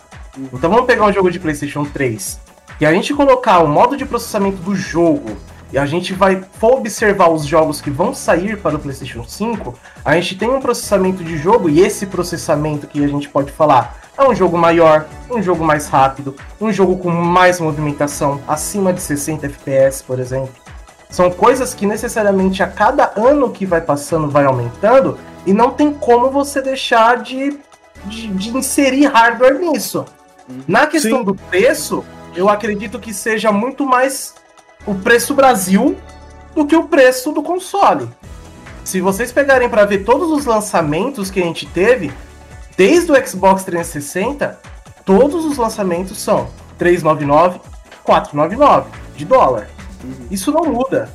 Então 0.53 0.69
vamos 0.69 0.85
pegar 0.85 1.07
um 1.07 1.13
jogo 1.15 1.31
de 1.31 1.41
PlayStation 1.41 1.87
3 1.87 2.41
e 2.79 2.85
a 2.85 2.93
gente 2.93 3.15
colocar 3.15 3.61
o 3.61 3.67
modo 3.67 3.97
de 3.97 4.05
processamento 4.05 4.59
do 4.59 4.77
jogo 4.77 5.35
e 5.73 5.79
a 5.79 5.87
gente 5.87 6.13
vai 6.13 6.45
for 6.59 6.75
observar 6.75 7.31
os 7.31 7.47
jogos 7.47 7.81
que 7.81 7.89
vão 7.91 8.13
sair 8.13 8.59
para 8.59 8.77
o 8.77 8.79
PlayStation 8.79 9.25
5, 9.25 9.75
a 10.05 10.15
gente 10.15 10.37
tem 10.37 10.51
um 10.51 10.61
processamento 10.61 11.25
de 11.25 11.39
jogo 11.39 11.71
e 11.71 11.81
esse 11.81 12.05
processamento 12.05 12.87
que 12.87 13.03
a 13.03 13.09
gente 13.09 13.31
pode 13.31 13.51
falar 13.51 13.99
é 14.17 14.29
um 14.29 14.35
jogo 14.35 14.59
maior, 14.59 15.07
um 15.31 15.43
jogo 15.43 15.65
mais 15.65 15.89
rápido, 15.89 16.37
um 16.61 16.71
jogo 16.71 16.99
com 16.99 17.11
mais 17.11 17.59
movimentação, 17.59 18.43
acima 18.47 18.93
de 18.93 19.01
60 19.01 19.47
FPS, 19.47 20.03
por 20.03 20.21
exemplo. 20.21 20.68
São 21.11 21.31
coisas 21.31 21.75
que 21.75 21.87
necessariamente 21.87 22.63
a 22.63 22.67
cada 22.67 23.13
ano 23.17 23.51
que 23.51 23.65
vai 23.65 23.81
passando 23.81 24.29
vai 24.29 24.45
aumentando 24.45 25.19
e 25.47 25.53
não 25.53 25.71
tem 25.71 25.93
como 25.93 26.31
você 26.31 26.61
deixar 26.61 27.23
de, 27.23 27.59
de, 28.05 28.29
de 28.29 28.57
inserir 28.57 29.07
hardware 29.07 29.59
nisso. 29.59 30.05
Uhum. 30.49 30.61
Na 30.69 30.87
questão 30.87 31.21
Sim. 31.21 31.25
do 31.25 31.35
preço, 31.35 32.05
eu 32.35 32.49
acredito 32.49 32.99
que 32.99 33.15
seja 33.15 33.51
muito 33.51 33.87
mais 33.87 34.35
o 34.87 34.95
preço 34.95 35.35
Brasil 35.35 35.97
do 36.55 36.67
que 36.67 36.77
o 36.77 36.85
preço 36.85 37.33
do 37.33 37.43
console. 37.43 38.09
Se 38.85 39.01
vocês 39.01 39.33
pegarem 39.33 39.69
para 39.69 39.85
ver 39.85 40.05
todos 40.05 40.31
os 40.31 40.47
lançamentos 40.47 41.31
que 41.31 41.41
a 41.41 41.45
gente 41.45 41.67
teve, 41.67 42.13
desde 42.77 43.13
o 43.13 43.27
Xbox 43.27 43.65
360, 43.65 44.59
todos 45.05 45.45
os 45.45 45.59
lançamentos 45.59 46.19
são 46.19 46.49
399, 46.79 47.61
499 48.03 48.91
de 49.17 49.25
dólar. 49.25 49.69
Uhum. 50.03 50.27
Isso 50.31 50.53
não 50.53 50.65
muda. 50.65 51.13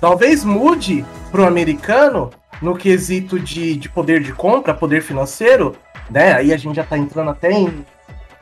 Talvez 0.00 0.44
mude 0.44 1.04
para 1.30 1.42
o 1.42 1.46
americano 1.46 2.30
no 2.60 2.76
quesito 2.76 3.38
de, 3.38 3.76
de 3.76 3.88
poder 3.88 4.22
de 4.22 4.32
compra, 4.32 4.74
poder 4.74 5.02
financeiro, 5.02 5.76
né? 6.10 6.34
Aí 6.34 6.52
a 6.52 6.56
gente 6.56 6.76
já 6.76 6.82
está 6.82 6.96
entrando 6.96 7.30
até 7.30 7.52
em, 7.52 7.84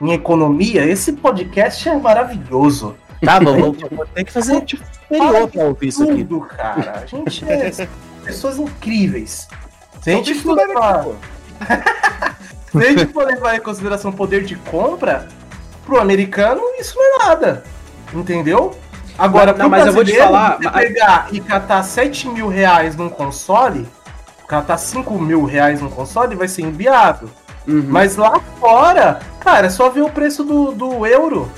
em 0.00 0.12
economia. 0.12 0.84
Esse 0.84 1.12
podcast 1.12 1.88
é 1.88 1.96
maravilhoso. 1.96 2.96
Tá 3.24 3.38
bom, 3.38 3.72
vou 3.90 4.06
ter 4.06 4.24
que 4.24 4.32
fazer 4.32 4.64
superior 4.66 5.48
pra 5.48 5.64
ouvir 5.64 5.88
isso 5.88 6.02
aqui. 6.02 6.24
Tudo, 6.24 6.40
cara. 6.40 7.02
A 7.02 7.06
gente 7.06 7.44
é 7.44 7.70
pessoas 8.24 8.58
incríveis. 8.58 9.48
Se 10.00 10.10
a 10.10 10.14
gente 10.14 10.34
for 10.34 10.54
levar... 10.54 11.06
Se 12.72 12.78
a 12.78 12.90
gente 12.90 13.12
for 13.12 13.26
levar 13.26 13.54
em 13.54 13.60
consideração 13.60 14.10
poder 14.10 14.44
de 14.44 14.56
compra, 14.56 15.28
pro 15.84 16.00
americano 16.00 16.62
isso 16.78 16.96
não 16.96 17.04
é 17.04 17.28
nada. 17.28 17.64
Entendeu? 18.14 18.74
Agora, 19.22 19.52
não, 19.52 19.68
mas 19.68 19.86
eu 19.86 19.92
vou 19.92 20.04
te 20.04 20.18
falar. 20.18 20.58
Você 20.60 20.68
pegar 20.68 21.28
e 21.30 21.38
catar 21.38 21.80
7 21.84 22.28
mil 22.28 22.48
reais 22.48 22.96
num 22.96 23.08
console, 23.08 23.86
catar 24.48 24.76
5 24.76 25.16
mil 25.16 25.44
reais 25.44 25.80
num 25.80 25.88
console 25.88 26.34
vai 26.34 26.48
ser 26.48 26.62
inviável. 26.62 27.28
Uhum. 27.68 27.84
Mas 27.86 28.16
lá 28.16 28.40
fora, 28.58 29.20
cara, 29.38 29.68
é 29.68 29.70
só 29.70 29.88
ver 29.88 30.02
o 30.02 30.10
preço 30.10 30.42
do, 30.42 30.72
do 30.72 31.06
euro. 31.06 31.48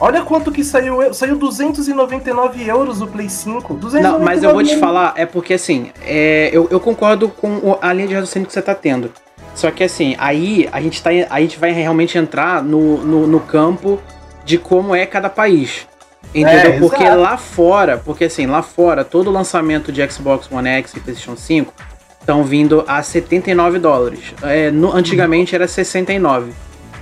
Olha 0.00 0.22
quanto 0.22 0.50
que 0.50 0.64
saiu. 0.64 1.14
Saiu 1.14 1.36
299 1.36 2.66
euros 2.66 3.00
o 3.00 3.06
Play 3.06 3.28
5. 3.28 3.78
Não, 4.02 4.18
mas 4.18 4.42
eu 4.42 4.52
vou 4.52 4.64
te 4.64 4.76
falar, 4.78 5.12
é 5.14 5.24
porque 5.24 5.54
assim, 5.54 5.92
é, 6.04 6.50
eu, 6.52 6.66
eu 6.68 6.80
concordo 6.80 7.28
com 7.28 7.78
a 7.80 7.92
linha 7.92 8.08
de 8.08 8.14
raciocínio 8.14 8.48
que 8.48 8.52
você 8.52 8.62
tá 8.62 8.74
tendo. 8.74 9.12
Só 9.54 9.70
que 9.70 9.84
assim, 9.84 10.16
aí 10.18 10.68
a 10.72 10.80
gente, 10.80 11.00
tá, 11.00 11.10
a 11.30 11.40
gente 11.40 11.60
vai 11.60 11.70
realmente 11.70 12.18
entrar 12.18 12.60
no, 12.60 12.98
no, 12.98 13.26
no 13.28 13.38
campo 13.38 14.00
de 14.44 14.58
como 14.58 14.96
é 14.96 15.06
cada 15.06 15.30
país. 15.30 15.87
Entendeu? 16.34 16.72
É, 16.72 16.78
porque 16.78 17.02
exato. 17.02 17.20
lá 17.20 17.36
fora, 17.36 17.98
porque 17.98 18.24
assim, 18.24 18.46
lá 18.46 18.62
fora, 18.62 19.04
todo 19.04 19.30
lançamento 19.30 19.90
de 19.90 20.06
Xbox 20.10 20.50
One 20.50 20.68
X 20.68 20.94
e 20.94 21.00
PlayStation 21.00 21.36
5 21.36 21.72
estão 22.20 22.44
vindo 22.44 22.84
a 22.86 23.02
79 23.02 23.78
dólares. 23.78 24.34
É, 24.42 24.70
no, 24.70 24.94
antigamente 24.94 25.54
era 25.54 25.66
69. 25.66 26.52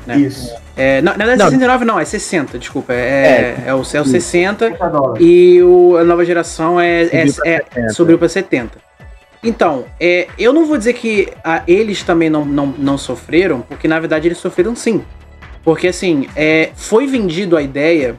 Né? 0.07 0.19
Isso. 0.19 0.55
É, 0.77 1.03
não, 1.03 1.17
não 1.17 1.25
é 1.25 1.37
69, 1.37 1.85
não, 1.85 1.99
é 1.99 2.05
60, 2.05 2.59
desculpa. 2.59 2.93
É, 2.93 2.97
é, 2.97 3.65
é 3.67 3.75
o, 3.75 3.79
é 3.79 4.01
o 4.01 4.05
60 4.05 4.73
e 5.19 5.61
o, 5.63 5.97
a 5.97 6.05
nova 6.05 6.25
geração 6.25 6.81
é, 6.81 7.03
é, 7.05 7.65
é 7.75 7.89
subiu 7.89 8.17
para 8.17 8.29
70. 8.29 8.79
Então, 9.43 9.85
é, 10.01 10.29
eu 10.39 10.53
não 10.53 10.67
vou 10.67 10.79
dizer 10.79 10.93
que 10.93 11.29
a, 11.43 11.63
eles 11.67 12.03
também 12.03 12.31
não, 12.31 12.45
não, 12.45 12.67
não 12.79 12.99
sofreram, 12.99 13.61
porque 13.61 13.89
na 13.89 13.99
verdade 13.99 14.29
eles 14.29 14.39
sofreram 14.39 14.77
sim. 14.77 15.03
Porque 15.65 15.89
assim, 15.89 16.29
é, 16.37 16.71
foi 16.77 17.07
vendido 17.07 17.57
a 17.57 17.63
ideia 17.63 18.17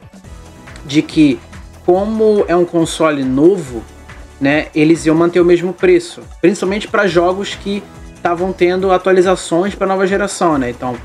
de 0.88 1.02
que, 1.02 1.38
como 1.84 2.44
é 2.48 2.56
um 2.56 2.64
console 2.64 3.22
novo, 3.22 3.84
né, 4.40 4.68
eles 4.74 5.04
iam 5.04 5.14
manter 5.14 5.40
o 5.40 5.44
mesmo 5.44 5.72
preço, 5.72 6.22
principalmente 6.40 6.88
para 6.88 7.06
jogos 7.06 7.54
que 7.54 7.82
estavam 8.16 8.52
tendo 8.52 8.90
atualizações 8.90 9.74
para 9.74 9.86
nova 9.86 10.06
geração, 10.06 10.56
né? 10.56 10.70
Então, 10.70 10.96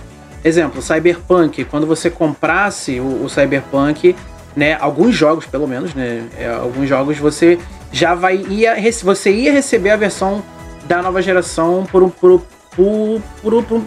exemplo, 0.44 0.82
Cyberpunk, 0.82 1.66
quando 1.66 1.86
você 1.86 2.10
comprasse 2.10 3.00
o, 3.00 3.26
o 3.26 3.30
Cyberpunk, 3.30 4.16
né, 4.56 4.78
alguns 4.80 5.14
jogos 5.14 5.46
pelo 5.46 5.68
menos, 5.68 5.94
né, 5.94 6.28
é, 6.38 6.48
alguns 6.48 6.88
jogos 6.88 7.18
você 7.18 7.60
já 7.92 8.16
vai 8.16 8.38
ia 8.50 8.76
você 9.04 9.32
ia 9.32 9.52
receber 9.52 9.92
a 9.92 9.96
versão 9.96 10.44
da 10.86 11.02
nova 11.02 11.22
geração 11.22 11.86
por 11.92 12.04
um 12.04 12.10
por, 12.10 12.42
por, 12.76 13.22
por, 13.42 13.64
por 13.64 13.82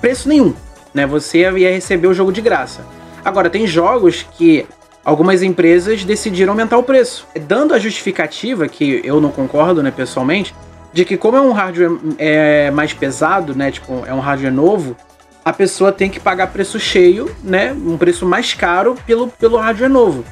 preço 0.00 0.28
nenhum, 0.28 0.54
né? 0.94 1.06
Você 1.06 1.38
ia 1.38 1.70
receber 1.70 2.06
o 2.06 2.14
jogo 2.14 2.32
de 2.32 2.40
graça. 2.40 2.84
Agora 3.24 3.48
tem 3.48 3.66
jogos 3.66 4.26
que 4.36 4.66
algumas 5.04 5.42
empresas 5.42 6.04
decidiram 6.04 6.52
aumentar 6.52 6.78
o 6.78 6.82
preço, 6.82 7.26
dando 7.46 7.74
a 7.74 7.78
justificativa, 7.78 8.68
que 8.68 9.00
eu 9.04 9.20
não 9.20 9.30
concordo, 9.30 9.82
né, 9.82 9.90
pessoalmente, 9.90 10.54
de 10.92 11.04
que 11.04 11.16
como 11.16 11.36
é 11.36 11.40
um 11.40 11.52
hardware 11.52 11.98
é, 12.18 12.70
mais 12.70 12.92
pesado, 12.92 13.54
né, 13.54 13.70
tipo, 13.70 14.04
é 14.06 14.14
um 14.14 14.20
hardware 14.20 14.52
novo, 14.52 14.96
a 15.44 15.52
pessoa 15.52 15.90
tem 15.90 16.08
que 16.08 16.20
pagar 16.20 16.48
preço 16.48 16.78
cheio, 16.78 17.34
né, 17.42 17.72
um 17.72 17.96
preço 17.96 18.24
mais 18.24 18.54
caro 18.54 18.96
pelo, 19.06 19.28
pelo 19.28 19.56
hardware 19.56 19.90
novo. 19.90 20.24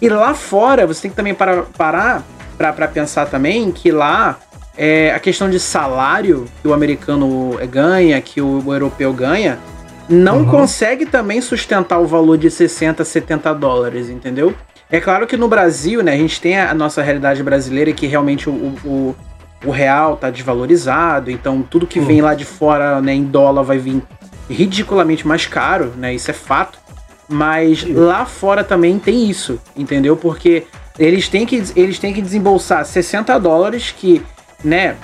E 0.00 0.08
lá 0.08 0.34
fora, 0.34 0.86
você 0.86 1.02
tem 1.02 1.10
que 1.10 1.16
também 1.16 1.34
para, 1.34 1.62
parar 1.62 2.22
para 2.56 2.88
pensar 2.88 3.26
também 3.26 3.70
que 3.70 3.90
lá 3.90 4.38
é, 4.76 5.12
a 5.12 5.18
questão 5.18 5.48
de 5.48 5.58
salário 5.58 6.46
que 6.60 6.68
o 6.68 6.72
americano 6.72 7.58
ganha, 7.70 8.20
que 8.20 8.40
o, 8.40 8.62
o 8.64 8.72
europeu 8.72 9.12
ganha, 9.12 9.58
não 10.08 10.38
uhum. 10.38 10.50
consegue 10.50 11.06
também 11.06 11.40
sustentar 11.40 11.98
o 11.98 12.06
valor 12.06 12.38
de 12.38 12.50
60, 12.50 13.04
70 13.04 13.54
dólares, 13.54 14.08
entendeu? 14.08 14.54
É 14.90 15.00
claro 15.00 15.26
que 15.26 15.36
no 15.36 15.48
Brasil, 15.48 16.02
né, 16.02 16.12
a 16.12 16.16
gente 16.16 16.40
tem 16.40 16.58
a 16.58 16.72
nossa 16.72 17.02
realidade 17.02 17.42
brasileira 17.42 17.92
que 17.92 18.06
realmente 18.06 18.48
o, 18.48 18.52
o, 18.84 19.16
o 19.64 19.70
real 19.70 20.16
tá 20.16 20.30
desvalorizado, 20.30 21.30
então 21.30 21.60
tudo 21.62 21.86
que 21.86 21.98
uhum. 21.98 22.06
vem 22.06 22.20
lá 22.20 22.34
de 22.34 22.44
fora, 22.44 23.00
né, 23.00 23.12
em 23.12 23.24
dólar 23.24 23.62
vai 23.62 23.78
vir 23.78 24.02
ridiculamente 24.48 25.26
mais 25.26 25.44
caro, 25.44 25.92
né? 25.96 26.14
Isso 26.14 26.30
é 26.30 26.34
fato. 26.34 26.78
Mas 27.28 27.84
lá 27.84 28.24
fora 28.24 28.62
também 28.62 28.98
tem 29.00 29.28
isso, 29.28 29.60
entendeu? 29.76 30.16
Porque 30.16 30.64
eles 30.96 31.28
têm 31.28 31.44
que, 31.44 31.62
eles 31.74 31.98
têm 31.98 32.14
que 32.14 32.22
desembolsar 32.22 32.84
60 32.84 33.36
dólares, 33.40 33.92
que, 33.96 34.22
né, 34.64 34.96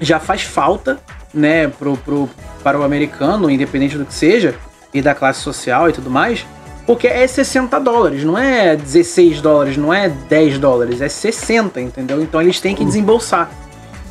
já 0.00 0.18
faz 0.18 0.42
falta, 0.42 0.98
né, 1.32 1.68
pro, 1.68 1.96
pro, 1.98 2.28
para 2.62 2.78
o 2.78 2.82
americano, 2.82 3.50
independente 3.50 3.98
do 3.98 4.04
que 4.04 4.14
seja, 4.14 4.54
e 4.92 5.00
da 5.00 5.14
classe 5.14 5.40
social 5.40 5.88
e 5.88 5.92
tudo 5.92 6.10
mais, 6.10 6.46
porque 6.86 7.06
é 7.06 7.26
60 7.26 7.78
dólares, 7.78 8.24
não 8.24 8.36
é 8.36 8.76
16 8.76 9.40
dólares, 9.40 9.76
não 9.76 9.92
é 9.92 10.08
10 10.08 10.58
dólares, 10.58 11.00
é 11.00 11.08
60, 11.08 11.80
entendeu? 11.80 12.20
Então 12.20 12.40
eles 12.40 12.60
têm 12.60 12.74
que 12.74 12.84
desembolsar. 12.84 13.50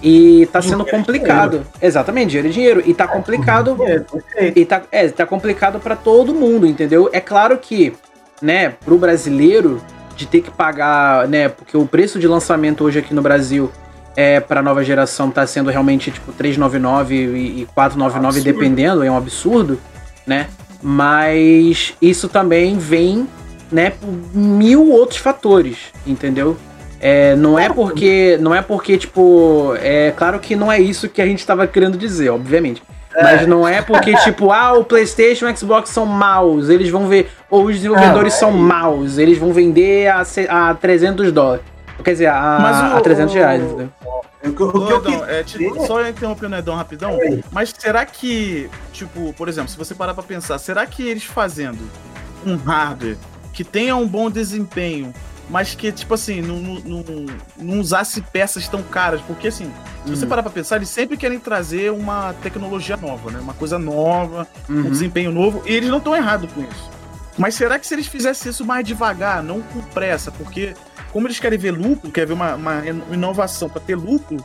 E 0.01 0.47
tá 0.47 0.61
sendo 0.61 0.83
complicado. 0.83 1.51
Dinheiro. 1.51 1.69
Exatamente, 1.79 2.29
dinheiro 2.29 2.47
é 2.47 2.51
dinheiro. 2.51 2.83
E 2.85 2.93
tá 2.93 3.07
complicado. 3.07 3.77
e 4.55 4.65
tá, 4.65 4.81
é, 4.91 5.07
tá 5.09 5.27
complicado 5.27 5.79
para 5.79 5.95
todo 5.95 6.33
mundo, 6.33 6.65
entendeu? 6.65 7.07
É 7.13 7.19
claro 7.19 7.57
que, 7.59 7.93
né, 8.41 8.69
pro 8.83 8.97
brasileiro, 8.97 9.79
de 10.15 10.25
ter 10.25 10.41
que 10.41 10.49
pagar, 10.49 11.27
né, 11.27 11.49
porque 11.49 11.77
o 11.77 11.85
preço 11.85 12.17
de 12.17 12.27
lançamento 12.27 12.83
hoje 12.83 12.97
aqui 12.97 13.13
no 13.13 13.21
Brasil 13.21 13.71
é 14.15 14.39
para 14.39 14.61
nova 14.61 14.83
geração 14.83 15.31
tá 15.31 15.45
sendo 15.47 15.69
realmente 15.69 16.11
tipo 16.11 16.31
399 16.33 17.15
e 17.15 17.67
499 17.73 18.39
absurdo. 18.39 18.43
dependendo, 18.43 19.03
é 19.03 19.11
um 19.11 19.17
absurdo, 19.17 19.79
né? 20.25 20.47
Mas 20.81 21.93
isso 22.01 22.27
também 22.27 22.77
vem, 22.77 23.27
né, 23.71 23.91
por 23.91 24.09
mil 24.33 24.89
outros 24.89 25.19
fatores, 25.19 25.77
entendeu? 26.05 26.57
É, 26.99 27.35
não 27.35 27.57
é 27.57 27.67
porque. 27.67 28.37
Não 28.39 28.53
é 28.53 28.61
porque, 28.61 28.97
tipo. 28.97 29.75
É 29.81 30.13
claro 30.15 30.39
que 30.39 30.55
não 30.55 30.71
é 30.71 30.79
isso 30.79 31.09
que 31.09 31.21
a 31.21 31.25
gente 31.25 31.39
estava 31.39 31.65
querendo 31.65 31.97
dizer, 31.97 32.29
obviamente. 32.29 32.83
É. 33.15 33.23
Mas 33.23 33.47
não 33.47 33.67
é 33.67 33.81
porque, 33.81 34.15
tipo, 34.17 34.51
ah, 34.53 34.73
o 34.73 34.85
PlayStation 34.85 35.49
e 35.49 35.51
o 35.51 35.57
Xbox 35.57 35.89
são 35.89 36.05
maus, 36.05 36.69
eles 36.69 36.89
vão 36.89 37.07
ver. 37.07 37.29
Ou 37.49 37.65
os 37.65 37.75
desenvolvedores 37.75 38.35
é, 38.35 38.37
são 38.37 38.51
maus, 38.51 39.17
eles 39.17 39.37
vão 39.37 39.51
vender 39.51 40.07
a, 40.07 40.23
a 40.49 40.73
300 40.75 41.31
dólares. 41.31 41.70
Quer 42.03 42.11
dizer, 42.11 42.27
a, 42.27 42.91
o, 42.93 42.97
a 42.97 43.01
300 43.01 43.33
reais, 43.33 43.63
entendeu? 43.63 43.89
O 44.43 44.51
que, 44.53 44.63
o 44.63 45.01
que 45.01 45.13
eu 45.13 45.25
é, 45.25 45.43
tipo, 45.43 45.85
só 45.85 46.07
interrompendo 46.07 46.55
o 46.55 46.59
Edão 46.59 46.75
rapidão, 46.75 47.17
mas 47.51 47.73
será 47.77 48.05
que, 48.05 48.69
tipo, 48.91 49.33
por 49.33 49.47
exemplo, 49.47 49.69
se 49.69 49.77
você 49.77 49.93
parar 49.93 50.15
pra 50.15 50.23
pensar, 50.23 50.57
será 50.57 50.85
que 50.85 51.03
eles 51.07 51.23
fazendo 51.23 51.79
um 52.45 52.55
hardware 52.55 53.17
que 53.53 53.63
tenha 53.63 53.95
um 53.95 54.07
bom 54.07 54.31
desempenho 54.31 55.13
mas 55.51 55.75
que, 55.75 55.91
tipo 55.91 56.13
assim, 56.13 56.41
não, 56.41 56.55
não, 56.55 57.03
não, 57.57 57.79
usasse 57.81 58.21
peças 58.21 58.69
tão 58.69 58.81
caras. 58.81 59.19
Porque, 59.21 59.49
assim, 59.49 59.69
se 60.05 60.09
você 60.09 60.23
uhum. 60.23 60.29
parar 60.29 60.43
pra 60.43 60.51
pensar, 60.51 60.77
eles 60.77 60.87
sempre 60.87 61.17
querem 61.17 61.37
trazer 61.39 61.91
uma 61.91 62.33
tecnologia 62.41 62.95
nova, 62.95 63.29
né? 63.29 63.39
Uma 63.39 63.53
coisa 63.53 63.77
nova, 63.77 64.47
uhum. 64.69 64.79
um 64.79 64.89
desempenho 64.89 65.29
novo, 65.29 65.61
e 65.65 65.73
eles 65.73 65.89
não 65.89 65.97
estão 65.97 66.15
errados 66.15 66.49
com 66.53 66.61
isso. 66.61 66.89
Mas 67.37 67.55
será 67.55 67.77
que 67.77 67.85
se 67.85 67.93
eles 67.93 68.07
fizessem 68.07 68.49
isso 68.49 68.65
mais 68.65 68.85
devagar, 68.85 69.43
não 69.43 69.61
com 69.61 69.81
pressa? 69.81 70.31
Porque, 70.31 70.73
como 71.11 71.27
eles 71.27 71.39
querem 71.39 71.57
ver 71.57 71.71
lucro, 71.71 72.11
querem 72.11 72.27
ver 72.27 72.33
uma, 72.33 72.55
uma 72.55 72.85
inovação 73.11 73.69
para 73.69 73.81
ter 73.81 73.95
lucro, 73.95 74.37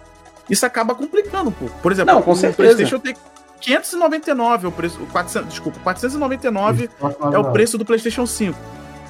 isso 0.48 0.64
acaba 0.64 0.94
complicando 0.94 1.50
um 1.50 1.52
pouco. 1.52 1.78
Por 1.80 1.92
exemplo, 1.92 2.14
não, 2.14 2.22
com 2.22 2.32
o. 2.32 2.52
PlayStation 2.54 2.98
tem 2.98 3.14
599 3.60 4.66
é 4.66 4.68
o 4.68 4.72
preço, 4.72 4.98
400, 5.10 5.48
desculpa, 5.48 5.80
499 5.80 6.90
é 7.32 7.38
o 7.38 7.52
preço 7.52 7.78
do 7.78 7.84
PlayStation 7.84 8.26
5 8.26 8.56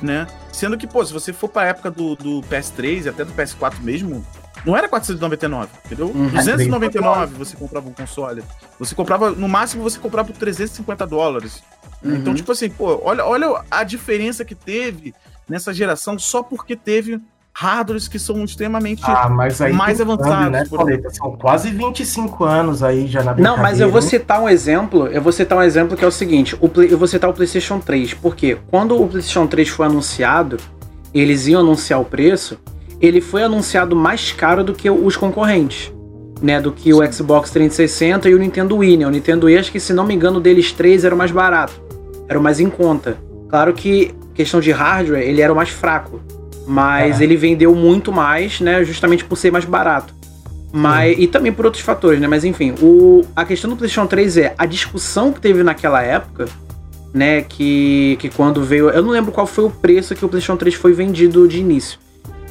né? 0.02 0.26
Sendo 0.52 0.76
que, 0.76 0.86
pô, 0.86 1.04
se 1.04 1.12
você 1.12 1.32
for 1.32 1.48
pra 1.48 1.66
época 1.66 1.90
do, 1.90 2.16
do 2.16 2.40
PS3 2.42 3.04
e 3.04 3.08
até 3.08 3.24
do 3.24 3.32
PS4 3.32 3.80
mesmo, 3.80 4.24
não 4.64 4.76
era 4.76 4.88
499, 4.88 5.70
entendeu? 5.84 6.06
Uhum. 6.06 6.28
299 6.28 7.34
você 7.36 7.56
comprava 7.56 7.88
um 7.88 7.92
console. 7.92 8.42
Você 8.78 8.94
comprava, 8.94 9.30
no 9.30 9.48
máximo, 9.48 9.82
você 9.82 9.98
comprava 9.98 10.28
por 10.32 10.36
350 10.36 11.06
dólares. 11.06 11.62
Uhum. 12.02 12.16
Então, 12.16 12.34
tipo 12.34 12.52
assim, 12.52 12.68
pô, 12.70 13.00
olha, 13.04 13.24
olha 13.24 13.64
a 13.70 13.84
diferença 13.84 14.44
que 14.44 14.54
teve 14.54 15.14
nessa 15.48 15.72
geração 15.72 16.18
só 16.18 16.42
porque 16.42 16.74
teve 16.74 17.20
hardwares 17.58 18.06
que 18.06 18.18
são 18.18 18.44
extremamente 18.44 19.00
ah, 19.06 19.30
mais 19.72 19.98
avançados. 19.98 20.52
Né, 20.52 20.64
São 21.10 21.34
quase 21.38 21.70
25 21.70 22.44
anos 22.44 22.82
aí 22.82 23.06
já 23.06 23.22
na 23.22 23.34
Não, 23.34 23.56
mas 23.56 23.80
eu 23.80 23.90
vou 23.90 24.02
citar 24.02 24.42
um 24.42 24.48
exemplo. 24.48 25.06
Eu 25.06 25.22
vou 25.22 25.32
citar 25.32 25.56
um 25.56 25.62
exemplo 25.62 25.96
que 25.96 26.04
é 26.04 26.06
o 26.06 26.12
seguinte: 26.12 26.54
o 26.60 26.68
Play, 26.68 26.92
eu 26.92 26.98
vou 26.98 27.08
citar 27.08 27.30
o 27.30 27.32
PlayStation 27.32 27.78
3. 27.78 28.12
Porque 28.12 28.58
quando 28.70 29.00
o 29.00 29.08
PlayStation 29.08 29.46
3 29.46 29.70
foi 29.70 29.86
anunciado, 29.86 30.58
eles 31.14 31.46
iam 31.46 31.62
anunciar 31.62 31.98
o 31.98 32.04
preço, 32.04 32.58
ele 33.00 33.22
foi 33.22 33.42
anunciado 33.42 33.96
mais 33.96 34.32
caro 34.32 34.62
do 34.62 34.74
que 34.74 34.90
os 34.90 35.16
concorrentes. 35.16 35.90
Né, 36.42 36.60
do 36.60 36.70
que 36.70 36.92
o 36.92 36.98
Xbox 37.10 37.50
360 37.50 38.28
e 38.28 38.34
o 38.34 38.38
Nintendo 38.38 38.76
Wii. 38.76 38.98
Né? 38.98 39.06
O 39.06 39.10
Nintendo 39.10 39.46
Wii, 39.46 39.56
acho 39.56 39.72
que 39.72 39.80
se 39.80 39.94
não 39.94 40.04
me 40.04 40.14
engano, 40.14 40.38
deles 40.38 40.70
três 40.72 41.02
era 41.06 41.14
o 41.14 41.18
mais 41.18 41.30
barato. 41.30 41.80
Era 42.28 42.38
o 42.38 42.42
mais 42.42 42.60
em 42.60 42.68
conta. 42.68 43.16
Claro 43.48 43.72
que, 43.72 44.14
questão 44.34 44.60
de 44.60 44.70
hardware, 44.70 45.22
ele 45.22 45.40
era 45.40 45.50
o 45.50 45.56
mais 45.56 45.70
fraco. 45.70 46.20
Mas 46.66 47.20
é. 47.20 47.24
ele 47.24 47.36
vendeu 47.36 47.74
muito 47.74 48.12
mais, 48.12 48.60
né? 48.60 48.82
Justamente 48.84 49.24
por 49.24 49.36
ser 49.36 49.50
mais 49.52 49.64
barato. 49.64 50.14
Mas, 50.72 51.16
e 51.18 51.26
também 51.26 51.52
por 51.52 51.64
outros 51.64 51.82
fatores, 51.82 52.20
né? 52.20 52.26
Mas 52.26 52.44
enfim, 52.44 52.74
o, 52.82 53.24
a 53.34 53.44
questão 53.44 53.70
do 53.70 53.76
PlayStation 53.76 54.06
3 54.06 54.36
é 54.36 54.54
a 54.58 54.66
discussão 54.66 55.32
que 55.32 55.40
teve 55.40 55.62
naquela 55.62 56.02
época, 56.02 56.46
né? 57.14 57.42
Que, 57.42 58.16
que 58.20 58.28
quando 58.28 58.62
veio. 58.62 58.90
Eu 58.90 59.02
não 59.02 59.10
lembro 59.10 59.32
qual 59.32 59.46
foi 59.46 59.64
o 59.64 59.70
preço 59.70 60.14
que 60.14 60.24
o 60.24 60.28
PlayStation 60.28 60.56
3 60.56 60.74
foi 60.74 60.92
vendido 60.92 61.46
de 61.48 61.58
início. 61.58 61.98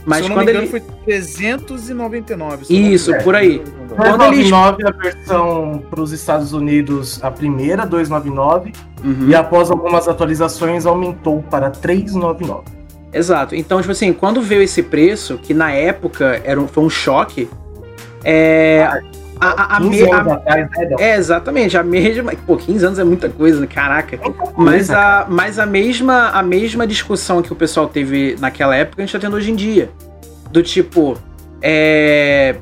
Mas 0.06 0.20
se 0.20 0.24
eu 0.24 0.30
não 0.30 0.36
quando 0.36 0.46
me 0.46 0.52
engano, 0.52 0.66
ele. 0.66 0.72
foi 0.72 0.82
399. 1.06 2.66
Isso, 2.70 3.12
por 3.24 3.36
aí. 3.36 3.60
Quando 3.96 4.18
299 4.18 4.78
eles... 4.80 4.86
a 4.86 4.92
versão 4.92 5.84
para 5.90 6.02
os 6.02 6.12
Estados 6.12 6.54
Unidos, 6.54 7.24
a 7.24 7.32
primeira, 7.32 7.86
299. 7.86 8.72
Uhum. 9.04 9.30
E 9.30 9.36
após 9.36 9.72
algumas 9.72 10.08
atualizações, 10.08 10.86
aumentou 10.86 11.44
para 11.44 11.70
399. 11.72 12.85
Exato. 13.16 13.56
Então, 13.56 13.80
tipo 13.80 13.92
assim, 13.92 14.12
quando 14.12 14.42
veio 14.42 14.62
esse 14.62 14.84
preço, 14.84 15.38
que 15.38 15.54
na 15.54 15.72
época 15.72 16.42
era 16.44 16.60
um, 16.60 16.68
foi 16.68 16.84
um 16.84 16.90
choque, 16.90 17.50
é. 18.26 18.90
A, 19.40 19.48
a, 19.48 19.78
a, 19.78 19.80
me, 19.80 20.02
a 20.02 20.18
atrás, 20.18 20.70
né, 20.72 20.96
é, 20.98 21.16
exatamente, 21.16 21.78
a 21.78 21.84
mesma. 21.84 22.34
Pô, 22.48 22.58
15 22.58 22.86
anos 22.86 23.00
é 23.00 23.04
muita 23.04 23.30
coisa, 23.30 23.60
né? 23.60 23.68
caraca. 23.68 24.20
Mas 24.58 24.90
a, 24.90 25.26
mas 25.30 25.60
a, 25.60 25.66
mesma, 25.66 26.30
a 26.30 26.42
mesma 26.42 26.88
discussão 26.88 27.42
que 27.42 27.52
o 27.54 27.56
pessoal 27.56 27.88
teve 27.88 28.36
naquela 28.40 28.76
época, 28.76 29.02
a 29.02 29.06
gente 29.06 29.14
tá 29.14 29.20
tendo 29.20 29.36
hoje 29.36 29.52
em 29.52 29.56
dia. 29.56 29.90
Do 30.52 30.64
tipo, 30.64 31.18
é. 31.62 32.56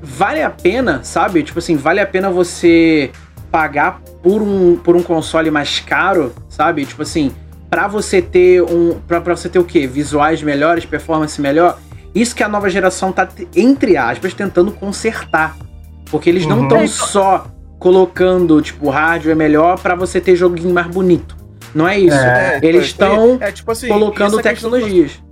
Vale 0.00 0.42
a 0.42 0.50
pena, 0.50 1.00
sabe? 1.02 1.42
Tipo 1.42 1.60
assim, 1.60 1.76
vale 1.76 2.00
a 2.00 2.06
pena 2.06 2.28
você 2.30 3.10
pagar 3.50 4.00
por 4.22 4.42
um, 4.42 4.76
por 4.76 4.96
um 4.96 5.02
console 5.02 5.50
mais 5.50 5.78
caro, 5.80 6.32
sabe? 6.48 6.84
Tipo 6.84 7.02
assim, 7.02 7.32
para 7.72 7.88
você 7.88 8.20
ter 8.20 8.62
um. 8.62 9.00
para 9.00 9.34
você 9.34 9.48
ter 9.48 9.58
o 9.58 9.64
quê? 9.64 9.86
Visuais 9.86 10.42
melhores, 10.42 10.84
performance 10.84 11.40
melhor. 11.40 11.78
Isso 12.14 12.36
que 12.36 12.42
a 12.42 12.48
nova 12.48 12.68
geração 12.68 13.10
tá, 13.10 13.26
entre 13.56 13.96
aspas, 13.96 14.34
tentando 14.34 14.70
consertar. 14.72 15.56
Porque 16.10 16.28
eles 16.28 16.44
não 16.44 16.64
estão 16.64 16.80
uhum. 16.80 16.86
só 16.86 17.46
colocando, 17.78 18.60
tipo, 18.60 18.90
hardware 18.90 19.34
melhor 19.34 19.80
para 19.80 19.94
você 19.94 20.20
ter 20.20 20.36
joguinho 20.36 20.70
mais 20.74 20.86
bonito. 20.88 21.34
Não 21.74 21.88
é 21.88 21.98
isso. 21.98 22.14
É, 22.14 22.60
eles 22.62 22.84
estão 22.84 23.38
é, 23.40 23.48
é, 23.48 23.52
tipo 23.52 23.72
assim, 23.72 23.88
colocando 23.88 24.38
tecnologias. 24.42 25.22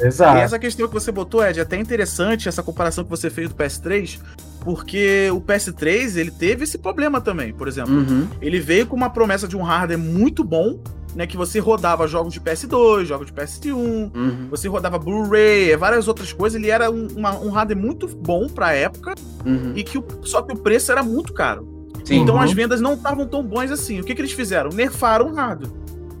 Exato. 0.00 0.38
E 0.38 0.40
essa 0.40 0.58
questão 0.58 0.88
que 0.88 0.94
você 0.94 1.12
botou, 1.12 1.46
Ed, 1.46 1.60
é 1.60 1.62
até 1.62 1.76
interessante 1.76 2.48
essa 2.48 2.64
comparação 2.64 3.04
que 3.04 3.10
você 3.10 3.30
fez 3.30 3.48
do 3.48 3.54
PS3, 3.54 4.18
porque 4.62 5.30
o 5.32 5.40
PS3 5.40 6.16
ele 6.16 6.32
teve 6.32 6.64
esse 6.64 6.76
problema 6.76 7.20
também. 7.20 7.52
Por 7.52 7.68
exemplo, 7.68 7.94
uhum. 7.94 8.26
ele 8.42 8.58
veio 8.58 8.88
com 8.88 8.96
uma 8.96 9.10
promessa 9.10 9.46
de 9.46 9.56
um 9.56 9.62
hardware 9.62 9.96
muito 9.96 10.42
bom, 10.42 10.80
né, 11.14 11.26
que 11.26 11.36
você 11.36 11.58
rodava 11.58 12.06
jogos 12.08 12.32
de 12.32 12.40
PS2, 12.40 13.04
jogos 13.04 13.26
de 13.26 13.32
PS1, 13.32 13.72
uhum. 13.74 14.48
você 14.50 14.68
rodava 14.68 14.98
Blu-ray, 14.98 15.76
várias 15.76 16.08
outras 16.08 16.32
coisas. 16.32 16.60
Ele 16.60 16.70
era 16.70 16.90
um, 16.90 17.06
uma, 17.16 17.38
um 17.38 17.50
hardware 17.50 17.78
muito 17.78 18.08
bom 18.08 18.48
pra 18.48 18.72
época, 18.72 19.14
uhum. 19.44 19.72
e 19.76 19.84
que 19.84 19.98
o, 19.98 20.04
só 20.22 20.42
que 20.42 20.52
o 20.52 20.56
preço 20.56 20.90
era 20.90 21.02
muito 21.02 21.32
caro. 21.32 21.72
Sim, 22.04 22.16
então 22.16 22.34
uhum. 22.34 22.40
as 22.42 22.52
vendas 22.52 22.80
não 22.80 22.94
estavam 22.94 23.26
tão 23.26 23.42
bons 23.42 23.70
assim. 23.70 24.00
O 24.00 24.04
que, 24.04 24.14
que 24.14 24.20
eles 24.20 24.32
fizeram? 24.32 24.70
Nerfaram 24.70 25.30
o 25.30 25.34
hardware. 25.34 25.72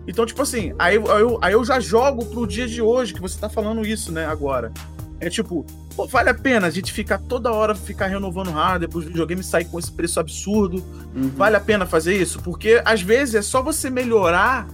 Então, 0.06 0.24
tipo 0.24 0.40
assim, 0.42 0.72
aí, 0.78 0.96
aí, 0.96 1.20
eu, 1.20 1.38
aí 1.40 1.52
eu 1.52 1.64
já 1.64 1.80
jogo 1.80 2.24
pro 2.26 2.46
dia 2.46 2.66
de 2.66 2.80
hoje, 2.80 3.14
que 3.14 3.20
você 3.20 3.38
tá 3.38 3.48
falando 3.48 3.86
isso, 3.86 4.12
né, 4.12 4.26
agora. 4.26 4.72
É 5.20 5.30
tipo, 5.30 5.64
pô, 5.96 6.06
vale 6.06 6.28
a 6.28 6.34
pena 6.34 6.66
a 6.66 6.70
gente 6.70 6.92
ficar 6.92 7.18
toda 7.18 7.50
hora 7.50 7.74
ficar 7.74 8.08
renovando 8.08 8.50
hardware 8.50 8.90
para 8.90 8.98
os 8.98 9.04
videogames 9.04 9.46
sair 9.46 9.64
com 9.64 9.78
esse 9.78 9.90
preço 9.90 10.20
absurdo? 10.20 10.84
Uhum. 11.14 11.30
Vale 11.36 11.56
a 11.56 11.60
pena 11.60 11.86
fazer 11.86 12.16
isso? 12.16 12.40
Porque 12.40 12.82
às 12.84 13.00
vezes 13.00 13.34
é 13.34 13.42
só 13.42 13.62
você 13.62 13.88
melhorar 13.88 14.66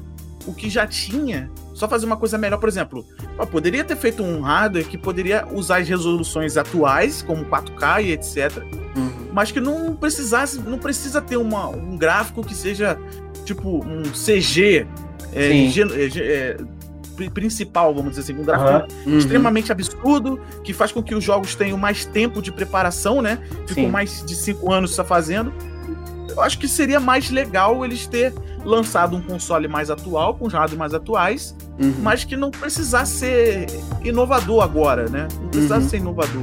o 0.50 0.54
que 0.54 0.68
já 0.68 0.86
tinha, 0.86 1.48
só 1.72 1.88
fazer 1.88 2.06
uma 2.06 2.16
coisa 2.16 2.36
melhor, 2.36 2.58
por 2.58 2.68
exemplo, 2.68 3.06
poderia 3.50 3.84
ter 3.84 3.96
feito 3.96 4.22
um 4.22 4.40
hardware 4.40 4.84
que 4.84 4.98
poderia 4.98 5.46
usar 5.52 5.78
as 5.78 5.88
resoluções 5.88 6.56
atuais, 6.56 7.22
como 7.22 7.44
4K 7.44 8.04
e 8.04 8.12
etc, 8.12 8.62
uhum. 8.96 9.28
mas 9.32 9.52
que 9.52 9.60
não 9.60 9.94
precisasse, 9.94 10.58
não 10.60 10.78
precisa 10.78 11.22
ter 11.22 11.36
uma, 11.36 11.68
um 11.68 11.96
gráfico 11.96 12.42
que 12.42 12.54
seja 12.54 12.98
tipo 13.44 13.84
um 13.84 14.02
CG 14.12 14.86
é, 15.32 15.46
é, 15.46 16.08
é, 16.16 16.56
principal, 17.32 17.94
vamos 17.94 18.10
dizer 18.16 18.22
assim, 18.32 18.40
um 18.40 18.44
gráfico 18.44 18.92
uhum. 19.06 19.18
extremamente 19.18 19.70
absurdo, 19.70 20.40
que 20.64 20.72
faz 20.74 20.90
com 20.90 21.02
que 21.02 21.14
os 21.14 21.22
jogos 21.22 21.54
tenham 21.54 21.78
mais 21.78 22.04
tempo 22.04 22.42
de 22.42 22.50
preparação, 22.50 23.22
né? 23.22 23.38
Ficam 23.66 23.88
mais 23.88 24.24
de 24.24 24.34
cinco 24.34 24.72
anos 24.72 24.94
só 24.94 25.04
fazendo 25.04 25.52
eu 26.30 26.40
acho 26.42 26.58
que 26.58 26.68
seria 26.68 27.00
mais 27.00 27.30
legal 27.30 27.84
eles 27.84 28.06
ter 28.06 28.32
lançado 28.64 29.16
um 29.16 29.22
console 29.22 29.68
mais 29.68 29.90
atual, 29.90 30.34
com 30.34 30.46
hardware 30.46 30.78
mais 30.78 30.94
atuais, 30.94 31.56
uhum. 31.80 31.94
mas 32.02 32.24
que 32.24 32.36
não 32.36 32.50
precisasse 32.50 33.12
ser 33.12 33.66
inovador 34.04 34.62
agora, 34.62 35.08
né? 35.08 35.28
Não 35.40 35.48
precisasse 35.48 35.84
uhum. 35.84 35.88
ser 35.90 35.96
inovador. 35.98 36.42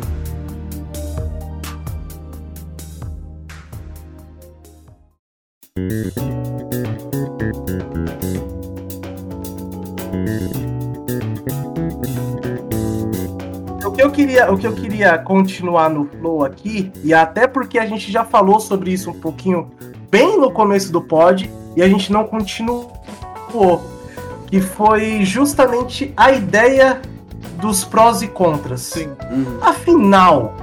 Queria, 14.38 14.52
o 14.52 14.58
que 14.58 14.68
eu 14.68 14.74
queria 14.74 15.18
continuar 15.18 15.90
no 15.90 16.06
flow 16.06 16.46
aqui, 16.46 16.92
e 17.04 17.14
até 17.14 17.48
porque 17.48 17.80
a 17.80 17.86
gente 17.86 18.12
já 18.12 18.24
falou 18.24 18.60
sobre 18.60 18.92
isso 18.92 19.10
um 19.10 19.20
pouquinho 19.20 19.72
bem 20.12 20.40
no 20.40 20.52
começo 20.52 20.92
do 20.92 21.02
pod, 21.02 21.50
e 21.76 21.82
a 21.82 21.88
gente 21.88 22.12
não 22.12 22.24
continuou, 22.24 22.92
que 24.48 24.62
foi 24.62 25.24
justamente 25.24 26.14
a 26.16 26.32
ideia 26.32 27.02
dos 27.60 27.84
prós 27.84 28.22
e 28.22 28.28
contras. 28.28 28.82
Sim. 28.82 29.10
Uhum. 29.32 29.58
Afinal, 29.62 30.56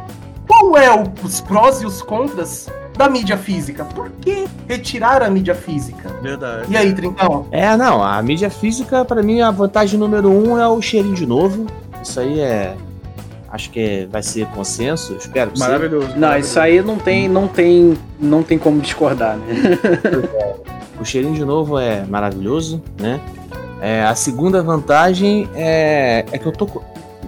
qual 0.47 0.77
é 0.77 0.91
o, 0.91 1.05
os 1.22 1.41
prós 1.41 1.83
e 1.83 1.87
os 1.87 2.01
contras 2.01 2.68
da 2.97 3.09
mídia 3.09 3.37
física? 3.37 3.85
Por 3.85 4.11
que 4.11 4.47
retirar 4.68 5.22
a 5.22 5.29
mídia 5.29 5.55
física? 5.55 6.09
Verdade. 6.22 6.66
E 6.70 6.77
aí, 6.77 6.93
Trincão? 6.95 7.47
É, 7.51 7.77
não, 7.77 8.03
a 8.03 8.22
mídia 8.22 8.49
física, 8.49 9.05
para 9.05 9.22
mim, 9.22 9.41
a 9.41 9.51
vantagem 9.51 9.99
número 9.99 10.31
um 10.31 10.59
é 10.59 10.66
o 10.68 10.81
cheirinho 10.81 11.14
de 11.14 11.27
novo. 11.27 11.66
Isso 12.03 12.20
aí 12.20 12.41
é. 12.41 12.77
Acho 13.55 13.71
que 13.71 14.09
vai 14.11 14.21
ser 14.21 14.49
consenso, 14.49 15.15
espero 15.15 15.53
que 15.53 15.61
Maravilhoso. 15.61 16.09
Não, 16.09 16.19
maravilhoso. 16.23 16.49
isso 16.49 16.59
aí 16.59 16.83
não 16.83 16.99
tem, 16.99 17.29
não 17.29 17.47
tem, 17.47 17.97
não 18.19 18.43
tem 18.43 18.59
como 18.59 18.81
discordar, 18.81 19.37
né? 19.37 19.47
o 21.01 21.05
cheirinho 21.05 21.35
de 21.35 21.45
novo 21.45 21.79
é 21.79 22.05
maravilhoso, 22.05 22.83
né? 23.01 23.21
É, 23.81 24.03
a 24.03 24.17
segunda 24.17 24.61
vantagem 24.61 25.49
é, 25.55 26.25
é 26.33 26.37
que 26.37 26.45
eu 26.45 26.51
tô. 26.51 26.83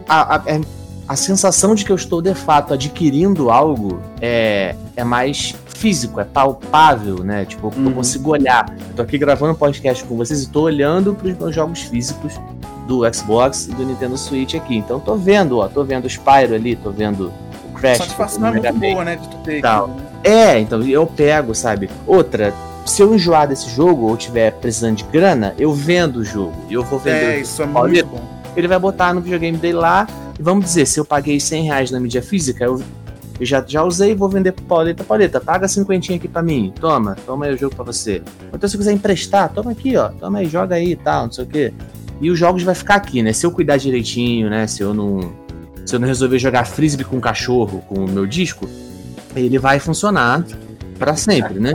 A, 0.09 0.35
a, 0.35 0.43
é, 0.47 0.61
a 1.07 1.15
sensação 1.15 1.77
de 1.77 1.85
que 1.85 1.93
eu 1.93 1.97
estou 1.97 2.21
de 2.21 2.35
fato 2.35 2.75
adquirindo 2.75 3.49
algo 3.49 4.01
é, 4.21 4.75
é 4.97 5.05
mais 5.05 5.55
físico, 5.77 6.19
é 6.19 6.25
palpável, 6.25 7.23
né? 7.23 7.45
Tipo, 7.45 7.69
uhum. 7.69 7.87
eu 7.87 7.93
consigo 7.93 8.33
olhar. 8.33 8.75
Eu 8.89 8.97
tô 8.97 9.03
aqui 9.03 9.17
gravando 9.17 9.53
um 9.53 9.57
podcast 9.57 10.03
com 10.03 10.17
vocês 10.17 10.43
e 10.43 10.49
tô 10.49 10.63
olhando 10.63 11.15
para 11.15 11.29
os 11.29 11.39
meus 11.39 11.55
jogos 11.55 11.83
físicos 11.83 12.33
do 12.87 13.03
Xbox 13.13 13.67
e 13.67 13.75
do 13.75 13.85
Nintendo 13.85 14.17
Switch 14.17 14.55
aqui. 14.55 14.77
Então 14.77 15.01
tô 15.01 15.17
vendo, 15.17 15.59
ó, 15.59 15.69
tô 15.69 15.85
vendo 15.85 16.05
o 16.05 16.11
Spyro 16.11 16.55
ali, 16.55 16.77
tô 16.77 16.91
vendo 16.91 17.33
o 17.69 17.73
Crash. 17.75 17.99
Satisfação 17.99 18.47
é 18.47 18.53
muito 18.53 18.73
boa, 18.73 19.05
né, 19.05 19.17
de 19.17 19.29
tu 19.29 19.37
ter 19.39 19.65
Aqui, 19.65 19.91
né? 19.91 20.07
É, 20.25 20.59
então 20.59 20.83
eu 20.83 21.07
pego, 21.07 21.55
sabe? 21.55 21.91
Outra, 22.07 22.55
se 22.87 23.03
eu 23.03 23.15
enjoar 23.15 23.49
desse 23.49 23.69
jogo 23.71 24.07
ou 24.07 24.17
tiver 24.17 24.53
precisando 24.53 24.97
de 24.97 25.05
grana, 25.05 25.55
eu 25.59 25.73
vendo 25.73 26.19
o 26.19 26.25
jogo. 26.25 26.55
E 26.69 26.75
eu 26.75 26.85
vou 26.85 26.99
vender. 26.99 27.37
É, 27.37 27.41
isso 27.41 27.63
é 27.63 27.67
muito 27.67 28.07
bom. 28.07 28.25
Ele 28.57 28.69
vai 28.69 28.79
botar 28.79 29.13
no 29.13 29.21
videogame 29.21 29.59
dele 29.59 29.75
lá. 29.75 30.07
E 30.39 30.43
vamos 30.43 30.65
dizer, 30.65 30.87
se 30.87 30.99
eu 30.99 31.05
paguei 31.05 31.41
100 31.41 31.65
reais 31.65 31.91
na 31.91 31.99
mídia 31.99 32.23
física, 32.23 32.65
eu, 32.65 32.81
eu 33.39 33.47
já, 33.47 33.63
já 33.67 33.83
usei 33.83 34.13
e 34.13 34.15
vou 34.15 34.29
vender 34.29 34.53
pro 34.53 34.65
Pauleta. 34.65 35.03
Pauleta, 35.03 35.41
paga 35.41 35.67
50 35.67 36.15
aqui 36.15 36.29
pra 36.29 36.43
mim. 36.43 36.73
Toma, 36.81 37.17
toma 37.27 37.47
aí 37.47 37.55
o 37.55 37.59
jogo 37.59 37.75
pra 37.75 37.85
você. 37.85 38.23
Então, 38.53 38.69
se 38.69 38.77
você 38.77 38.79
quiser 38.79 38.93
emprestar, 38.93 39.49
toma 39.53 39.73
aqui, 39.73 39.97
ó. 39.97 40.09
Toma 40.09 40.39
aí, 40.39 40.47
joga 40.47 40.77
aí 40.77 40.93
e 40.93 40.97
tal, 40.97 41.25
não 41.25 41.33
sei 41.33 41.45
o 41.45 41.47
quê. 41.47 41.73
E 42.21 42.31
os 42.31 42.39
jogos 42.39 42.63
vai 42.63 42.75
ficar 42.75 42.95
aqui, 42.97 43.23
né? 43.23 43.33
Se 43.33 43.45
eu 43.45 43.51
cuidar 43.51 43.77
direitinho, 43.77 44.49
né? 44.49 44.67
Se 44.67 44.83
eu 44.83 44.95
não. 44.95 45.33
Se 45.85 45.95
eu 45.95 46.01
não 46.01 46.09
resolver 46.09 46.39
jogar 46.39 46.65
frisbee 46.65 47.05
com 47.05 47.19
o 47.19 47.21
cachorro, 47.21 47.83
com 47.89 48.05
o 48.05 48.09
meu 48.09 48.27
disco, 48.27 48.69
ele 49.37 49.59
vai 49.59 49.79
funcionar 49.79 50.45
para 50.99 51.15
sempre, 51.15 51.61
né? 51.61 51.75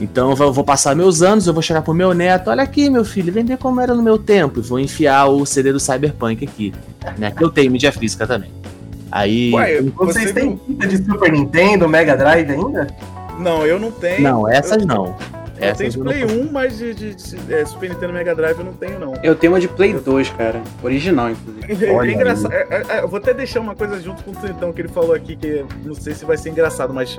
Então 0.00 0.30
eu 0.30 0.52
vou 0.52 0.64
passar 0.64 0.94
meus 0.94 1.22
anos, 1.22 1.46
eu 1.46 1.52
vou 1.52 1.62
chegar 1.62 1.82
pro 1.82 1.94
meu 1.94 2.12
neto, 2.14 2.50
olha 2.50 2.62
aqui, 2.62 2.90
meu 2.90 3.04
filho, 3.04 3.32
vender 3.32 3.56
como 3.56 3.80
era 3.80 3.94
no 3.94 4.02
meu 4.02 4.18
tempo, 4.18 4.60
e 4.60 4.62
vou 4.62 4.78
enfiar 4.78 5.26
o 5.26 5.44
CD 5.46 5.72
do 5.72 5.80
Cyberpunk 5.80 6.44
aqui, 6.44 6.72
né? 7.18 7.30
Que 7.30 7.42
eu 7.42 7.50
tenho 7.50 7.70
mídia 7.70 7.90
física 7.90 8.26
também. 8.26 8.50
Aí. 9.10 9.52
Ué, 9.52 9.82
vocês 9.94 10.32
têm 10.32 10.60
fita 10.66 10.86
de 10.86 10.96
Super 10.98 11.32
Nintendo, 11.32 11.88
Mega 11.88 12.16
Drive 12.16 12.50
ainda? 12.50 12.86
Não, 13.38 13.66
eu 13.66 13.78
não 13.78 13.90
tenho. 13.90 14.22
Não, 14.22 14.48
essas 14.48 14.82
eu... 14.82 14.86
não. 14.86 15.16
Eu 15.56 15.64
Essas 15.64 15.78
tenho 15.78 15.90
de 15.90 15.98
Play 15.98 16.24
1, 16.24 16.52
mas 16.52 16.78
de, 16.78 16.94
de, 16.94 17.14
de 17.14 17.54
é, 17.54 17.64
Super 17.64 17.90
Nintendo 17.90 18.12
Mega 18.12 18.34
Drive 18.34 18.58
eu 18.58 18.64
não 18.64 18.72
tenho, 18.72 18.98
não. 18.98 19.14
Eu 19.22 19.34
tenho 19.34 19.52
uma 19.52 19.60
de 19.60 19.68
Play 19.68 19.94
2, 19.94 20.30
cara. 20.30 20.62
Original, 20.82 21.30
inclusive. 21.30 21.64
É, 21.84 22.08
é 22.08 22.12
engraçado. 22.12 22.52
É, 22.52 22.66
é, 22.70 22.84
é, 22.88 23.02
eu 23.02 23.08
vou 23.08 23.18
até 23.18 23.32
deixar 23.32 23.60
uma 23.60 23.74
coisa 23.74 24.00
junto 24.00 24.22
com 24.22 24.30
o 24.30 24.34
Tritão 24.34 24.72
que 24.72 24.80
ele 24.80 24.88
falou 24.88 25.14
aqui, 25.14 25.36
que 25.36 25.64
não 25.84 25.94
sei 25.94 26.14
se 26.14 26.24
vai 26.24 26.36
ser 26.36 26.50
engraçado, 26.50 26.92
mas 26.92 27.16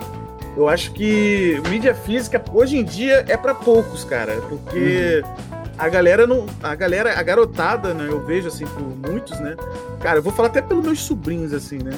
eu 0.55 0.67
acho 0.67 0.91
que 0.93 1.61
mídia 1.69 1.93
física 1.93 2.41
hoje 2.53 2.77
em 2.77 2.83
dia 2.83 3.25
é 3.27 3.35
para 3.35 3.53
poucos, 3.53 4.03
cara, 4.03 4.33
porque 4.47 5.21
uhum. 5.23 5.54
A 5.77 5.89
galera 5.89 6.25
não, 6.25 6.45
a 6.63 6.73
galera, 6.75 7.17
a 7.17 7.23
garotada, 7.23 7.93
né, 7.93 8.07
eu 8.09 8.25
vejo 8.25 8.47
assim 8.47 8.65
por 8.65 8.81
muitos, 8.81 9.39
né? 9.39 9.55
Cara, 10.01 10.19
eu 10.19 10.23
vou 10.23 10.31
falar 10.31 10.47
até 10.47 10.61
pelos 10.61 10.85
meus 10.85 11.01
sobrinhos 11.01 11.53
assim, 11.53 11.77
né? 11.77 11.91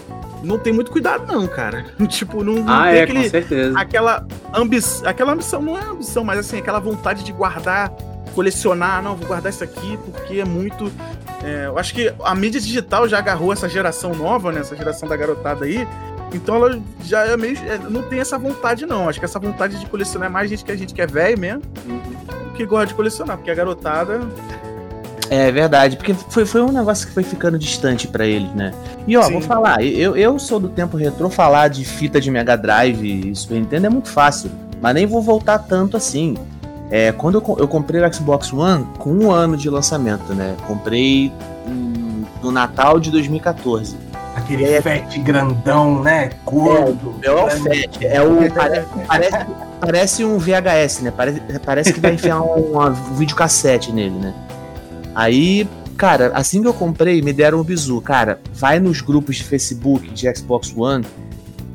Não 0.43 0.57
tem 0.57 0.73
muito 0.73 0.91
cuidado 0.91 1.31
não, 1.31 1.47
cara. 1.47 1.85
tipo, 2.07 2.43
não, 2.43 2.55
não 2.55 2.73
ah, 2.73 2.83
tem 2.83 2.99
é, 2.99 3.03
aquele, 3.03 3.23
com 3.23 3.29
certeza. 3.29 3.79
aquela 3.79 4.27
ambição, 4.53 5.07
aquela 5.07 5.33
ambição 5.33 5.61
não 5.61 5.77
é 5.77 5.83
ambição, 5.83 6.23
mas 6.23 6.39
assim, 6.39 6.59
aquela 6.59 6.79
vontade 6.79 7.23
de 7.23 7.31
guardar 7.31 7.91
colecionar, 8.37 9.01
não, 9.01 9.15
vou 9.15 9.27
guardar 9.27 9.51
isso 9.51 9.63
aqui 9.63 9.97
porque 10.05 10.39
é 10.39 10.45
muito. 10.45 10.91
É, 11.43 11.65
eu 11.65 11.79
acho 11.79 11.91
que 11.91 12.13
a 12.23 12.35
mídia 12.35 12.61
digital 12.61 13.07
já 13.07 13.17
agarrou 13.17 13.51
essa 13.51 13.67
geração 13.67 14.13
nova, 14.13 14.51
né? 14.51 14.59
Essa 14.61 14.75
geração 14.75 15.09
da 15.09 15.15
garotada 15.15 15.65
aí. 15.65 15.87
Então 16.33 16.55
ela 16.55 16.79
já 17.03 17.25
é 17.25 17.37
meio. 17.37 17.57
É, 17.59 17.77
não 17.89 18.03
tem 18.03 18.19
essa 18.19 18.37
vontade, 18.37 18.85
não. 18.85 19.07
Acho 19.07 19.19
que 19.19 19.25
essa 19.25 19.39
vontade 19.39 19.79
de 19.79 19.85
colecionar 19.85 20.29
é 20.29 20.31
mais 20.31 20.49
gente 20.49 20.63
que 20.63 20.71
a 20.71 20.75
gente 20.75 20.93
que 20.93 21.01
é 21.01 21.07
velho 21.07 21.39
mesmo. 21.39 21.61
Que 22.55 22.65
gosta 22.65 22.87
de 22.87 22.93
colecionar, 22.93 23.37
porque 23.37 23.51
a 23.51 23.55
garotada. 23.55 24.19
É 25.29 25.51
verdade, 25.51 25.97
porque 25.97 26.13
foi, 26.13 26.45
foi 26.45 26.61
um 26.61 26.71
negócio 26.71 27.05
que 27.05 27.13
foi 27.13 27.23
ficando 27.23 27.59
distante 27.59 28.07
para 28.07 28.25
eles, 28.25 28.49
né? 28.53 28.73
E 29.05 29.17
ó, 29.17 29.23
Sim. 29.23 29.33
vou 29.33 29.41
falar, 29.41 29.83
eu, 29.83 30.15
eu 30.15 30.39
sou 30.39 30.57
do 30.57 30.69
tempo 30.69 30.95
retrô, 30.95 31.29
falar 31.29 31.67
de 31.67 31.83
fita 31.83 32.21
de 32.21 32.31
Mega 32.31 32.55
Drive 32.55 33.29
e 33.29 33.35
Super 33.35 33.55
Nintendo 33.55 33.87
é 33.87 33.89
muito 33.89 34.09
fácil, 34.09 34.49
mas 34.81 34.93
nem 34.93 35.05
vou 35.05 35.21
voltar 35.21 35.59
tanto 35.59 35.97
assim. 35.97 36.37
É, 36.89 37.11
quando 37.11 37.35
eu, 37.35 37.57
eu 37.59 37.67
comprei 37.67 38.01
o 38.01 38.13
Xbox 38.13 38.53
One 38.53 38.85
com 38.97 39.11
um 39.11 39.29
ano 39.29 39.57
de 39.57 39.69
lançamento, 39.69 40.33
né? 40.33 40.55
Comprei 40.65 41.29
no 42.41 42.51
Natal 42.51 42.99
de 42.99 43.11
2014. 43.11 43.97
Aquele 44.37 44.65
é, 44.65 44.79
FET 44.79 45.19
grandão, 45.21 46.03
né? 46.03 46.29
Gordo. 46.45 47.15
É, 47.23 47.31
o 47.31 47.49
FET. 47.49 48.05
É 48.05 48.21
o, 48.21 48.53
parece, 48.53 48.87
parece, 49.07 49.45
parece, 49.81 50.23
um 50.23 50.37
VHS, 50.37 51.01
né? 51.01 51.11
Parece, 51.11 51.41
parece 51.65 51.91
que 51.91 51.99
vai 51.99 52.13
enfiar 52.13 52.39
um, 52.41 52.79
um 52.79 53.15
videocassete 53.15 53.91
nele, 53.91 54.13
né? 54.19 54.35
Aí, 55.15 55.67
cara, 55.97 56.31
assim 56.35 56.61
que 56.61 56.67
eu 56.67 56.73
comprei, 56.73 57.19
me 57.23 57.33
deram 57.33 57.59
um 57.59 57.63
bizu. 57.63 57.99
Cara, 57.99 58.39
vai 58.53 58.79
nos 58.79 59.01
grupos 59.01 59.37
de 59.37 59.43
Facebook 59.43 60.07
de 60.11 60.31
Xbox 60.35 60.71
One, 60.77 61.03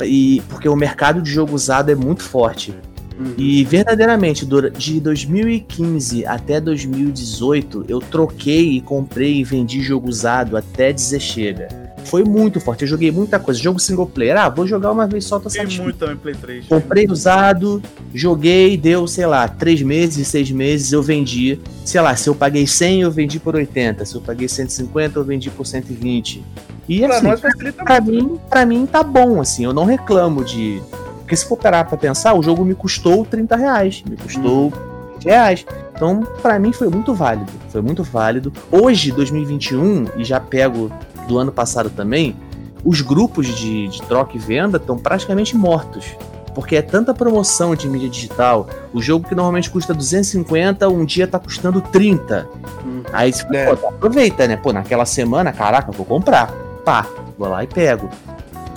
e, 0.05 0.41
porque 0.49 0.69
o 0.69 0.77
mercado 0.77 1.21
de 1.21 1.33
jogo 1.33 1.57
usado 1.57 1.91
é 1.91 1.97
muito 1.97 2.23
forte. 2.23 2.73
Uhum. 3.19 3.35
E 3.37 3.65
verdadeiramente, 3.65 4.47
de 4.79 5.01
2015 5.01 6.25
até 6.27 6.61
2018, 6.61 7.87
eu 7.89 7.99
troquei 7.99 8.77
e 8.77 8.81
comprei 8.81 9.41
e 9.41 9.45
vendi 9.45 9.83
jogo 9.83 10.09
usado 10.09 10.57
até 10.57 10.93
dizer 10.93 11.19
chega 11.19 11.83
foi 12.05 12.25
muito 12.25 12.61
forte. 12.61 12.83
Eu 12.83 12.89
joguei 12.89 13.11
muita 13.11 13.39
coisa. 13.39 13.61
Jogo 13.61 13.79
single 13.79 14.07
player. 14.07 14.37
Ah, 14.37 14.49
vou 14.49 14.67
jogar 14.67 14.91
uma 14.91 15.07
vez 15.07 15.25
só, 15.25 15.39
tô 15.39 15.49
satisfeito. 15.49 15.83
muito 15.83 15.97
também 15.97 16.17
Play 16.17 16.35
3. 16.35 16.67
Comprei 16.67 17.07
usado, 17.07 17.83
joguei, 18.15 18.77
deu, 18.77 19.07
sei 19.07 19.27
lá, 19.27 19.49
3 19.49 19.83
meses, 19.83 20.29
6 20.29 20.51
meses, 20.51 20.93
eu 20.93 21.03
vendi. 21.03 21.59
Sei 21.85 22.01
lá, 22.01 22.15
se 22.15 22.29
eu 22.29 22.35
paguei 22.35 22.67
100, 22.67 23.03
eu 23.03 23.11
vendi 23.11 23.39
por 23.39 23.55
80. 23.55 24.05
Se 24.05 24.15
eu 24.15 24.21
paguei 24.21 24.49
150, 24.49 25.19
eu 25.19 25.25
vendi 25.25 25.51
por 25.51 25.67
120. 25.67 26.45
E 26.89 27.01
pra 27.01 27.17
assim, 27.17 27.73
pra, 27.85 28.01
mim, 28.01 28.41
pra 28.49 28.67
mim 28.67 28.87
tá 28.87 29.03
bom, 29.03 29.41
assim. 29.41 29.65
Eu 29.65 29.73
não 29.73 29.85
reclamo 29.85 30.45
de... 30.45 30.83
Porque 31.19 31.37
se 31.37 31.47
for 31.47 31.57
parar 31.57 31.85
pra 31.85 31.97
pensar, 31.97 32.35
o 32.35 32.43
jogo 32.43 32.65
me 32.65 32.75
custou 32.75 33.25
30 33.25 33.57
reais. 33.57 34.03
Me 34.09 34.17
custou... 34.17 34.69
Hum. 34.69 34.93
20 35.23 35.25
reais. 35.25 35.67
Então, 35.95 36.27
para 36.43 36.59
mim 36.59 36.73
foi 36.73 36.89
muito 36.89 37.15
válido. 37.15 37.51
Foi 37.69 37.81
muito 37.81 38.03
válido. 38.03 38.53
Hoje, 38.71 39.13
2021, 39.13 40.07
e 40.17 40.25
já 40.25 40.41
pego 40.41 40.91
do 41.27 41.39
ano 41.39 41.53
passado 41.53 41.91
também, 41.91 42.37
os 42.85 43.01
grupos 43.01 43.47
de, 43.47 43.89
de 43.89 44.03
troca 44.03 44.37
e 44.37 44.39
venda 44.39 44.77
estão 44.77 44.99
praticamente 44.99 45.57
mortos. 45.57 46.17
Porque 46.55 46.77
é 46.77 46.83
tanta 46.83 47.15
promoção 47.15 47.75
de 47.75 47.89
mídia 47.89 48.11
digital, 48.11 48.69
o 48.93 49.01
jogo 49.01 49.27
que 49.27 49.35
normalmente 49.35 49.71
custa 49.71 49.95
250, 49.95 50.87
um 50.89 51.05
dia 51.05 51.27
tá 51.27 51.39
custando 51.39 51.81
30. 51.81 52.47
Hum. 52.85 53.03
Aí 53.13 53.33
você 53.33 53.47
é. 53.57 53.75
pô, 53.75 53.89
aproveita, 53.89 54.47
né? 54.47 54.57
Pô, 54.57 54.73
naquela 54.73 55.07
semana, 55.07 55.51
caraca, 55.51 55.91
vou 55.93 56.05
comprar. 56.05 56.53
Pá, 56.85 57.07
vou 57.39 57.49
lá 57.49 57.65
e 57.65 57.67
pego. 57.67 58.11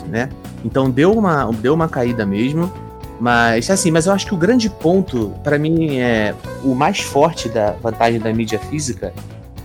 Né? 0.08 0.30
Então 0.64 0.90
deu 0.90 1.12
uma, 1.12 1.52
deu 1.52 1.74
uma 1.74 1.90
caída 1.90 2.26
mesmo. 2.26 2.72
Mas 3.20 3.70
assim, 3.70 3.92
mas 3.92 4.06
eu 4.06 4.14
acho 4.14 4.26
que 4.26 4.34
o 4.34 4.38
grande 4.38 4.70
ponto, 4.70 5.34
para 5.44 5.58
mim, 5.58 5.98
é 5.98 6.34
o 6.64 6.74
mais 6.76 7.00
forte 7.00 7.50
da 7.50 7.72
vantagem 7.72 8.20
da 8.20 8.34
mídia 8.34 8.60
física 8.60 9.14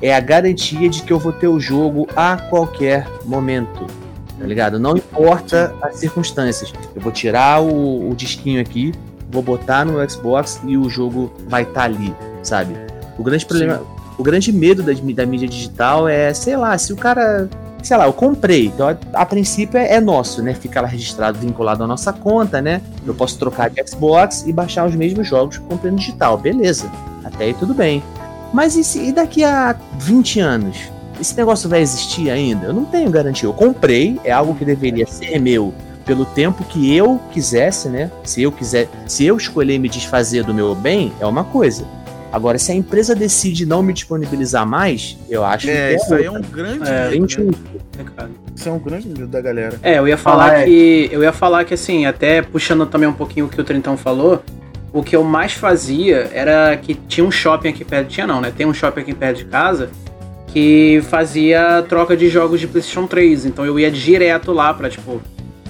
é 0.02 0.14
a 0.14 0.20
garantia 0.20 0.88
de 0.88 1.02
que 1.02 1.12
eu 1.12 1.18
vou 1.18 1.32
ter 1.32 1.48
o 1.48 1.60
jogo 1.60 2.08
a 2.16 2.36
qualquer 2.36 3.06
momento. 3.24 3.86
Tá 4.38 4.46
ligado? 4.46 4.78
Não 4.78 4.96
importa 4.96 5.74
as 5.82 5.96
circunstâncias. 5.96 6.72
Eu 6.94 7.02
vou 7.02 7.12
tirar 7.12 7.62
o, 7.62 8.10
o 8.10 8.14
disquinho 8.14 8.60
aqui, 8.60 8.92
vou 9.30 9.42
botar 9.42 9.84
no 9.84 10.08
Xbox 10.08 10.60
e 10.66 10.76
o 10.76 10.88
jogo 10.88 11.30
vai 11.46 11.62
estar 11.62 11.74
tá 11.74 11.82
ali, 11.84 12.14
sabe? 12.42 12.74
O 13.18 13.22
grande 13.22 13.44
problema, 13.44 13.78
Sim. 13.78 13.84
o 14.16 14.22
grande 14.22 14.52
medo 14.52 14.82
da, 14.82 14.92
da 14.92 15.26
mídia 15.26 15.46
digital 15.46 16.08
é, 16.08 16.32
sei 16.32 16.56
lá, 16.56 16.76
se 16.78 16.92
o 16.92 16.96
cara 16.96 17.48
sei 17.82 17.96
lá, 17.96 18.06
eu 18.06 18.12
comprei, 18.12 18.66
então 18.66 18.88
a, 18.88 18.96
a 19.14 19.26
princípio 19.26 19.78
é, 19.78 19.94
é, 19.94 20.00
nosso, 20.00 20.42
né? 20.42 20.54
Fica 20.54 20.80
lá 20.80 20.88
registrado, 20.88 21.38
vinculado 21.38 21.82
à 21.82 21.86
nossa 21.86 22.12
conta, 22.12 22.60
né? 22.60 22.80
Eu 23.06 23.14
posso 23.14 23.38
trocar 23.38 23.70
de 23.70 23.82
Xbox 23.86 24.44
e 24.46 24.52
baixar 24.52 24.86
os 24.86 24.94
mesmos 24.94 25.26
jogos 25.26 25.58
que 25.58 25.64
comprei 25.64 25.90
no 25.90 25.98
digital, 25.98 26.36
beleza. 26.36 26.90
Até 27.24 27.44
aí 27.44 27.54
tudo 27.54 27.74
bem. 27.74 28.02
Mas 28.52 28.76
e, 28.76 28.84
se, 28.84 29.00
e 29.00 29.12
daqui 29.12 29.44
a 29.44 29.76
20 29.98 30.40
anos? 30.40 30.76
Esse 31.20 31.36
negócio 31.36 31.68
vai 31.68 31.82
existir 31.82 32.30
ainda? 32.30 32.66
Eu 32.66 32.72
não 32.72 32.84
tenho 32.84 33.10
garantia. 33.10 33.46
Eu 33.48 33.52
comprei, 33.52 34.18
é 34.24 34.32
algo 34.32 34.54
que 34.54 34.64
deveria 34.64 35.06
ser 35.06 35.38
meu 35.38 35.74
pelo 36.04 36.24
tempo 36.24 36.64
que 36.64 36.94
eu 36.96 37.20
quisesse, 37.30 37.88
né? 37.88 38.10
Se 38.24 38.42
eu 38.42 38.50
quiser, 38.50 38.88
se 39.06 39.24
eu 39.24 39.36
escolher 39.36 39.78
me 39.78 39.88
desfazer 39.88 40.42
do 40.44 40.52
meu 40.52 40.74
bem, 40.74 41.12
é 41.20 41.26
uma 41.26 41.44
coisa. 41.44 41.84
Agora, 42.32 42.58
se 42.58 42.70
a 42.70 42.74
empresa 42.74 43.14
decide 43.14 43.66
não 43.66 43.82
me 43.82 43.92
disponibilizar 43.92 44.66
mais, 44.66 45.16
eu 45.28 45.44
acho 45.44 45.68
é, 45.68 45.72
que. 45.72 45.78
É, 45.78 45.96
isso 45.96 46.14
aí 46.14 46.24
é 46.24 46.30
um 46.30 46.40
grande. 46.40 46.88
É, 46.88 47.10
medo, 47.10 47.26
né? 47.42 48.28
Isso 48.54 48.68
é 48.68 48.72
um 48.72 48.78
grande 48.78 49.08
medo 49.08 49.26
da 49.26 49.40
galera. 49.40 49.78
É, 49.82 49.98
eu 49.98 50.06
ia 50.06 50.16
falar 50.16 50.52
ah, 50.52 50.64
que. 50.64 51.08
Eu 51.10 51.22
ia 51.22 51.32
falar 51.32 51.64
que 51.64 51.74
assim, 51.74 52.06
até 52.06 52.40
puxando 52.40 52.86
também 52.86 53.08
um 53.08 53.12
pouquinho 53.12 53.46
o 53.46 53.48
que 53.48 53.60
o 53.60 53.64
Trintão 53.64 53.96
falou, 53.96 54.42
o 54.92 55.02
que 55.02 55.14
eu 55.14 55.22
mais 55.22 55.52
fazia 55.52 56.30
era 56.32 56.76
que 56.76 56.94
tinha 56.94 57.24
um 57.24 57.30
shopping 57.30 57.68
aqui 57.68 57.84
perto. 57.84 58.08
Tinha 58.08 58.26
não, 58.26 58.40
né? 58.40 58.52
Tem 58.54 58.66
um 58.66 58.74
shopping 58.74 59.00
aqui 59.00 59.14
perto 59.14 59.38
de 59.38 59.44
casa 59.44 59.90
que 60.48 61.00
fazia 61.08 61.84
troca 61.88 62.16
de 62.16 62.28
jogos 62.28 62.60
de 62.60 62.66
PlayStation 62.66 63.06
3. 63.06 63.46
Então 63.46 63.64
eu 63.64 63.78
ia 63.78 63.90
direto 63.90 64.52
lá 64.52 64.74
pra, 64.74 64.90
tipo, 64.90 65.20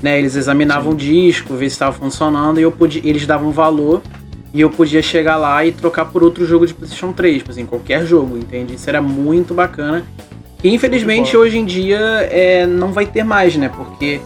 né? 0.03 0.18
Eles 0.18 0.37
examinavam 0.37 0.93
Sim. 0.93 0.97
o 0.97 0.99
disco, 0.99 1.55
ver 1.55 1.68
se 1.68 1.75
estava 1.75 1.93
funcionando 1.93 2.59
e 2.59 2.62
eu 2.62 2.73
podia, 2.73 3.03
eles 3.05 3.27
davam 3.27 3.51
valor 3.51 4.03
e 4.53 4.61
eu 4.61 4.71
podia 4.71 5.03
chegar 5.03 5.37
lá 5.37 5.64
e 5.64 5.71
trocar 5.71 6.07
por 6.07 6.23
outro 6.23 6.45
jogo 6.45 6.66
de 6.66 6.75
PlayStation 6.75 7.12
3, 7.12 7.39
tipo 7.39 7.51
assim, 7.51 7.66
qualquer 7.66 8.05
jogo, 8.07 8.37
entende? 8.37 8.75
Isso 8.75 8.89
era 8.89 9.01
muito 9.01 9.55
bacana. 9.55 10.05
E 10.62 10.75
infelizmente 10.75 11.37
hoje 11.37 11.59
em 11.59 11.64
dia 11.64 11.99
é, 12.31 12.66
não 12.66 12.93
vai 12.93 13.07
ter 13.07 13.23
mais, 13.23 13.57
né? 13.57 13.68
Porque 13.68 14.21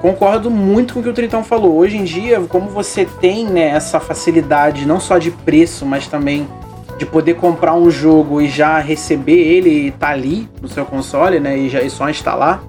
concordo 0.00 0.50
muito 0.50 0.94
com 0.94 1.00
o 1.00 1.02
que 1.02 1.08
o 1.08 1.12
Tritão 1.12 1.42
falou. 1.42 1.76
Hoje 1.76 1.96
em 1.96 2.04
dia, 2.04 2.40
como 2.48 2.68
você 2.68 3.04
tem 3.04 3.46
né, 3.46 3.68
essa 3.68 3.98
facilidade 4.00 4.86
não 4.86 5.00
só 5.00 5.18
de 5.18 5.30
preço, 5.30 5.84
mas 5.84 6.06
também 6.06 6.46
de 6.98 7.04
poder 7.04 7.34
comprar 7.34 7.74
um 7.74 7.90
jogo 7.90 8.40
e 8.40 8.48
já 8.48 8.78
receber 8.78 9.38
ele 9.38 9.88
e 9.88 9.90
tá 9.90 10.08
ali 10.08 10.48
no 10.62 10.68
seu 10.68 10.84
console, 10.84 11.38
né? 11.38 11.56
E 11.58 11.68
já 11.68 11.82
e 11.82 11.90
só 11.90 12.08
instalar, 12.08 12.62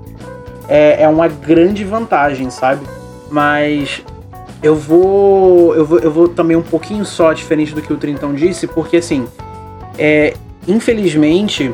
é, 0.68 1.04
é 1.04 1.08
uma 1.08 1.28
grande 1.28 1.84
vantagem, 1.84 2.50
sabe? 2.50 2.86
Mas 3.32 4.04
eu 4.62 4.76
vou, 4.76 5.76
eu 5.76 5.86
vou. 5.86 6.00
Eu 6.00 6.12
vou 6.12 6.28
também 6.28 6.58
um 6.58 6.62
pouquinho 6.62 7.06
só 7.06 7.32
diferente 7.32 7.74
do 7.74 7.82
que 7.82 7.94
o 7.94 7.98
Trintão 7.98 8.34
disse, 8.34 8.68
porque 8.68 8.98
assim, 8.98 9.28
é, 9.98 10.34
infelizmente, 10.68 11.74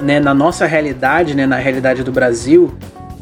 né, 0.00 0.18
na 0.18 0.34
nossa 0.34 0.66
realidade, 0.66 1.36
né, 1.36 1.46
na 1.46 1.56
realidade 1.56 2.02
do 2.02 2.10
Brasil, 2.10 2.72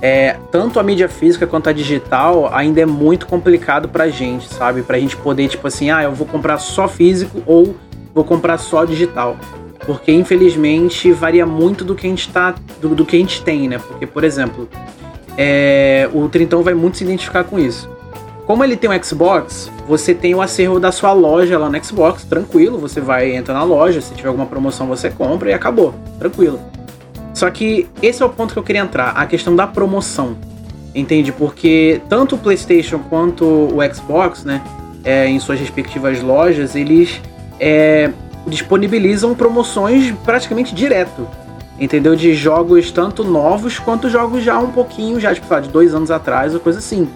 é, 0.01 0.37
tanto 0.53 0.79
a 0.79 0.83
mídia 0.83 1.09
física 1.09 1.47
quanto 1.47 1.69
a 1.69 1.73
digital 1.73 2.51
ainda 2.53 2.81
é 2.81 2.87
muito 2.87 3.27
complicado 3.27 3.89
pra 3.89 4.09
gente, 4.09 4.49
sabe? 4.49 4.83
Pra 4.83 4.99
gente 4.99 5.17
poder, 5.17 5.49
tipo 5.49 5.67
assim, 5.67 5.91
ah, 5.91 6.03
eu 6.03 6.13
vou 6.13 6.27
comprar 6.27 6.59
só 6.59 6.87
físico 6.87 7.43
ou 7.47 7.75
vou 8.15 8.25
comprar 8.25 8.59
só 8.59 8.85
digital. 8.85 9.37
Porque 9.85 10.13
infelizmente 10.13 11.11
varia 11.13 11.47
muito 11.47 11.85
do 11.85 11.95
que 11.95 12.07
a 12.07 12.11
gente 12.11 12.29
tá. 12.29 12.55
do, 12.81 12.95
do 12.95 13.05
que 13.05 13.17
a 13.17 13.19
gente 13.19 13.43
tem, 13.43 13.69
né? 13.69 13.79
Porque, 13.79 14.07
por 14.07 14.23
exemplo, 14.23 14.69
é, 15.37 16.09
o 16.13 16.29
Trintão 16.29 16.63
vai 16.63 16.75
muito 16.75 16.99
se 16.99 17.05
identificar 17.05 17.45
com 17.45 17.59
isso. 17.59 17.89
Como 18.47 18.65
ele 18.65 18.77
tem 18.77 18.89
um 18.89 19.03
Xbox, 19.03 19.71
você 19.87 20.15
tem 20.15 20.35
o 20.35 20.41
acervo 20.41 20.81
da 20.81 20.91
sua 20.91 21.13
loja 21.13 21.59
lá 21.59 21.69
no 21.69 21.85
Xbox, 21.85 22.25
tranquilo, 22.25 22.79
você 22.79 23.01
vai 23.01 23.37
entrar 23.37 23.53
na 23.53 23.63
loja, 23.63 24.01
se 24.01 24.15
tiver 24.15 24.29
alguma 24.29 24.47
promoção 24.47 24.87
você 24.87 25.11
compra 25.11 25.51
e 25.51 25.53
acabou, 25.53 25.95
tranquilo. 26.19 26.59
Só 27.39 27.49
que 27.51 27.87
esse 28.03 28.21
é 28.21 28.27
o 28.27 28.29
ponto 28.29 28.53
que 28.53 28.59
eu 28.59 28.65
queria 28.65 28.83
entrar, 28.83 29.11
a 29.11 29.25
questão 29.25 29.55
da 29.55 29.65
promoção. 29.65 30.37
Entende? 30.93 31.31
Porque 31.31 32.01
tanto 32.09 32.35
o 32.35 32.39
PlayStation 32.39 32.99
quanto 32.99 33.45
o 33.45 33.79
Xbox, 33.95 34.43
né, 34.43 34.61
é, 35.05 35.29
em 35.29 35.39
suas 35.39 35.61
respectivas 35.61 36.21
lojas, 36.21 36.75
eles 36.75 37.21
é, 37.61 38.11
disponibilizam 38.45 39.37
promoções 39.37 40.13
praticamente 40.25 40.75
direto. 40.75 41.29
Entendeu? 41.79 42.17
De 42.17 42.35
jogos 42.35 42.91
tanto 42.91 43.23
novos 43.23 43.79
quanto 43.79 44.11
jogos 44.11 44.43
já 44.43 44.59
um 44.59 44.73
pouquinho, 44.73 45.21
já 45.21 45.33
tipo, 45.33 45.61
de 45.61 45.69
dois 45.69 45.95
anos 45.95 46.11
atrás 46.11 46.55
ou 46.55 46.59
coisa 46.59 46.81
assim. 46.81 47.09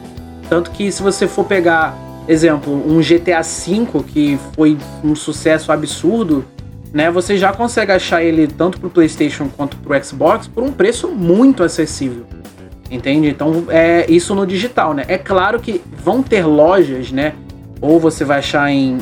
Tanto 0.48 0.70
que 0.70 0.92
se 0.92 1.02
você 1.02 1.26
for 1.26 1.44
pegar, 1.44 1.98
exemplo, 2.28 2.72
um 2.72 3.00
GTA 3.00 3.42
V 3.42 4.04
que 4.06 4.38
foi 4.54 4.78
um 5.02 5.16
sucesso 5.16 5.72
absurdo, 5.72 6.44
né? 6.92 7.10
Você 7.10 7.36
já 7.36 7.52
consegue 7.52 7.92
achar 7.92 8.22
ele 8.22 8.46
tanto 8.46 8.78
pro 8.78 8.90
PlayStation 8.90 9.48
quanto 9.48 9.76
pro 9.78 10.04
Xbox 10.04 10.46
por 10.46 10.62
um 10.62 10.72
preço 10.72 11.08
muito 11.08 11.62
acessível. 11.62 12.26
Entende? 12.90 13.28
Então 13.28 13.64
é 13.68 14.04
isso 14.10 14.34
no 14.34 14.46
digital, 14.46 14.92
né? 14.92 15.04
É 15.08 15.16
claro 15.16 15.58
que 15.58 15.80
vão 16.04 16.22
ter 16.22 16.44
lojas, 16.44 17.10
né? 17.10 17.34
Ou 17.80 17.98
você 17.98 18.24
vai 18.24 18.38
achar 18.38 18.70
em, 18.70 18.98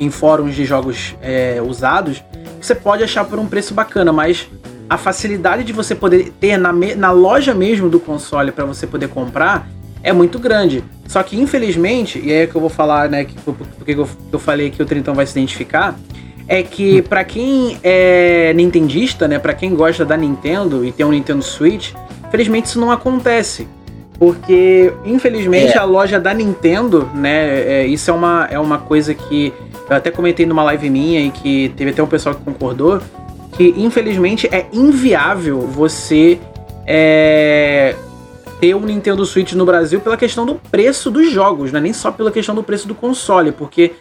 em 0.00 0.10
fóruns 0.10 0.54
de 0.54 0.64
jogos 0.64 1.14
é, 1.20 1.60
usados, 1.60 2.22
você 2.60 2.74
pode 2.74 3.02
achar 3.02 3.24
por 3.24 3.38
um 3.38 3.46
preço 3.46 3.74
bacana, 3.74 4.12
mas 4.12 4.48
a 4.88 4.96
facilidade 4.96 5.64
de 5.64 5.72
você 5.72 5.94
poder 5.94 6.32
ter 6.38 6.56
na, 6.56 6.72
na 6.72 7.10
loja 7.10 7.54
mesmo 7.54 7.88
do 7.88 7.98
console 7.98 8.52
para 8.52 8.64
você 8.64 8.86
poder 8.86 9.08
comprar 9.08 9.68
é 10.02 10.12
muito 10.12 10.38
grande. 10.38 10.84
Só 11.06 11.22
que, 11.22 11.38
infelizmente, 11.38 12.18
e 12.18 12.32
é 12.32 12.46
que 12.46 12.54
eu 12.54 12.60
vou 12.60 12.70
falar, 12.70 13.08
né, 13.08 13.24
que, 13.24 13.34
porque 13.34 13.92
eu, 13.92 14.08
eu 14.32 14.38
falei 14.38 14.70
que 14.70 14.82
o 14.82 14.86
Trintão 14.86 15.14
vai 15.14 15.26
se 15.26 15.32
identificar, 15.32 15.96
é 16.48 16.62
que 16.62 17.02
para 17.02 17.24
quem 17.24 17.78
é 17.82 18.52
nintendista, 18.54 19.28
né, 19.28 19.38
para 19.38 19.54
quem 19.54 19.74
gosta 19.74 20.04
da 20.04 20.16
Nintendo 20.16 20.84
e 20.84 20.92
tem 20.92 21.04
um 21.06 21.10
Nintendo 21.10 21.42
Switch, 21.42 21.92
infelizmente 22.26 22.66
isso 22.66 22.80
não 22.80 22.90
acontece. 22.90 23.66
Porque, 24.18 24.92
infelizmente, 25.04 25.72
é. 25.72 25.78
a 25.78 25.84
loja 25.84 26.20
da 26.20 26.32
Nintendo, 26.32 27.10
né, 27.12 27.82
é, 27.82 27.86
isso 27.86 28.10
é 28.10 28.14
uma, 28.14 28.48
é 28.50 28.58
uma 28.58 28.78
coisa 28.78 29.14
que 29.14 29.52
eu 29.90 29.96
até 29.96 30.10
comentei 30.10 30.46
numa 30.46 30.62
live 30.62 30.88
minha 30.88 31.20
e 31.20 31.30
que 31.30 31.70
teve 31.76 31.90
até 31.90 32.02
um 32.02 32.06
pessoal 32.06 32.34
que 32.34 32.42
concordou, 32.44 33.00
que 33.56 33.74
infelizmente 33.76 34.48
é 34.52 34.66
inviável 34.72 35.60
você 35.60 36.38
é, 36.86 37.94
ter 38.60 38.74
um 38.74 38.80
Nintendo 38.80 39.24
Switch 39.26 39.52
no 39.52 39.66
Brasil 39.66 40.00
pela 40.00 40.16
questão 40.16 40.46
do 40.46 40.54
preço 40.54 41.10
dos 41.10 41.30
jogos, 41.30 41.72
né? 41.72 41.80
Nem 41.80 41.92
só 41.92 42.10
pela 42.12 42.30
questão 42.30 42.54
do 42.54 42.62
preço 42.62 42.86
do 42.86 42.94
console, 42.94 43.50
porque 43.50 43.92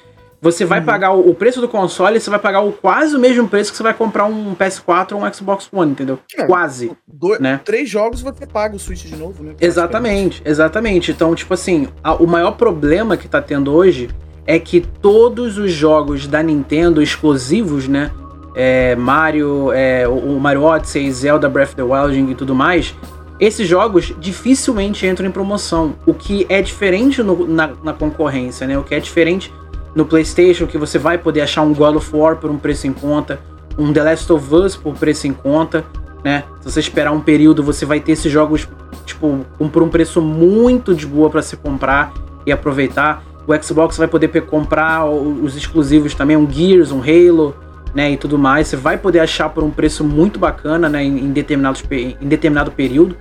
você 0.42 0.66
vai 0.66 0.80
uhum. 0.80 0.86
pagar 0.86 1.14
o, 1.14 1.30
o, 1.30 1.36
preço 1.36 1.62
do 1.62 1.68
console, 1.68 2.20
você 2.20 2.30
vai 2.30 2.40
pagar 2.40 2.62
o, 2.62 2.72
quase 2.72 3.16
o 3.16 3.20
mesmo 3.20 3.48
preço 3.48 3.72
que 3.72 3.78
você 3.78 3.84
vai 3.84 3.94
comprar 3.94 4.26
um 4.26 4.56
PS4 4.56 5.14
ou 5.14 5.24
um 5.24 5.34
Xbox 5.34 5.70
One, 5.72 5.92
entendeu? 5.92 6.18
É, 6.36 6.46
quase. 6.46 6.92
Dois, 7.08 7.40
né? 7.40 7.62
Três 7.64 7.88
jogos 7.88 8.22
você 8.22 8.48
paga 8.48 8.76
o 8.76 8.80
Switch 8.80 9.06
de 9.06 9.16
novo, 9.16 9.44
né? 9.44 9.54
Exatamente, 9.62 10.42
exatamente. 10.44 11.12
Então, 11.12 11.36
tipo 11.36 11.54
assim, 11.54 11.88
a, 12.04 12.16
o 12.16 12.26
maior 12.26 12.54
problema 12.54 13.16
que 13.16 13.28
tá 13.28 13.40
tendo 13.40 13.72
hoje 13.72 14.10
é 14.48 14.58
que 14.58 14.82
todos 14.82 15.60
os 15.60 15.72
jogos 15.72 16.26
da 16.26 16.42
Nintendo 16.42 17.04
exclusivos, 17.04 17.88
né? 17.88 18.12
É, 18.56 18.96
Mario, 18.96 19.72
é, 19.72 20.08
o 20.08 20.38
Mario 20.40 20.64
Odyssey, 20.64 21.10
Zelda 21.12 21.48
Breath 21.48 21.70
of 21.70 21.76
the 21.76 21.84
Wild 21.84 22.32
e 22.32 22.36
tudo 22.36 22.54
mais, 22.54 22.94
esses 23.40 23.68
jogos 23.68 24.14
dificilmente 24.20 25.06
entram 25.08 25.28
em 25.28 25.32
promoção, 25.32 25.96
o 26.06 26.14
que 26.14 26.46
é 26.50 26.62
diferente 26.62 27.24
no, 27.24 27.48
na, 27.48 27.72
na, 27.82 27.94
concorrência, 27.94 28.68
né? 28.68 28.78
O 28.78 28.84
que 28.84 28.94
é 28.94 29.00
diferente 29.00 29.54
no 29.96 30.06
PlayStation, 30.06 30.68
que 30.68 30.78
você 30.78 30.98
vai 30.98 31.18
poder 31.18 31.42
achar 31.42 31.62
um 31.62 31.74
God 31.74 31.96
of 31.96 32.16
War 32.16 32.38
por 32.38 32.50
um 32.50 32.58
preço 32.58 32.88
em 32.88 32.94
conta, 32.94 33.40
um 33.78 33.92
The 33.92 34.04
Last 34.04 34.32
of 34.32 34.54
Us 34.54 34.76
por 34.76 34.96
preço 34.96 35.28
em 35.28 35.34
conta, 35.34 35.86
né? 36.24 36.44
Se 36.62 36.72
você 36.72 36.80
esperar 36.80 37.12
um 37.12 37.20
período, 37.20 37.64
você 37.64 37.86
vai 37.86 38.00
ter 38.00 38.14
esses 38.14 38.32
jogos 38.32 38.68
tipo 39.06 39.46
por 39.72 39.84
um 39.84 39.90
preço 39.90 40.22
muito 40.22 40.94
de 40.94 41.06
boa 41.06 41.30
para 41.30 41.42
se 41.42 41.58
comprar 41.58 42.14
e 42.46 42.52
aproveitar. 42.52 43.24
O 43.48 43.64
Xbox 43.64 43.98
vai 43.98 44.08
poder 44.08 44.30
comprar 44.44 45.06
os 45.06 45.56
exclusivos 45.56 46.14
também, 46.14 46.38
um 46.38 46.50
Gears, 46.50 46.92
um 46.92 47.02
Halo, 47.02 47.56
né, 47.94 48.12
e 48.12 48.18
tudo 48.18 48.38
mais. 48.38 48.68
Você 48.68 48.76
vai 48.76 48.98
poder 48.98 49.20
achar 49.20 49.50
por 49.50 49.64
um 49.64 49.72
preço 49.72 50.04
muito 50.04 50.40
bacana, 50.40 50.88
né, 50.88 51.04
em, 51.04 51.26
em, 51.26 51.32
determinados, 51.32 51.84
em 51.90 52.28
determinado 52.28 52.72
período. 52.72 53.16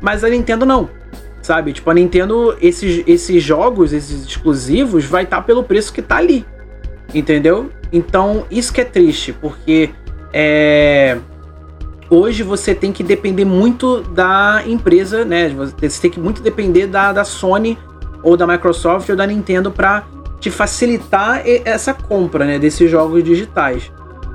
Mas 0.00 0.24
a 0.24 0.28
Nintendo 0.28 0.66
não. 0.66 0.88
Sabe? 1.42 1.72
Tipo, 1.72 1.90
a 1.90 1.94
Nintendo, 1.94 2.56
esses, 2.60 3.02
esses 3.06 3.42
jogos, 3.42 3.92
esses 3.92 4.24
exclusivos, 4.24 5.04
vai 5.04 5.24
estar 5.24 5.38
tá 5.38 5.42
pelo 5.42 5.64
preço 5.64 5.92
que 5.92 6.00
tá 6.00 6.16
ali. 6.16 6.46
Entendeu? 7.12 7.70
Então, 7.92 8.46
isso 8.50 8.72
que 8.72 8.80
é 8.80 8.84
triste, 8.84 9.32
porque 9.32 9.90
é, 10.32 11.18
hoje 12.08 12.42
você 12.42 12.74
tem 12.74 12.92
que 12.92 13.02
depender 13.02 13.44
muito 13.44 14.00
da 14.00 14.62
empresa, 14.66 15.24
né? 15.24 15.54
Você 15.80 16.00
tem 16.00 16.10
que 16.10 16.20
muito 16.20 16.40
depender 16.40 16.86
da, 16.86 17.12
da 17.12 17.24
Sony 17.24 17.76
ou 18.22 18.36
da 18.36 18.46
Microsoft 18.46 19.08
ou 19.10 19.16
da 19.16 19.26
Nintendo 19.26 19.70
para 19.70 20.04
te 20.40 20.50
facilitar 20.50 21.42
essa 21.44 21.92
compra, 21.92 22.44
né? 22.44 22.58
Desses 22.58 22.90
jogos 22.90 23.22
digitais. 23.22 23.92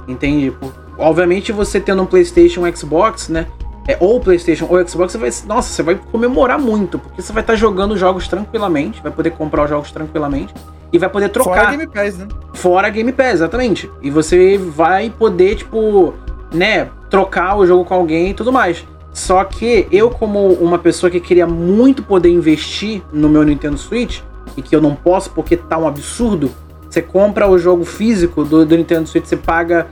Entende? 0.08 0.54
Obviamente 0.98 1.52
você 1.52 1.80
tendo 1.80 2.02
um 2.02 2.06
PlayStation, 2.06 2.66
um 2.66 2.76
Xbox, 2.76 3.30
né? 3.30 3.48
É, 3.88 3.98
ou 4.00 4.20
PlayStation 4.20 4.68
ou 4.70 4.86
Xbox, 4.88 5.14
você 5.14 5.18
vai, 5.18 5.30
nossa, 5.48 5.70
você 5.70 5.84
vai 5.84 5.96
comemorar 5.96 6.60
muito, 6.60 7.00
porque 7.00 7.22
você 7.22 7.32
vai 7.32 7.42
estar 7.42 7.56
jogando 7.56 7.96
jogos 7.96 8.28
tranquilamente, 8.28 9.02
vai 9.02 9.12
poder 9.12 9.32
comprar 9.32 9.64
os 9.64 9.70
jogos 9.70 9.92
tranquilamente 9.92 10.54
e 10.92 10.98
vai 10.98 11.10
poder 11.10 11.30
trocar. 11.30 11.56
Fora 11.56 11.72
Game 11.72 11.88
Pass, 11.88 12.18
né? 12.18 12.28
Fora 12.54 12.90
Game 12.90 13.12
Pass, 13.12 13.34
exatamente. 13.34 13.90
E 14.02 14.10
você 14.10 14.58
vai 14.58 15.10
poder, 15.10 15.56
tipo, 15.56 16.14
né, 16.54 16.90
trocar 17.10 17.58
o 17.58 17.66
jogo 17.66 17.86
com 17.86 17.94
alguém 17.94 18.32
e 18.32 18.34
tudo 18.34 18.52
mais. 18.52 18.86
Só 19.14 19.44
que 19.44 19.88
eu, 19.92 20.10
como 20.12 20.54
uma 20.54 20.78
pessoa 20.78 21.10
que 21.10 21.20
queria 21.20 21.48
muito 21.48 22.04
poder 22.04 22.30
investir 22.30 23.02
no 23.12 23.28
meu 23.28 23.44
Nintendo 23.44 23.78
Switch, 23.78 24.22
e 24.56 24.62
que 24.62 24.76
eu 24.76 24.82
não 24.82 24.96
posso 24.96 25.30
porque 25.32 25.58
tá 25.58 25.78
um 25.78 25.88
absurdo, 25.88 26.52
você 26.90 27.02
compra 27.02 27.48
o 27.48 27.58
jogo 27.58 27.84
físico 27.84 28.44
do, 28.44 28.66
do 28.66 28.78
Nintendo 28.78 29.08
Switch, 29.08 29.26
você 29.26 29.36
paga, 29.38 29.88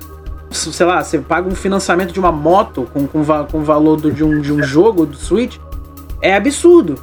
sei 0.56 0.86
lá, 0.86 1.03
você 1.03 1.20
paga 1.20 1.47
um 1.47 1.56
financiamento 1.56 2.12
de 2.12 2.20
uma 2.20 2.32
moto 2.32 2.88
com, 2.93 3.08
com, 3.08 3.24
com 3.24 3.60
o 3.60 3.64
valor 3.64 3.99
do, 3.99 4.12
de, 4.12 4.24
um, 4.24 4.39
de 4.41 4.51
um 4.51 4.64
jogo 4.64 5.06
do 5.06 5.16
Switch, 5.16 5.58
é 6.22 6.36
absurdo. 6.36 6.95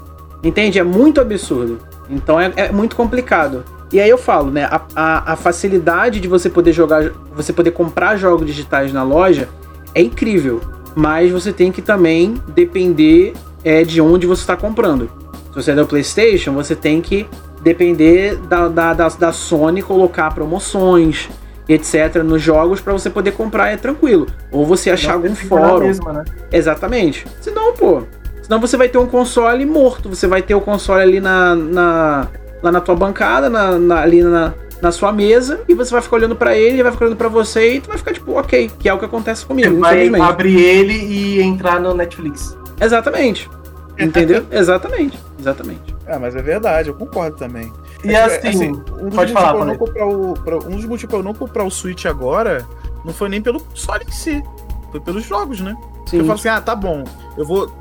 Entende? 0.42 0.78
É 0.78 0.82
muito 0.82 1.20
absurdo. 1.20 1.78
Então 2.10 2.40
é, 2.40 2.52
é 2.56 2.72
muito 2.72 2.96
complicado. 2.96 3.64
E 3.92 4.00
aí 4.00 4.08
eu 4.08 4.18
falo, 4.18 4.50
né? 4.50 4.64
A, 4.64 4.80
a, 4.96 5.32
a, 5.32 5.36
facilidade 5.36 6.18
de 6.18 6.26
você 6.26 6.48
poder 6.48 6.72
jogar, 6.72 7.10
você 7.34 7.52
poder 7.52 7.72
comprar 7.72 8.16
jogos 8.16 8.46
digitais 8.46 8.92
na 8.92 9.02
loja 9.02 9.48
é 9.94 10.02
incrível. 10.02 10.60
Mas 10.94 11.30
você 11.30 11.52
tem 11.52 11.70
que 11.70 11.82
também 11.82 12.40
depender 12.48 13.34
é, 13.64 13.84
de 13.84 14.00
onde 14.00 14.26
você 14.26 14.42
está 14.42 14.56
comprando. 14.56 15.10
Se 15.50 15.54
você 15.54 15.70
é 15.72 15.74
do 15.74 15.86
PlayStation, 15.86 16.52
você 16.52 16.74
tem 16.74 17.00
que 17.00 17.26
depender 17.62 18.36
da, 18.36 18.68
da, 18.68 18.94
da, 18.94 19.08
da 19.08 19.32
Sony 19.32 19.82
colocar 19.82 20.34
promoções, 20.34 21.28
etc., 21.68 22.22
nos 22.22 22.42
jogos 22.42 22.80
para 22.80 22.92
você 22.92 23.08
poder 23.08 23.32
comprar 23.32 23.70
é 23.70 23.76
tranquilo. 23.76 24.26
Ou 24.50 24.66
você 24.66 24.90
achar 24.90 25.14
algum 25.14 25.34
fórum. 25.34 25.86
Mesma, 25.86 26.12
né? 26.12 26.24
Exatamente. 26.50 27.26
Senão, 27.40 27.74
pô. 27.74 28.02
Senão 28.42 28.60
você 28.60 28.76
vai 28.76 28.88
ter 28.88 28.98
um 28.98 29.06
console 29.06 29.64
morto. 29.64 30.08
Você 30.08 30.26
vai 30.26 30.42
ter 30.42 30.54
o 30.54 30.60
console 30.60 31.02
ali 31.02 31.20
na, 31.20 31.54
na 31.54 32.28
lá 32.62 32.70
na 32.70 32.80
tua 32.80 32.94
bancada, 32.94 33.50
na, 33.50 33.78
na, 33.78 34.00
ali 34.00 34.22
na, 34.22 34.54
na 34.80 34.92
sua 34.92 35.12
mesa, 35.12 35.60
e 35.68 35.74
você 35.74 35.90
vai 35.90 36.00
ficar 36.00 36.16
olhando 36.16 36.36
para 36.36 36.56
ele, 36.56 36.76
ele 36.76 36.82
vai 36.82 36.92
ficar 36.92 37.06
olhando 37.06 37.18
para 37.18 37.28
você, 37.28 37.74
e 37.74 37.80
tu 37.80 37.88
vai 37.88 37.98
ficar 37.98 38.12
tipo, 38.12 38.32
ok, 38.32 38.70
que 38.78 38.88
é 38.88 38.94
o 38.94 38.98
que 38.98 39.04
acontece 39.04 39.44
comigo, 39.44 39.78
vai 39.80 40.08
abrir 40.20 40.60
ele 40.60 40.94
e 40.94 41.42
entrar 41.42 41.80
no 41.80 41.92
Netflix. 41.92 42.56
Exatamente. 42.80 43.50
Entendeu? 43.98 44.44
exatamente. 44.50 45.18
Exatamente. 45.38 45.94
É, 46.06 46.18
mas 46.18 46.34
é 46.34 46.42
verdade, 46.42 46.88
eu 46.88 46.94
concordo 46.94 47.36
também. 47.36 47.70
E 48.04 48.14
é, 48.14 48.24
assim, 48.24 48.48
assim, 48.48 48.70
um 49.00 49.10
pode 49.10 49.32
falar, 49.32 49.60
eu 49.60 49.64
não 49.64 49.76
comprar 49.76 50.06
o, 50.06 50.34
pra, 50.34 50.56
Um 50.56 50.76
dos 50.76 50.84
motivos 50.84 51.04
pra 51.04 51.18
eu 51.18 51.22
não 51.22 51.34
comprar 51.34 51.64
o 51.64 51.70
Switch 51.70 52.04
agora 52.04 52.66
não 53.04 53.12
foi 53.12 53.28
nem 53.28 53.40
pelo 53.40 53.60
console 53.60 54.04
em 54.06 54.10
si, 54.10 54.42
foi 54.90 55.00
pelos 55.00 55.24
jogos, 55.24 55.60
né? 55.60 55.76
Sim. 56.06 56.18
Eu 56.18 56.24
falo 56.24 56.38
assim, 56.38 56.48
ah, 56.48 56.60
tá 56.60 56.74
bom, 56.74 57.04
eu 57.36 57.44
vou. 57.44 57.72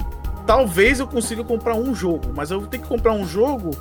Talvez 0.46 1.00
eu 1.00 1.08
consiga 1.08 1.44
comprar 1.44 1.76
um 1.76 1.94
jogo, 1.94 2.32
mas 2.36 2.52
eu 2.52 2.60
vou 2.60 2.68
ter 2.68 2.80
que 2.80 2.88
comprar 2.88 3.14
um 3.14 3.26
jogo 3.26 3.72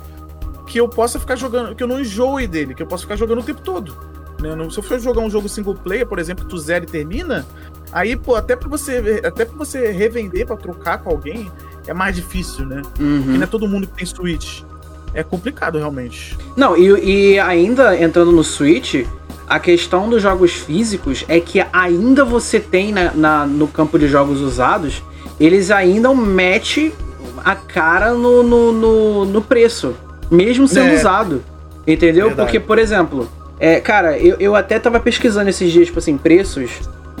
que 0.67 0.79
eu 0.79 0.87
possa 0.87 1.19
ficar 1.19 1.35
jogando, 1.35 1.75
que 1.75 1.83
eu 1.83 1.87
não 1.87 1.99
enjoe 1.99 2.47
dele, 2.47 2.73
que 2.73 2.81
eu 2.81 2.87
possa 2.87 3.03
ficar 3.03 3.15
jogando 3.15 3.39
o 3.39 3.43
tempo 3.43 3.61
todo. 3.61 3.95
Né? 4.39 4.69
Se 4.69 4.79
eu 4.79 4.83
for 4.83 4.99
jogar 4.99 5.21
um 5.21 5.29
jogo 5.29 5.49
single 5.49 5.75
player, 5.75 6.05
por 6.05 6.17
exemplo, 6.17 6.45
que 6.45 6.49
tu 6.49 6.57
zero 6.57 6.85
e 6.85 6.87
termina, 6.87 7.45
aí, 7.91 8.15
pô, 8.15 8.35
até 8.35 8.55
pra 8.55 8.69
você, 8.69 9.21
até 9.23 9.45
pra 9.45 9.57
você 9.57 9.91
revender 9.91 10.45
para 10.45 10.55
trocar 10.55 10.99
com 10.99 11.09
alguém, 11.09 11.51
é 11.87 11.93
mais 11.93 12.15
difícil, 12.15 12.65
né? 12.65 12.81
Uhum. 12.99 13.21
Porque 13.21 13.37
não 13.37 13.43
é 13.43 13.47
todo 13.47 13.67
mundo 13.67 13.87
que 13.87 13.93
tem 13.93 14.05
Switch. 14.05 14.63
É 15.13 15.23
complicado, 15.23 15.77
realmente. 15.77 16.37
Não, 16.55 16.77
e, 16.77 17.33
e 17.33 17.39
ainda 17.39 17.99
entrando 18.01 18.31
no 18.31 18.43
Switch, 18.43 19.05
a 19.47 19.59
questão 19.59 20.09
dos 20.09 20.21
jogos 20.21 20.51
físicos 20.53 21.25
é 21.27 21.39
que 21.39 21.63
ainda 21.73 22.23
você 22.23 22.59
tem 22.59 22.93
na, 22.93 23.11
na, 23.13 23.45
no 23.45 23.67
campo 23.67 23.99
de 23.99 24.07
jogos 24.07 24.39
usados, 24.39 25.03
eles 25.39 25.71
ainda 25.71 26.13
metem 26.13 26.93
a 27.43 27.55
cara 27.55 28.13
no, 28.13 28.43
no, 28.43 28.71
no, 28.71 29.25
no 29.25 29.41
preço 29.41 29.95
mesmo 30.31 30.67
sendo 30.67 30.91
é. 30.91 30.95
usado. 30.95 31.43
Entendeu? 31.85 32.27
Verdade. 32.27 32.47
Porque, 32.47 32.59
por 32.59 32.79
exemplo, 32.79 33.27
é, 33.59 33.79
cara, 33.81 34.17
eu, 34.17 34.37
eu 34.39 34.55
até 34.55 34.79
tava 34.79 34.99
pesquisando 34.99 35.49
esses 35.49 35.71
dias, 35.71 35.87
tipo 35.87 35.99
assim, 35.99 36.17
preços 36.17 36.71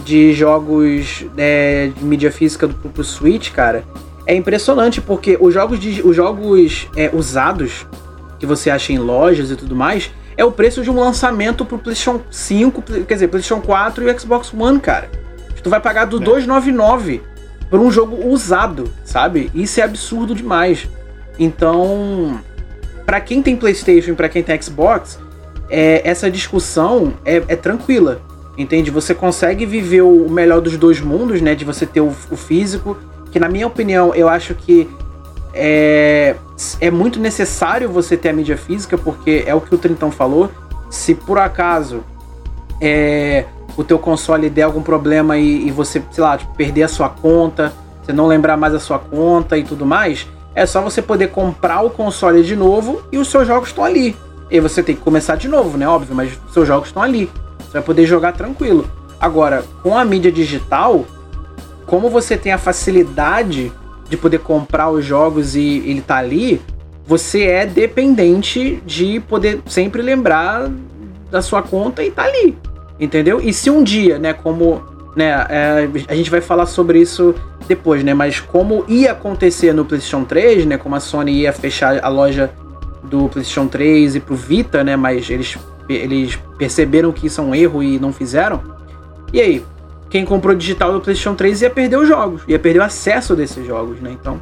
de 0.05 0.33
jogos 0.33 1.25
é, 1.37 1.91
de 1.95 2.03
mídia 2.05 2.31
física 2.31 2.67
do, 2.67 2.73
pro 2.73 3.03
Switch, 3.03 3.51
cara. 3.51 3.83
É 4.25 4.35
impressionante, 4.35 5.01
porque 5.01 5.37
os 5.39 5.53
jogos, 5.53 5.79
de, 5.79 6.01
os 6.01 6.15
jogos 6.15 6.87
é, 6.95 7.09
usados 7.13 7.85
que 8.39 8.45
você 8.45 8.69
acha 8.69 8.91
em 8.91 8.97
lojas 8.97 9.51
e 9.51 9.55
tudo 9.55 9.75
mais, 9.75 10.11
é 10.35 10.43
o 10.43 10.51
preço 10.51 10.81
de 10.81 10.89
um 10.89 10.99
lançamento 10.99 11.65
pro 11.65 11.77
PlayStation 11.77 12.21
5, 12.31 12.81
quer 13.07 13.13
dizer, 13.13 13.27
PlayStation 13.27 13.61
4 13.61 14.09
e 14.09 14.19
Xbox 14.19 14.53
One, 14.53 14.79
cara. 14.79 15.09
Tu 15.61 15.69
vai 15.69 15.79
pagar 15.79 16.05
do 16.05 16.17
é. 16.17 16.19
299 16.21 17.21
por 17.69 17.79
um 17.79 17.91
jogo 17.91 18.27
usado, 18.27 18.91
sabe? 19.05 19.51
Isso 19.53 19.79
é 19.79 19.83
absurdo 19.83 20.33
demais. 20.33 20.87
Então, 21.37 22.39
para 23.05 23.21
quem 23.21 23.41
tem 23.41 23.55
PlayStation 23.55 24.11
e 24.11 24.15
para 24.15 24.27
quem 24.27 24.43
tem 24.43 24.59
Xbox, 24.61 25.19
é, 25.69 26.01
essa 26.03 26.29
discussão 26.29 27.13
é, 27.23 27.37
é, 27.47 27.55
tranquila, 27.55 28.21
entende? 28.57 28.91
Você 28.91 29.13
consegue 29.13 29.65
viver 29.65 30.01
o 30.01 30.29
melhor 30.29 30.59
dos 30.59 30.75
dois 30.77 30.99
mundos, 30.99 31.41
né? 31.41 31.55
De 31.55 31.63
você 31.63 31.85
ter 31.85 32.01
o, 32.01 32.13
o 32.29 32.35
físico, 32.35 32.97
que 33.31 33.39
na 33.39 33.47
minha 33.47 33.65
opinião 33.65 34.13
eu 34.13 34.27
acho 34.27 34.53
que 34.53 34.89
é, 35.53 36.35
é 36.79 36.91
muito 36.91 37.19
necessário 37.19 37.89
você 37.89 38.15
ter 38.15 38.29
a 38.29 38.33
mídia 38.33 38.57
física, 38.57 38.97
porque 38.97 39.43
é 39.45 39.55
o 39.55 39.61
que 39.61 39.73
o 39.73 39.77
Trintão 39.77 40.11
falou. 40.11 40.49
Se 40.89 41.15
por 41.15 41.39
acaso 41.39 42.03
é, 42.79 43.45
o 43.77 43.83
teu 43.83 43.97
console 43.97 44.49
der 44.49 44.63
algum 44.63 44.81
problema 44.81 45.37
e, 45.37 45.67
e 45.67 45.71
você, 45.71 46.01
sei 46.11 46.23
lá, 46.23 46.37
tipo, 46.37 46.53
perder 46.55 46.83
a 46.83 46.87
sua 46.87 47.09
conta, 47.09 47.73
você 48.03 48.11
não 48.11 48.27
lembrar 48.27 48.57
mais 48.57 48.73
a 48.73 48.79
sua 48.79 48.99
conta 48.99 49.57
e 49.57 49.63
tudo 49.63 49.85
mais, 49.85 50.27
é 50.53 50.65
só 50.65 50.81
você 50.81 51.01
poder 51.01 51.29
comprar 51.29 51.81
o 51.81 51.89
console 51.89 52.43
de 52.43 52.55
novo 52.55 53.01
e 53.11 53.17
os 53.17 53.29
seus 53.29 53.47
jogos 53.47 53.69
estão 53.69 53.83
ali. 53.83 54.17
E 54.49 54.59
você 54.59 54.83
tem 54.83 54.95
que 54.95 55.01
começar 55.01 55.37
de 55.37 55.47
novo, 55.47 55.77
né? 55.77 55.87
Óbvio, 55.87 56.13
mas 56.13 56.37
os 56.45 56.53
seus 56.53 56.67
jogos 56.67 56.89
estão 56.89 57.01
ali. 57.01 57.31
Você 57.59 57.73
vai 57.73 57.81
poder 57.81 58.05
jogar 58.05 58.33
tranquilo. 58.33 58.85
Agora, 59.19 59.63
com 59.81 59.97
a 59.97 60.03
mídia 60.03 60.31
digital, 60.31 61.05
como 61.85 62.09
você 62.09 62.37
tem 62.37 62.51
a 62.51 62.57
facilidade 62.57 63.71
de 64.09 64.17
poder 64.17 64.39
comprar 64.39 64.89
os 64.89 65.05
jogos 65.05 65.55
e 65.55 65.83
ele 65.85 66.01
tá 66.01 66.17
ali, 66.17 66.61
você 67.05 67.43
é 67.43 67.65
dependente 67.65 68.81
de 68.85 69.19
poder 69.21 69.61
sempre 69.65 70.01
lembrar 70.01 70.69
da 71.29 71.41
sua 71.41 71.61
conta 71.61 72.03
e 72.03 72.11
tá 72.11 72.23
ali. 72.23 72.57
Entendeu? 72.99 73.41
E 73.41 73.51
se 73.51 73.69
um 73.69 73.83
dia, 73.83 74.19
né, 74.19 74.33
como 74.33 74.83
né, 75.15 75.29
é, 75.49 75.89
a 76.07 76.15
gente 76.15 76.29
vai 76.29 76.41
falar 76.41 76.65
sobre 76.65 76.99
isso 76.99 77.33
depois, 77.67 78.03
né? 78.03 78.13
Mas 78.13 78.39
como 78.39 78.85
ia 78.87 79.11
acontecer 79.11 79.73
no 79.73 79.85
PlayStation 79.85 80.23
3, 80.23 80.65
né? 80.65 80.77
Como 80.77 80.95
a 80.95 80.99
Sony 80.99 81.31
ia 81.31 81.53
fechar 81.53 82.03
a 82.03 82.07
loja 82.07 82.51
do 83.03 83.27
PlayStation 83.29 83.67
3 83.67 84.15
e 84.15 84.19
pro 84.19 84.35
Vita, 84.35 84.83
né? 84.83 84.95
Mas 84.95 85.29
eles, 85.29 85.57
eles 85.89 86.37
perceberam 86.57 87.11
que 87.11 87.27
isso 87.27 87.41
é 87.41 87.43
um 87.43 87.55
erro 87.55 87.81
e 87.81 87.99
não 87.99 88.13
fizeram. 88.13 88.61
E 89.33 89.39
aí? 89.39 89.63
Quem 90.11 90.25
comprou 90.25 90.53
digital 90.53 90.91
do 90.91 90.99
PlayStation 90.99 91.33
3 91.33 91.61
ia 91.61 91.69
perder 91.69 91.95
os 91.95 92.05
jogos, 92.05 92.43
ia 92.45 92.59
perder 92.59 92.79
o 92.79 92.83
acesso 92.83 93.33
desses 93.33 93.65
jogos, 93.65 94.01
né? 94.01 94.11
Então 94.11 94.41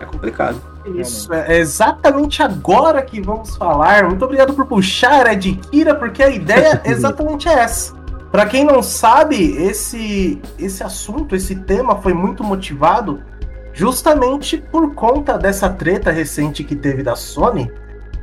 é 0.00 0.06
complicado. 0.06 0.58
Isso, 0.86 1.32
é 1.34 1.58
exatamente 1.58 2.42
agora 2.42 3.02
que 3.02 3.20
vamos 3.20 3.54
falar. 3.54 4.08
Muito 4.08 4.24
obrigado 4.24 4.54
por 4.54 4.64
puxar, 4.64 5.30
Ed 5.30 5.60
Kira, 5.70 5.94
porque 5.94 6.22
a 6.22 6.30
ideia 6.30 6.80
é 6.82 6.90
exatamente 6.90 7.46
é 7.46 7.52
essa. 7.52 7.94
Para 8.32 8.46
quem 8.46 8.64
não 8.64 8.82
sabe, 8.82 9.54
esse, 9.58 10.40
esse 10.58 10.82
assunto, 10.82 11.36
esse 11.36 11.56
tema 11.56 11.96
foi 11.96 12.14
muito 12.14 12.42
motivado 12.42 13.20
justamente 13.74 14.56
por 14.56 14.94
conta 14.94 15.36
dessa 15.36 15.68
treta 15.68 16.10
recente 16.10 16.64
que 16.64 16.74
teve 16.74 17.02
da 17.02 17.14
Sony, 17.14 17.70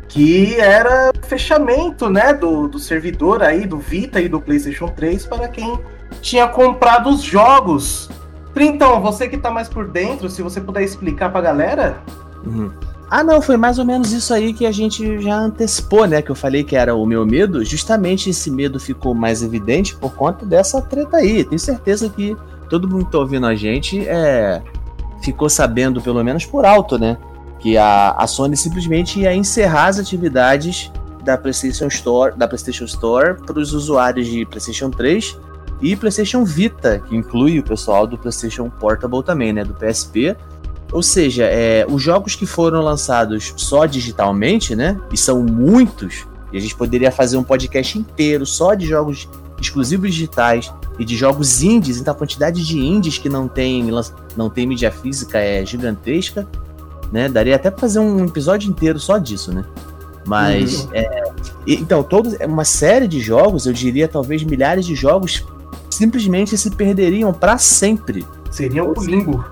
que 0.07 0.59
era 0.59 1.11
fechamento 1.21 2.09
né, 2.09 2.33
do, 2.33 2.67
do 2.67 2.79
servidor 2.79 3.43
aí, 3.43 3.67
do 3.67 3.77
Vita 3.77 4.19
e 4.19 4.27
do 4.27 4.41
PlayStation 4.41 4.87
3 4.87 5.27
para 5.27 5.47
quem 5.47 5.79
tinha 6.21 6.47
comprado 6.47 7.09
os 7.09 7.21
jogos. 7.21 8.09
Então, 8.55 9.01
você 9.01 9.29
que 9.29 9.37
está 9.37 9.49
mais 9.49 9.69
por 9.69 9.87
dentro, 9.87 10.29
se 10.29 10.41
você 10.41 10.59
puder 10.59 10.83
explicar 10.83 11.29
para 11.29 11.39
a 11.39 11.43
galera. 11.43 12.03
Uhum. 12.45 12.69
Ah, 13.09 13.23
não, 13.23 13.41
foi 13.41 13.57
mais 13.57 13.79
ou 13.79 13.85
menos 13.85 14.11
isso 14.11 14.33
aí 14.33 14.53
que 14.53 14.65
a 14.65 14.71
gente 14.71 15.19
já 15.19 15.35
antecipou, 15.35 16.05
né? 16.05 16.21
Que 16.21 16.29
eu 16.29 16.35
falei 16.35 16.63
que 16.63 16.75
era 16.75 16.93
o 16.93 17.05
meu 17.05 17.25
medo. 17.25 17.63
Justamente 17.63 18.29
esse 18.29 18.51
medo 18.51 18.79
ficou 18.79 19.15
mais 19.15 19.41
evidente 19.41 19.95
por 19.95 20.13
conta 20.13 20.45
dessa 20.45 20.81
treta 20.81 21.17
aí. 21.17 21.43
Tenho 21.43 21.59
certeza 21.59 22.07
que 22.09 22.37
todo 22.69 22.87
mundo 22.87 23.05
que 23.05 23.11
tá 23.11 23.17
ouvindo 23.17 23.47
a 23.47 23.55
gente 23.55 24.07
é, 24.07 24.61
ficou 25.23 25.49
sabendo, 25.49 25.99
pelo 26.01 26.23
menos 26.23 26.45
por 26.45 26.65
alto, 26.65 26.99
né? 26.99 27.17
Que 27.59 27.77
a, 27.77 28.11
a 28.11 28.27
Sony 28.27 28.55
simplesmente 28.55 29.21
ia 29.21 29.33
encerrar 29.33 29.87
as 29.87 29.97
atividades 29.97 30.91
da 31.23 31.35
PlayStation 31.35 31.87
Store, 31.87 32.37
da 32.37 32.47
PlayStation 32.47 32.85
Store 32.85 33.35
para 33.43 33.59
os 33.59 33.73
usuários 33.73 34.27
de 34.27 34.45
PlayStation 34.45 34.91
3 34.91 35.35
e 35.81 35.95
PlayStation 35.95 36.43
Vita, 36.43 36.99
que 36.99 37.15
inclui 37.15 37.59
o 37.59 37.63
pessoal 37.63 38.05
do 38.05 38.17
PlayStation 38.17 38.69
Portable 38.69 39.23
também, 39.23 39.53
né? 39.53 39.63
Do 39.63 39.73
PSP 39.73 40.35
ou 40.91 41.03
seja, 41.03 41.43
é, 41.43 41.85
os 41.87 42.01
jogos 42.01 42.35
que 42.35 42.47
foram 42.47 42.81
lançados 42.81 43.53
só 43.55 43.85
digitalmente, 43.85 44.75
né? 44.75 44.99
E 45.11 45.17
são 45.17 45.43
muitos, 45.43 46.25
e 46.51 46.57
a 46.57 46.59
gente 46.59 46.75
poderia 46.75 47.11
fazer 47.11 47.37
um 47.37 47.43
podcast 47.43 47.97
inteiro 47.97 48.43
só 48.45 48.73
de 48.73 48.87
jogos 48.87 49.29
exclusivos 49.61 50.09
digitais, 50.09 50.73
e 50.99 51.05
de 51.05 51.15
jogos 51.15 51.63
indies, 51.63 51.97
então 51.97 52.13
a 52.13 52.17
quantidade 52.17 52.65
de 52.65 52.77
indies 52.77 53.17
que 53.17 53.29
não 53.29 53.47
tem, 53.47 53.89
não 54.35 54.49
tem 54.49 54.67
mídia 54.67 54.91
física 54.91 55.37
é 55.39 55.65
gigantesca, 55.65 56.45
né? 57.09 57.29
Daria 57.29 57.55
até 57.55 57.71
pra 57.71 57.79
fazer 57.79 57.99
um 57.99 58.25
episódio 58.25 58.69
inteiro 58.69 58.99
só 58.99 59.17
disso, 59.17 59.53
né? 59.53 59.63
Mas, 60.27 60.83
uhum. 60.83 60.89
é, 60.93 61.23
então, 61.65 62.03
todos, 62.03 62.33
uma 62.45 62.65
série 62.65 63.07
de 63.07 63.21
jogos, 63.21 63.65
eu 63.65 63.71
diria 63.71 64.09
talvez 64.09 64.43
milhares 64.43 64.85
de 64.85 64.93
jogos, 64.93 65.45
simplesmente 65.99 66.57
se 66.57 66.71
perderiam 66.71 67.33
para 67.33 67.57
sempre. 67.57 68.25
Seria 68.49 68.85
um 68.85 68.93
limbo. 68.93 69.43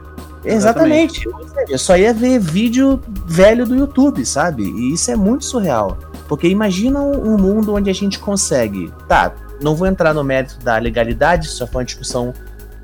Exatamente. 0.45 1.27
Exatamente. 1.27 1.71
Eu 1.73 1.77
só 1.77 1.97
ia 1.97 2.13
ver 2.13 2.39
vídeo 2.39 3.01
velho 3.25 3.65
do 3.65 3.75
YouTube, 3.75 4.25
sabe? 4.25 4.63
E 4.63 4.93
isso 4.93 5.11
é 5.11 5.15
muito 5.17 5.43
surreal. 5.43 5.97
Porque 6.25 6.47
imagina 6.47 7.01
um 7.01 7.37
mundo 7.37 7.75
onde 7.75 7.89
a 7.89 7.93
gente 7.93 8.17
consegue. 8.17 8.93
Tá, 9.09 9.35
não 9.61 9.75
vou 9.75 9.87
entrar 9.87 10.13
no 10.13 10.23
mérito 10.23 10.57
da 10.63 10.77
legalidade, 10.77 11.47
isso 11.47 11.57
já 11.57 11.67
foi 11.67 11.81
uma 11.81 11.85
discussão 11.85 12.33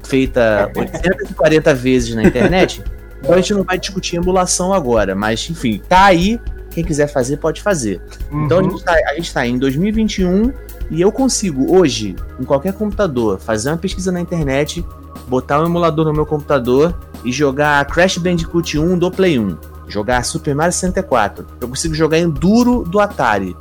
feita 0.03 0.69
840 0.75 1.73
vezes 1.73 2.15
na 2.15 2.23
internet. 2.23 2.83
Então 3.23 3.35
a 3.35 3.37
gente 3.37 3.53
não 3.53 3.63
vai 3.63 3.79
discutir 3.79 4.17
emulação 4.17 4.73
agora, 4.73 5.15
mas 5.15 5.49
enfim, 5.49 5.81
tá 5.87 6.03
aí. 6.03 6.37
Quem 6.71 6.83
quiser 6.83 7.07
fazer, 7.07 7.37
pode 7.37 7.61
fazer. 7.61 8.01
Uhum. 8.29 8.43
Então 8.43 8.59
a 8.59 8.63
gente, 8.63 8.83
tá, 8.83 8.93
a 8.93 9.15
gente 9.15 9.33
tá 9.33 9.47
em 9.47 9.57
2021 9.57 10.51
e 10.89 11.01
eu 11.01 11.11
consigo 11.11 11.75
hoje, 11.75 12.15
em 12.39 12.43
qualquer 12.43 12.73
computador, 12.73 13.39
fazer 13.39 13.69
uma 13.69 13.77
pesquisa 13.77 14.11
na 14.11 14.21
internet, 14.21 14.85
botar 15.27 15.61
um 15.61 15.65
emulador 15.65 16.05
no 16.05 16.13
meu 16.13 16.25
computador 16.25 16.95
e 17.23 17.31
jogar 17.31 17.85
Crash 17.85 18.17
Bandicoot 18.17 18.77
1 18.77 18.97
do 18.97 19.09
Play 19.09 19.39
1, 19.39 19.57
jogar 19.87 20.23
Super 20.23 20.55
Mario 20.55 20.73
64. 20.73 21.45
Eu 21.59 21.67
consigo 21.67 21.93
jogar 21.93 22.19
Enduro 22.19 22.83
do 22.83 22.99
Atari. 22.99 23.55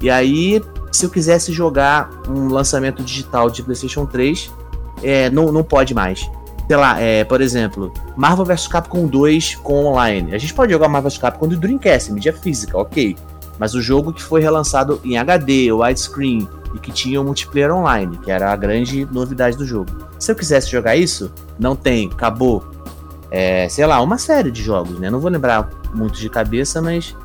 E 0.00 0.10
aí, 0.10 0.62
se 0.90 1.06
eu 1.06 1.10
quisesse 1.10 1.52
jogar 1.52 2.10
um 2.28 2.48
lançamento 2.48 3.02
digital 3.02 3.48
de 3.48 3.62
PlayStation 3.62 4.06
3, 4.06 4.50
é, 5.02 5.30
não, 5.30 5.50
não 5.52 5.62
pode 5.62 5.94
mais. 5.94 6.28
Sei 6.66 6.76
lá, 6.76 6.98
é, 6.98 7.24
por 7.24 7.40
exemplo, 7.40 7.92
Marvel 8.16 8.44
vs 8.44 8.66
Capcom 8.66 9.06
2 9.06 9.56
com 9.56 9.84
online. 9.84 10.34
A 10.34 10.38
gente 10.38 10.54
pode 10.54 10.72
jogar 10.72 10.88
Marvel 10.88 11.10
vs 11.10 11.18
Capcom 11.18 11.46
do 11.46 11.56
Dreamcast, 11.56 12.10
mídia 12.12 12.32
física, 12.32 12.78
ok. 12.78 13.16
Mas 13.58 13.74
o 13.74 13.80
jogo 13.80 14.12
que 14.12 14.22
foi 14.22 14.40
relançado 14.40 15.00
em 15.04 15.16
HD, 15.16 15.72
widescreen, 15.72 16.48
e 16.74 16.78
que 16.78 16.90
tinha 16.90 17.20
o 17.20 17.24
multiplayer 17.24 17.72
online, 17.72 18.18
que 18.18 18.30
era 18.30 18.52
a 18.52 18.56
grande 18.56 19.06
novidade 19.10 19.56
do 19.56 19.64
jogo. 19.64 19.90
Se 20.18 20.32
eu 20.32 20.36
quisesse 20.36 20.70
jogar 20.70 20.96
isso, 20.96 21.32
não 21.58 21.76
tem, 21.76 22.10
acabou. 22.12 22.64
É, 23.30 23.68
sei 23.68 23.86
lá, 23.86 24.00
uma 24.00 24.18
série 24.18 24.50
de 24.50 24.62
jogos, 24.62 24.98
né? 24.98 25.08
Não 25.08 25.20
vou 25.20 25.30
lembrar 25.30 25.70
muito 25.94 26.18
de 26.18 26.28
cabeça, 26.28 26.82
mas. 26.82 27.16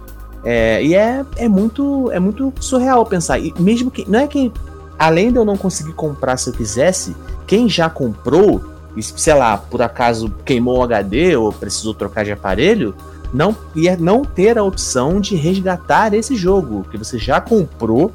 É, 0.43 0.83
e 0.83 0.95
é, 0.95 1.25
é, 1.35 1.49
muito, 1.49 2.09
é 2.11 2.19
muito 2.19 2.53
surreal 2.59 3.05
pensar. 3.05 3.39
E 3.39 3.53
mesmo 3.59 3.89
que. 3.89 4.09
Não 4.09 4.19
é 4.19 4.27
que. 4.27 4.51
Além 4.97 5.31
de 5.31 5.37
eu 5.37 5.45
não 5.45 5.55
conseguir 5.55 5.93
comprar 5.93 6.37
se 6.37 6.49
eu 6.49 6.53
quisesse, 6.53 7.15
quem 7.47 7.69
já 7.69 7.89
comprou, 7.89 8.61
sei 8.99 9.33
lá, 9.33 9.57
por 9.57 9.81
acaso 9.81 10.29
queimou 10.43 10.79
o 10.79 10.83
HD 10.83 11.37
ou 11.37 11.53
precisou 11.53 11.93
trocar 11.93 12.25
de 12.25 12.33
aparelho, 12.33 12.93
não 13.33 13.55
não 13.99 14.23
ter 14.23 14.57
a 14.57 14.63
opção 14.63 15.19
de 15.19 15.35
resgatar 15.35 16.13
esse 16.13 16.35
jogo 16.35 16.85
que 16.89 16.97
você 16.97 17.17
já 17.17 17.39
comprou 17.39 18.11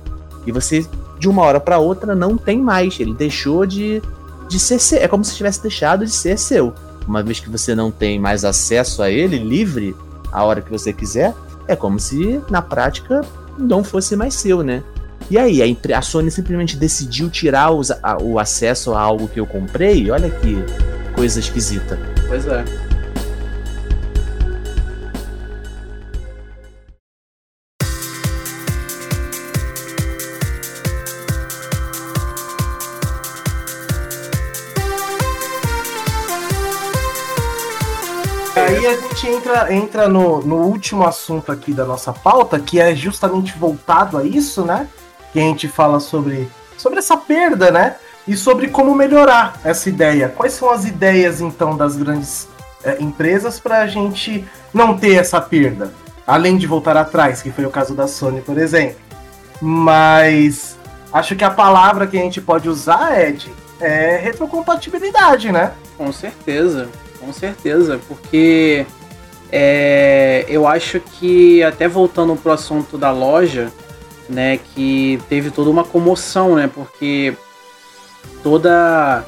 e 0.46 0.52
você 0.52 0.86
de 1.18 1.28
uma 1.28 1.42
hora 1.42 1.60
para 1.60 1.78
outra 1.78 2.14
não 2.14 2.36
tem 2.36 2.60
mais. 2.60 2.98
Ele 2.98 3.14
deixou 3.14 3.64
de, 3.64 4.02
de 4.48 4.58
ser 4.58 4.78
seu. 4.78 4.98
É 4.98 5.08
como 5.08 5.24
se 5.24 5.34
tivesse 5.34 5.62
deixado 5.62 6.04
de 6.04 6.10
ser 6.10 6.38
seu. 6.38 6.72
Uma 7.06 7.22
vez 7.22 7.40
que 7.40 7.48
você 7.48 7.74
não 7.74 7.90
tem 7.90 8.18
mais 8.18 8.44
acesso 8.44 9.02
a 9.02 9.10
ele 9.10 9.38
livre 9.38 9.94
a 10.32 10.42
hora 10.42 10.60
que 10.60 10.70
você 10.70 10.92
quiser, 10.92 11.34
é 11.68 11.76
como 11.76 12.00
se 12.00 12.40
na 12.50 12.60
prática 12.60 13.20
não 13.56 13.84
fosse 13.84 14.16
mais 14.16 14.34
seu, 14.34 14.62
né? 14.62 14.82
E 15.30 15.38
aí, 15.38 15.62
a, 15.62 15.98
a 15.98 16.02
Sony 16.02 16.30
simplesmente 16.30 16.76
decidiu 16.76 17.30
tirar 17.30 17.70
os, 17.70 17.90
a, 17.90 18.18
o 18.20 18.38
acesso 18.38 18.92
a 18.92 19.00
algo 19.00 19.28
que 19.28 19.40
eu 19.40 19.46
comprei? 19.46 20.10
Olha 20.10 20.28
que 20.28 20.56
coisa 21.14 21.40
esquisita. 21.40 21.98
Pois 22.28 22.46
é. 22.46 22.64
Gente 39.24 39.28
entra, 39.28 39.74
entra 39.74 40.08
no, 40.08 40.42
no 40.42 40.56
último 40.56 41.04
assunto 41.06 41.50
aqui 41.50 41.72
da 41.72 41.84
nossa 41.84 42.12
pauta, 42.12 42.60
que 42.60 42.78
é 42.78 42.94
justamente 42.94 43.56
voltado 43.56 44.18
a 44.18 44.24
isso, 44.24 44.64
né? 44.64 44.86
Que 45.32 45.38
a 45.38 45.42
gente 45.42 45.66
fala 45.66 45.98
sobre, 45.98 46.48
sobre 46.76 46.98
essa 46.98 47.16
perda, 47.16 47.70
né? 47.70 47.96
E 48.28 48.36
sobre 48.36 48.68
como 48.68 48.94
melhorar 48.94 49.58
essa 49.64 49.88
ideia. 49.88 50.28
Quais 50.28 50.52
são 50.52 50.70
as 50.70 50.84
ideias, 50.84 51.40
então, 51.40 51.76
das 51.76 51.96
grandes 51.96 52.48
é, 52.82 53.00
empresas 53.00 53.58
para 53.58 53.78
a 53.78 53.86
gente 53.86 54.44
não 54.72 54.96
ter 54.96 55.14
essa 55.14 55.40
perda? 55.40 55.92
Além 56.26 56.56
de 56.56 56.66
voltar 56.66 56.96
atrás, 56.96 57.42
que 57.42 57.50
foi 57.50 57.64
o 57.64 57.70
caso 57.70 57.94
da 57.94 58.06
Sony, 58.06 58.40
por 58.40 58.58
exemplo. 58.58 58.96
Mas 59.60 60.78
acho 61.12 61.36
que 61.36 61.44
a 61.44 61.50
palavra 61.50 62.06
que 62.06 62.18
a 62.18 62.22
gente 62.22 62.40
pode 62.40 62.68
usar, 62.68 63.20
Ed, 63.20 63.52
é 63.80 64.16
retrocompatibilidade, 64.16 65.50
né? 65.52 65.72
Com 65.96 66.10
certeza 66.12 66.88
com 67.24 67.32
certeza, 67.32 67.98
porque 68.06 68.86
é, 69.50 70.44
eu 70.48 70.66
acho 70.66 71.00
que 71.00 71.62
até 71.62 71.86
voltando 71.86 72.34
pro 72.36 72.52
assunto 72.52 72.98
da 72.98 73.10
loja, 73.10 73.72
né, 74.28 74.58
que 74.74 75.20
teve 75.28 75.50
toda 75.50 75.70
uma 75.70 75.84
comoção, 75.84 76.56
né, 76.56 76.70
porque 76.72 77.34
toda, 78.42 79.24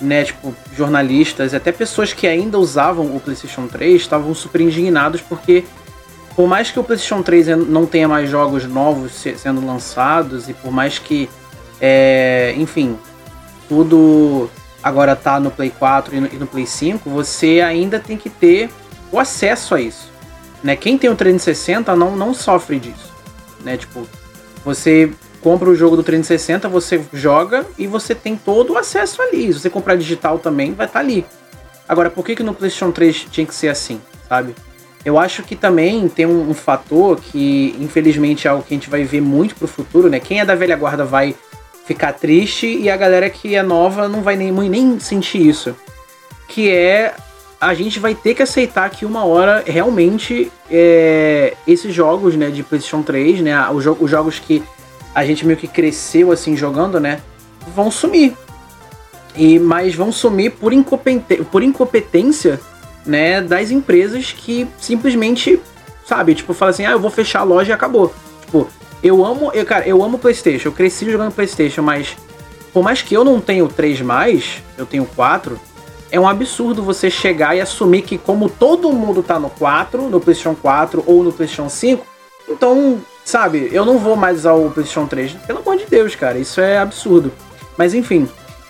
né, 0.00 0.24
tipo, 0.24 0.54
jornalistas, 0.76 1.54
até 1.54 1.70
pessoas 1.72 2.12
que 2.12 2.26
ainda 2.26 2.58
usavam 2.58 3.14
o 3.14 3.20
PlayStation 3.20 3.66
3 3.66 4.00
estavam 4.00 4.34
super 4.34 4.60
indignados 4.60 5.20
porque 5.20 5.64
por 6.38 6.46
mais 6.46 6.70
que 6.70 6.78
o 6.78 6.84
PlayStation 6.84 7.20
3 7.20 7.48
não 7.66 7.84
tenha 7.84 8.06
mais 8.06 8.30
jogos 8.30 8.64
novos 8.64 9.12
sendo 9.36 9.64
lançados 9.66 10.48
e 10.48 10.54
por 10.54 10.70
mais 10.70 10.96
que, 10.96 11.28
é, 11.80 12.54
enfim, 12.56 12.96
tudo 13.68 14.48
agora 14.80 15.16
tá 15.16 15.40
no 15.40 15.50
Play 15.50 15.70
4 15.70 16.14
e 16.14 16.20
no, 16.20 16.26
e 16.28 16.36
no, 16.36 16.46
Play 16.46 16.64
5, 16.64 17.10
você 17.10 17.60
ainda 17.60 17.98
tem 17.98 18.16
que 18.16 18.30
ter 18.30 18.70
o 19.10 19.18
acesso 19.18 19.74
a 19.74 19.80
isso. 19.80 20.10
Né? 20.62 20.76
Quem 20.76 20.98
tem 20.98 21.08
o 21.10 21.14
360 21.14 21.94
não, 21.94 22.16
não 22.16 22.34
sofre 22.34 22.78
disso. 22.78 23.12
Né? 23.64 23.76
Tipo, 23.76 24.06
você 24.64 25.10
compra 25.40 25.70
o 25.70 25.74
jogo 25.74 25.96
do 25.96 26.02
360, 26.02 26.68
você 26.68 27.00
joga 27.12 27.64
e 27.78 27.86
você 27.86 28.14
tem 28.14 28.36
todo 28.36 28.72
o 28.72 28.78
acesso 28.78 29.22
ali. 29.22 29.52
Se 29.52 29.60
você 29.60 29.70
comprar 29.70 29.96
digital 29.96 30.38
também, 30.38 30.72
vai 30.72 30.86
estar 30.86 30.98
tá 30.98 31.04
ali. 31.04 31.24
Agora, 31.88 32.10
por 32.10 32.24
que, 32.24 32.36
que 32.36 32.42
no 32.42 32.52
PlayStation 32.52 32.90
3 32.90 33.26
tinha 33.30 33.46
que 33.46 33.54
ser 33.54 33.68
assim, 33.68 34.00
sabe? 34.28 34.54
Eu 35.04 35.18
acho 35.18 35.42
que 35.42 35.56
também 35.56 36.08
tem 36.08 36.26
um, 36.26 36.50
um 36.50 36.54
fator 36.54 37.18
que, 37.18 37.74
infelizmente, 37.80 38.46
é 38.46 38.50
algo 38.50 38.62
que 38.62 38.74
a 38.74 38.76
gente 38.76 38.90
vai 38.90 39.04
ver 39.04 39.22
muito 39.22 39.54
pro 39.54 39.68
futuro, 39.68 40.08
né? 40.10 40.20
Quem 40.20 40.40
é 40.40 40.44
da 40.44 40.54
velha 40.54 40.76
guarda 40.76 41.04
vai 41.04 41.34
ficar 41.86 42.12
triste 42.12 42.66
e 42.66 42.90
a 42.90 42.96
galera 42.96 43.30
que 43.30 43.54
é 43.54 43.62
nova 43.62 44.08
não 44.08 44.20
vai 44.20 44.36
nem, 44.36 44.52
nem 44.52 45.00
sentir 45.00 45.46
isso. 45.46 45.74
Que 46.46 46.70
é 46.70 47.14
a 47.60 47.74
gente 47.74 47.98
vai 47.98 48.14
ter 48.14 48.34
que 48.34 48.42
aceitar 48.42 48.88
que 48.90 49.04
uma 49.04 49.24
hora 49.24 49.64
realmente 49.66 50.50
é, 50.70 51.54
esses 51.66 51.92
jogos 51.92 52.36
né, 52.36 52.50
de 52.50 52.62
PlayStation 52.62 53.02
3, 53.02 53.40
né, 53.40 53.68
os, 53.70 53.82
jo 53.82 53.96
os 53.98 54.10
jogos 54.10 54.38
que 54.38 54.62
a 55.14 55.24
gente 55.24 55.44
meio 55.44 55.58
que 55.58 55.66
cresceu 55.66 56.30
assim 56.30 56.56
jogando, 56.56 57.00
né, 57.00 57.20
vão 57.74 57.90
sumir. 57.90 58.36
E, 59.34 59.58
mas 59.58 59.94
vão 59.94 60.12
sumir 60.12 60.52
por, 60.52 60.72
incompetência, 60.72 61.44
por 61.44 61.62
incompetência 61.62 62.60
né, 63.04 63.40
das 63.40 63.70
empresas 63.70 64.32
que 64.32 64.68
simplesmente, 64.78 65.60
sabe, 66.06 66.34
tipo, 66.34 66.54
fala 66.54 66.70
assim, 66.70 66.84
ah, 66.84 66.92
eu 66.92 67.00
vou 67.00 67.10
fechar 67.10 67.40
a 67.40 67.44
loja 67.44 67.70
e 67.70 67.72
acabou. 67.72 68.12
Tipo, 68.42 68.68
eu 69.02 69.24
amo, 69.24 69.50
eu, 69.52 69.64
cara, 69.64 69.86
eu 69.86 70.02
amo 70.02 70.18
PlayStation. 70.18 70.68
Eu 70.68 70.72
cresci 70.72 71.10
jogando 71.10 71.32
PlayStation, 71.32 71.82
mas 71.82 72.16
por 72.72 72.82
mais 72.82 73.02
que 73.02 73.14
eu 73.14 73.24
não 73.24 73.40
tenha 73.40 73.64
o 73.64 73.68
3 73.68 74.00
mais, 74.02 74.62
eu 74.76 74.86
tenho 74.86 75.04
4, 75.04 75.58
é 76.10 76.18
um 76.18 76.28
absurdo 76.28 76.82
você 76.82 77.10
chegar 77.10 77.56
e 77.56 77.60
assumir 77.60 78.02
que 78.02 78.16
como 78.16 78.48
todo 78.48 78.92
mundo 78.92 79.22
tá 79.22 79.38
no 79.38 79.50
4, 79.50 80.08
no 80.08 80.20
PlayStation 80.20 80.54
4 80.54 81.04
ou 81.06 81.22
no 81.22 81.32
PlayStation 81.32 81.68
5, 81.68 82.06
então, 82.48 82.98
sabe, 83.24 83.68
eu 83.72 83.84
não 83.84 83.98
vou 83.98 84.16
mais 84.16 84.38
usar 84.38 84.54
o 84.54 84.70
PlayStation 84.70 85.06
3. 85.06 85.32
Pelo 85.46 85.58
amor 85.60 85.76
de 85.76 85.86
Deus, 85.86 86.14
cara, 86.14 86.38
isso 86.38 86.60
é 86.60 86.78
absurdo. 86.78 87.32
Mas 87.76 87.94
enfim, 87.94 88.28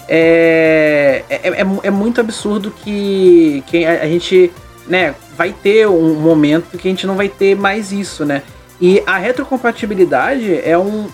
é, 0.09 1.23
é, 1.28 1.48
é, 1.48 1.66
é 1.82 1.90
muito 1.90 2.20
absurdo 2.20 2.70
que, 2.70 3.62
que 3.66 3.85
a, 3.85 4.02
a 4.02 4.06
gente, 4.06 4.51
né, 4.86 5.15
vai 5.36 5.52
ter 5.52 5.86
um 5.86 6.15
momento 6.15 6.77
que 6.77 6.89
a 6.89 6.90
gente 6.90 7.06
não 7.06 7.15
vai 7.15 7.28
ter 7.28 7.55
mais 7.55 7.93
isso, 7.93 8.24
né? 8.24 8.43
E 8.81 9.02
a 9.06 9.19
retrocompatibilidade 9.19 10.60
é 10.65 10.77
um. 10.78 11.09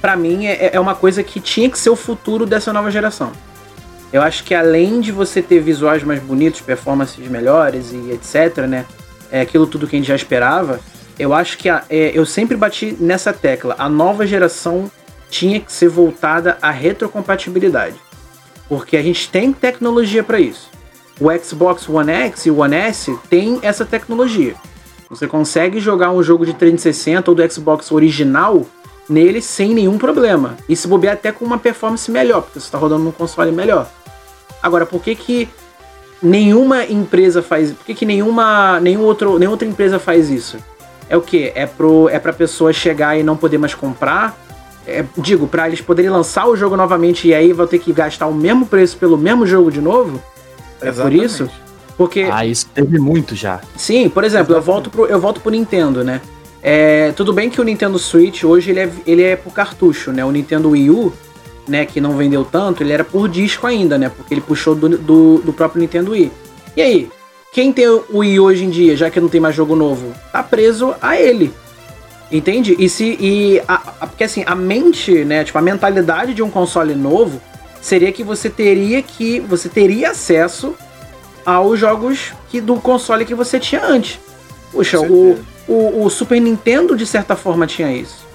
para 0.00 0.16
mim, 0.16 0.46
é, 0.46 0.70
é 0.74 0.80
uma 0.80 0.94
coisa 0.94 1.22
que 1.22 1.40
tinha 1.40 1.70
que 1.70 1.78
ser 1.78 1.90
o 1.90 1.96
futuro 1.96 2.46
dessa 2.46 2.72
nova 2.72 2.90
geração. 2.90 3.32
Eu 4.12 4.20
acho 4.20 4.44
que 4.44 4.54
além 4.54 5.00
de 5.00 5.10
você 5.10 5.40
ter 5.40 5.60
visuais 5.60 6.02
mais 6.04 6.20
bonitos, 6.20 6.60
performances 6.60 7.26
melhores 7.28 7.92
e 7.92 8.10
etc, 8.10 8.66
né? 8.66 8.84
É 9.30 9.40
aquilo 9.40 9.66
tudo 9.66 9.86
que 9.86 9.96
a 9.96 9.98
gente 9.98 10.08
já 10.08 10.14
esperava. 10.14 10.78
Eu 11.18 11.32
acho 11.32 11.56
que 11.56 11.68
a, 11.68 11.82
é, 11.88 12.12
eu 12.14 12.26
sempre 12.26 12.56
bati 12.56 12.94
nessa 13.00 13.32
tecla. 13.32 13.74
A 13.78 13.88
nova 13.88 14.26
geração 14.26 14.90
tinha 15.30 15.58
que 15.60 15.72
ser 15.72 15.88
voltada 15.88 16.58
à 16.60 16.70
retrocompatibilidade. 16.70 17.96
Porque 18.68 18.98
a 18.98 19.02
gente 19.02 19.30
tem 19.30 19.52
tecnologia 19.52 20.22
para 20.22 20.38
isso. 20.38 20.70
O 21.18 21.30
Xbox 21.38 21.88
One 21.88 22.12
X 22.12 22.46
e 22.46 22.50
o 22.50 22.58
One 22.58 22.76
S 22.76 23.18
tem 23.30 23.58
essa 23.62 23.84
tecnologia. 23.84 24.54
Você 25.08 25.26
consegue 25.26 25.80
jogar 25.80 26.10
um 26.10 26.22
jogo 26.22 26.44
de 26.44 26.52
360 26.52 27.30
ou 27.30 27.34
do 27.34 27.50
Xbox 27.50 27.90
original 27.92 28.66
nele 29.08 29.40
sem 29.40 29.74
nenhum 29.74 29.98
problema. 29.98 30.56
E 30.68 30.76
se 30.76 30.88
bobear 30.88 31.14
até 31.14 31.32
com 31.32 31.44
uma 31.44 31.58
performance 31.58 32.10
melhor, 32.10 32.42
porque 32.42 32.60
você 32.60 32.66
está 32.66 32.78
rodando 32.78 33.04
num 33.04 33.12
console 33.12 33.52
melhor. 33.52 33.90
Agora, 34.62 34.86
por 34.86 35.02
que 35.02 35.14
que 35.14 35.48
nenhuma 36.22 36.84
empresa 36.84 37.42
faz... 37.42 37.72
Por 37.72 37.84
que 37.84 37.94
que 37.94 38.06
nenhuma, 38.06 38.78
nenhum 38.80 39.02
outro, 39.02 39.38
nenhuma 39.38 39.54
outra 39.54 39.66
empresa 39.66 39.98
faz 39.98 40.30
isso? 40.30 40.58
É 41.08 41.16
o 41.16 41.20
que? 41.20 41.52
É, 41.54 41.66
pro, 41.66 42.08
é 42.08 42.18
pra 42.18 42.32
pessoa 42.32 42.72
chegar 42.72 43.18
e 43.18 43.22
não 43.22 43.36
poder 43.36 43.58
mais 43.58 43.74
comprar? 43.74 44.38
É, 44.86 45.04
digo, 45.18 45.46
para 45.46 45.66
eles 45.68 45.80
poderem 45.80 46.10
lançar 46.10 46.46
o 46.46 46.56
jogo 46.56 46.76
novamente 46.76 47.28
e 47.28 47.34
aí 47.34 47.52
vão 47.52 47.66
ter 47.66 47.78
que 47.78 47.92
gastar 47.92 48.26
o 48.26 48.34
mesmo 48.34 48.66
preço 48.66 48.96
pelo 48.96 49.16
mesmo 49.16 49.46
jogo 49.46 49.70
de 49.70 49.80
novo? 49.80 50.22
É 50.80 50.88
Exatamente. 50.88 51.18
por 51.18 51.24
isso? 51.24 51.50
Porque. 51.96 52.28
Ah, 52.30 52.44
isso 52.44 52.66
teve 52.74 52.98
muito 52.98 53.34
já. 53.34 53.60
Sim, 53.76 54.08
por 54.08 54.24
exemplo, 54.24 54.54
eu 54.54 54.60
volto, 54.60 54.90
pro, 54.90 55.06
eu 55.06 55.20
volto 55.20 55.40
pro 55.40 55.50
Nintendo, 55.50 56.02
né? 56.02 56.20
É, 56.62 57.12
tudo 57.12 57.32
bem 57.32 57.50
que 57.50 57.60
o 57.60 57.64
Nintendo 57.64 57.98
Switch 57.98 58.44
hoje 58.44 58.70
ele 58.70 58.80
é, 58.80 58.90
ele 59.06 59.22
é 59.22 59.36
por 59.36 59.52
cartucho, 59.52 60.12
né? 60.12 60.24
O 60.24 60.30
Nintendo 60.30 60.70
Wii 60.70 60.90
U, 60.90 61.12
né, 61.66 61.86
que 61.86 62.00
não 62.00 62.16
vendeu 62.16 62.44
tanto, 62.44 62.82
ele 62.82 62.92
era 62.92 63.04
por 63.04 63.28
disco 63.28 63.66
ainda, 63.66 63.96
né? 63.96 64.10
Porque 64.14 64.34
ele 64.34 64.40
puxou 64.40 64.74
do, 64.74 64.88
do, 64.90 65.38
do 65.38 65.52
próprio 65.52 65.80
Nintendo 65.80 66.12
Wii. 66.12 66.30
E 66.76 66.82
aí, 66.82 67.10
quem 67.52 67.72
tem 67.72 67.88
o 67.88 68.04
Wii 68.12 68.40
hoje 68.40 68.64
em 68.64 68.70
dia, 68.70 68.96
já 68.96 69.10
que 69.10 69.20
não 69.20 69.28
tem 69.28 69.40
mais 69.40 69.54
jogo 69.54 69.76
novo, 69.76 70.12
tá 70.32 70.42
preso 70.42 70.94
a 71.00 71.20
ele. 71.20 71.52
Entende? 72.30 72.74
E 72.78 72.88
se. 72.88 73.16
E 73.20 73.60
a, 73.68 73.74
a, 74.00 74.06
porque 74.06 74.24
assim, 74.24 74.42
a 74.46 74.54
mente, 74.54 75.24
né? 75.24 75.44
Tipo, 75.44 75.58
a 75.58 75.62
mentalidade 75.62 76.32
de 76.32 76.42
um 76.42 76.50
console 76.50 76.94
novo 76.94 77.40
seria 77.80 78.10
que 78.10 78.24
você 78.24 78.48
teria 78.48 79.02
que. 79.02 79.38
Você 79.40 79.68
teria 79.68 80.10
acesso 80.10 80.74
aos 81.44 81.78
jogos 81.78 82.32
que, 82.48 82.60
do 82.60 82.76
console 82.76 83.26
que 83.26 83.34
você 83.34 83.60
tinha 83.60 83.84
antes. 83.84 84.18
Puxa, 84.70 84.98
o, 84.98 85.38
o, 85.68 86.04
o, 86.04 86.10
Super 86.10 86.40
Nintendo 86.40 86.96
de 86.96 87.06
certa 87.06 87.36
forma 87.36 87.66
tinha 87.66 87.92
isso. 87.92 88.26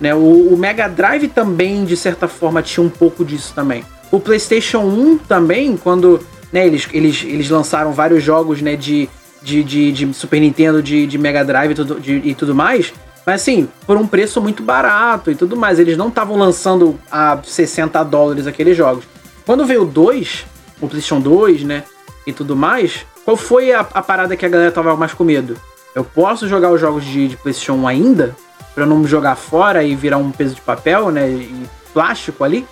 Né? 0.00 0.14
O, 0.14 0.54
o, 0.54 0.56
Mega 0.56 0.88
Drive 0.88 1.28
também, 1.28 1.84
de 1.84 1.96
certa 1.96 2.28
forma, 2.28 2.62
tinha 2.62 2.84
um 2.84 2.88
pouco 2.88 3.24
disso 3.24 3.52
também. 3.54 3.84
O 4.10 4.20
PlayStation 4.20 4.80
1 4.80 5.18
também, 5.18 5.76
quando 5.76 6.20
né, 6.52 6.66
eles, 6.66 6.88
eles, 6.92 7.24
eles 7.24 7.50
lançaram 7.50 7.92
vários 7.92 8.22
jogos 8.22 8.62
né, 8.62 8.76
de, 8.76 9.08
de, 9.42 9.62
de, 9.62 9.92
de 9.92 10.14
Super 10.14 10.40
Nintendo, 10.40 10.82
de, 10.82 11.06
de 11.06 11.18
Mega 11.18 11.44
Drive 11.44 11.72
e 11.72 11.74
tudo, 11.74 12.00
de, 12.00 12.22
e 12.24 12.34
tudo 12.34 12.54
mais. 12.54 12.92
Mas 13.26 13.42
assim, 13.42 13.68
por 13.86 13.96
um 13.96 14.06
preço 14.06 14.40
muito 14.40 14.62
barato 14.62 15.30
e 15.30 15.34
tudo 15.34 15.56
mais. 15.56 15.78
Eles 15.78 15.96
não 15.96 16.08
estavam 16.08 16.36
lançando 16.38 16.98
a 17.10 17.38
60 17.42 18.02
dólares 18.04 18.46
aqueles 18.46 18.76
jogos. 18.76 19.04
Quando 19.44 19.66
veio 19.66 19.82
o 19.82 19.86
2, 19.86 20.46
o 20.80 20.88
PlayStation 20.88 21.20
2, 21.20 21.62
né? 21.64 21.84
E 22.26 22.32
tudo 22.32 22.56
mais, 22.56 23.04
qual 23.24 23.36
foi 23.36 23.72
a, 23.72 23.80
a, 23.80 24.02
parada 24.02 24.36
que 24.36 24.46
a 24.46 24.48
galera 24.48 24.72
tava 24.72 24.96
mais 24.96 25.12
com 25.12 25.24
medo? 25.24 25.56
Eu 25.94 26.04
posso 26.04 26.48
jogar 26.48 26.70
os 26.70 26.80
jogos 26.80 27.04
de, 27.04 27.28
de 27.28 27.36
PlayStation 27.36 27.74
1 27.74 27.88
ainda? 27.88 28.36
Pra 28.78 28.86
não 28.86 29.04
jogar 29.04 29.34
fora 29.34 29.82
e 29.82 29.96
virar 29.96 30.18
um 30.18 30.30
peso 30.30 30.54
de 30.54 30.60
papel, 30.60 31.10
né? 31.10 31.28
E 31.28 31.64
plástico 31.92 32.44
ali? 32.44 32.64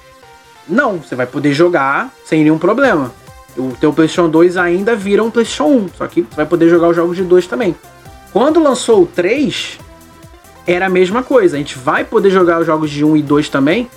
Não, 0.69 0.99
você 0.99 1.17
vai 1.17 1.27
poder 1.27 1.53
jogar 1.53 2.13
sem 2.25 2.45
nenhum 2.45 2.59
problema. 2.59 3.13
O 3.57 3.73
teu 3.81 3.93
PlayStation 3.93 4.29
2 4.29 4.57
ainda 4.57 4.95
vira 4.95 5.25
um 5.25 5.33
PlayStation 5.33 5.65
1, 5.65 5.89
só 5.99 6.07
que 6.07 6.23
você 6.23 6.37
vai 6.37 6.47
poder 6.47 6.69
jogar 6.69 6.91
os 6.91 6.95
jogos 6.95 7.17
de 7.17 7.25
2 7.25 7.49
também. 7.49 7.75
Quando 8.33 8.63
lançou 8.63 9.03
o 9.03 9.07
3, 9.07 9.81
era 10.65 10.87
a 10.87 10.89
mesma 10.89 11.25
coisa. 11.25 11.57
A 11.57 11.59
gente 11.59 11.77
vai 11.77 12.05
poder 12.05 12.31
jogar 12.31 12.61
os 12.61 12.67
jogos 12.67 12.89
de 12.89 13.05
1 13.05 13.17
e 13.17 13.23
2 13.23 13.49
também. 13.49 13.91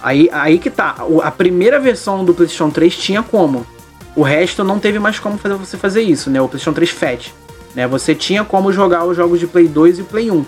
Aí, 0.00 0.30
aí 0.32 0.60
que 0.60 0.70
tá. 0.70 0.94
A 1.24 1.30
primeira 1.32 1.80
versão 1.80 2.24
do 2.24 2.34
PlayStation 2.34 2.70
3 2.70 2.96
tinha 2.96 3.20
como. 3.20 3.66
O 4.14 4.22
resto 4.22 4.62
não 4.62 4.78
teve 4.78 5.00
mais 5.00 5.18
como 5.18 5.36
fazer 5.36 5.56
você 5.56 5.76
fazer 5.76 6.02
isso, 6.02 6.30
né? 6.30 6.40
O 6.40 6.46
PlayStation 6.46 6.72
3 6.72 6.90
Fat. 6.90 7.34
Né? 7.74 7.84
Você 7.88 8.14
tinha 8.14 8.44
como 8.44 8.72
jogar 8.72 9.04
os 9.04 9.16
jogos 9.16 9.40
de 9.40 9.48
Play 9.48 9.66
2 9.66 9.98
e 9.98 10.02
Play 10.04 10.30
1. 10.30 10.44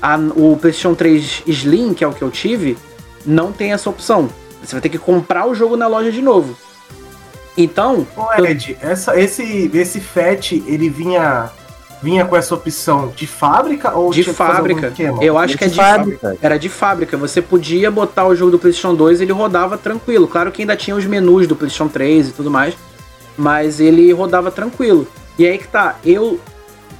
A, 0.00 0.16
o 0.16 0.56
PlayStation 0.56 0.94
3 0.94 1.42
Slim, 1.46 1.94
que 1.94 2.04
é 2.04 2.06
o 2.06 2.12
que 2.12 2.22
eu 2.22 2.30
tive, 2.30 2.76
não 3.24 3.52
tem 3.52 3.72
essa 3.72 3.88
opção. 3.88 4.28
Você 4.62 4.72
vai 4.72 4.80
ter 4.80 4.88
que 4.88 4.98
comprar 4.98 5.46
o 5.46 5.54
jogo 5.54 5.76
na 5.76 5.86
loja 5.86 6.10
de 6.10 6.22
novo. 6.22 6.56
Então. 7.56 8.06
Ô, 8.16 8.44
Ed, 8.44 8.76
eu... 8.80 8.90
essa, 8.90 9.18
esse, 9.18 9.70
esse 9.72 10.00
Fat, 10.00 10.52
ele 10.52 10.88
vinha 10.90 11.50
vinha 12.02 12.24
com 12.24 12.36
essa 12.36 12.54
opção 12.54 13.12
de 13.16 13.26
fábrica 13.26 13.92
ou 13.92 14.10
de 14.10 14.22
fábrica? 14.22 14.92
Eu 15.20 15.38
acho 15.38 15.56
que 15.56 15.64
é 15.64 15.68
de 15.68 15.76
fábrica. 15.76 16.36
Era 16.42 16.58
de 16.58 16.68
fábrica. 16.68 17.16
Você 17.16 17.40
podia 17.40 17.90
botar 17.90 18.26
o 18.26 18.34
jogo 18.34 18.52
do 18.52 18.58
PlayStation 18.58 18.94
2 18.94 19.20
e 19.20 19.24
ele 19.24 19.32
rodava 19.32 19.78
tranquilo. 19.78 20.28
Claro 20.28 20.52
que 20.52 20.62
ainda 20.62 20.76
tinha 20.76 20.94
os 20.94 21.06
menus 21.06 21.46
do 21.46 21.56
PlayStation 21.56 21.88
3 21.88 22.28
e 22.28 22.32
tudo 22.32 22.50
mais, 22.50 22.76
mas 23.36 23.80
ele 23.80 24.12
rodava 24.12 24.50
tranquilo. 24.50 25.06
E 25.38 25.46
aí 25.46 25.58
que 25.58 25.68
tá, 25.68 25.96
eu 26.04 26.38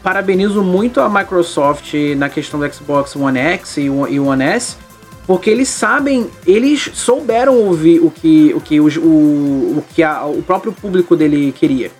parabenizo 0.07 0.63
muito 0.63 1.01
a 1.01 1.09
Microsoft 1.09 1.93
na 2.17 2.29
questão 2.29 2.61
do 2.61 2.73
Xbox 2.73 3.17
One 3.17 3.41
X 3.41 3.77
e 3.77 3.91
One 3.91 4.45
S, 4.45 4.77
porque 5.27 5.51
eles 5.51 5.69
sabem, 5.69 6.31
eles 6.47 6.93
souberam 6.95 7.59
ouvir 7.59 7.99
o 7.99 8.09
que 8.09 8.55
o 8.55 8.61
que 8.61 8.79
o, 8.79 8.87
o, 8.87 9.85
que 9.93 10.05
a, 10.05 10.25
o 10.25 10.41
próprio 10.45 10.73
público 10.73 11.17
dele 11.17 11.51
queria 11.51 11.91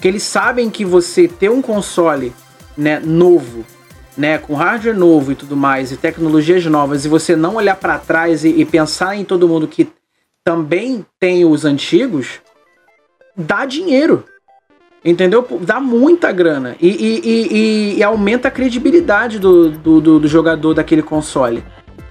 que 0.00 0.08
eles 0.08 0.24
sabem 0.24 0.68
que 0.68 0.84
você 0.84 1.28
ter 1.28 1.48
um 1.48 1.62
console 1.62 2.32
né, 2.76 2.98
novo, 2.98 3.64
né, 4.18 4.36
com 4.36 4.54
hardware 4.54 4.94
novo 4.94 5.30
e 5.30 5.34
tudo 5.36 5.56
mais, 5.56 5.92
e 5.92 5.96
tecnologias 5.96 6.66
novas, 6.66 7.04
e 7.04 7.08
você 7.08 7.36
não 7.36 7.54
olhar 7.54 7.76
para 7.76 7.98
trás 7.98 8.44
e, 8.44 8.48
e, 8.48 8.64
pensar 8.66 9.16
em 9.16 9.24
todo 9.24 9.48
mundo 9.48 9.66
que 9.66 9.88
também 10.44 11.06
tem 11.18 11.46
os 11.46 11.64
antigos, 11.64 12.40
dá 13.34 13.64
dinheiro. 13.64 14.24
Entendeu? 15.04 15.46
Dá 15.60 15.78
muita 15.78 16.32
grana. 16.32 16.76
E, 16.80 16.88
e, 16.88 17.98
e 17.98 18.02
aumenta 18.02 18.48
a 18.48 18.50
credibilidade 18.50 19.38
do, 19.38 19.70
do, 19.70 20.00
do, 20.00 20.20
do 20.20 20.28
jogador 20.28 20.72
daquele 20.72 21.02
console. 21.02 21.62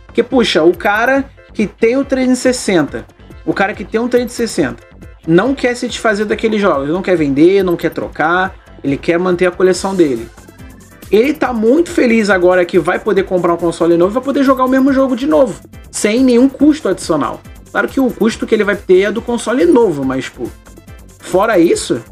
Porque, 0.05 0.21
puxa, 0.21 0.63
o 0.63 0.77
cara 0.77 1.25
que 1.53 1.65
tem 1.65 1.97
o 1.97 2.05
360, 2.05 3.05
o 3.45 3.53
cara 3.53 3.73
que 3.73 3.83
tem 3.83 3.99
um 3.99 4.07
360, 4.07 4.83
não 5.27 5.55
quer 5.55 5.75
se 5.75 5.87
desfazer 5.87 6.25
daqueles 6.25 6.61
jogos, 6.61 6.89
não 6.89 7.01
quer 7.01 7.15
vender, 7.15 7.63
não 7.63 7.75
quer 7.75 7.89
trocar, 7.89 8.55
ele 8.83 8.97
quer 8.97 9.17
manter 9.17 9.47
a 9.47 9.51
coleção 9.51 9.95
dele. 9.95 10.29
Ele 11.09 11.33
tá 11.33 11.53
muito 11.53 11.89
feliz 11.89 12.29
agora 12.29 12.65
que 12.65 12.77
vai 12.77 12.99
poder 12.99 13.23
comprar 13.23 13.53
um 13.53 13.57
console 13.57 13.97
novo 13.97 14.11
e 14.11 14.15
vai 14.15 14.23
poder 14.23 14.43
jogar 14.43 14.65
o 14.65 14.69
mesmo 14.69 14.91
jogo 14.93 15.15
de 15.15 15.25
novo, 15.25 15.61
sem 15.91 16.23
nenhum 16.23 16.49
custo 16.49 16.89
adicional. 16.89 17.41
Claro 17.71 17.87
que 17.87 17.99
o 17.99 18.11
custo 18.11 18.45
que 18.45 18.53
ele 18.53 18.63
vai 18.63 18.75
ter 18.75 19.01
é 19.01 19.11
do 19.11 19.21
console 19.21 19.65
novo, 19.65 20.03
mas, 20.05 20.29
pô, 20.29 20.47
fora 21.19 21.57
isso, 21.57 22.03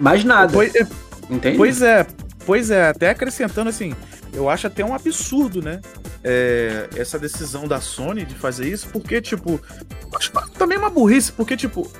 mais 0.00 0.24
nada. 0.24 0.52
Pois, 0.52 0.74
é, 0.74 0.86
Entende? 1.30 1.56
Pois 1.56 1.82
é, 1.82 2.06
pois 2.44 2.70
é, 2.70 2.88
até 2.88 3.10
acrescentando 3.10 3.68
assim, 3.68 3.94
eu 4.32 4.48
acho 4.48 4.66
até 4.66 4.84
um 4.84 4.94
absurdo, 4.94 5.62
né? 5.62 5.80
É, 6.22 6.88
essa 6.96 7.18
decisão 7.18 7.66
da 7.66 7.80
Sony 7.80 8.24
de 8.24 8.34
fazer 8.34 8.68
isso, 8.68 8.88
porque, 8.92 9.20
tipo, 9.20 9.60
acho 10.14 10.32
também 10.58 10.78
uma 10.78 10.90
burrice, 10.90 11.32
porque, 11.32 11.56
tipo, 11.56 11.90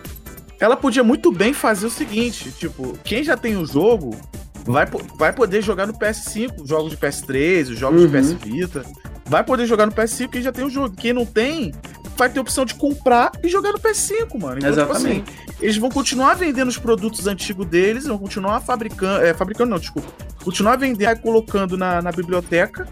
ela 0.58 0.76
podia 0.76 1.04
muito 1.04 1.30
bem 1.30 1.52
fazer 1.52 1.86
o 1.86 1.90
seguinte: 1.90 2.50
tipo, 2.52 2.98
quem 3.04 3.22
já 3.22 3.36
tem 3.36 3.56
o 3.56 3.66
jogo 3.66 4.16
vai, 4.64 4.86
vai 5.18 5.32
poder 5.32 5.62
jogar 5.62 5.86
no 5.86 5.92
PS5, 5.92 6.66
jogos 6.66 6.90
de 6.90 6.96
PS3, 6.96 7.70
os 7.70 7.78
jogos 7.78 8.02
uhum. 8.02 8.08
de 8.08 8.18
PS 8.18 8.32
Vita. 8.32 8.84
Vai 9.28 9.42
poder 9.42 9.66
jogar 9.66 9.86
no 9.86 9.92
PS5 9.92 10.28
quem 10.28 10.42
já 10.42 10.52
tem 10.52 10.64
o 10.64 10.70
jogo. 10.70 10.94
Quem 10.96 11.12
não 11.12 11.26
tem, 11.26 11.72
vai 12.16 12.28
ter 12.28 12.38
a 12.38 12.42
opção 12.42 12.64
de 12.64 12.74
comprar 12.74 13.32
e 13.42 13.48
jogar 13.48 13.72
no 13.72 13.78
PS5, 13.78 14.40
mano. 14.40 14.58
Então, 14.58 14.70
Exatamente. 14.70 15.24
Tipo 15.24 15.40
assim, 15.40 15.54
eles 15.60 15.76
vão 15.76 15.90
continuar 15.90 16.34
vendendo 16.34 16.68
os 16.68 16.78
produtos 16.78 17.26
antigos 17.26 17.66
deles, 17.66 18.06
vão 18.06 18.18
continuar 18.18 18.60
fabricando. 18.60 19.24
É, 19.24 19.34
fabricando 19.34 19.70
não, 19.70 19.78
desculpa. 19.78 20.08
Continuar 20.42 20.76
vendendo 20.76 21.10
e 21.10 21.16
colocando 21.16 21.76
na, 21.76 22.00
na 22.00 22.12
biblioteca 22.12 22.86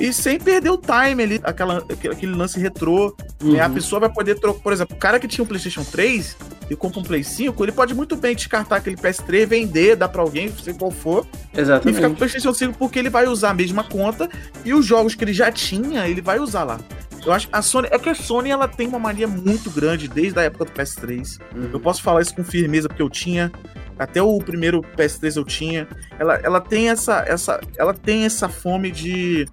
e 0.00 0.14
sem 0.14 0.40
perder 0.40 0.70
o 0.70 0.78
time 0.78 1.22
ali, 1.22 1.40
aquela, 1.42 1.78
aquele 1.78 2.34
lance 2.34 2.58
retrô. 2.58 3.14
Uhum. 3.42 3.52
Né? 3.52 3.60
A 3.60 3.66
uhum. 3.66 3.74
pessoa 3.74 4.00
vai 4.00 4.08
poder 4.08 4.40
trocar. 4.40 4.62
Por 4.62 4.72
exemplo, 4.72 4.96
o 4.96 4.98
cara 4.98 5.20
que 5.20 5.28
tinha 5.28 5.44
um 5.44 5.46
PlayStation 5.46 5.84
3 5.84 6.36
e 6.70 6.76
compra 6.76 7.00
um 7.00 7.02
Play 7.02 7.22
5, 7.22 7.62
ele 7.64 7.72
pode 7.72 7.92
muito 7.92 8.16
bem 8.16 8.34
descartar 8.34 8.76
aquele 8.76 8.96
PS3, 8.96 9.44
vender, 9.46 9.96
dar 9.96 10.08
pra 10.08 10.22
alguém, 10.22 10.50
sei 10.62 10.72
qual 10.72 10.90
for. 10.90 11.26
Exatamente. 11.54 11.94
E 11.94 11.96
ficar 11.96 12.08
com 12.08 12.14
o 12.14 12.16
PlayStation 12.16 12.54
5 12.54 12.78
porque 12.78 12.98
ele 12.98 13.10
vai 13.10 13.26
usar 13.26 13.50
a 13.50 13.54
mesma 13.54 13.84
conta 13.84 14.28
e 14.64 14.72
os 14.72 14.86
jogos 14.86 15.14
que 15.14 15.22
ele 15.22 15.34
já 15.34 15.52
tinha, 15.52 16.08
ele 16.08 16.22
vai 16.22 16.38
usar 16.38 16.64
lá. 16.64 16.78
Eu 17.24 17.32
acho 17.32 17.48
que 17.48 17.56
a 17.56 17.62
Sony. 17.62 17.88
É 17.90 17.98
que 17.98 18.08
a 18.08 18.14
Sony 18.14 18.50
ela 18.50 18.66
tem 18.66 18.86
uma 18.86 18.98
mania 18.98 19.28
muito 19.28 19.70
grande 19.70 20.08
desde 20.08 20.38
a 20.38 20.42
época 20.42 20.64
do 20.64 20.72
PS3. 20.72 21.38
Uhum. 21.54 21.70
Eu 21.72 21.80
posso 21.80 22.02
falar 22.02 22.22
isso 22.22 22.34
com 22.34 22.44
firmeza 22.44 22.88
porque 22.88 23.02
eu 23.02 23.10
tinha. 23.10 23.52
Até 23.98 24.22
o 24.22 24.38
primeiro 24.38 24.80
PS3 24.96 25.36
eu 25.36 25.44
tinha. 25.44 25.86
Ela, 26.18 26.36
ela 26.36 26.60
tem 26.60 26.88
essa, 26.88 27.24
essa. 27.26 27.60
Ela 27.76 27.92
tem 27.92 28.24
essa 28.24 28.48
fome 28.48 28.90
de 28.90 29.46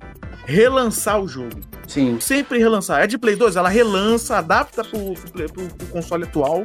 relançar 0.45 1.19
o 1.19 1.27
jogo. 1.27 1.59
Sim. 1.87 2.19
Sempre 2.21 2.57
relançar. 2.57 3.01
É 3.01 3.07
de 3.07 3.17
Play 3.17 3.35
2, 3.35 3.57
ela 3.57 3.69
relança, 3.69 4.37
adapta 4.37 4.83
pro, 4.83 5.13
pro, 5.13 5.51
pro, 5.51 5.67
pro 5.67 5.87
console 5.87 6.23
atual 6.23 6.63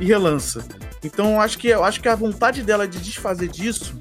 e 0.00 0.04
relança. 0.04 0.64
Então 1.02 1.34
eu 1.34 1.40
acho 1.40 1.58
que 1.58 1.68
eu 1.68 1.84
acho 1.84 2.00
que 2.00 2.08
a 2.08 2.14
vontade 2.14 2.62
dela 2.62 2.86
de 2.86 2.98
desfazer 3.00 3.48
disso, 3.48 3.94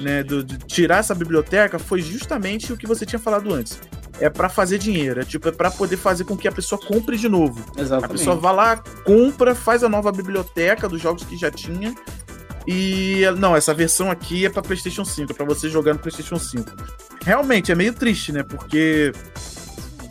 né, 0.00 0.22
do, 0.24 0.42
de 0.42 0.58
tirar 0.58 0.98
essa 0.98 1.14
biblioteca, 1.14 1.78
foi 1.78 2.02
justamente 2.02 2.72
o 2.72 2.76
que 2.76 2.86
você 2.86 3.06
tinha 3.06 3.18
falado 3.18 3.52
antes. 3.52 3.80
É 4.20 4.30
para 4.30 4.48
fazer 4.48 4.78
dinheiro, 4.78 5.20
é 5.20 5.24
tipo 5.24 5.48
é 5.48 5.52
para 5.52 5.70
poder 5.70 5.96
fazer 5.96 6.24
com 6.24 6.36
que 6.36 6.46
a 6.46 6.52
pessoa 6.52 6.80
compre 6.80 7.16
de 7.16 7.28
novo. 7.28 7.64
Exatamente. 7.76 8.04
A 8.04 8.08
pessoa 8.08 8.36
vai 8.36 8.54
lá, 8.54 8.76
compra, 9.04 9.54
faz 9.54 9.82
a 9.82 9.88
nova 9.88 10.12
biblioteca 10.12 10.88
dos 10.88 11.00
jogos 11.00 11.24
que 11.24 11.36
já 11.36 11.50
tinha. 11.50 11.94
E 12.66 13.22
não, 13.38 13.54
essa 13.54 13.74
versão 13.74 14.10
aqui 14.10 14.46
é 14.46 14.50
para 14.50 14.62
PlayStation 14.62 15.04
5, 15.04 15.32
é 15.32 15.34
para 15.34 15.44
você 15.44 15.68
jogar 15.68 15.92
no 15.92 15.98
PlayStation 15.98 16.38
5. 16.38 16.70
Realmente 17.22 17.70
é 17.70 17.74
meio 17.74 17.92
triste, 17.92 18.32
né? 18.32 18.42
Porque 18.42 19.12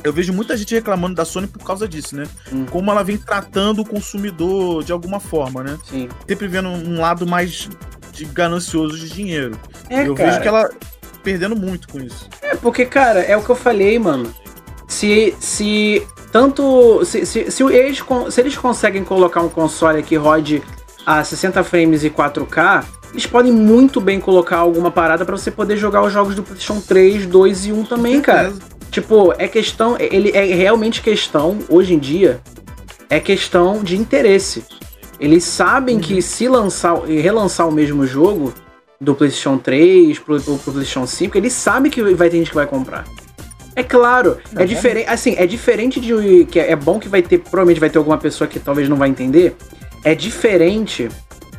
eu 0.03 0.11
vejo 0.11 0.33
muita 0.33 0.55
gente 0.55 0.75
reclamando 0.75 1.15
da 1.15 1.25
Sony 1.25 1.47
por 1.47 1.63
causa 1.63 1.87
disso, 1.87 2.15
né? 2.15 2.25
Hum. 2.51 2.65
Como 2.65 2.91
ela 2.91 3.03
vem 3.03 3.17
tratando 3.17 3.81
o 3.81 3.85
consumidor 3.85 4.83
de 4.83 4.91
alguma 4.91 5.19
forma, 5.19 5.63
né? 5.63 5.79
Sim. 5.89 6.09
Sempre 6.27 6.47
vendo 6.47 6.69
um 6.69 6.99
lado 6.99 7.25
mais 7.25 7.69
de 8.11 8.25
ganancioso 8.25 8.99
de 8.99 9.09
dinheiro. 9.09 9.59
É, 9.89 10.07
eu 10.07 10.13
cara. 10.13 10.29
vejo 10.29 10.41
que 10.41 10.47
ela 10.47 10.69
perdendo 11.23 11.55
muito 11.55 11.87
com 11.87 11.99
isso. 11.99 12.27
É, 12.41 12.55
porque, 12.55 12.85
cara, 12.85 13.21
é 13.21 13.35
o 13.35 13.41
que 13.41 13.49
eu 13.49 13.55
falei, 13.55 13.97
mano. 13.97 14.31
Se. 14.87 15.33
se 15.39 16.05
tanto. 16.31 17.03
Se, 17.05 17.25
se, 17.25 17.49
se, 17.49 17.63
eles, 17.63 18.03
se 18.29 18.41
eles 18.41 18.57
conseguem 18.57 19.03
colocar 19.03 19.41
um 19.41 19.49
console 19.49 20.03
que 20.03 20.15
rode 20.15 20.61
a 21.05 21.23
60 21.23 21.63
frames 21.63 22.03
e 22.03 22.09
4K, 22.09 22.83
eles 23.11 23.25
podem 23.25 23.51
muito 23.51 24.01
bem 24.01 24.19
colocar 24.19 24.57
alguma 24.57 24.89
parada 24.89 25.25
pra 25.25 25.37
você 25.37 25.51
poder 25.51 25.77
jogar 25.77 26.03
os 26.03 26.11
jogos 26.11 26.35
do 26.35 26.43
PlayStation 26.43 26.81
3, 26.81 27.25
2 27.25 27.65
e 27.67 27.71
1 27.71 27.85
também, 27.85 28.21
cara. 28.21 28.53
Tipo, 28.89 29.33
é 29.37 29.47
questão. 29.47 29.95
Ele 29.99 30.31
é 30.31 30.43
realmente 30.53 31.01
questão, 31.01 31.59
hoje 31.69 31.93
em 31.93 31.99
dia, 31.99 32.41
é 33.09 33.19
questão 33.19 33.83
de 33.83 33.97
interesse. 33.97 34.63
Eles 35.19 35.43
sabem 35.43 35.99
que 35.99 36.21
se 36.21 36.47
lançar 36.47 37.09
e 37.09 37.19
relançar 37.19 37.67
o 37.67 37.71
mesmo 37.71 38.05
jogo 38.05 38.53
do 39.03 39.13
PlayStation 39.13 39.57
3 39.57 40.17
pro, 40.19 40.41
pro, 40.41 40.57
pro 40.57 40.71
PlayStation 40.71 41.05
5, 41.05 41.37
eles 41.37 41.53
sabem 41.53 41.91
que 41.91 42.01
vai 42.01 42.29
ter 42.29 42.37
gente 42.37 42.49
que 42.49 42.55
vai 42.55 42.65
comprar. 42.65 43.05
É 43.75 43.83
claro, 43.83 44.37
é, 44.55 44.63
É, 44.63 44.65
diferente. 44.65 45.09
Assim, 45.09 45.35
é 45.37 45.45
diferente 45.45 45.99
de. 45.99 46.45
que 46.45 46.59
É 46.59 46.75
bom 46.75 46.99
que 46.99 47.07
vai 47.07 47.21
ter. 47.21 47.39
Provavelmente 47.39 47.79
vai 47.79 47.89
ter 47.89 47.97
alguma 47.97 48.17
pessoa 48.17 48.47
que 48.47 48.59
talvez 48.59 48.87
não 48.87 48.97
vai 48.97 49.09
entender. 49.09 49.55
É 50.03 50.13
diferente 50.13 51.09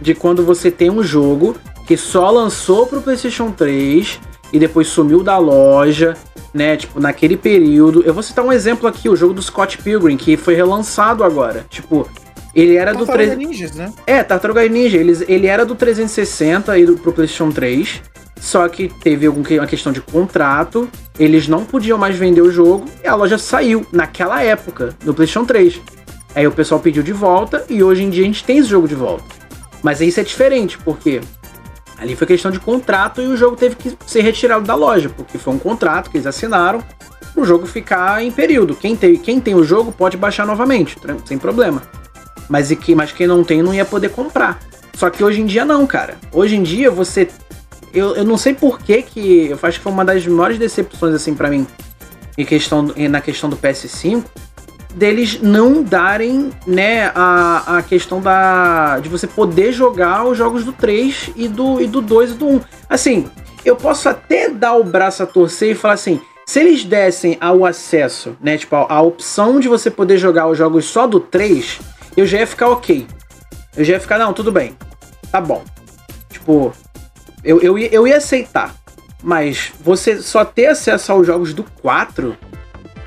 de 0.01 0.15
quando 0.15 0.45
você 0.45 0.71
tem 0.71 0.91
um 0.91 1.03
jogo 1.03 1.57
que 1.87 1.97
só 1.97 2.31
lançou 2.31 2.87
pro 2.87 3.03
PlayStation 3.03 3.51
3 3.51 4.21
e 4.53 4.59
depois 4.59 4.87
sumiu 4.87 5.23
da 5.23 5.39
loja, 5.39 6.15
né? 6.53 6.77
Tipo, 6.77 7.01
naquele 7.01 7.37
período. 7.37 8.03
Eu 8.03 8.15
vou 8.15 8.23
citar 8.23 8.45
um 8.45 8.53
exemplo 8.53 8.89
aqui, 8.89 9.09
o 9.09 9.17
jogo 9.17 9.35
do 9.35 9.43
Scott 9.43 9.79
Pilgrim, 9.79 10.17
que 10.17 10.37
foi 10.37 10.55
relançado 10.55 11.25
agora. 11.25 11.67
Tipo, 11.69 12.09
ele 12.55 12.77
era 12.77 12.93
do 12.93 13.05
Tartaruga 13.07 13.35
3... 13.37 13.49
Ninjas, 13.49 13.73
né? 13.75 13.93
É, 14.07 14.23
Tartaruga 14.23 14.69
Ninja, 14.69 14.97
eles, 14.99 15.25
ele 15.29 15.47
era 15.47 15.65
do 15.67 15.75
360 15.75 16.79
e 16.79 16.87
do, 16.87 16.97
pro 16.97 17.13
PlayStation 17.13 17.51
3. 17.51 18.03
Só 18.41 18.69
que 18.69 18.89
teve 19.03 19.27
algum 19.27 19.43
que- 19.43 19.59
uma 19.59 19.67
questão 19.67 19.91
de 19.93 20.01
contrato, 20.01 20.89
eles 21.19 21.49
não 21.49 21.65
podiam 21.65 21.97
mais 21.97 22.15
vender 22.17 22.43
o 22.43 22.51
jogo 22.51 22.85
e 23.03 23.07
a 23.09 23.15
loja 23.15 23.39
saiu 23.39 23.87
naquela 23.91 24.43
época 24.43 24.95
do 25.05 25.15
PlayStation 25.15 25.47
3. 25.47 25.81
Aí 26.35 26.47
o 26.47 26.53
pessoal 26.53 26.81
pediu 26.81 27.03
de 27.03 27.13
volta 27.13 27.65
e 27.71 27.83
hoje 27.83 28.03
em 28.03 28.11
dia 28.11 28.23
a 28.23 28.27
gente 28.27 28.45
tem 28.45 28.59
esse 28.59 28.69
jogo 28.69 28.87
de 28.87 28.95
volta. 28.95 29.25
Mas 29.83 30.01
isso 30.01 30.21
é 30.21 30.23
diferente, 30.23 30.77
porque 30.79 31.21
ali 31.97 32.15
foi 32.17 32.27
questão 32.27 32.51
de 32.51 32.59
contrato 32.61 33.23
e 33.23 33.27
o 33.27 33.37
jogo 33.37 33.57
teve 33.57 33.77
que 33.77 33.97
ser 34.07 34.21
retirado 34.23 34.65
da 34.67 34.75
loja, 34.75 35.09
porque 35.09 35.39
foi 35.39 35.55
um 35.55 35.59
contrato 35.59 36.11
que 36.11 36.17
eles 36.17 36.27
assinaram 36.27 36.83
o 37.37 37.45
jogo 37.45 37.67
ficar 37.67 38.23
em 38.23 38.31
período. 38.31 38.75
Quem 38.75 38.95
tem, 38.97 39.17
quem 39.17 39.41
tem 39.41 39.55
o 39.55 39.65
jogo 39.65 39.91
pode 39.93 40.17
baixar 40.17 40.47
novamente, 40.47 40.97
sem 41.25 41.39
problema. 41.39 41.83
Mas, 42.49 42.71
e 42.71 42.77
que, 42.77 42.95
mas 42.95 43.13
quem 43.13 43.27
não 43.27 43.43
tem 43.43 43.63
não 43.63 43.75
ia 43.75 43.85
poder 43.85 44.11
comprar. 44.11 44.61
Só 44.95 45.11
que 45.11 45.23
hoje 45.25 45.41
em 45.41 45.47
dia 45.47 45.65
não, 45.65 45.87
cara. 45.87 46.17
Hoje 46.33 46.57
em 46.57 46.63
dia 46.63 46.91
você. 46.91 47.29
Eu, 47.93 48.17
eu 48.17 48.25
não 48.25 48.37
sei 48.37 48.55
por 48.55 48.79
que 48.79 49.03
que. 49.03 49.49
Eu 49.49 49.59
acho 49.63 49.79
que 49.79 49.85
foi 49.85 49.93
uma 49.93 50.05
das 50.05 50.27
maiores 50.27 50.59
decepções, 50.59 51.15
assim, 51.15 51.35
pra 51.35 51.51
mim. 51.51 51.67
Em 52.37 52.45
questão, 52.45 52.83
na 52.83 53.21
questão 53.21 53.49
do 53.51 53.57
PS5. 53.57 54.25
Deles 54.95 55.41
não 55.43 55.83
darem, 55.83 56.53
né, 56.65 57.11
a, 57.17 57.79
a 57.79 57.83
questão 57.83 58.21
da. 58.21 59.01
De 59.01 59.09
você 59.09 59.27
poder 59.27 59.73
jogar 59.73 60.25
os 60.25 60.39
jogos 60.39 60.65
do 60.65 60.73
3 60.73 61.31
e 61.35 61.49
do, 61.49 61.81
e 61.81 61.89
do 61.89 62.01
2 62.01 62.31
e 62.31 62.35
do 62.35 62.47
1. 62.47 62.61
Assim, 62.89 63.27
eu 63.65 63.75
posso 63.75 64.09
até 64.09 64.49
dar 64.49 64.75
o 64.75 64.85
braço 64.85 65.23
a 65.23 65.27
torcer 65.27 65.73
e 65.73 65.75
falar 65.75 65.95
assim. 65.95 66.21
Se 66.47 66.61
eles 66.61 66.85
dessem 66.85 67.39
ao 67.41 67.65
acesso, 67.65 68.37
né? 68.41 68.59
Tipo, 68.59 68.77
a, 68.77 68.87
a 68.89 69.03
opção 69.03 69.59
de 69.59 69.67
você 69.67 69.91
poder 69.91 70.19
jogar 70.19 70.47
os 70.47 70.59
jogos 70.59 70.85
só 70.85 71.07
do 71.07 71.19
3, 71.19 71.81
eu 72.17 72.27
já 72.27 72.39
ia 72.39 72.47
ficar 72.47 72.69
ok. 72.69 73.07
Eu 73.77 73.85
já 73.85 73.95
ia 73.95 74.01
ficar, 74.01 74.19
não, 74.19 74.33
tudo 74.33 74.53
bem. 74.53 74.77
Tá 75.31 75.41
bom. 75.41 75.65
Tipo, 76.31 76.73
eu, 77.43 77.61
eu, 77.61 77.77
eu 77.79 78.07
ia 78.07 78.17
aceitar. 78.19 78.75
Mas 79.23 79.73
você 79.83 80.21
só 80.21 80.45
ter 80.45 80.67
acesso 80.67 81.11
aos 81.11 81.27
jogos 81.27 81.55
do 81.55 81.65
4, 81.81 82.37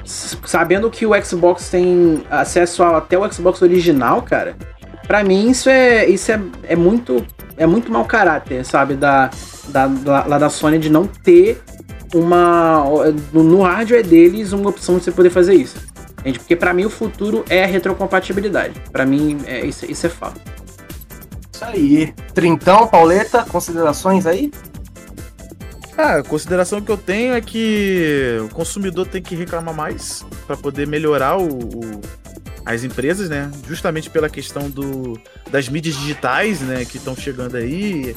s- 0.04 0.36
sabendo 0.46 0.90
que 0.90 1.06
o 1.06 1.12
Xbox 1.24 1.70
tem 1.70 2.24
acesso 2.30 2.84
até 2.84 3.18
o 3.18 3.32
Xbox 3.32 3.62
original, 3.62 4.24
cara, 4.24 4.56
pra 5.06 5.24
mim 5.24 5.50
isso 5.52 5.70
é 5.70 6.08
isso 6.10 6.32
é, 6.32 6.40
é 6.64 6.76
muito 6.76 7.24
é 7.56 7.68
muito 7.68 7.92
mau 7.92 8.04
caráter, 8.04 8.66
sabe, 8.66 8.96
da, 8.96 9.30
da, 9.68 9.88
da- 9.88 10.38
da 10.40 10.50
Sony 10.50 10.80
de 10.80 10.90
não 10.90 11.06
ter 11.06 11.62
uma 12.16 12.84
no 13.32 13.62
hardware 13.62 14.04
deles 14.06 14.54
uma 14.54 14.70
opção 14.72 14.98
de 14.98 15.04
você 15.04 15.12
poder 15.12 15.30
fazer 15.30 15.54
isso. 15.54 15.78
Gente, 16.26 16.40
porque 16.40 16.56
pra 16.56 16.74
mim 16.74 16.86
o 16.86 16.90
futuro 16.90 17.46
é 17.50 17.64
a 17.64 17.68
retrocompatibilidade. 17.68 18.80
Pra 18.92 19.06
mim 19.06 19.40
é 19.46 19.66
isso, 19.66 19.90
isso 19.90 20.06
é 20.06 20.10
fato. 20.10 20.40
Isso 21.54 21.64
aí. 21.66 22.14
Trintão, 22.34 22.88
Pauleta, 22.88 23.44
considerações 23.46 24.26
aí? 24.26 24.52
Ah, 25.98 26.18
a 26.18 26.24
consideração 26.24 26.80
que 26.80 26.92
eu 26.92 26.98
tenho 26.98 27.34
é 27.34 27.42
que 27.42 28.38
o 28.46 28.50
consumidor 28.54 29.08
tem 29.08 29.22
que 29.22 29.36
reclamar 29.36 29.74
mais 29.74 30.24
para 30.46 30.56
poder 30.56 30.86
melhorar 30.86 31.38
o, 31.38 31.48
o- 31.48 32.02
as 32.64 32.84
empresas, 32.84 33.30
né? 33.30 33.50
Justamente 33.68 34.10
pela 34.10 34.30
questão 34.30 34.70
do, 34.70 35.20
das 35.50 35.68
mídias 35.70 35.96
digitais, 35.96 36.60
né? 36.62 36.86
Que 36.86 36.98
estão 36.98 37.16
chegando 37.16 37.56
aí. 37.58 38.16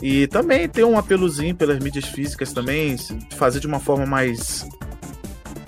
E 0.00 0.28
também 0.28 0.68
ter 0.68 0.84
um 0.84 0.96
apelozinho 0.96 1.56
pelas 1.56 1.80
mídias 1.82 2.04
físicas 2.04 2.52
também, 2.52 2.96
se- 2.96 3.18
fazer 3.36 3.58
de 3.58 3.66
uma 3.66 3.80
forma 3.80 4.06
mais. 4.06 4.64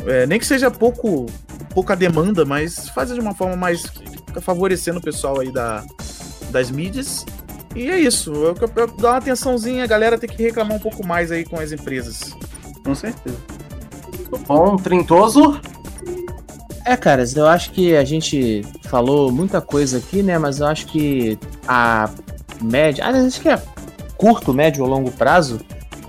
É, 0.07 0.27
nem 0.27 0.39
que 0.39 0.47
seja 0.47 0.71
pouco 0.71 1.27
pouca 1.75 1.95
demanda, 1.95 2.45
mas 2.45 2.89
fazer 2.91 3.15
de 3.15 3.21
uma 3.21 3.35
forma 3.35 3.57
mais. 3.57 3.83
Fica 4.27 4.41
favorecendo 4.41 4.99
o 4.99 5.03
pessoal 5.03 5.41
aí 5.41 5.51
da, 5.53 5.85
das 6.51 6.71
mídias. 6.71 7.25
E 7.75 7.89
é 7.89 7.99
isso, 7.99 8.33
eu, 8.33 8.55
eu, 8.61 8.71
eu 8.77 8.87
dar 8.97 9.11
uma 9.11 9.17
atençãozinha, 9.19 9.85
a 9.85 9.87
galera 9.87 10.19
tem 10.19 10.29
que 10.29 10.43
reclamar 10.43 10.77
um 10.77 10.81
pouco 10.81 11.07
mais 11.07 11.31
aí 11.31 11.45
com 11.45 11.59
as 11.59 11.71
empresas. 11.71 12.35
Com 12.85 12.95
certeza. 12.95 13.37
Bom. 14.47 14.77
Trintoso? 14.77 15.61
É, 16.85 16.97
caras, 16.97 17.37
eu 17.37 17.47
acho 17.47 17.71
que 17.71 17.95
a 17.95 18.05
gente 18.05 18.65
falou 18.85 19.31
muita 19.31 19.61
coisa 19.61 19.99
aqui, 19.99 20.23
né? 20.23 20.39
Mas 20.39 20.61
eu 20.61 20.67
acho 20.67 20.87
que 20.87 21.39
a 21.67 22.11
média. 22.61 23.05
Ah, 23.05 23.11
acho 23.11 23.41
que 23.41 23.49
é 23.49 23.63
curto, 24.17 24.53
médio 24.53 24.83
ou 24.83 24.91
longo 24.91 25.11
prazo. 25.13 25.61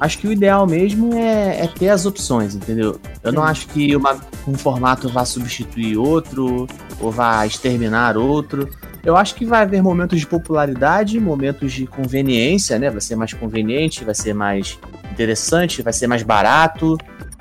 Acho 0.02 0.18
que 0.18 0.28
o 0.28 0.32
ideal 0.34 0.65
mesmo 0.65 1.14
é, 1.14 1.64
é 1.64 1.68
ter 1.68 1.90
as 1.90 2.07
opções, 2.07 2.56
entendeu? 2.56 2.99
Eu 3.23 3.32
não 3.32 3.44
acho 3.44 3.68
que 3.68 3.95
uma- 3.95 4.19
um 4.48 4.56
formato 4.56 5.07
vá 5.07 5.23
substituir 5.23 5.95
outro 5.95 6.65
ou 6.99 7.11
vá 7.11 7.45
exterminar 7.45 8.18
outro. 8.18 8.68
Eu 9.03 9.15
acho 9.15 9.36
que 9.36 9.45
vai 9.45 9.61
haver 9.61 9.84
momentos 9.84 10.19
de 10.19 10.26
popularidade, 10.26 11.19
momentos 11.19 11.72
de 11.72 11.86
conveniência, 11.86 12.80
né? 12.80 12.90
Vai 12.90 12.99
ser 12.99 13.15
mais 13.15 13.32
conveniente, 13.34 14.03
vai 14.03 14.15
ser 14.15 14.34
mais 14.34 14.80
interessante, 15.11 15.84
vai 15.84 15.94
ser 15.94 16.07
mais 16.07 16.23
barato, 16.23 16.98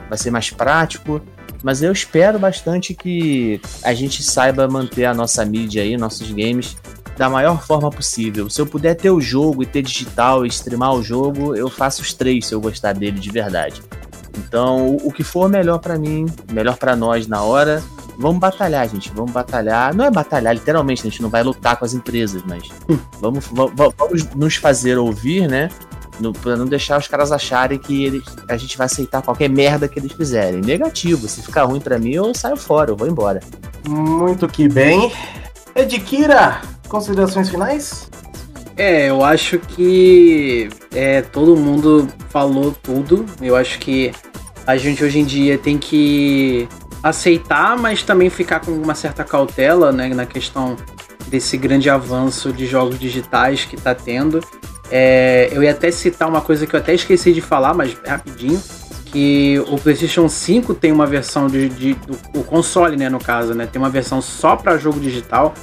vai 0.06 0.18
ser 0.18 0.30
mais 0.30 0.50
prático. 0.50 1.18
Mas 1.62 1.82
eu 1.82 1.90
espero 1.92 2.38
bastante 2.38 2.92
que 2.92 3.58
a 3.82 3.94
gente 3.94 4.22
saiba 4.22 4.68
manter 4.68 5.06
a 5.06 5.14
nossa 5.14 5.44
mídia 5.46 5.82
aí, 5.82 5.96
nossos 5.96 6.30
games, 6.30 6.76
da 7.16 7.28
maior 7.28 7.62
forma 7.62 7.90
possível. 7.90 8.48
Se 8.48 8.60
eu 8.60 8.66
puder 8.66 8.94
ter 8.94 9.10
o 9.10 9.20
jogo 9.20 9.62
e 9.62 9.66
ter 9.66 9.82
digital 9.82 10.44
e 10.44 10.48
streamar 10.48 10.94
o 10.94 11.02
jogo, 11.02 11.54
eu 11.54 11.68
faço 11.68 12.00
os 12.02 12.14
três 12.14 12.46
se 12.46 12.54
eu 12.54 12.60
gostar 12.60 12.92
dele 12.94 13.18
de 13.20 13.30
verdade. 13.30 13.82
Então, 14.38 14.96
o- 14.96 15.12
que 15.12 15.22
for 15.24 15.48
melhor 15.48 15.78
pra 15.78 15.98
mim, 15.98 16.26
melhor 16.52 16.76
pra 16.76 16.94
nós 16.96 17.26
na 17.26 17.42
hora, 17.42 17.82
vamos 18.18 18.38
batalhar, 18.38 18.88
gente. 18.88 19.10
Vamos 19.14 19.32
batalhar. 19.32 19.94
Não 19.94 20.04
é 20.04 20.10
batalhar, 20.10 20.54
literalmente, 20.54 21.02
a 21.02 21.10
gente 21.10 21.20
não 21.20 21.28
vai 21.28 21.42
lutar 21.42 21.76
com 21.76 21.84
as 21.84 21.92
empresas, 21.92 22.42
mas 22.46 22.62
vamos, 23.20 23.44
va- 23.52 23.66
va- 23.74 23.92
vamos 23.98 24.24
nos 24.34 24.54
fazer 24.56 24.96
ouvir, 24.98 25.48
né? 25.48 25.68
No, 26.20 26.32
pra 26.32 26.54
não 26.54 26.66
deixar 26.66 26.98
os 26.98 27.08
caras 27.08 27.32
acharem 27.32 27.78
que 27.78 28.04
eles- 28.04 28.24
a 28.48 28.56
gente 28.56 28.76
vai 28.78 28.84
aceitar 28.86 29.20
qualquer 29.22 29.48
merda 29.50 29.88
que 29.88 29.98
eles 29.98 30.12
fizerem. 30.12 30.60
Negativo. 30.60 31.26
Se 31.28 31.42
ficar 31.42 31.64
ruim 31.64 31.80
pra 31.80 31.98
mim, 31.98 32.10
eu 32.12 32.32
saio 32.34 32.56
fora, 32.56 32.90
eu 32.90 32.96
vou 32.96 33.08
embora. 33.08 33.40
Muito 33.88 34.46
que 34.46 34.68
bem. 34.68 35.10
Edkira, 35.74 36.60
considerações 36.90 37.48
finais? 37.48 38.10
É, 38.76 39.08
eu 39.08 39.24
acho 39.24 39.58
que 39.58 40.68
é, 40.92 41.22
todo 41.22 41.56
mundo 41.56 42.08
falou 42.28 42.72
tudo. 42.82 43.24
Eu 43.40 43.56
acho 43.56 43.78
que 43.78 44.12
a 44.66 44.76
gente 44.76 45.02
hoje 45.02 45.18
em 45.18 45.24
dia 45.24 45.56
tem 45.56 45.78
que 45.78 46.68
aceitar, 47.02 47.78
mas 47.78 48.02
também 48.02 48.28
ficar 48.28 48.60
com 48.60 48.72
uma 48.72 48.94
certa 48.94 49.24
cautela, 49.24 49.90
né, 49.90 50.08
na 50.08 50.26
questão 50.26 50.76
desse 51.28 51.56
grande 51.56 51.88
avanço 51.88 52.52
de 52.52 52.66
jogos 52.66 52.98
digitais 52.98 53.64
que 53.64 53.76
tá 53.76 53.94
tendo. 53.94 54.40
É, 54.90 55.48
eu 55.52 55.62
ia 55.62 55.70
até 55.70 55.90
citar 55.90 56.28
uma 56.28 56.40
coisa 56.40 56.66
que 56.66 56.74
eu 56.74 56.80
até 56.80 56.94
esqueci 56.94 57.32
de 57.32 57.40
falar, 57.40 57.72
mas 57.72 57.96
rapidinho, 58.06 58.60
que 59.06 59.62
o 59.68 59.78
PlayStation 59.78 60.28
5 60.28 60.74
tem 60.74 60.92
uma 60.92 61.06
versão 61.06 61.46
de, 61.46 61.68
de 61.68 61.94
do, 61.94 62.18
o 62.38 62.44
console, 62.44 62.96
né, 62.96 63.08
no 63.08 63.18
caso, 63.18 63.54
né, 63.54 63.66
tem 63.66 63.80
uma 63.80 63.90
versão 63.90 64.20
só 64.20 64.56
para 64.56 64.76
jogo 64.76 64.98
digital. 64.98 65.54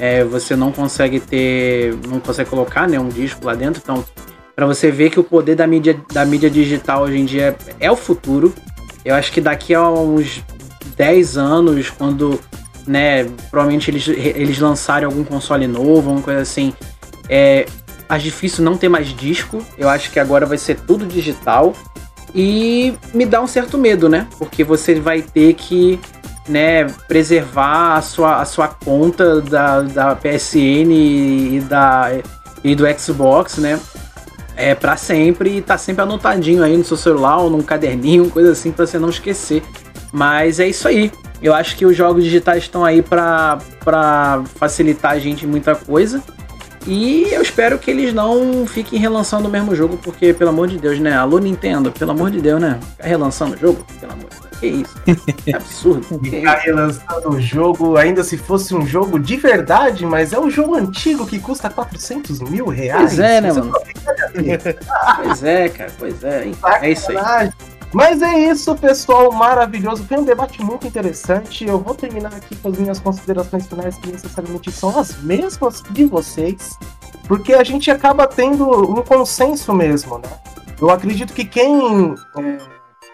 É, 0.00 0.24
você 0.24 0.56
não 0.56 0.72
consegue 0.72 1.20
ter, 1.20 1.94
não 2.08 2.18
consegue 2.18 2.48
colocar, 2.48 2.88
né, 2.88 2.98
um 2.98 3.08
disco 3.08 3.44
lá 3.46 3.54
dentro. 3.54 3.80
Então, 3.84 4.02
para 4.56 4.66
você 4.66 4.90
ver 4.90 5.10
que 5.10 5.20
o 5.20 5.24
poder 5.24 5.54
da 5.54 5.66
mídia, 5.66 6.00
da 6.12 6.24
mídia 6.24 6.50
digital 6.50 7.02
hoje 7.02 7.18
em 7.18 7.24
dia 7.26 7.56
é, 7.78 7.86
é 7.86 7.92
o 7.92 7.96
futuro. 7.96 8.52
Eu 9.04 9.14
acho 9.14 9.30
que 9.30 9.40
daqui 9.40 9.74
a 9.74 9.88
uns 9.88 10.42
10 10.96 11.36
anos, 11.36 11.90
quando, 11.90 12.40
né, 12.86 13.24
provavelmente 13.50 13.90
eles, 13.90 14.08
eles 14.08 14.58
lançarem 14.58 15.04
algum 15.04 15.22
console 15.22 15.66
novo, 15.66 16.08
alguma 16.08 16.22
coisa 16.22 16.40
assim, 16.40 16.72
é, 17.28 17.66
acho 18.08 18.24
difícil 18.24 18.64
não 18.64 18.76
ter 18.76 18.88
mais 18.88 19.08
disco. 19.08 19.64
Eu 19.78 19.88
acho 19.88 20.10
que 20.10 20.18
agora 20.18 20.44
vai 20.44 20.58
ser 20.58 20.80
tudo 20.80 21.06
digital. 21.06 21.74
E 22.34 22.94
me 23.12 23.26
dá 23.26 23.40
um 23.40 23.46
certo 23.46 23.76
medo, 23.76 24.08
né? 24.08 24.26
Porque 24.38 24.62
você 24.62 24.94
vai 25.00 25.20
ter 25.20 25.54
que 25.54 25.98
né, 26.50 26.84
preservar 27.06 27.96
a 27.96 28.02
sua, 28.02 28.40
a 28.40 28.44
sua 28.44 28.68
conta 28.68 29.40
da, 29.40 29.82
da 29.82 30.16
PSN 30.16 30.90
e, 30.90 31.60
da, 31.68 32.10
e 32.64 32.74
do 32.74 32.84
Xbox, 32.98 33.58
né? 33.58 33.80
É 34.56 34.74
para 34.74 34.96
sempre 34.96 35.58
e 35.58 35.62
tá 35.62 35.78
sempre 35.78 36.02
anotadinho 36.02 36.62
aí 36.62 36.76
no 36.76 36.84
seu 36.84 36.96
celular 36.96 37.38
ou 37.38 37.48
num 37.48 37.62
caderninho, 37.62 38.28
coisa 38.30 38.52
assim, 38.52 38.72
para 38.72 38.86
você 38.86 38.98
não 38.98 39.08
esquecer. 39.08 39.62
Mas 40.12 40.58
é 40.58 40.68
isso 40.68 40.88
aí. 40.88 41.12
Eu 41.40 41.54
acho 41.54 41.76
que 41.76 41.86
os 41.86 41.96
jogos 41.96 42.24
digitais 42.24 42.64
estão 42.64 42.84
aí 42.84 43.00
para 43.00 43.58
facilitar 44.56 45.12
a 45.12 45.18
gente 45.18 45.46
muita 45.46 45.74
coisa. 45.74 46.22
E 46.86 47.28
eu 47.30 47.40
espero 47.40 47.78
que 47.78 47.90
eles 47.90 48.12
não 48.12 48.66
fiquem 48.66 48.98
relançando 48.98 49.48
o 49.48 49.50
mesmo 49.50 49.74
jogo, 49.74 49.98
porque, 49.98 50.32
pelo 50.32 50.50
amor 50.50 50.66
de 50.66 50.78
Deus, 50.78 50.98
né? 50.98 51.14
Alô, 51.14 51.38
Nintendo, 51.38 51.92
pelo 51.92 52.10
amor 52.10 52.30
de 52.30 52.40
Deus, 52.40 52.60
né? 52.60 52.80
Relançando 52.98 53.54
o 53.54 53.58
jogo, 53.58 53.84
pelo 54.00 54.12
amor 54.12 54.28
de 54.30 54.40
Deus. 54.40 54.49
Que 54.60 54.66
isso? 54.66 54.94
Que 55.42 55.54
absurdo. 55.54 56.20
Ficar 56.22 56.58
relançando 56.58 57.30
o 57.30 57.40
jogo, 57.40 57.96
ainda 57.96 58.22
se 58.22 58.36
fosse 58.36 58.74
um 58.74 58.86
jogo 58.86 59.18
de 59.18 59.36
verdade, 59.36 60.04
mas 60.04 60.34
é 60.34 60.38
um 60.38 60.50
jogo 60.50 60.74
antigo 60.74 61.26
que 61.26 61.38
custa 61.38 61.70
400 61.70 62.40
mil 62.40 62.66
reais. 62.68 63.14
Pois 63.14 63.18
é, 63.18 63.40
né, 63.40 63.52
mano? 63.52 63.72
pois 65.24 65.42
é, 65.42 65.68
cara, 65.70 65.92
pois 65.98 66.22
é. 66.22 66.52
É 66.82 66.90
isso 66.90 67.10
aí. 67.10 67.50
Mas 67.92 68.22
é 68.22 68.38
isso, 68.38 68.74
pessoal, 68.76 69.32
maravilhoso. 69.32 70.04
Foi 70.04 70.18
um 70.18 70.24
debate 70.24 70.62
muito 70.62 70.86
interessante. 70.86 71.66
Eu 71.66 71.80
vou 71.80 71.94
terminar 71.94 72.32
aqui 72.34 72.54
com 72.54 72.68
as 72.68 72.78
minhas 72.78 73.00
considerações 73.00 73.66
finais, 73.66 73.96
que 73.96 74.12
necessariamente 74.12 74.70
são 74.70 74.96
as 74.96 75.20
mesmas 75.22 75.82
de 75.90 76.04
vocês, 76.04 76.78
porque 77.26 77.54
a 77.54 77.64
gente 77.64 77.90
acaba 77.90 78.28
tendo 78.28 78.68
um 78.70 79.02
consenso 79.02 79.72
mesmo, 79.72 80.18
né? 80.18 80.28
Eu 80.80 80.90
acredito 80.90 81.32
que 81.32 81.44
quem 81.44 82.14
é, 82.38 82.58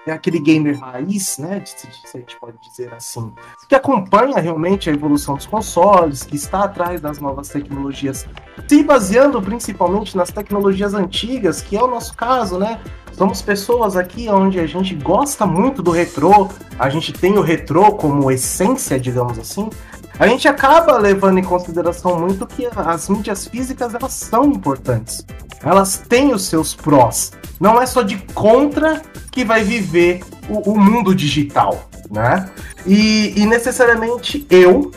é 0.07 0.13
aquele 0.13 0.39
gamer 0.39 0.79
raiz, 0.79 1.37
né? 1.39 1.63
Se, 1.65 1.89
a 2.15 2.19
gente 2.19 2.39
pode 2.39 2.57
dizer 2.61 2.95
assim, 2.95 3.33
que 3.69 3.75
acompanha 3.75 4.39
realmente 4.39 4.89
a 4.89 4.93
evolução 4.93 5.35
dos 5.35 5.47
consoles, 5.47 6.23
que 6.23 6.37
está 6.37 6.65
atrás 6.65 7.01
das 7.01 7.19
novas 7.19 7.49
tecnologias, 7.49 8.27
se 8.69 8.83
baseando 8.83 9.43
principalmente 9.43 10.17
nas 10.17 10.31
tecnologias 10.31 10.95
antigas, 10.95 11.61
que 11.61 11.77
é 11.77 11.83
o 11.83 11.89
nosso 11.89 12.15
caso, 12.15 12.59
né? 12.59 12.81
Somos 13.13 13.43
pessoas 13.43 13.97
aqui 13.97 14.29
onde 14.29 14.61
a 14.61 14.67
gente 14.67 14.95
gosta 14.95 15.47
muito 15.47 15.83
do 15.83 15.91
retrô, 15.91 16.49
a 16.79 16.89
gente 16.89 17.13
tem 17.13 17.37
o 17.37 17.41
retrô 17.41 17.93
como 17.93 18.31
essência, 18.31 19.01
digamos 19.01 19.39
assim. 19.39 19.71
A 20.19 20.27
gente 20.27 20.47
acaba 20.47 20.97
levando 20.99 21.39
em 21.39 21.45
consideração 21.45 22.19
muito 22.19 22.47
que 22.47 22.67
as 22.75 23.09
mídias 23.09 23.47
físicas 23.47 23.95
elas 23.95 24.13
são 24.13 24.45
importantes. 24.45 25.25
Elas 25.63 25.99
têm 25.99 26.33
os 26.33 26.47
seus 26.47 26.75
prós. 26.75 27.33
Não 27.59 27.81
é 27.81 27.87
só 27.87 28.03
de 28.03 28.19
contra 28.35 29.03
que 29.31 29.45
vai 29.45 29.63
viver 29.63 30.23
o, 30.49 30.73
o 30.73 30.79
mundo 30.79 31.15
digital, 31.15 31.89
né? 32.11 32.49
E, 32.87 33.33
e 33.37 33.47
necessariamente 33.47 34.47
eu, 34.51 34.91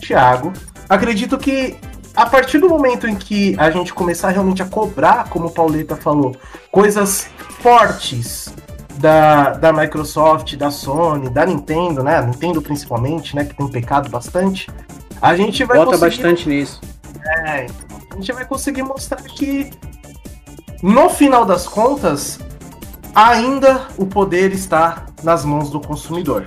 Thiago, 0.00 0.52
acredito 0.88 1.38
que 1.38 1.76
a 2.14 2.26
partir 2.26 2.58
do 2.58 2.68
momento 2.68 3.06
em 3.06 3.14
que 3.14 3.54
a 3.58 3.70
gente 3.70 3.94
começar 3.94 4.30
realmente 4.30 4.62
a 4.62 4.66
cobrar, 4.66 5.28
como 5.28 5.46
o 5.46 5.50
Pauleta 5.50 5.96
falou, 5.96 6.36
coisas 6.70 7.28
fortes 7.60 8.52
da, 8.96 9.50
da 9.52 9.72
Microsoft, 9.72 10.56
da 10.56 10.70
Sony, 10.70 11.30
da 11.30 11.46
Nintendo, 11.46 12.02
né? 12.02 12.20
Nintendo 12.20 12.60
principalmente, 12.60 13.34
né? 13.34 13.44
Que 13.44 13.54
tem 13.54 13.68
pecado 13.68 14.10
bastante. 14.10 14.68
A 15.22 15.34
gente 15.34 15.64
vai 15.64 15.78
Bota 15.78 15.92
conseguir... 15.92 16.22
bastante 16.22 16.48
nisso. 16.48 16.80
É, 17.46 17.66
a 18.10 18.14
gente 18.16 18.32
vai 18.32 18.44
conseguir 18.44 18.82
mostrar 18.82 19.22
que 19.22 19.70
no 20.82 21.10
final 21.10 21.44
das 21.44 21.66
contas, 21.66 22.38
ainda 23.14 23.88
o 23.98 24.06
poder 24.06 24.52
está 24.52 25.06
nas 25.22 25.44
mãos 25.44 25.70
do 25.70 25.80
consumidor. 25.80 26.44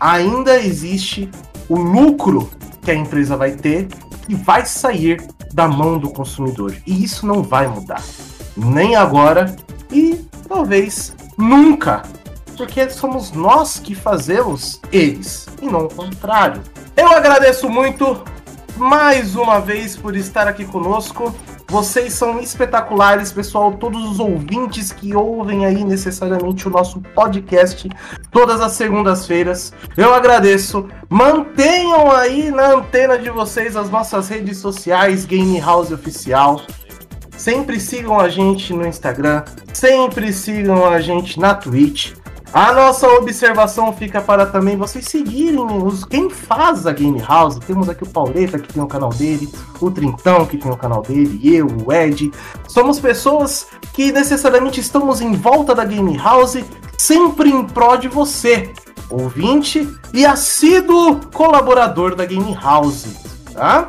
Ainda 0.00 0.58
existe 0.58 1.30
o 1.68 1.76
lucro 1.76 2.50
que 2.80 2.90
a 2.90 2.94
empresa 2.94 3.36
vai 3.36 3.52
ter 3.52 3.88
e 4.28 4.34
vai 4.34 4.64
sair 4.64 5.22
da 5.52 5.68
mão 5.68 5.98
do 5.98 6.10
consumidor. 6.10 6.74
E 6.86 7.04
isso 7.04 7.26
não 7.26 7.42
vai 7.42 7.68
mudar. 7.68 8.02
Nem 8.56 8.96
agora 8.96 9.54
e 9.90 10.24
talvez 10.48 11.14
nunca. 11.36 12.02
Porque 12.56 12.88
somos 12.90 13.32
nós 13.32 13.78
que 13.78 13.94
fazemos 13.94 14.80
eles 14.90 15.46
e 15.60 15.66
não 15.66 15.86
o 15.86 15.94
contrário. 15.94 16.62
Eu 16.96 17.08
agradeço 17.08 17.68
muito 17.68 18.22
mais 18.76 19.36
uma 19.36 19.60
vez 19.60 19.96
por 19.96 20.16
estar 20.16 20.46
aqui 20.46 20.64
conosco. 20.64 21.34
Vocês 21.72 22.12
são 22.12 22.38
espetaculares, 22.38 23.32
pessoal. 23.32 23.72
Todos 23.72 24.04
os 24.04 24.20
ouvintes 24.20 24.92
que 24.92 25.16
ouvem 25.16 25.64
aí 25.64 25.82
necessariamente 25.82 26.68
o 26.68 26.70
nosso 26.70 27.00
podcast 27.00 27.88
todas 28.30 28.60
as 28.60 28.72
segundas-feiras. 28.72 29.72
Eu 29.96 30.12
agradeço. 30.12 30.86
Mantenham 31.08 32.10
aí 32.10 32.50
na 32.50 32.74
antena 32.74 33.16
de 33.16 33.30
vocês 33.30 33.74
as 33.74 33.88
nossas 33.88 34.28
redes 34.28 34.58
sociais, 34.58 35.24
Game 35.24 35.58
House 35.60 35.90
Oficial. 35.90 36.60
Sempre 37.38 37.80
sigam 37.80 38.20
a 38.20 38.28
gente 38.28 38.74
no 38.74 38.86
Instagram, 38.86 39.42
sempre 39.72 40.30
sigam 40.30 40.86
a 40.86 41.00
gente 41.00 41.40
na 41.40 41.54
Twitch. 41.54 42.12
A 42.52 42.70
nossa 42.74 43.08
observação 43.08 43.94
fica 43.94 44.20
para 44.20 44.44
também 44.44 44.76
vocês 44.76 45.06
seguirem 45.06 45.58
os, 45.58 46.04
quem 46.04 46.28
faz 46.28 46.86
a 46.86 46.92
Game 46.92 47.18
House. 47.18 47.58
Temos 47.58 47.88
aqui 47.88 48.02
o 48.02 48.08
Pauleta, 48.08 48.58
que 48.58 48.70
tem 48.70 48.82
o 48.82 48.86
canal 48.86 49.08
dele, 49.08 49.48
o 49.80 49.90
Trintão, 49.90 50.44
que 50.44 50.58
tem 50.58 50.70
o 50.70 50.76
canal 50.76 51.00
dele, 51.00 51.40
eu, 51.42 51.66
o 51.66 51.90
Ed. 51.90 52.30
Somos 52.68 53.00
pessoas 53.00 53.68
que 53.94 54.12
necessariamente 54.12 54.80
estamos 54.80 55.22
em 55.22 55.32
volta 55.32 55.74
da 55.74 55.82
Game 55.82 56.14
House, 56.18 56.62
sempre 56.98 57.48
em 57.48 57.64
pró 57.64 57.96
de 57.96 58.08
você, 58.08 58.70
ouvinte 59.08 59.88
e 60.12 60.26
assíduo 60.26 61.20
colaborador 61.32 62.14
da 62.14 62.26
Game 62.26 62.54
House. 62.54 63.06
Tá? 63.54 63.88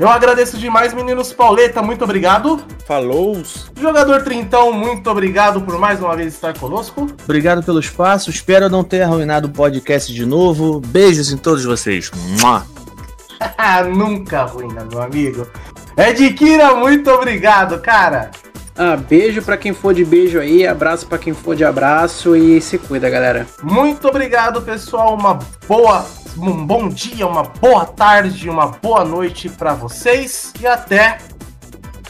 Eu 0.00 0.08
agradeço 0.08 0.56
demais, 0.56 0.94
meninos 0.94 1.30
Pauleta, 1.30 1.82
muito 1.82 2.02
obrigado. 2.02 2.64
Falou. 2.86 3.42
Jogador 3.78 4.22
Trintão, 4.22 4.72
muito 4.72 5.10
obrigado 5.10 5.60
por 5.60 5.78
mais 5.78 6.00
uma 6.00 6.16
vez 6.16 6.32
estar 6.32 6.58
conosco. 6.58 7.06
Obrigado 7.22 7.62
pelo 7.62 7.78
espaço, 7.78 8.30
espero 8.30 8.70
não 8.70 8.82
ter 8.82 9.02
arruinado 9.02 9.48
o 9.48 9.50
podcast 9.50 10.10
de 10.10 10.24
novo. 10.24 10.80
Beijos 10.80 11.30
em 11.30 11.36
todos 11.36 11.66
vocês. 11.66 12.10
Nunca 13.94 14.40
arruina, 14.40 14.86
meu 14.90 15.02
amigo. 15.02 15.46
Edkira, 15.94 16.74
muito 16.74 17.10
obrigado, 17.10 17.78
cara. 17.80 18.30
Ah, 18.74 18.96
beijo 18.96 19.42
para 19.42 19.58
quem 19.58 19.74
for 19.74 19.92
de 19.92 20.02
beijo 20.02 20.40
aí, 20.40 20.66
abraço 20.66 21.06
para 21.06 21.18
quem 21.18 21.34
for 21.34 21.54
de 21.54 21.62
abraço 21.62 22.34
e 22.34 22.58
se 22.62 22.78
cuida, 22.78 23.10
galera. 23.10 23.46
Muito 23.62 24.08
obrigado, 24.08 24.62
pessoal. 24.62 25.14
Uma 25.14 25.38
boa 25.68 26.06
um 26.36 26.66
bom 26.66 26.88
dia, 26.88 27.26
uma 27.26 27.42
boa 27.42 27.84
tarde, 27.84 28.48
uma 28.48 28.66
boa 28.68 29.04
noite 29.04 29.48
para 29.48 29.74
vocês 29.74 30.52
e 30.60 30.66
até 30.66 31.18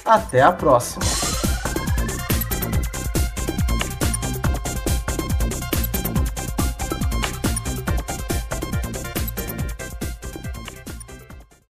até 0.05 0.43
a 0.43 0.53
próxima. 0.53 1.30